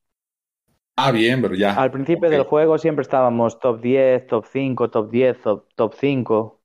Ah, 0.97 1.11
bien, 1.11 1.41
pero 1.41 1.55
ya. 1.55 1.73
Al 1.73 1.91
principio 1.91 2.29
del 2.29 2.43
juego 2.43 2.77
siempre 2.77 3.01
estábamos 3.01 3.59
top 3.59 3.81
10, 3.81 4.27
top 4.27 4.45
5, 4.45 4.89
top 4.91 5.09
10, 5.09 5.41
top, 5.41 5.65
top 5.75 5.93
5. 5.95 6.61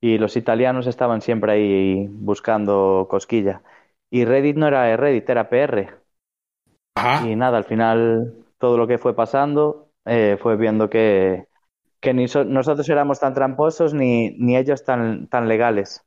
Y 0.00 0.18
los 0.18 0.36
italianos 0.36 0.86
estaban 0.86 1.20
siempre 1.22 1.52
ahí 1.52 2.06
buscando 2.10 3.06
cosquilla. 3.10 3.62
Y 4.10 4.24
Reddit 4.24 4.56
no 4.56 4.68
era 4.68 4.96
Reddit, 4.96 5.28
era 5.28 5.48
PR. 5.48 5.88
Ajá. 6.94 7.26
Y 7.26 7.36
nada, 7.36 7.58
al 7.58 7.64
final 7.64 8.46
todo 8.58 8.78
lo 8.78 8.86
que 8.86 8.98
fue 8.98 9.14
pasando 9.16 9.90
eh, 10.06 10.38
fue 10.42 10.56
viendo 10.56 10.90
que, 10.90 11.46
que 12.00 12.14
ni 12.14 12.28
so- 12.28 12.44
nosotros 12.44 12.88
éramos 12.90 13.20
tan 13.20 13.34
tramposos 13.34 13.94
ni, 13.94 14.30
ni 14.38 14.56
ellos 14.56 14.84
tan, 14.84 15.28
tan 15.28 15.48
legales. 15.48 16.04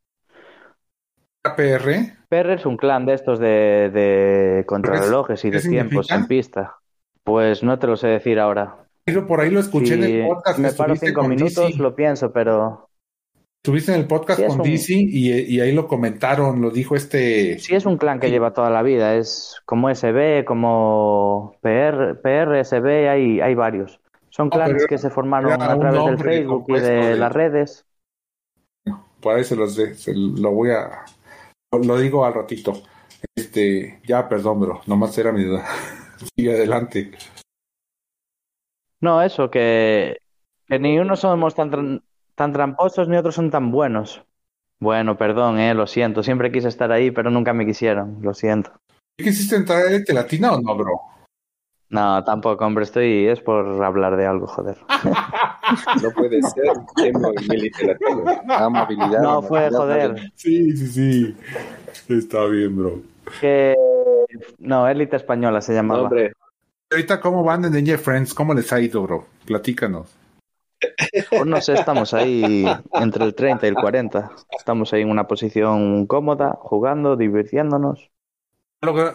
PR. 1.55 2.17
PR 2.29 2.53
es 2.55 2.65
un 2.65 2.77
clan 2.77 3.05
de 3.05 3.13
estos 3.13 3.39
de, 3.39 3.89
de 3.93 4.65
contrarrelojes 4.67 5.43
y 5.45 5.51
¿Qué 5.51 5.57
de 5.57 5.63
tiempos 5.63 6.07
significa? 6.07 6.15
en 6.15 6.27
pista. 6.27 6.77
Pues 7.23 7.63
no 7.63 7.79
te 7.79 7.87
lo 7.87 7.97
sé 7.97 8.07
decir 8.07 8.39
ahora. 8.39 8.87
Pero 9.03 9.27
por 9.27 9.39
ahí 9.41 9.49
lo 9.49 9.59
escuché 9.59 9.95
en 9.95 10.03
Si 10.03 10.05
el 10.05 10.13
podcast. 10.27 10.59
me 10.59 10.73
paro 10.73 10.95
cinco 10.95 11.23
minutos, 11.23 11.77
lo 11.79 11.95
pienso, 11.95 12.31
pero 12.31 12.90
Estuviste 13.63 13.93
en 13.93 13.99
el 13.99 14.07
podcast 14.07 14.39
Sí, 14.39 14.47
con 14.47 14.61
un- 14.61 14.63
DC 14.63 14.93
y, 14.95 15.29
y 15.55 15.59
ahí 15.59 15.71
lo 15.71 15.87
comentaron, 15.87 16.61
lo 16.61 16.71
dijo 16.71 16.95
este. 16.95 17.59
sí 17.59 17.75
es 17.75 17.85
un 17.85 17.97
clan 17.97 18.19
que 18.19 18.31
lleva 18.31 18.53
toda 18.53 18.71
la 18.71 18.81
vida. 18.81 19.15
Es 19.15 19.61
como 19.65 19.87
SB, 19.93 20.43
como 20.45 21.55
PR, 21.61 22.15
PR 22.23 22.63
SB, 22.65 23.07
hay, 23.07 23.39
hay 23.39 23.53
varios. 23.53 23.99
Son 24.29 24.49
pero 24.49 24.63
clanes 24.63 24.87
que 24.87 24.97
se 24.97 25.11
formaron 25.11 25.51
a 25.51 25.57
través 25.77 26.05
del 26.05 26.17
Facebook 26.17 26.65
y 26.69 26.73
de 26.73 26.89
de- 26.89 27.17
las 27.17 27.31
redes. 27.31 27.85
Por 29.19 29.35
ahí 29.35 29.43
se 29.43 29.55
los 29.55 29.75
de, 29.75 29.93
se 29.93 30.13
lo 30.15 30.51
voy 30.51 30.71
a. 30.71 31.05
Lo 31.85 31.99
digo 31.99 32.25
al 32.25 32.33
ratito. 32.33 32.81
Este, 33.37 33.99
ya, 34.07 34.27
perdón, 34.27 34.61
bro. 34.61 34.81
Nomás 34.87 35.15
era 35.19 35.31
mi 35.31 35.43
duda. 35.43 35.63
Sigue 36.35 36.53
adelante. 36.55 37.11
No, 39.01 39.21
eso, 39.21 39.51
que, 39.51 40.17
que 40.67 40.79
ni 40.79 40.97
unos 40.97 41.19
somos 41.19 41.53
tan, 41.53 42.01
tan 42.41 42.53
tramposos 42.53 43.07
ni 43.07 43.17
otros 43.17 43.35
son 43.35 43.51
tan 43.51 43.69
buenos. 43.71 44.23
Bueno, 44.79 45.15
perdón, 45.15 45.59
eh, 45.59 45.75
lo 45.75 45.85
siento. 45.85 46.23
Siempre 46.23 46.51
quise 46.51 46.69
estar 46.69 46.91
ahí, 46.91 47.11
pero 47.11 47.29
nunca 47.29 47.53
me 47.53 47.67
quisieron. 47.67 48.17
Lo 48.23 48.33
siento. 48.33 48.71
¿Quisiste 49.15 49.57
entrar 49.57 49.83
a 49.85 49.89
élite 49.91 50.11
latina 50.11 50.53
o 50.53 50.59
no, 50.59 50.75
bro? 50.75 51.01
No, 51.89 52.23
tampoco, 52.23 52.65
hombre, 52.65 52.85
estoy. 52.85 53.27
Es 53.27 53.41
por 53.41 53.83
hablar 53.83 54.17
de 54.17 54.25
algo, 54.25 54.47
joder. 54.47 54.77
No 56.01 56.09
puede 56.11 56.41
ser. 56.41 56.65
En. 57.05 57.13
Ah, 58.49 58.69
movilidad. 58.69 59.21
No, 59.21 59.43
fue 59.43 59.69
joder. 59.69 60.31
Sí, 60.35 60.75
sí, 60.75 60.87
sí. 60.87 61.37
Está 62.09 62.45
bien, 62.45 62.75
bro. 62.75 63.01
Que. 63.39 63.75
No, 64.57 64.87
élite 64.87 65.15
española 65.15 65.61
se 65.61 65.73
No, 65.73 65.77
llamaba. 65.77 66.01
hombre, 66.03 66.33
Ahorita, 66.91 67.21
¿cómo 67.21 67.43
van 67.43 67.65
en 67.65 67.71
Danger 67.73 67.99
Friends? 67.99 68.33
¿Cómo 68.33 68.55
les 68.55 68.73
ha 68.73 68.79
ido, 68.81 69.03
bro? 69.03 69.25
Platícanos. 69.45 70.07
Pues 71.29 71.45
no 71.45 71.61
sé, 71.61 71.73
estamos 71.73 72.13
ahí 72.13 72.65
entre 72.93 73.25
el 73.25 73.35
30 73.35 73.65
y 73.65 73.69
el 73.69 73.75
40. 73.75 74.31
Estamos 74.57 74.93
ahí 74.93 75.01
en 75.01 75.09
una 75.09 75.27
posición 75.27 76.05
cómoda, 76.07 76.57
jugando, 76.61 77.15
divirtiéndonos. 77.15 78.09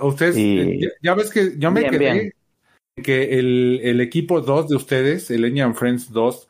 Ustedes, 0.01 0.37
Y- 0.37 0.61
eh, 0.61 0.79
ya, 0.81 0.89
ya 1.03 1.15
ves 1.15 1.31
que 1.31 1.59
yo 1.59 1.71
me 1.71 1.81
Bien, 1.81 1.93
quedé 1.93 2.13
bien. 2.13 2.33
que 3.03 3.39
el, 3.39 3.81
el 3.83 4.01
equipo 4.01 4.41
2 4.41 4.69
de 4.69 4.77
ustedes, 4.77 5.31
el 5.31 5.45
Enya 5.45 5.73
Friends 5.73 6.13
2, 6.13 6.49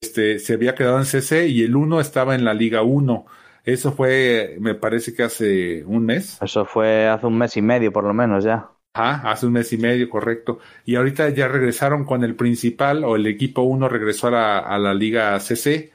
este, 0.00 0.38
se 0.38 0.52
había 0.54 0.74
quedado 0.74 0.98
en 0.98 1.04
CC 1.06 1.48
y 1.48 1.62
el 1.62 1.74
1 1.74 2.00
estaba 2.00 2.34
en 2.34 2.44
la 2.44 2.54
Liga 2.54 2.82
1. 2.82 3.26
Eso 3.64 3.92
fue, 3.92 4.56
me 4.60 4.74
parece 4.74 5.14
que 5.14 5.22
hace 5.22 5.84
un 5.84 6.04
mes. 6.04 6.38
Eso 6.42 6.66
fue 6.66 7.08
hace 7.08 7.26
un 7.26 7.38
mes 7.38 7.56
y 7.56 7.62
medio, 7.62 7.92
por 7.92 8.04
lo 8.04 8.12
menos 8.12 8.44
ya. 8.44 8.68
Ah, 8.94 9.22
hace 9.30 9.46
un 9.46 9.52
mes 9.54 9.72
y 9.72 9.76
medio, 9.78 10.08
correcto. 10.08 10.60
Y 10.84 10.94
ahorita 10.94 11.28
ya 11.30 11.48
regresaron 11.48 12.04
con 12.04 12.22
el 12.22 12.36
principal, 12.36 13.02
o 13.04 13.16
el 13.16 13.26
equipo 13.26 13.62
1 13.62 13.88
regresó 13.88 14.28
a 14.28 14.30
la, 14.30 14.58
a 14.58 14.78
la 14.78 14.94
Liga 14.94 15.38
CC. 15.40 15.92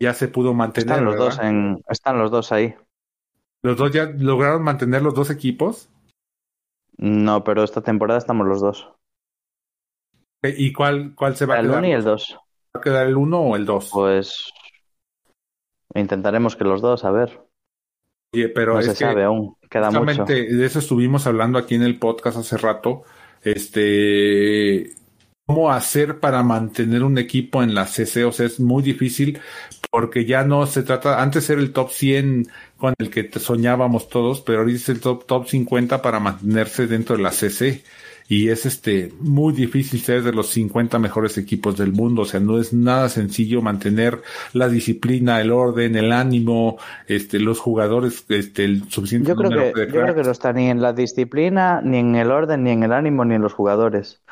Ya 0.00 0.14
se 0.14 0.28
pudo 0.28 0.54
mantener. 0.54 0.88
Están 0.88 1.04
los 1.04 1.14
¿verdad? 1.14 1.26
dos 1.26 1.38
en, 1.40 1.82
están 1.88 2.18
los 2.18 2.30
dos 2.30 2.52
ahí. 2.52 2.74
Los 3.62 3.76
dos 3.76 3.90
ya 3.92 4.06
lograron 4.06 4.62
mantener 4.62 5.02
los 5.02 5.14
dos 5.14 5.30
equipos. 5.30 5.90
No, 6.96 7.44
pero 7.44 7.64
esta 7.64 7.82
temporada 7.82 8.18
estamos 8.18 8.46
los 8.46 8.60
dos. 8.60 8.90
¿Y 10.42 10.72
cuál, 10.72 11.14
cuál 11.14 11.36
se 11.36 11.46
va 11.46 11.54
a 11.54 11.58
El 11.58 11.66
quedar? 11.66 11.78
1 11.78 11.88
y 11.88 11.92
el 11.92 12.04
2. 12.04 12.38
¿Va 12.74 12.80
a 12.80 12.82
quedar 12.82 13.06
el 13.06 13.16
1 13.16 13.40
o 13.40 13.56
el 13.56 13.66
2? 13.66 13.90
Pues 13.90 14.52
intentaremos 15.94 16.56
que 16.56 16.64
los 16.64 16.80
dos, 16.80 17.04
a 17.04 17.10
ver. 17.10 17.47
Oye, 18.32 18.48
pero 18.50 18.78
No 18.78 18.80
es 18.80 18.86
se 18.86 18.94
que 18.94 18.94
sabe 18.94 19.24
aún, 19.24 19.56
queda 19.70 19.90
mucho. 19.90 20.34
justamente 20.34 20.44
de 20.54 20.66
eso 20.66 20.78
estuvimos 20.80 21.26
hablando 21.26 21.58
aquí 21.58 21.74
en 21.74 21.82
el 21.82 21.98
podcast 21.98 22.38
hace 22.38 22.56
rato. 22.58 23.04
Este, 23.42 24.94
cómo 25.46 25.70
hacer 25.72 26.20
para 26.20 26.42
mantener 26.42 27.04
un 27.04 27.18
equipo 27.18 27.62
en 27.62 27.74
la 27.74 27.86
CC, 27.86 28.24
o 28.24 28.32
sea, 28.32 28.46
es 28.46 28.60
muy 28.60 28.82
difícil 28.82 29.40
porque 29.90 30.24
ya 30.26 30.44
no 30.44 30.66
se 30.66 30.82
trata, 30.82 31.22
antes 31.22 31.48
era 31.50 31.60
el 31.60 31.72
top 31.72 31.90
100 31.90 32.48
con 32.76 32.94
el 32.98 33.10
que 33.10 33.30
soñábamos 33.40 34.08
todos, 34.10 34.40
pero 34.42 34.60
ahorita 34.60 34.78
es 34.78 34.88
el 34.90 35.00
top, 35.00 35.26
top 35.26 35.48
50 35.48 36.02
para 36.02 36.20
mantenerse 36.20 36.86
dentro 36.86 37.16
de 37.16 37.22
la 37.22 37.32
CC. 37.32 37.84
Y 38.30 38.50
es 38.50 38.66
este 38.66 39.10
muy 39.20 39.54
difícil 39.54 40.00
ser 40.00 40.22
de 40.22 40.32
los 40.32 40.50
50 40.50 40.98
mejores 40.98 41.38
equipos 41.38 41.78
del 41.78 41.92
mundo. 41.92 42.22
O 42.22 42.24
sea, 42.26 42.40
no 42.40 42.58
es 42.58 42.74
nada 42.74 43.08
sencillo 43.08 43.62
mantener 43.62 44.20
la 44.52 44.68
disciplina, 44.68 45.40
el 45.40 45.50
orden, 45.50 45.96
el 45.96 46.12
ánimo, 46.12 46.76
este, 47.06 47.40
los 47.40 47.58
jugadores, 47.58 48.26
este, 48.28 48.66
el 48.66 48.90
suficiente 48.90 49.30
Yo 49.30 49.34
creo 49.34 49.50
número 49.50 49.72
que, 49.72 49.80
de 49.80 49.86
yo 49.86 50.02
creo 50.02 50.14
que 50.14 50.22
no 50.22 50.30
está 50.30 50.52
ni 50.52 50.68
en 50.68 50.82
la 50.82 50.92
disciplina, 50.92 51.80
ni 51.82 51.96
en 51.96 52.16
el 52.16 52.30
orden, 52.30 52.64
ni 52.64 52.70
en 52.70 52.82
el 52.82 52.92
ánimo, 52.92 53.24
ni 53.24 53.34
en 53.34 53.40
los 53.40 53.54
jugadores. 53.54 54.22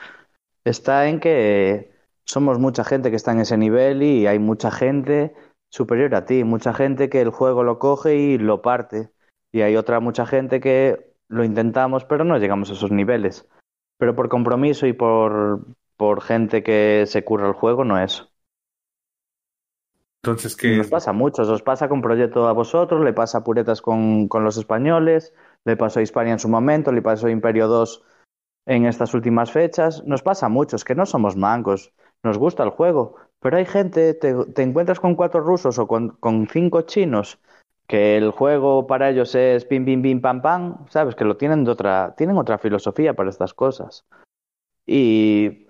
Está 0.62 1.08
en 1.08 1.18
que 1.18 1.90
somos 2.26 2.58
mucha 2.58 2.84
gente 2.84 3.08
que 3.08 3.16
está 3.16 3.32
en 3.32 3.40
ese 3.40 3.56
nivel 3.56 4.02
y 4.02 4.26
hay 4.26 4.38
mucha 4.38 4.70
gente 4.70 5.32
superior 5.70 6.14
a 6.14 6.26
ti, 6.26 6.44
mucha 6.44 6.74
gente 6.74 7.08
que 7.08 7.22
el 7.22 7.30
juego 7.30 7.62
lo 7.62 7.78
coge 7.78 8.16
y 8.16 8.36
lo 8.36 8.60
parte. 8.60 9.08
Y 9.52 9.62
hay 9.62 9.74
otra 9.76 10.00
mucha 10.00 10.26
gente 10.26 10.60
que 10.60 11.14
lo 11.28 11.44
intentamos, 11.44 12.04
pero 12.04 12.24
no 12.24 12.36
llegamos 12.36 12.68
a 12.68 12.74
esos 12.74 12.90
niveles. 12.90 13.48
Pero 13.98 14.14
por 14.14 14.28
compromiso 14.28 14.86
y 14.86 14.92
por, 14.92 15.64
por 15.96 16.22
gente 16.22 16.62
que 16.62 17.04
se 17.06 17.24
curra 17.24 17.48
el 17.48 17.54
juego, 17.54 17.84
no 17.84 17.98
es. 17.98 18.28
Entonces, 20.22 20.56
¿qué 20.56 20.76
Nos 20.76 20.88
pasa 20.88 21.10
a 21.10 21.12
muchos, 21.12 21.48
os 21.48 21.62
pasa 21.62 21.88
con 21.88 22.02
Proyecto 22.02 22.48
a 22.48 22.52
vosotros, 22.52 23.04
le 23.04 23.12
pasa 23.12 23.38
a 23.38 23.44
Puretas 23.44 23.80
con, 23.80 24.26
con 24.26 24.42
los 24.42 24.56
españoles, 24.56 25.32
le 25.64 25.76
pasó 25.76 26.00
a 26.00 26.02
Hispania 26.02 26.32
en 26.32 26.40
su 26.40 26.48
momento, 26.48 26.90
le 26.90 27.00
pasó 27.00 27.28
a 27.28 27.30
Imperio 27.30 27.68
2 27.68 28.02
en 28.66 28.86
estas 28.86 29.14
últimas 29.14 29.52
fechas. 29.52 30.04
Nos 30.04 30.22
pasa 30.22 30.46
a 30.46 30.48
muchos 30.48 30.84
que 30.84 30.96
no 30.96 31.06
somos 31.06 31.36
mancos, 31.36 31.92
nos 32.22 32.38
gusta 32.38 32.64
el 32.64 32.70
juego, 32.70 33.14
pero 33.40 33.56
hay 33.56 33.66
gente, 33.66 34.14
te, 34.14 34.34
te 34.46 34.62
encuentras 34.62 34.98
con 34.98 35.14
cuatro 35.14 35.40
rusos 35.40 35.78
o 35.78 35.86
con, 35.86 36.10
con, 36.18 36.48
cinco 36.48 36.82
chinos, 36.82 37.38
que 37.86 38.16
el 38.16 38.30
juego 38.30 38.86
para 38.86 39.10
ellos 39.10 39.34
es 39.34 39.64
pim, 39.64 39.84
pim, 39.84 40.02
pim, 40.02 40.20
pam, 40.20 40.42
pam, 40.42 40.86
sabes, 40.90 41.14
que 41.14 41.24
lo 41.24 41.36
tienen 41.36 41.64
de 41.64 41.70
otra, 41.72 42.14
tienen 42.16 42.38
otra 42.38 42.58
filosofía 42.58 43.14
para 43.14 43.30
estas 43.30 43.54
cosas. 43.54 44.04
Y 44.86 45.68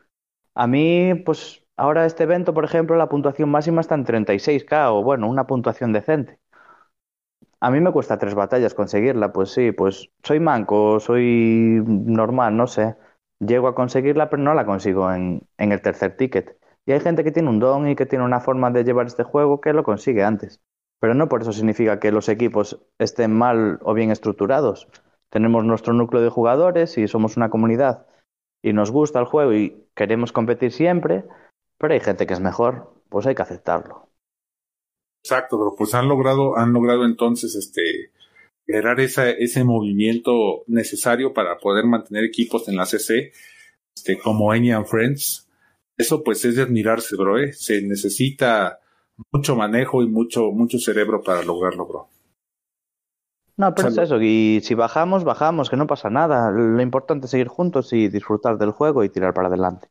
a 0.55 0.67
mí, 0.67 1.15
pues 1.25 1.65
ahora 1.77 2.07
este 2.07 2.25
evento, 2.25 2.55
por 2.55 2.65
ejemplo, 2.65 2.97
la 2.97 3.09
puntuación 3.09 3.51
máxima 3.51 3.81
está 3.81 3.95
en 3.95 4.07
36k, 4.07 4.91
o 4.93 5.03
bueno, 5.03 5.29
una 5.29 5.47
puntuación 5.47 5.93
decente. 5.93 6.41
A 7.61 7.71
mí 7.71 7.81
me 7.81 7.93
cuesta 7.93 8.19
tres 8.19 8.35
batallas 8.35 8.75
conseguirla, 8.75 9.33
pues 9.33 9.51
sí, 9.51 9.73
pues 9.73 10.11
soy 10.23 10.41
manco, 10.41 11.01
soy 11.01 11.83
normal, 11.87 12.57
no 12.57 12.67
sé. 12.67 12.97
Llego 13.41 13.69
a 13.69 13.75
conseguirla, 13.75 14.31
pero 14.31 14.43
no 14.43 14.55
la 14.55 14.67
consigo 14.67 15.13
en, 15.13 15.43
en 15.59 15.73
el 15.73 15.83
tercer 15.83 16.17
ticket. 16.17 16.59
Y 16.87 16.93
hay 16.93 17.01
gente 17.01 17.25
que 17.25 17.33
tiene 17.33 17.49
un 17.51 17.59
don 17.59 17.89
y 17.89 17.97
que 17.97 18.07
tiene 18.07 18.25
una 18.25 18.41
forma 18.41 18.71
de 18.71 18.85
llevar 18.85 19.07
este 19.07 19.25
juego 19.25 19.61
que 19.61 19.73
lo 19.73 19.85
consigue 19.85 20.23
antes. 20.25 20.61
Pero 21.01 21.15
no 21.15 21.29
por 21.29 21.43
eso 21.43 21.53
significa 21.53 22.01
que 22.01 22.13
los 22.13 22.29
equipos 22.29 22.81
estén 22.99 23.33
mal 23.33 23.79
o 23.83 23.95
bien 23.95 24.11
estructurados. 24.11 24.89
Tenemos 25.31 25.65
nuestro 25.65 25.93
núcleo 25.93 26.23
de 26.23 26.31
jugadores 26.31 26.97
y 26.99 27.09
somos 27.09 27.37
una 27.37 27.51
comunidad 27.51 28.07
y 28.63 28.73
nos 28.73 28.91
gusta 28.91 29.21
el 29.21 29.27
juego 29.27 29.53
y 29.55 29.87
queremos 29.95 30.33
competir 30.33 30.73
siempre, 30.73 31.25
pero 31.79 31.95
hay 31.95 32.01
gente 32.01 32.27
que 32.27 32.35
es 32.35 32.41
mejor, 32.41 32.95
pues 33.09 33.27
hay 33.27 33.35
que 33.35 33.43
aceptarlo. 33.43 34.09
Exacto, 35.23 35.59
pero 35.59 35.75
pues 35.77 35.95
han 35.95 36.09
logrado, 36.09 36.57
han 36.57 36.73
logrado 36.73 37.05
entonces 37.05 37.55
este 37.55 38.13
generar 38.67 38.99
esa, 39.01 39.31
ese 39.31 39.65
movimiento 39.65 40.65
necesario 40.67 41.33
para 41.33 41.59
poder 41.59 41.85
mantener 41.85 42.25
equipos 42.25 42.69
en 42.69 42.77
la 42.77 42.87
CC, 42.87 43.33
este, 43.95 44.19
como 44.19 44.53
Enya 44.53 44.77
and 44.77 44.87
Friends. 44.87 45.49
Eso 45.97 46.23
pues 46.23 46.45
es 46.45 46.57
de 46.57 46.63
admirarse, 46.63 47.17
bro, 47.17 47.39
¿eh? 47.39 47.53
Se 47.53 47.81
necesita 47.83 48.81
mucho 49.33 49.57
manejo 49.57 50.03
y 50.03 50.09
mucho, 50.09 50.51
mucho 50.53 50.79
cerebro 50.79 51.23
para 51.23 51.43
lograrlo, 51.43 51.87
bro. 51.87 52.09
No, 53.59 53.75
pero 53.75 53.89
es 53.89 53.97
eso, 53.97 54.21
y 54.21 54.61
si 54.63 54.75
bajamos, 54.75 55.25
bajamos, 55.25 55.71
que 55.71 55.79
no 55.79 55.87
pasa 55.87 56.11
nada. 56.11 56.51
Lo 56.51 56.83
importante 56.83 57.25
es 57.25 57.31
seguir 57.31 57.49
juntos 57.49 57.93
y 57.95 58.09
disfrutar 58.09 58.59
del 58.59 58.71
juego 58.71 59.03
y 59.03 59.09
tirar 59.09 59.33
para 59.33 59.49
adelante. 59.49 59.89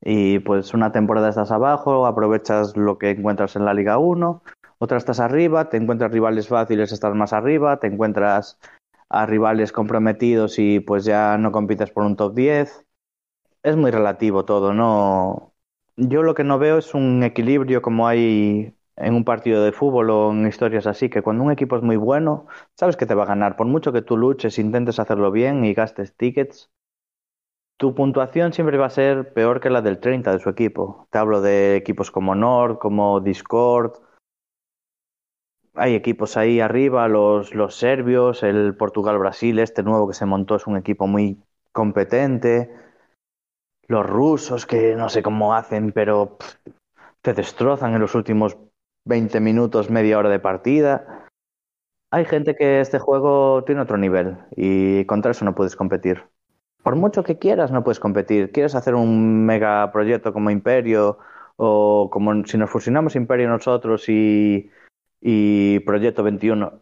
Y 0.00 0.38
pues 0.38 0.72
una 0.72 0.92
temporada 0.92 1.28
estás 1.28 1.50
abajo, 1.50 2.06
aprovechas 2.06 2.76
lo 2.76 2.96
que 2.96 3.10
encuentras 3.10 3.56
en 3.56 3.66
la 3.66 3.74
Liga 3.74 3.98
1, 3.98 4.42
otra 4.78 4.98
estás 4.98 5.20
arriba, 5.20 5.68
te 5.68 5.76
encuentras 5.76 6.10
rivales 6.10 6.48
fáciles, 6.48 6.92
estás 6.92 7.14
más 7.14 7.32
arriba, 7.32 7.78
te 7.78 7.86
encuentras 7.86 8.58
a 9.08 9.26
rivales 9.26 9.72
comprometidos 9.72 10.58
y 10.58 10.80
pues 10.80 11.04
ya 11.04 11.38
no 11.38 11.52
compites 11.52 11.90
por 11.90 12.04
un 12.04 12.16
top 12.16 12.34
10. 12.34 12.86
Es 13.62 13.76
muy 13.76 13.90
relativo 13.90 14.44
todo, 14.44 14.72
¿no? 14.72 15.52
Yo 15.96 16.22
lo 16.22 16.34
que 16.34 16.44
no 16.44 16.58
veo 16.58 16.78
es 16.78 16.94
un 16.94 17.22
equilibrio 17.22 17.82
como 17.82 18.06
hay 18.08 18.74
en 18.96 19.14
un 19.14 19.24
partido 19.24 19.62
de 19.64 19.72
fútbol 19.72 20.10
o 20.10 20.30
en 20.32 20.46
historias 20.46 20.86
así, 20.86 21.08
que 21.10 21.22
cuando 21.22 21.44
un 21.44 21.52
equipo 21.52 21.76
es 21.76 21.82
muy 21.82 21.96
bueno, 21.96 22.46
sabes 22.74 22.96
que 22.96 23.06
te 23.06 23.14
va 23.14 23.24
a 23.24 23.26
ganar. 23.26 23.56
Por 23.56 23.66
mucho 23.66 23.92
que 23.92 24.02
tú 24.02 24.16
luches, 24.16 24.58
intentes 24.58 24.98
hacerlo 24.98 25.30
bien 25.30 25.64
y 25.64 25.74
gastes 25.74 26.14
tickets, 26.16 26.70
tu 27.78 27.94
puntuación 27.94 28.52
siempre 28.52 28.76
va 28.76 28.86
a 28.86 28.90
ser 28.90 29.32
peor 29.32 29.60
que 29.60 29.70
la 29.70 29.80
del 29.82 29.98
30 29.98 30.32
de 30.32 30.40
su 30.40 30.48
equipo. 30.50 31.08
Te 31.10 31.18
hablo 31.18 31.40
de 31.40 31.76
equipos 31.76 32.10
como 32.10 32.34
Nord, 32.34 32.78
como 32.78 33.20
Discord. 33.20 33.92
Hay 35.74 35.94
equipos 35.94 36.36
ahí 36.36 36.58
arriba, 36.60 37.06
los, 37.08 37.54
los 37.54 37.76
serbios, 37.76 38.42
el 38.42 38.76
Portugal-Brasil, 38.76 39.58
este 39.58 39.82
nuevo 39.82 40.08
que 40.08 40.14
se 40.14 40.26
montó 40.26 40.56
es 40.56 40.66
un 40.66 40.76
equipo 40.76 41.06
muy 41.06 41.40
competente. 41.72 42.70
Los 43.88 44.04
rusos, 44.04 44.66
que 44.66 44.96
no 44.96 45.08
sé 45.08 45.22
cómo 45.22 45.54
hacen, 45.54 45.92
pero 45.92 46.38
te 47.22 47.34
destrozan 47.34 47.94
en 47.94 48.00
los 48.00 48.14
últimos 48.14 48.56
20 49.04 49.40
minutos, 49.40 49.90
media 49.90 50.18
hora 50.18 50.28
de 50.28 50.40
partida. 50.40 51.26
Hay 52.10 52.24
gente 52.24 52.54
que 52.54 52.80
este 52.80 52.98
juego 52.98 53.64
tiene 53.64 53.80
otro 53.80 53.96
nivel 53.96 54.38
y 54.56 55.04
contra 55.06 55.30
eso 55.30 55.44
no 55.44 55.54
puedes 55.54 55.76
competir. 55.76 56.24
Por 56.82 56.94
mucho 56.94 57.24
que 57.24 57.38
quieras, 57.38 57.72
no 57.72 57.82
puedes 57.82 57.98
competir. 57.98 58.52
Quieres 58.52 58.74
hacer 58.74 58.94
un 58.94 59.44
mega 59.44 59.90
proyecto 59.92 60.32
como 60.32 60.50
Imperio 60.50 61.18
o 61.56 62.08
como 62.12 62.44
si 62.44 62.58
nos 62.58 62.70
fusionamos 62.70 63.16
Imperio 63.16 63.48
nosotros 63.48 64.08
y, 64.08 64.70
y 65.20 65.80
Proyecto 65.80 66.22
21. 66.22 66.80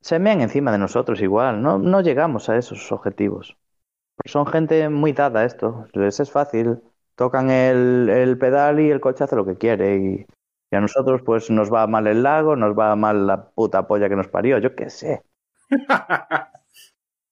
Se 0.00 0.18
mean 0.20 0.40
encima 0.40 0.70
de 0.70 0.78
nosotros 0.78 1.20
igual. 1.20 1.60
No, 1.62 1.78
no 1.78 2.00
llegamos 2.00 2.48
a 2.48 2.56
esos 2.56 2.92
objetivos. 2.92 3.56
Son 4.24 4.46
gente 4.46 4.88
muy 4.88 5.12
dada 5.12 5.40
a 5.40 5.44
esto. 5.44 5.86
Les 5.92 6.20
es 6.20 6.30
fácil. 6.30 6.80
Tocan 7.14 7.50
el, 7.50 8.08
el 8.08 8.38
pedal 8.38 8.80
y 8.80 8.90
el 8.90 9.00
coche 9.00 9.24
hace 9.24 9.36
lo 9.36 9.46
que 9.46 9.56
quiere. 9.56 9.96
Y, 9.96 10.26
y 10.70 10.76
a 10.76 10.80
nosotros, 10.80 11.22
pues, 11.24 11.50
nos 11.50 11.72
va 11.72 11.86
mal 11.86 12.06
el 12.06 12.22
lago, 12.22 12.56
nos 12.56 12.78
va 12.78 12.94
mal 12.96 13.26
la 13.26 13.50
puta 13.50 13.86
polla 13.86 14.08
que 14.08 14.16
nos 14.16 14.28
parió, 14.28 14.58
yo 14.58 14.74
qué 14.74 14.90
sé. 14.90 15.22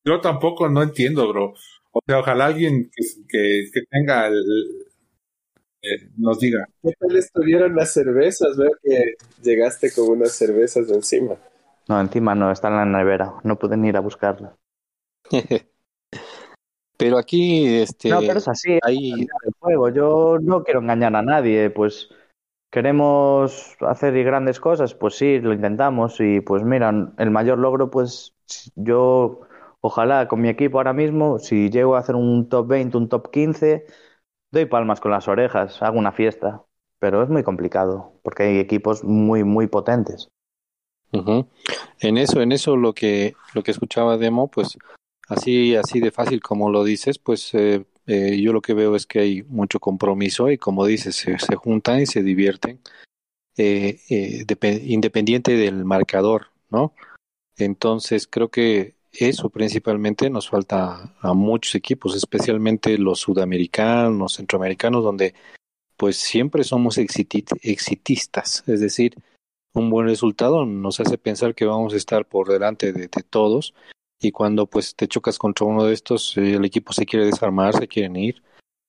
yo 0.05 0.21
tampoco 0.21 0.69
no 0.69 0.83
entiendo, 0.83 1.29
bro. 1.29 1.55
O 1.93 2.01
sea, 2.07 2.19
ojalá 2.19 2.47
alguien 2.47 2.91
que, 2.95 3.71
que, 3.73 3.83
tenga 3.91 4.27
el, 4.27 4.43
eh, 5.83 6.11
nos 6.17 6.39
diga. 6.39 6.67
¿Qué 6.83 6.93
tal 6.99 7.17
estuvieron 7.17 7.75
las 7.75 7.93
cervezas? 7.93 8.57
Veo 8.57 8.73
que 8.83 9.15
llegaste 9.43 9.93
con 9.93 10.11
unas 10.11 10.33
cervezas 10.33 10.89
de 10.89 10.95
encima. 10.95 11.37
No, 11.89 12.01
encima 12.01 12.35
no, 12.35 12.51
están 12.51 12.73
en 12.73 12.93
la 12.93 12.99
nevera. 12.99 13.35
No 13.45 13.59
pueden 13.59 13.85
ir 13.85 13.97
a 13.97 14.01
buscarlas. 14.01 14.53
pero 16.97 17.19
aquí, 17.19 17.67
este. 17.67 18.09
No, 18.09 18.21
pero 18.21 18.39
es 18.39 18.49
así. 18.49 18.79
Ahí... 18.83 19.13
El 19.13 19.53
juego. 19.59 19.89
Yo 19.91 20.39
no 20.41 20.63
quiero 20.63 20.81
engañar 20.81 21.15
a 21.17 21.23
nadie, 21.23 21.71
pues 21.71 22.09
queremos 22.71 23.77
hacer 23.81 24.23
grandes 24.23 24.61
cosas, 24.61 24.95
pues 24.95 25.15
sí, 25.15 25.39
lo 25.41 25.55
intentamos 25.55 26.21
y 26.21 26.41
pues 26.41 26.63
mira, 26.63 26.93
el 27.17 27.31
mayor 27.31 27.59
logro 27.59 27.91
pues 27.91 28.35
yo 28.75 29.41
ojalá 29.81 30.29
con 30.29 30.43
mi 30.43 30.51
equipo 30.51 30.79
ahora 30.79 30.93
mismo, 30.93 31.39
si 31.39 31.71
llego 31.71 31.97
a 31.97 32.01
hacer 32.01 32.17
un 32.17 32.51
top 32.51 32.67
20, 32.67 32.99
un 32.99 33.09
top 33.09 33.31
15, 33.31 33.87
doy 34.53 34.67
palmas 34.67 35.01
con 35.01 35.11
las 35.11 35.27
orejas, 35.27 35.83
hago 35.83 35.99
una 35.99 36.13
fiesta, 36.13 36.65
pero 36.99 37.23
es 37.23 37.31
muy 37.31 37.43
complicado 37.43 38.13
porque 38.23 38.43
hay 38.43 38.59
equipos 38.59 39.05
muy 39.05 39.43
muy 39.43 39.69
potentes. 39.69 40.29
En 41.13 42.19
eso, 42.19 42.43
en 42.43 42.53
eso 42.53 42.77
lo 42.77 42.93
que 42.93 43.35
lo 43.55 43.63
que 43.63 43.71
escuchaba 43.71 44.19
Demo, 44.19 44.49
pues 44.49 44.77
así 45.27 45.75
así 45.77 46.01
de 46.01 46.11
fácil 46.11 46.41
como 46.41 46.71
lo 46.71 46.85
dices, 46.85 47.19
pues 47.19 47.53
eh, 47.55 47.85
eh, 48.07 48.41
yo 48.41 48.53
lo 48.53 48.63
que 48.63 48.75
veo 48.75 48.95
es 48.95 49.07
que 49.07 49.19
hay 49.19 49.43
mucho 49.43 49.81
compromiso 49.81 50.51
y 50.51 50.59
como 50.59 50.87
dices, 50.87 51.17
se, 51.17 51.57
juntan 51.57 52.01
y 52.01 52.07
se 52.07 52.23
divierten, 52.23 52.81
eh, 53.57 54.01
eh, 54.09 54.47
independiente 54.85 55.57
del 55.57 55.85
marcador, 55.85 56.49
¿no? 56.71 56.95
Entonces 57.57 58.29
creo 58.29 58.49
que 58.49 58.95
eso 59.13 59.51
principalmente 59.51 60.31
nos 60.31 60.49
falta 60.49 61.17
a 61.21 61.35
muchos 61.35 61.75
equipos, 61.75 62.15
especialmente 62.15 62.97
los 62.99 63.21
sudamericanos, 63.21 64.35
centroamericanos, 64.35 65.03
donde 65.03 65.35
pues 65.97 66.17
siempre 66.17 66.63
somos 66.63 66.99
exitistas, 66.99 68.63
es 68.67 68.81
decir, 68.81 69.17
un 69.73 69.91
buen 69.91 70.07
resultado 70.07 70.65
nos 70.67 71.01
hace 71.01 71.19
pensar 71.19 71.55
que 71.55 71.65
vamos 71.65 71.95
a 71.95 71.97
estar 71.97 72.27
por 72.27 72.49
delante 72.49 72.93
de, 72.93 73.09
de 73.09 73.23
todos 73.29 73.75
y 74.27 74.33
cuando 74.33 74.67
pues 74.67 74.95
te 74.95 75.09
chocas 75.09 75.39
contra 75.39 75.67
uno 75.67 75.85
de 75.85 75.95
estos, 75.95 76.37
eh, 76.37 76.55
el 76.55 76.65
equipo 76.65 76.93
se 76.93 77.07
quiere 77.07 77.27
desarmar, 77.27 77.75
se 77.75 77.89
quieren 77.89 78.17
ir. 78.17 78.43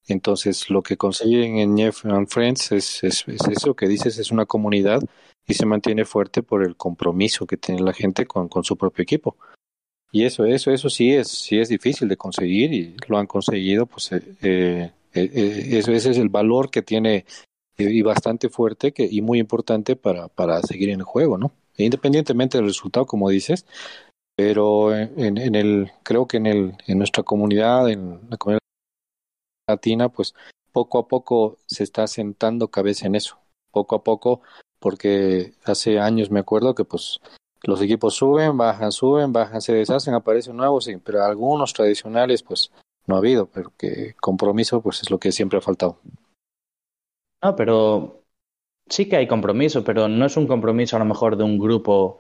Entonces 0.08 0.70
lo 0.70 0.82
que 0.82 0.98
consiguen 0.98 1.58
en 1.58 1.78
Jeff 1.78 2.06
and 2.06 2.28
Friends 2.28 2.72
es, 2.72 3.04
es, 3.04 3.26
eso 3.28 3.76
que 3.76 3.88
dices, 3.88 4.18
es 4.18 4.32
una 4.32 4.46
comunidad 4.46 5.02
y 5.46 5.54
se 5.54 5.66
mantiene 5.66 6.06
fuerte 6.06 6.44
por 6.44 6.64
el 6.64 6.76
compromiso 6.76 7.46
que 7.46 7.58
tiene 7.58 7.82
la 7.82 7.94
gente 7.94 8.26
con, 8.26 8.48
con 8.48 8.64
su 8.64 8.78
propio 8.78 9.04
equipo. 9.04 9.38
Y 10.12 10.24
eso, 10.24 10.46
eso, 10.46 10.72
eso 10.72 10.90
sí 10.90 11.14
es, 11.14 11.28
sí 11.28 11.60
es 11.60 11.70
difícil 11.70 12.08
de 12.08 12.18
conseguir 12.18 12.74
y 12.74 12.96
lo 13.08 13.18
han 13.18 13.28
conseguido, 13.28 13.86
pues 13.86 14.12
eh, 14.14 14.22
eh, 14.42 14.92
eh 15.14 15.78
eso, 15.78 15.92
ese 15.92 16.12
es 16.12 16.18
el 16.18 16.30
valor 16.30 16.72
que 16.72 16.82
tiene 16.82 17.26
y 17.78 18.02
bastante 18.02 18.50
fuerte 18.50 18.92
que, 18.92 19.08
y 19.10 19.22
muy 19.22 19.40
importante 19.40 19.96
para, 19.96 20.30
para 20.30 20.62
seguir 20.62 20.90
en 20.90 21.00
el 21.00 21.06
juego, 21.06 21.38
¿no? 21.38 21.52
Independientemente 21.78 22.58
del 22.58 22.68
resultado, 22.68 23.06
como 23.06 23.30
dices, 23.30 23.66
pero 24.38 24.96
en, 24.96 25.38
en, 25.38 25.56
el 25.56 25.92
creo 26.04 26.28
que 26.28 26.38
en 26.38 26.46
el 26.46 26.78
en 26.86 27.00
nuestra 27.00 27.24
comunidad 27.24 27.90
en 27.90 28.22
la 28.30 28.38
comunidad 28.38 28.62
latina 29.68 30.10
pues 30.10 30.36
poco 30.72 31.00
a 31.00 31.08
poco 31.08 31.58
se 31.66 31.84
está 31.84 32.06
sentando 32.06 32.70
cabeza 32.70 33.08
en 33.08 33.16
eso 33.16 33.40
poco 33.72 33.96
a 33.96 34.04
poco 34.04 34.42
porque 34.80 35.54
hace 35.66 36.00
años 36.00 36.30
me 36.30 36.40
acuerdo 36.40 36.76
que 36.76 36.86
pues 36.86 37.20
los 37.64 37.82
equipos 37.82 38.14
suben 38.14 38.56
bajan 38.58 38.92
suben 38.92 39.34
bajan 39.34 39.60
se 39.60 39.74
deshacen 39.74 40.14
aparecen 40.14 40.56
nuevos 40.56 40.86
sí, 40.86 40.98
pero 40.98 41.24
algunos 41.24 41.74
tradicionales 41.74 42.44
pues 42.44 42.72
no 43.08 43.16
ha 43.16 43.18
habido 43.18 43.48
pero 43.48 43.74
que 43.76 44.14
compromiso 44.22 44.82
pues 44.82 45.02
es 45.02 45.10
lo 45.10 45.18
que 45.18 45.32
siempre 45.32 45.58
ha 45.58 45.62
faltado. 45.62 45.98
No 47.44 47.56
pero 47.56 48.22
sí 48.88 49.10
que 49.10 49.16
hay 49.16 49.28
compromiso 49.28 49.84
pero 49.84 50.08
no 50.08 50.28
es 50.28 50.38
un 50.38 50.46
compromiso 50.46 50.96
a 50.96 51.00
lo 51.00 51.06
mejor 51.06 51.38
de 51.38 51.44
un 51.44 51.58
grupo 51.58 52.20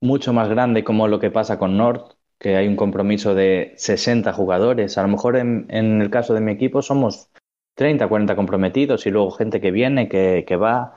mucho 0.00 0.32
más 0.32 0.48
grande 0.48 0.84
como 0.84 1.08
lo 1.08 1.20
que 1.20 1.30
pasa 1.30 1.58
con 1.58 1.76
Nord 1.76 2.16
que 2.40 2.56
hay 2.56 2.66
un 2.66 2.76
compromiso 2.76 3.34
de 3.34 3.74
60 3.76 4.32
jugadores. 4.32 4.96
A 4.98 5.02
lo 5.02 5.08
mejor 5.08 5.36
en, 5.36 5.66
en 5.68 6.00
el 6.00 6.10
caso 6.10 6.32
de 6.34 6.40
mi 6.40 6.52
equipo 6.52 6.80
somos 6.80 7.30
30, 7.74 8.08
40 8.08 8.34
comprometidos 8.34 9.06
y 9.06 9.10
luego 9.10 9.30
gente 9.30 9.60
que 9.60 9.70
viene, 9.70 10.08
que, 10.08 10.44
que 10.48 10.56
va. 10.56 10.96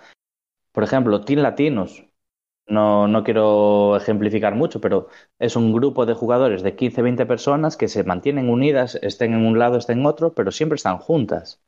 Por 0.71 0.83
ejemplo, 0.83 1.21
Team 1.21 1.41
Latinos. 1.41 2.05
No, 2.65 3.09
no 3.09 3.25
quiero 3.25 3.97
ejemplificar 3.97 4.55
mucho, 4.55 4.79
pero 4.79 5.09
es 5.37 5.57
un 5.57 5.73
grupo 5.73 6.05
de 6.05 6.13
jugadores 6.13 6.63
de 6.63 6.77
15, 6.77 7.01
20 7.01 7.25
personas 7.25 7.75
que 7.75 7.89
se 7.89 8.05
mantienen 8.05 8.49
unidas, 8.49 8.95
estén 9.01 9.33
en 9.33 9.45
un 9.45 9.59
lado, 9.59 9.77
estén 9.77 9.99
en 9.99 10.05
otro, 10.05 10.33
pero 10.33 10.49
siempre 10.49 10.77
están 10.77 10.97
juntas. 10.97 11.61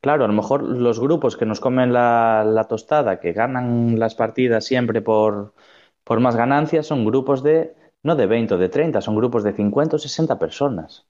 Claro, 0.00 0.24
a 0.24 0.28
lo 0.28 0.32
mejor 0.32 0.62
los 0.62 1.00
grupos 1.00 1.36
que 1.36 1.44
nos 1.44 1.58
comen 1.58 1.92
la, 1.92 2.44
la 2.46 2.64
tostada, 2.68 3.18
que 3.18 3.32
ganan 3.32 3.98
las 3.98 4.14
partidas 4.14 4.64
siempre 4.64 5.02
por, 5.02 5.54
por 6.06 6.20
más 6.20 6.36
ganancias, 6.36 6.86
son 6.86 7.04
grupos 7.04 7.42
de, 7.42 7.74
no 8.04 8.14
de 8.14 8.26
20 8.26 8.54
o 8.54 8.58
de 8.58 8.68
30, 8.68 9.00
son 9.00 9.16
grupos 9.16 9.42
de 9.42 9.52
50 9.52 9.96
o 9.96 9.98
60 9.98 10.38
personas. 10.38 11.04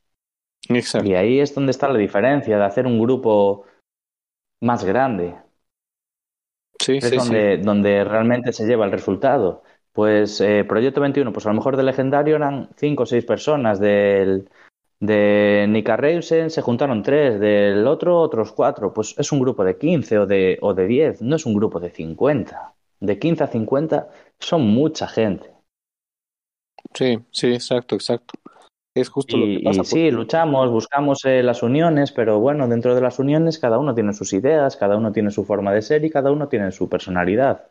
Exacto. 0.68 1.06
Y 1.06 1.14
ahí 1.14 1.38
es 1.38 1.54
donde 1.54 1.70
está 1.70 1.86
la 1.88 1.98
diferencia 1.98 2.56
de 2.56 2.64
hacer 2.64 2.86
un 2.86 2.98
grupo 2.98 3.66
más 4.62 4.84
grande. 4.84 5.36
Sí, 6.80 6.98
Es 7.00 7.10
sí, 7.10 7.16
donde, 7.16 7.58
donde 7.58 8.04
realmente 8.04 8.52
se 8.54 8.66
lleva 8.66 8.86
el 8.86 8.92
resultado. 8.92 9.62
Pues 9.92 10.40
eh, 10.40 10.64
Proyecto 10.66 11.02
21, 11.02 11.30
pues 11.32 11.44
a 11.44 11.50
lo 11.50 11.56
mejor 11.56 11.76
de 11.76 11.82
legendario 11.82 12.36
eran 12.36 12.70
5 12.76 13.02
o 13.02 13.06
6 13.06 13.24
personas. 13.26 13.78
Del, 13.78 14.48
de 14.98 15.66
Nika 15.68 15.96
Reusen 15.96 16.48
se 16.48 16.62
juntaron 16.62 17.02
3, 17.02 17.38
del 17.38 17.86
otro 17.86 18.18
otros 18.18 18.52
4. 18.52 18.94
Pues 18.94 19.14
es 19.18 19.30
un 19.30 19.40
grupo 19.40 19.62
de 19.62 19.76
15 19.76 20.18
o 20.20 20.26
de, 20.26 20.58
o 20.62 20.72
de 20.72 20.86
10, 20.86 21.20
no 21.22 21.36
es 21.36 21.44
un 21.44 21.54
grupo 21.54 21.80
de 21.80 21.90
50. 21.90 22.72
De 23.00 23.18
15 23.18 23.44
a 23.44 23.46
50 23.48 24.08
son 24.38 24.62
mucha 24.62 25.06
gente. 25.06 25.50
sí, 26.94 27.18
sí, 27.30 27.48
exacto, 27.48 27.94
exacto. 27.94 28.34
Es 28.94 29.10
justo 29.10 29.36
lo 29.36 29.44
que 29.44 29.60
pasa. 29.62 29.82
y 29.82 29.84
sí, 29.84 30.10
luchamos, 30.10 30.70
buscamos 30.70 31.22
eh, 31.26 31.42
las 31.42 31.62
uniones, 31.62 32.12
pero 32.12 32.40
bueno, 32.40 32.66
dentro 32.66 32.94
de 32.94 33.02
las 33.02 33.18
uniones 33.18 33.58
cada 33.58 33.78
uno 33.78 33.94
tiene 33.94 34.14
sus 34.14 34.32
ideas, 34.32 34.78
cada 34.78 34.96
uno 34.96 35.12
tiene 35.12 35.30
su 35.30 35.44
forma 35.44 35.74
de 35.74 35.82
ser 35.82 36.02
y 36.06 36.10
cada 36.10 36.32
uno 36.32 36.48
tiene 36.48 36.72
su 36.72 36.88
personalidad. 36.88 37.66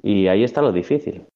Y 0.00 0.28
ahí 0.28 0.44
está 0.44 0.62
lo 0.62 0.70
difícil. 0.70 1.26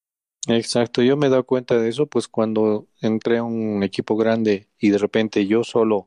Exacto, 0.47 1.03
yo 1.03 1.17
me 1.17 1.27
he 1.27 1.31
dado 1.31 1.45
cuenta 1.45 1.77
de 1.79 1.89
eso, 1.89 2.07
pues 2.07 2.29
cuando 2.29 2.87
entré 3.01 3.39
a 3.39 3.43
un 3.43 3.83
equipo 3.83 4.17
grande 4.17 4.69
y 4.79 4.91
de 4.91 4.99
repente 4.99 5.47
yo 5.47 5.65
solo 5.65 6.07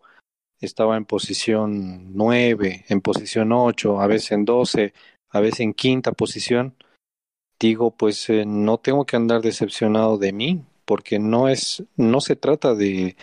estaba 0.61 0.95
en 0.95 1.03
posición 1.05 2.15
9, 2.15 2.85
en 2.87 3.01
posición 3.01 3.51
8, 3.51 3.99
a 3.99 4.07
veces 4.07 4.31
en 4.31 4.45
12, 4.45 4.93
a 5.31 5.39
veces 5.41 5.59
en 5.59 5.73
quinta 5.73 6.13
posición, 6.13 6.75
digo, 7.61 7.91
pues 7.91 8.29
eh, 8.29 8.43
no 8.45 8.77
tengo 8.79 9.05
que 9.05 9.15
andar 9.15 9.41
decepcionado 9.41 10.17
de 10.17 10.33
mí, 10.33 10.61
porque 10.85 11.19
no 11.19 11.47
es, 11.47 11.83
no 11.95 12.19
se 12.19 12.35
trata 12.35 12.73
de, 12.73 13.15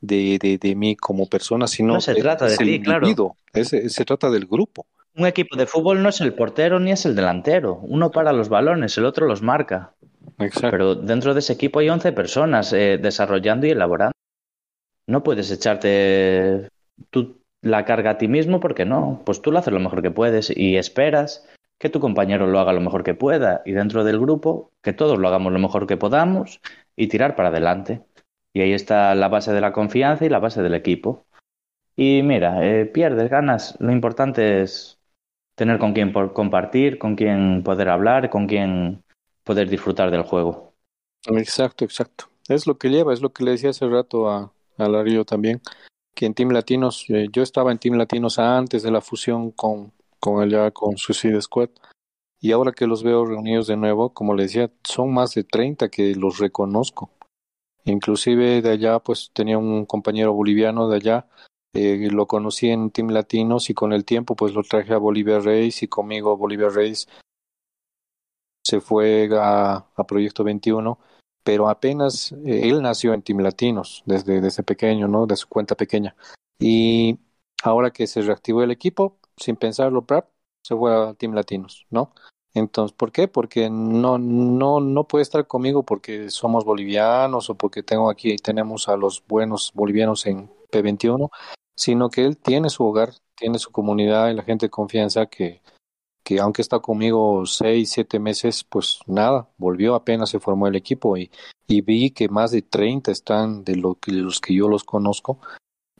de, 0.00 0.38
de, 0.40 0.58
de 0.58 0.74
mí 0.74 0.94
como 0.94 1.26
persona, 1.26 1.66
sino 1.66 1.94
No 1.94 2.00
se 2.00 2.14
trata 2.14 2.46
de 2.46 2.56
ti, 2.56 2.80
claro. 2.80 3.36
es- 3.52 3.68
se 3.92 4.04
trata 4.04 4.30
del 4.30 4.46
grupo. 4.46 4.86
Un 5.16 5.26
equipo 5.26 5.56
de 5.56 5.66
fútbol 5.66 6.00
no 6.02 6.10
es 6.10 6.20
el 6.20 6.32
portero 6.34 6.78
ni 6.78 6.92
es 6.92 7.04
el 7.04 7.16
delantero. 7.16 7.80
Uno 7.82 8.10
para 8.12 8.32
los 8.32 8.48
balones, 8.48 8.96
el 8.98 9.04
otro 9.04 9.26
los 9.26 9.42
marca. 9.42 9.94
Exacto. 10.38 10.70
Pero 10.70 10.94
dentro 10.94 11.34
de 11.34 11.40
ese 11.40 11.54
equipo 11.54 11.80
hay 11.80 11.88
11 11.88 12.12
personas 12.12 12.72
eh, 12.72 12.98
desarrollando 13.02 13.66
y 13.66 13.70
elaborando. 13.70 14.12
No 15.08 15.24
puedes 15.24 15.50
echarte 15.50 16.68
tú 17.10 17.40
la 17.62 17.84
carga 17.84 18.10
a 18.12 18.18
ti 18.18 18.28
mismo 18.28 18.60
porque 18.60 18.84
no. 18.84 19.22
Pues 19.24 19.42
tú 19.42 19.50
lo 19.50 19.58
haces 19.58 19.72
lo 19.72 19.80
mejor 19.80 20.02
que 20.02 20.12
puedes 20.12 20.56
y 20.56 20.76
esperas 20.76 21.48
que 21.78 21.90
tu 21.90 22.00
compañero 22.00 22.46
lo 22.46 22.58
haga 22.58 22.72
lo 22.72 22.80
mejor 22.80 23.04
que 23.04 23.14
pueda 23.14 23.62
y 23.64 23.72
dentro 23.72 24.04
del 24.04 24.18
grupo 24.18 24.72
que 24.82 24.92
todos 24.92 25.18
lo 25.18 25.28
hagamos 25.28 25.52
lo 25.52 25.58
mejor 25.58 25.86
que 25.86 25.96
podamos 25.96 26.60
y 26.96 27.06
tirar 27.08 27.36
para 27.36 27.48
adelante. 27.48 28.02
Y 28.52 28.60
ahí 28.60 28.72
está 28.72 29.14
la 29.14 29.28
base 29.28 29.52
de 29.52 29.60
la 29.60 29.72
confianza 29.72 30.24
y 30.24 30.28
la 30.28 30.40
base 30.40 30.62
del 30.62 30.74
equipo. 30.74 31.26
Y 31.94 32.22
mira, 32.22 32.64
eh, 32.66 32.86
pierdes, 32.86 33.30
ganas. 33.30 33.76
Lo 33.78 33.92
importante 33.92 34.62
es 34.62 34.98
tener 35.54 35.78
con 35.78 35.92
quién 35.92 36.12
compartir, 36.12 36.98
con 36.98 37.16
quién 37.16 37.62
poder 37.64 37.88
hablar, 37.88 38.30
con 38.30 38.46
quién 38.46 39.04
poder 39.44 39.68
disfrutar 39.68 40.10
del 40.10 40.22
juego. 40.22 40.74
Exacto, 41.26 41.84
exacto. 41.84 42.28
Es 42.48 42.66
lo 42.66 42.78
que 42.78 42.88
lleva, 42.88 43.12
es 43.12 43.20
lo 43.20 43.32
que 43.32 43.44
le 43.44 43.52
decía 43.52 43.70
hace 43.70 43.86
rato 43.86 44.30
a, 44.30 44.52
a 44.78 45.24
también, 45.24 45.60
que 46.14 46.26
en 46.26 46.34
Team 46.34 46.50
Latinos, 46.50 47.04
eh, 47.08 47.26
yo 47.32 47.42
estaba 47.42 47.72
en 47.72 47.78
Team 47.78 47.96
Latinos 47.96 48.38
antes 48.38 48.82
de 48.82 48.90
la 48.90 49.00
fusión 49.00 49.50
con, 49.50 49.92
con 50.20 50.48
ya 50.48 50.70
con 50.70 50.96
Suicide 50.96 51.40
Squad, 51.42 51.70
y 52.40 52.52
ahora 52.52 52.72
que 52.72 52.86
los 52.86 53.02
veo 53.02 53.24
reunidos 53.24 53.66
de 53.66 53.76
nuevo, 53.76 54.12
como 54.14 54.34
le 54.34 54.44
decía, 54.44 54.70
son 54.84 55.12
más 55.12 55.34
de 55.34 55.44
30 55.44 55.88
que 55.88 56.14
los 56.14 56.38
reconozco. 56.38 57.10
Inclusive 57.84 58.62
de 58.62 58.70
allá, 58.70 58.98
pues 59.00 59.30
tenía 59.32 59.58
un 59.58 59.86
compañero 59.86 60.32
boliviano 60.32 60.88
de 60.88 60.96
allá, 60.96 61.26
eh, 61.74 62.08
lo 62.10 62.26
conocí 62.26 62.68
en 62.68 62.90
Team 62.90 63.10
Latinos 63.10 63.70
y 63.70 63.74
con 63.74 63.92
el 63.92 64.04
tiempo 64.04 64.36
pues 64.36 64.54
lo 64.54 64.62
traje 64.62 64.94
a 64.94 64.98
Bolivia 64.98 65.38
Race 65.38 65.84
y 65.84 65.88
conmigo 65.88 66.36
Bolivia 66.36 66.68
Race 66.68 67.06
se 68.64 68.80
fue 68.80 69.28
a, 69.32 69.86
a 69.94 70.06
Proyecto 70.06 70.44
21 70.44 70.98
pero 71.48 71.70
apenas 71.70 72.32
eh, 72.44 72.68
él 72.68 72.82
nació 72.82 73.14
en 73.14 73.22
Team 73.22 73.38
Latinos 73.40 74.02
desde, 74.04 74.42
desde 74.42 74.62
pequeño, 74.62 75.08
¿no? 75.08 75.26
De 75.26 75.34
su 75.34 75.48
cuenta 75.48 75.74
pequeña. 75.74 76.14
Y 76.58 77.18
ahora 77.62 77.90
que 77.90 78.06
se 78.06 78.20
reactivó 78.20 78.62
el 78.62 78.70
equipo, 78.70 79.17
sin 79.38 79.56
pensarlo, 79.56 80.02
¡prap! 80.02 80.28
se 80.62 80.76
fue 80.76 80.94
a 80.94 81.14
Team 81.14 81.32
Latinos, 81.32 81.86
¿no? 81.90 82.12
Entonces, 82.54 82.94
¿por 82.96 83.12
qué? 83.12 83.28
Porque 83.28 83.70
no, 83.70 84.18
no, 84.18 84.80
no 84.80 85.04
puede 85.04 85.22
estar 85.22 85.46
conmigo 85.46 85.82
porque 85.82 86.30
somos 86.30 86.64
bolivianos 86.64 87.50
o 87.50 87.54
porque 87.54 87.82
tengo 87.82 88.10
aquí, 88.10 88.36
tenemos 88.36 88.88
a 88.88 88.96
los 88.96 89.24
buenos 89.26 89.72
bolivianos 89.74 90.26
en 90.26 90.50
P21, 90.70 91.30
sino 91.74 92.10
que 92.10 92.24
él 92.24 92.36
tiene 92.36 92.68
su 92.70 92.84
hogar, 92.84 93.12
tiene 93.34 93.58
su 93.58 93.70
comunidad 93.70 94.28
y 94.28 94.34
la 94.34 94.42
gente 94.42 94.66
de 94.66 94.70
confianza 94.70 95.26
que, 95.26 95.62
que 96.24 96.40
aunque 96.40 96.62
está 96.62 96.80
conmigo 96.80 97.46
seis, 97.46 97.90
siete 97.92 98.18
meses, 98.18 98.64
pues 98.64 99.00
nada, 99.06 99.48
volvió 99.56 99.94
apenas 99.94 100.30
se 100.30 100.40
formó 100.40 100.66
el 100.66 100.76
equipo 100.76 101.16
y, 101.16 101.30
y 101.66 101.82
vi 101.82 102.10
que 102.10 102.28
más 102.28 102.50
de 102.50 102.62
30 102.62 103.12
están, 103.12 103.62
de, 103.62 103.74
de 103.74 104.12
los 104.12 104.40
que 104.40 104.54
yo 104.54 104.68
los 104.68 104.84
conozco, 104.84 105.38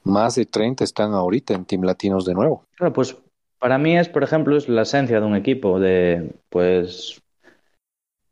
más 0.03 0.35
de 0.35 0.47
30 0.47 0.85
están 0.85 1.13
ahorita 1.13 1.55
en 1.55 1.67
Team 1.67 1.83
Latinos 1.83 2.25
de 2.25 2.35
nuevo. 2.35 2.65
Claro, 2.77 2.93
pues 2.93 3.17
para 3.59 3.79
mí 3.79 3.97
es, 3.97 4.09
por 4.09 4.23
ejemplo, 4.23 4.57
es 4.57 4.69
la 4.69 4.83
esencia 4.83 5.21
de 5.21 5.27
un 5.27 5.37
equipo, 5.37 5.81
de 5.81 6.33
pues 6.49 7.23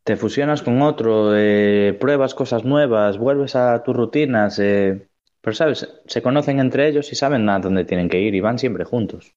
te 0.05 0.17
fusionas 0.17 0.63
con 0.63 0.83
otro, 0.83 1.37
eh, 1.37 1.97
pruebas 1.99 2.35
cosas 2.35 2.65
nuevas, 2.65 3.19
vuelves 3.19 3.57
a 3.57 3.83
tus 3.83 3.97
rutinas, 3.97 4.59
eh, 4.61 5.09
pero 5.41 5.55
sabes, 5.55 5.93
se 6.07 6.23
conocen 6.23 6.61
entre 6.61 6.89
ellos 6.89 7.11
y 7.13 7.17
saben 7.17 7.49
a 7.49 7.59
dónde 7.59 7.85
tienen 7.85 8.09
que 8.09 8.21
ir 8.21 8.35
y 8.35 8.41
van 8.41 8.59
siempre 8.59 8.85
juntos. 8.85 9.35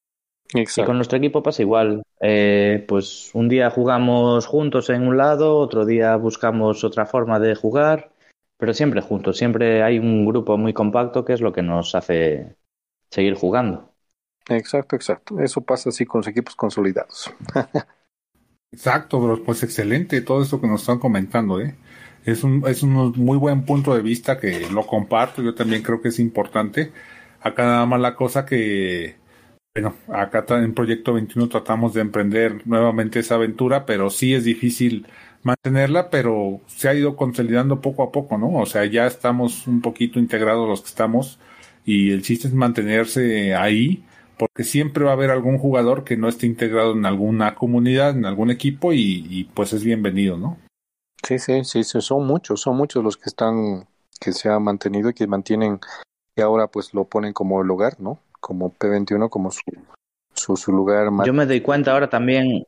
Y 0.52 0.64
con 0.84 0.96
nuestro 0.96 1.18
equipo 1.18 1.42
pasa 1.42 1.62
igual. 1.62 2.02
Eh, 2.20 2.84
pues 2.88 3.30
un 3.34 3.48
día 3.48 3.70
jugamos 3.70 4.46
juntos 4.46 4.90
en 4.90 5.06
un 5.06 5.16
lado, 5.16 5.56
otro 5.58 5.86
día 5.86 6.16
buscamos 6.16 6.82
otra 6.84 7.06
forma 7.06 7.38
de 7.38 7.54
jugar, 7.54 8.10
pero 8.56 8.74
siempre 8.74 9.00
juntos. 9.00 9.38
Siempre 9.38 9.82
hay 9.82 9.98
un 9.98 10.26
grupo 10.26 10.56
muy 10.56 10.72
compacto 10.72 11.24
que 11.24 11.32
es 11.32 11.40
lo 11.40 11.52
que 11.52 11.62
nos 11.62 11.94
hace 11.94 12.56
seguir 13.10 13.34
jugando. 13.34 13.89
Exacto, 14.56 14.96
exacto. 14.96 15.40
Eso 15.40 15.60
pasa 15.60 15.90
así 15.90 16.04
con 16.04 16.20
los 16.20 16.28
equipos 16.28 16.56
consolidados. 16.56 17.32
Exacto, 18.72 19.20
bro, 19.20 19.42
pues 19.42 19.64
excelente 19.64 20.20
todo 20.20 20.42
esto 20.42 20.60
que 20.60 20.68
nos 20.68 20.82
están 20.82 21.00
comentando, 21.00 21.60
¿eh? 21.60 21.74
Es 22.24 22.44
un, 22.44 22.62
es 22.68 22.82
un 22.84 22.92
muy 23.16 23.36
buen 23.36 23.64
punto 23.64 23.94
de 23.94 24.02
vista 24.02 24.38
que 24.38 24.68
lo 24.70 24.86
comparto, 24.86 25.42
yo 25.42 25.54
también 25.54 25.82
creo 25.82 26.00
que 26.00 26.08
es 26.08 26.20
importante. 26.20 26.92
Acá 27.40 27.64
nada 27.64 27.86
más 27.86 28.00
la 28.00 28.14
cosa 28.14 28.46
que, 28.46 29.16
bueno, 29.74 29.96
acá 30.08 30.44
en 30.50 30.74
Proyecto 30.74 31.14
21 31.14 31.48
tratamos 31.48 31.94
de 31.94 32.02
emprender 32.02 32.66
nuevamente 32.66 33.18
esa 33.20 33.36
aventura, 33.36 33.86
pero 33.86 34.10
sí 34.10 34.34
es 34.34 34.44
difícil 34.44 35.06
mantenerla, 35.42 36.10
pero 36.10 36.60
se 36.66 36.88
ha 36.88 36.94
ido 36.94 37.16
consolidando 37.16 37.80
poco 37.80 38.02
a 38.04 38.12
poco, 38.12 38.38
¿no? 38.38 38.54
O 38.54 38.66
sea, 38.66 38.84
ya 38.84 39.06
estamos 39.06 39.66
un 39.66 39.80
poquito 39.80 40.18
integrados 40.20 40.68
los 40.68 40.82
que 40.82 40.88
estamos 40.88 41.40
y 41.84 42.12
el 42.12 42.22
chiste 42.22 42.48
es 42.48 42.54
mantenerse 42.54 43.54
ahí 43.54 44.04
porque 44.40 44.64
siempre 44.64 45.04
va 45.04 45.10
a 45.10 45.12
haber 45.12 45.30
algún 45.30 45.58
jugador 45.58 46.02
que 46.02 46.16
no 46.16 46.26
esté 46.26 46.46
integrado 46.46 46.92
en 46.92 47.04
alguna 47.04 47.54
comunidad, 47.54 48.16
en 48.16 48.24
algún 48.24 48.50
equipo 48.50 48.94
y, 48.94 49.26
y, 49.28 49.44
pues 49.44 49.74
es 49.74 49.84
bienvenido, 49.84 50.38
¿no? 50.38 50.56
Sí, 51.22 51.38
sí, 51.38 51.62
sí, 51.62 51.84
sí, 51.84 52.00
son 52.00 52.26
muchos, 52.26 52.62
son 52.62 52.78
muchos 52.78 53.04
los 53.04 53.18
que 53.18 53.28
están, 53.28 53.86
que 54.18 54.32
se 54.32 54.48
han 54.48 54.62
mantenido 54.62 55.10
y 55.10 55.12
que 55.12 55.26
mantienen, 55.26 55.78
y 56.34 56.40
ahora 56.40 56.68
pues 56.68 56.94
lo 56.94 57.04
ponen 57.04 57.34
como 57.34 57.62
lugar, 57.62 58.00
¿no? 58.00 58.18
Como 58.40 58.74
P21, 58.78 59.28
como 59.28 59.50
su, 59.50 59.60
su, 60.32 60.56
su 60.56 60.72
lugar 60.72 61.10
más. 61.10 61.26
Yo 61.26 61.34
me 61.34 61.44
doy 61.44 61.60
cuenta 61.60 61.92
ahora 61.92 62.08
también 62.08 62.64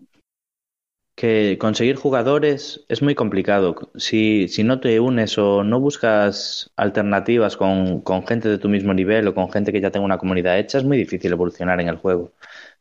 que 1.17 1.59
conseguir 1.61 1.97
jugadores 1.97 2.85
es 2.89 3.03
muy 3.03 3.15
complicado. 3.15 3.93
Si, 3.97 4.49
si 4.49 4.65
no 4.65 4.81
te 4.81 4.99
unes 5.01 5.39
o 5.39 5.63
no 5.63 5.79
buscas 5.81 6.71
alternativas 6.77 7.57
con, 7.57 8.01
con 8.01 8.27
gente 8.27 8.49
de 8.49 8.59
tu 8.59 8.69
mismo 8.69 8.95
nivel 8.95 9.29
o 9.29 9.35
con 9.35 9.51
gente 9.51 9.73
que 9.73 9.81
ya 9.81 9.91
tenga 9.91 10.07
una 10.07 10.19
comunidad 10.19 10.59
hecha, 10.59 10.79
es 10.79 10.85
muy 10.85 10.97
difícil 10.97 11.33
evolucionar 11.33 11.81
en 11.81 11.89
el 11.89 11.97
juego. 11.97 12.33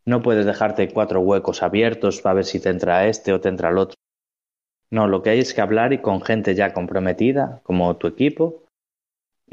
No 0.06 0.22
puedes 0.22 0.46
dejarte 0.46 0.90
cuatro 0.90 1.20
huecos 1.22 1.62
abiertos 1.62 2.22
para 2.22 2.36
ver 2.36 2.46
si 2.46 2.60
te 2.60 2.70
entra 2.70 3.08
este 3.08 3.34
o 3.34 3.42
te 3.42 3.50
entra 3.50 3.70
el 3.70 3.78
otro. 3.78 3.96
No, 4.90 5.08
lo 5.08 5.22
que 5.22 5.30
hay 5.30 5.40
es 5.40 5.54
que 5.54 5.62
hablar 5.62 5.94
y 5.94 6.00
con 6.00 6.22
gente 6.22 6.56
ya 6.56 6.74
comprometida, 6.74 7.62
como 7.64 7.96
tu 7.98 8.08
equipo, 8.08 8.64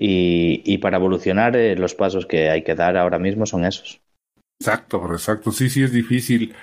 Y, 0.01 0.63
y 0.65 0.79
para 0.79 0.99
evolucionar, 0.99 1.57
eh, 1.57 1.75
los 1.75 1.97
pasos 1.97 2.25
que 2.25 2.51
hay 2.51 2.63
que 2.63 2.77
dar 2.77 2.97
ahora 2.97 3.19
mismo 3.19 3.47
son 3.47 3.65
esos. 3.65 4.01
Exacto, 4.61 5.05
exacto. 5.13 5.51
Sí, 5.51 5.69
sí, 5.69 5.83
es 5.83 5.93
difícil. 5.93 6.55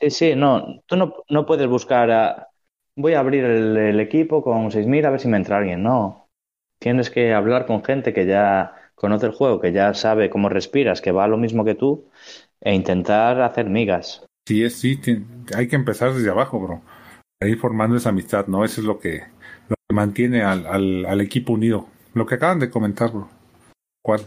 Sí, 0.00 0.10
sí, 0.10 0.34
no, 0.34 0.82
tú 0.86 0.96
no, 0.96 1.14
no 1.28 1.44
puedes 1.44 1.68
buscar 1.68 2.10
a, 2.10 2.48
voy 2.96 3.14
a 3.14 3.20
abrir 3.20 3.44
el, 3.44 4.00
equipo 4.00 4.42
con 4.42 4.70
6.000 4.70 5.04
a 5.04 5.10
ver 5.10 5.20
si 5.20 5.28
me 5.28 5.36
entra 5.36 5.58
alguien. 5.58 5.82
No, 5.82 6.28
tienes 6.78 7.10
que 7.10 7.34
hablar 7.34 7.66
con 7.66 7.84
gente 7.84 8.12
que 8.12 8.26
ya 8.26 8.74
conoce 8.94 9.26
el 9.26 9.32
juego, 9.32 9.60
que 9.60 9.72
ya 9.72 9.94
sabe 9.94 10.30
cómo 10.30 10.48
respiras, 10.48 11.00
que 11.00 11.12
va 11.12 11.24
a 11.24 11.28
lo 11.28 11.36
mismo 11.36 11.64
que 11.64 11.74
tú, 11.74 12.08
e 12.60 12.74
intentar 12.74 13.40
hacer 13.42 13.68
migas. 13.68 14.24
Sí, 14.46 14.64
es, 14.64 14.80
sí, 14.80 14.98
hay 15.54 15.68
que 15.68 15.76
empezar 15.76 16.14
desde 16.14 16.30
abajo, 16.30 16.58
bro. 16.60 16.82
Ir 17.42 17.58
formando 17.58 17.96
esa 17.96 18.10
amistad, 18.10 18.46
¿no? 18.46 18.64
Eso 18.64 18.80
es 18.80 18.86
lo 18.86 18.98
que, 18.98 19.22
lo 19.68 19.76
que 19.88 19.94
mantiene 19.94 20.42
al, 20.42 20.66
al, 20.66 21.06
al 21.06 21.20
equipo 21.20 21.52
unido. 21.52 21.86
Lo 22.14 22.26
que 22.26 22.34
acaban 22.34 22.58
de 22.58 22.70
comentar, 22.70 23.12
bro. 23.12 23.28
¿Cuál? 24.02 24.20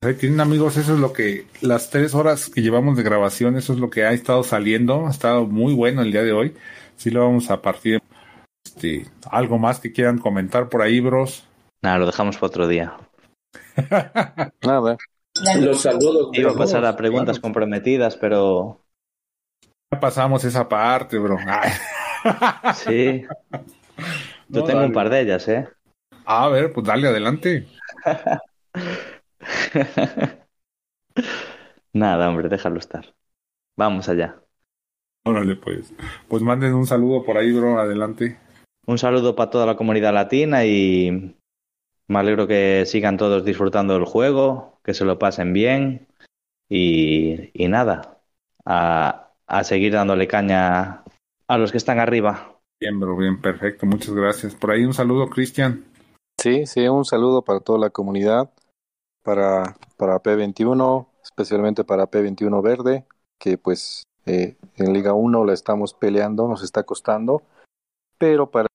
Ahí 0.00 0.14
tienen 0.14 0.40
amigos, 0.40 0.76
eso 0.76 0.94
es 0.94 1.00
lo 1.00 1.12
que, 1.12 1.46
las 1.60 1.90
tres 1.90 2.14
horas 2.14 2.48
que 2.50 2.62
llevamos 2.62 2.96
de 2.96 3.02
grabación, 3.02 3.56
eso 3.56 3.72
es 3.72 3.80
lo 3.80 3.90
que 3.90 4.04
ha 4.04 4.12
estado 4.12 4.44
saliendo, 4.44 5.06
ha 5.06 5.10
estado 5.10 5.46
muy 5.46 5.74
bueno 5.74 6.02
el 6.02 6.12
día 6.12 6.22
de 6.22 6.32
hoy. 6.32 6.54
Sí 6.96 7.10
lo 7.10 7.24
vamos 7.24 7.50
a 7.50 7.60
partir. 7.62 8.00
Este, 8.64 9.06
algo 9.30 9.58
más 9.58 9.80
que 9.80 9.92
quieran 9.92 10.18
comentar 10.18 10.68
por 10.68 10.82
ahí, 10.82 11.00
bros. 11.00 11.48
Nada, 11.82 11.98
lo 11.98 12.06
dejamos 12.06 12.36
para 12.36 12.46
otro 12.46 12.68
día. 12.68 12.96
Nada. 14.62 14.96
Los 15.60 15.82
saludos. 15.82 16.30
Iba 16.32 16.52
a 16.52 16.56
pasar 16.56 16.84
a 16.84 16.96
preguntas 16.96 17.38
claro. 17.38 17.42
comprometidas, 17.42 18.16
pero 18.16 18.80
Ya 19.92 20.00
pasamos 20.00 20.44
esa 20.44 20.68
parte, 20.68 21.18
bro. 21.18 21.38
Ay. 21.46 21.72
sí. 22.74 23.22
Yo 24.48 24.60
No, 24.60 24.64
tengo 24.64 24.80
dale. 24.80 24.86
un 24.86 24.92
par 24.92 25.10
de 25.10 25.20
ellas, 25.20 25.48
¿eh? 25.48 25.68
A 26.24 26.48
ver, 26.48 26.72
pues 26.72 26.86
dale 26.86 27.08
adelante. 27.08 27.66
Nada, 31.92 32.28
hombre, 32.28 32.48
déjalo 32.48 32.78
estar. 32.78 33.14
Vamos 33.76 34.08
allá. 34.08 34.42
Órale, 35.24 35.56
pues. 35.56 35.92
Pues 36.28 36.42
manden 36.42 36.74
un 36.74 36.86
saludo 36.86 37.24
por 37.24 37.36
ahí, 37.36 37.52
bro. 37.52 37.78
Adelante. 37.78 38.38
Un 38.86 38.98
saludo 38.98 39.36
para 39.36 39.50
toda 39.50 39.66
la 39.66 39.76
comunidad 39.76 40.14
latina 40.14 40.64
y 40.64 41.36
me 42.06 42.18
alegro 42.18 42.46
que 42.46 42.84
sigan 42.86 43.18
todos 43.18 43.44
disfrutando 43.44 43.94
del 43.94 44.04
juego, 44.04 44.80
que 44.82 44.94
se 44.94 45.04
lo 45.04 45.18
pasen 45.18 45.52
bien 45.52 46.08
y, 46.68 47.50
y 47.52 47.68
nada, 47.68 48.22
a, 48.64 49.32
a 49.46 49.64
seguir 49.64 49.92
dándole 49.92 50.26
caña 50.26 51.04
a 51.46 51.58
los 51.58 51.70
que 51.70 51.78
están 51.78 51.98
arriba. 51.98 52.60
Bien, 52.80 52.98
bro, 52.98 53.16
bien, 53.16 53.40
perfecto. 53.40 53.86
Muchas 53.86 54.14
gracias. 54.14 54.54
Por 54.54 54.70
ahí 54.70 54.84
un 54.84 54.94
saludo, 54.94 55.28
Cristian. 55.28 55.84
Sí, 56.40 56.66
sí, 56.66 56.86
un 56.86 57.04
saludo 57.04 57.42
para 57.42 57.60
toda 57.60 57.78
la 57.78 57.90
comunidad, 57.90 58.50
para, 59.28 59.76
para 59.98 60.22
P21, 60.22 61.06
especialmente 61.22 61.84
para 61.84 62.10
P21 62.10 62.62
Verde, 62.62 63.04
que 63.38 63.58
pues 63.58 64.04
eh, 64.24 64.56
en 64.76 64.94
Liga 64.94 65.12
1 65.12 65.44
la 65.44 65.52
estamos 65.52 65.92
peleando, 65.92 66.48
nos 66.48 66.62
está 66.62 66.84
costando, 66.84 67.42
pero 68.16 68.50
para 68.50 68.68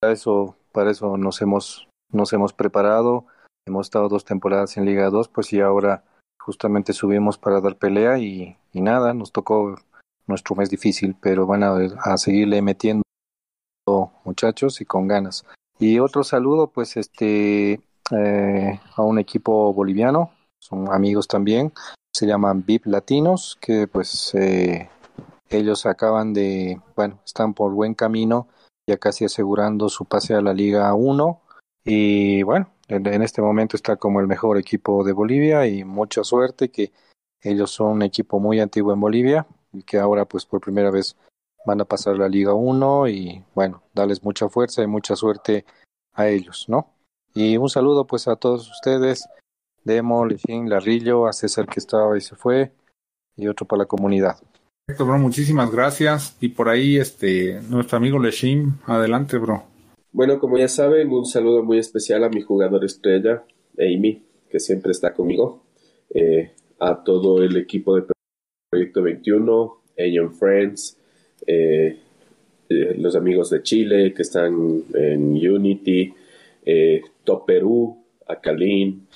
eso, 0.00 0.54
para 0.70 0.92
eso 0.92 1.16
nos 1.16 1.42
hemos, 1.42 1.88
nos 2.12 2.32
hemos 2.32 2.52
preparado, 2.52 3.26
hemos 3.66 3.86
estado 3.88 4.08
dos 4.08 4.24
temporadas 4.24 4.76
en 4.76 4.84
Liga 4.84 5.10
2, 5.10 5.26
pues 5.26 5.52
y 5.52 5.60
ahora 5.60 6.04
justamente 6.38 6.92
subimos 6.92 7.36
para 7.36 7.60
dar 7.60 7.74
pelea 7.74 8.18
y, 8.18 8.56
y 8.72 8.80
nada, 8.80 9.12
nos 9.12 9.32
tocó 9.32 9.74
nuestro 10.28 10.54
mes 10.54 10.70
difícil, 10.70 11.16
pero 11.20 11.48
van 11.48 11.64
a, 11.64 11.74
a 11.98 12.16
seguirle 12.16 12.62
metiendo 12.62 13.02
muchachos 14.22 14.80
y 14.80 14.84
con 14.84 15.08
ganas. 15.08 15.44
Y 15.80 15.98
otro 15.98 16.22
saludo, 16.22 16.68
pues, 16.68 16.96
este, 16.96 17.80
eh, 18.10 18.80
a 18.96 19.02
un 19.02 19.18
equipo 19.18 19.72
boliviano, 19.72 20.30
son 20.60 20.92
amigos 20.92 21.28
también, 21.28 21.72
se 22.12 22.26
llaman 22.26 22.64
VIP 22.64 22.86
Latinos, 22.86 23.58
que 23.60 23.86
pues 23.88 24.34
eh, 24.34 24.88
ellos 25.48 25.86
acaban 25.86 26.32
de, 26.32 26.80
bueno, 26.96 27.18
están 27.24 27.54
por 27.54 27.72
buen 27.72 27.94
camino, 27.94 28.48
ya 28.88 28.96
casi 28.96 29.24
asegurando 29.24 29.88
su 29.88 30.04
pase 30.04 30.34
a 30.34 30.40
la 30.40 30.52
Liga 30.52 30.92
1. 30.94 31.40
Y 31.84 32.42
bueno, 32.42 32.70
en, 32.88 33.06
en 33.06 33.22
este 33.22 33.42
momento 33.42 33.76
está 33.76 33.96
como 33.96 34.20
el 34.20 34.26
mejor 34.26 34.58
equipo 34.58 35.04
de 35.04 35.12
Bolivia 35.12 35.66
y 35.66 35.84
mucha 35.84 36.24
suerte 36.24 36.70
que 36.70 36.92
ellos 37.42 37.70
son 37.70 37.88
un 37.88 38.02
equipo 38.02 38.40
muy 38.40 38.60
antiguo 38.60 38.92
en 38.92 39.00
Bolivia 39.00 39.46
y 39.72 39.82
que 39.82 39.98
ahora 39.98 40.24
pues 40.24 40.46
por 40.46 40.60
primera 40.60 40.90
vez 40.90 41.16
van 41.66 41.80
a 41.80 41.84
pasar 41.84 42.16
la 42.16 42.28
Liga 42.28 42.54
1 42.54 43.08
y 43.08 43.44
bueno, 43.54 43.82
darles 43.92 44.22
mucha 44.22 44.48
fuerza 44.48 44.82
y 44.82 44.86
mucha 44.86 45.16
suerte 45.16 45.64
a 46.14 46.28
ellos, 46.28 46.66
¿no? 46.68 46.93
Y 47.34 47.56
un 47.56 47.68
saludo 47.68 48.06
pues 48.06 48.28
a 48.28 48.36
todos 48.36 48.70
ustedes, 48.70 49.26
Demo, 49.82 50.24
Lechín, 50.24 50.70
Larrillo, 50.70 51.26
a 51.26 51.32
César 51.32 51.66
que 51.66 51.80
estaba 51.80 52.16
y 52.16 52.20
se 52.20 52.36
fue, 52.36 52.70
y 53.36 53.48
otro 53.48 53.66
para 53.66 53.80
la 53.80 53.86
comunidad. 53.86 54.36
Perfecto, 54.86 55.06
bro. 55.06 55.18
Muchísimas 55.18 55.72
gracias. 55.72 56.36
Y 56.40 56.48
por 56.48 56.68
ahí, 56.68 56.96
este, 56.96 57.60
nuestro 57.68 57.96
amigo 57.96 58.18
Leshim. 58.18 58.74
Adelante, 58.86 59.38
bro. 59.38 59.64
Bueno, 60.12 60.38
como 60.38 60.58
ya 60.58 60.68
saben, 60.68 61.10
un 61.10 61.26
saludo 61.26 61.64
muy 61.64 61.78
especial 61.78 62.22
a 62.22 62.28
mi 62.28 62.42
jugador 62.42 62.84
estrella, 62.84 63.42
Amy, 63.78 64.22
que 64.48 64.60
siempre 64.60 64.92
está 64.92 65.12
conmigo. 65.12 65.62
Eh, 66.10 66.52
a 66.78 67.02
todo 67.02 67.42
el 67.42 67.56
equipo 67.56 67.96
de 67.96 68.04
Proyecto 68.70 69.02
21, 69.02 69.76
Aeon 69.98 70.34
Friends, 70.34 70.98
eh, 71.46 71.98
eh, 72.68 72.94
los 72.98 73.16
amigos 73.16 73.50
de 73.50 73.62
Chile 73.62 74.12
que 74.12 74.22
están 74.22 74.84
en 74.94 75.50
Unity, 75.50 76.14
eh, 76.64 77.02
Top 77.24 77.46
Perú, 77.46 78.04
a 78.26 78.40
Kalin, 78.40 79.06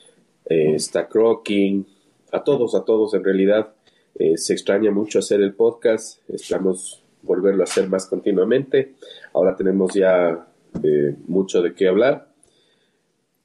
eh, 0.46 0.74
está 0.74 1.08
Croaking, 1.08 1.86
a 2.32 2.44
todos, 2.44 2.74
a 2.74 2.84
todos 2.84 3.14
en 3.14 3.24
realidad. 3.24 3.74
Eh, 4.14 4.36
se 4.36 4.52
extraña 4.52 4.90
mucho 4.90 5.18
hacer 5.18 5.40
el 5.40 5.54
podcast, 5.54 6.28
esperamos 6.28 7.02
volverlo 7.22 7.62
a 7.62 7.64
hacer 7.64 7.88
más 7.88 8.06
continuamente. 8.06 8.94
Ahora 9.32 9.56
tenemos 9.56 9.94
ya 9.94 10.46
eh, 10.82 11.14
mucho 11.26 11.62
de 11.62 11.74
qué 11.74 11.88
hablar. 11.88 12.28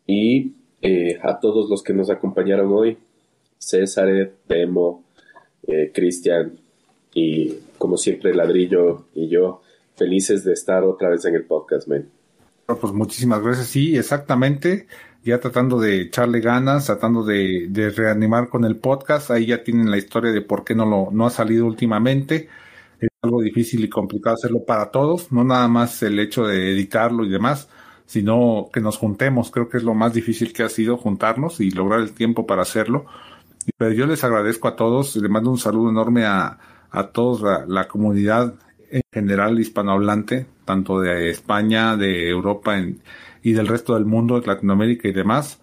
Y 0.06 0.54
eh, 0.82 1.20
a 1.22 1.40
todos 1.40 1.70
los 1.70 1.82
que 1.84 1.94
nos 1.94 2.10
acompañaron 2.10 2.72
hoy, 2.74 2.98
César, 3.58 4.34
Demo, 4.48 5.04
eh, 5.68 5.92
Cristian 5.94 6.60
y 7.14 7.54
como 7.78 7.98
siempre 7.98 8.34
Ladrillo 8.34 9.06
y 9.14 9.30
yo, 9.30 9.62
felices 9.96 10.44
de 10.44 10.54
estar 10.54 10.84
otra 10.84 11.10
vez 11.10 11.24
en 11.26 11.36
el 11.36 11.46
podcast, 11.46 11.88
man. 11.88 12.10
Pues 12.66 12.94
muchísimas 12.94 13.42
gracias. 13.42 13.68
Sí, 13.68 13.98
exactamente. 13.98 14.88
Ya 15.24 15.40
tratando 15.40 15.80
de 15.80 16.02
echarle 16.02 16.40
ganas, 16.42 16.86
tratando 16.86 17.24
de, 17.24 17.70
reanimar 17.96 18.50
con 18.50 18.64
el 18.66 18.78
podcast. 18.78 19.32
Ahí 19.32 19.48
ya 19.48 19.64
tienen 19.64 19.92
la 19.92 19.98
historia 19.98 20.32
de 20.32 20.42
por 20.42 20.64
qué 20.64 20.76
no 20.76 20.86
lo 20.86 21.10
no 21.12 21.26
ha 21.26 21.30
salido 21.30 21.66
últimamente. 21.66 22.50
Es 23.00 23.10
algo 23.22 23.42
difícil 23.42 23.84
y 23.84 23.90
complicado 23.90 24.36
hacerlo 24.36 24.66
para 24.66 24.92
todos, 24.92 25.32
no 25.32 25.44
nada 25.44 25.68
más 25.68 26.02
el 26.04 26.20
hecho 26.20 26.46
de 26.48 26.72
editarlo 26.72 27.26
y 27.26 27.30
demás, 27.30 27.70
sino 28.06 28.70
que 28.74 28.82
nos 28.82 28.98
juntemos. 28.98 29.52
Creo 29.52 29.70
que 29.70 29.78
es 29.78 29.84
lo 29.84 29.94
más 29.94 30.14
difícil 30.14 30.54
que 30.54 30.64
ha 30.64 30.70
sido 30.70 30.98
juntarnos 30.98 31.60
y 31.60 31.72
lograr 31.72 32.00
el 32.02 32.14
tiempo 32.14 32.46
para 32.48 32.62
hacerlo. 32.64 33.06
Pero 33.78 33.92
yo 33.94 34.06
les 34.08 34.24
agradezco 34.24 34.68
a 34.68 34.76
todos, 34.76 35.16
les 35.16 35.30
mando 35.30 35.50
un 35.52 35.58
saludo 35.58 35.90
enorme 35.90 36.26
a, 36.26 36.60
a 36.92 37.08
todos, 37.12 37.42
la, 37.42 37.66
la 37.68 37.88
comunidad 37.88 38.56
en 38.94 39.02
general 39.12 39.60
hispanohablante, 39.60 40.46
tanto 40.66 41.00
de 41.00 41.32
España, 41.32 41.98
de 41.98 42.30
Europa 42.30 42.80
y 43.42 43.54
del 43.54 43.68
resto 43.68 43.96
del 43.96 44.06
mundo, 44.06 44.40
de 44.40 44.46
Latinoamérica 44.46 45.08
y 45.08 45.14
demás. 45.14 45.60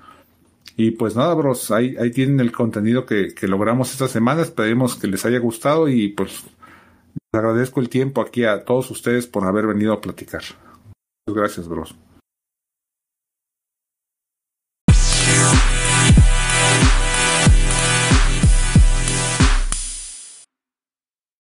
Y 0.77 0.93
pues 0.93 1.15
nada, 1.15 1.33
bros, 1.35 1.71
ahí, 1.71 1.97
ahí 1.99 2.11
tienen 2.11 2.41
el 2.41 2.51
contenido 2.51 3.07
que, 3.07 3.33
que 3.33 3.47
logramos 3.47 3.93
esta 3.93 4.09
semana. 4.09 4.43
Esperemos 4.43 4.97
que 4.97 5.07
les 5.07 5.25
haya 5.25 5.39
gustado 5.39 5.89
y 5.89 6.09
pues 6.09 6.43
les 7.15 7.41
agradezco 7.41 7.81
el 7.81 7.89
tiempo 7.89 8.21
aquí 8.21 8.45
a 8.45 8.65
todos 8.65 8.91
ustedes 8.91 9.29
por 9.29 9.45
haber 9.45 9.69
venido 9.69 9.93
a 9.93 10.01
platicar. 10.01 10.43
Muchas 11.27 11.41
gracias, 11.41 11.69
bros. 11.69 11.95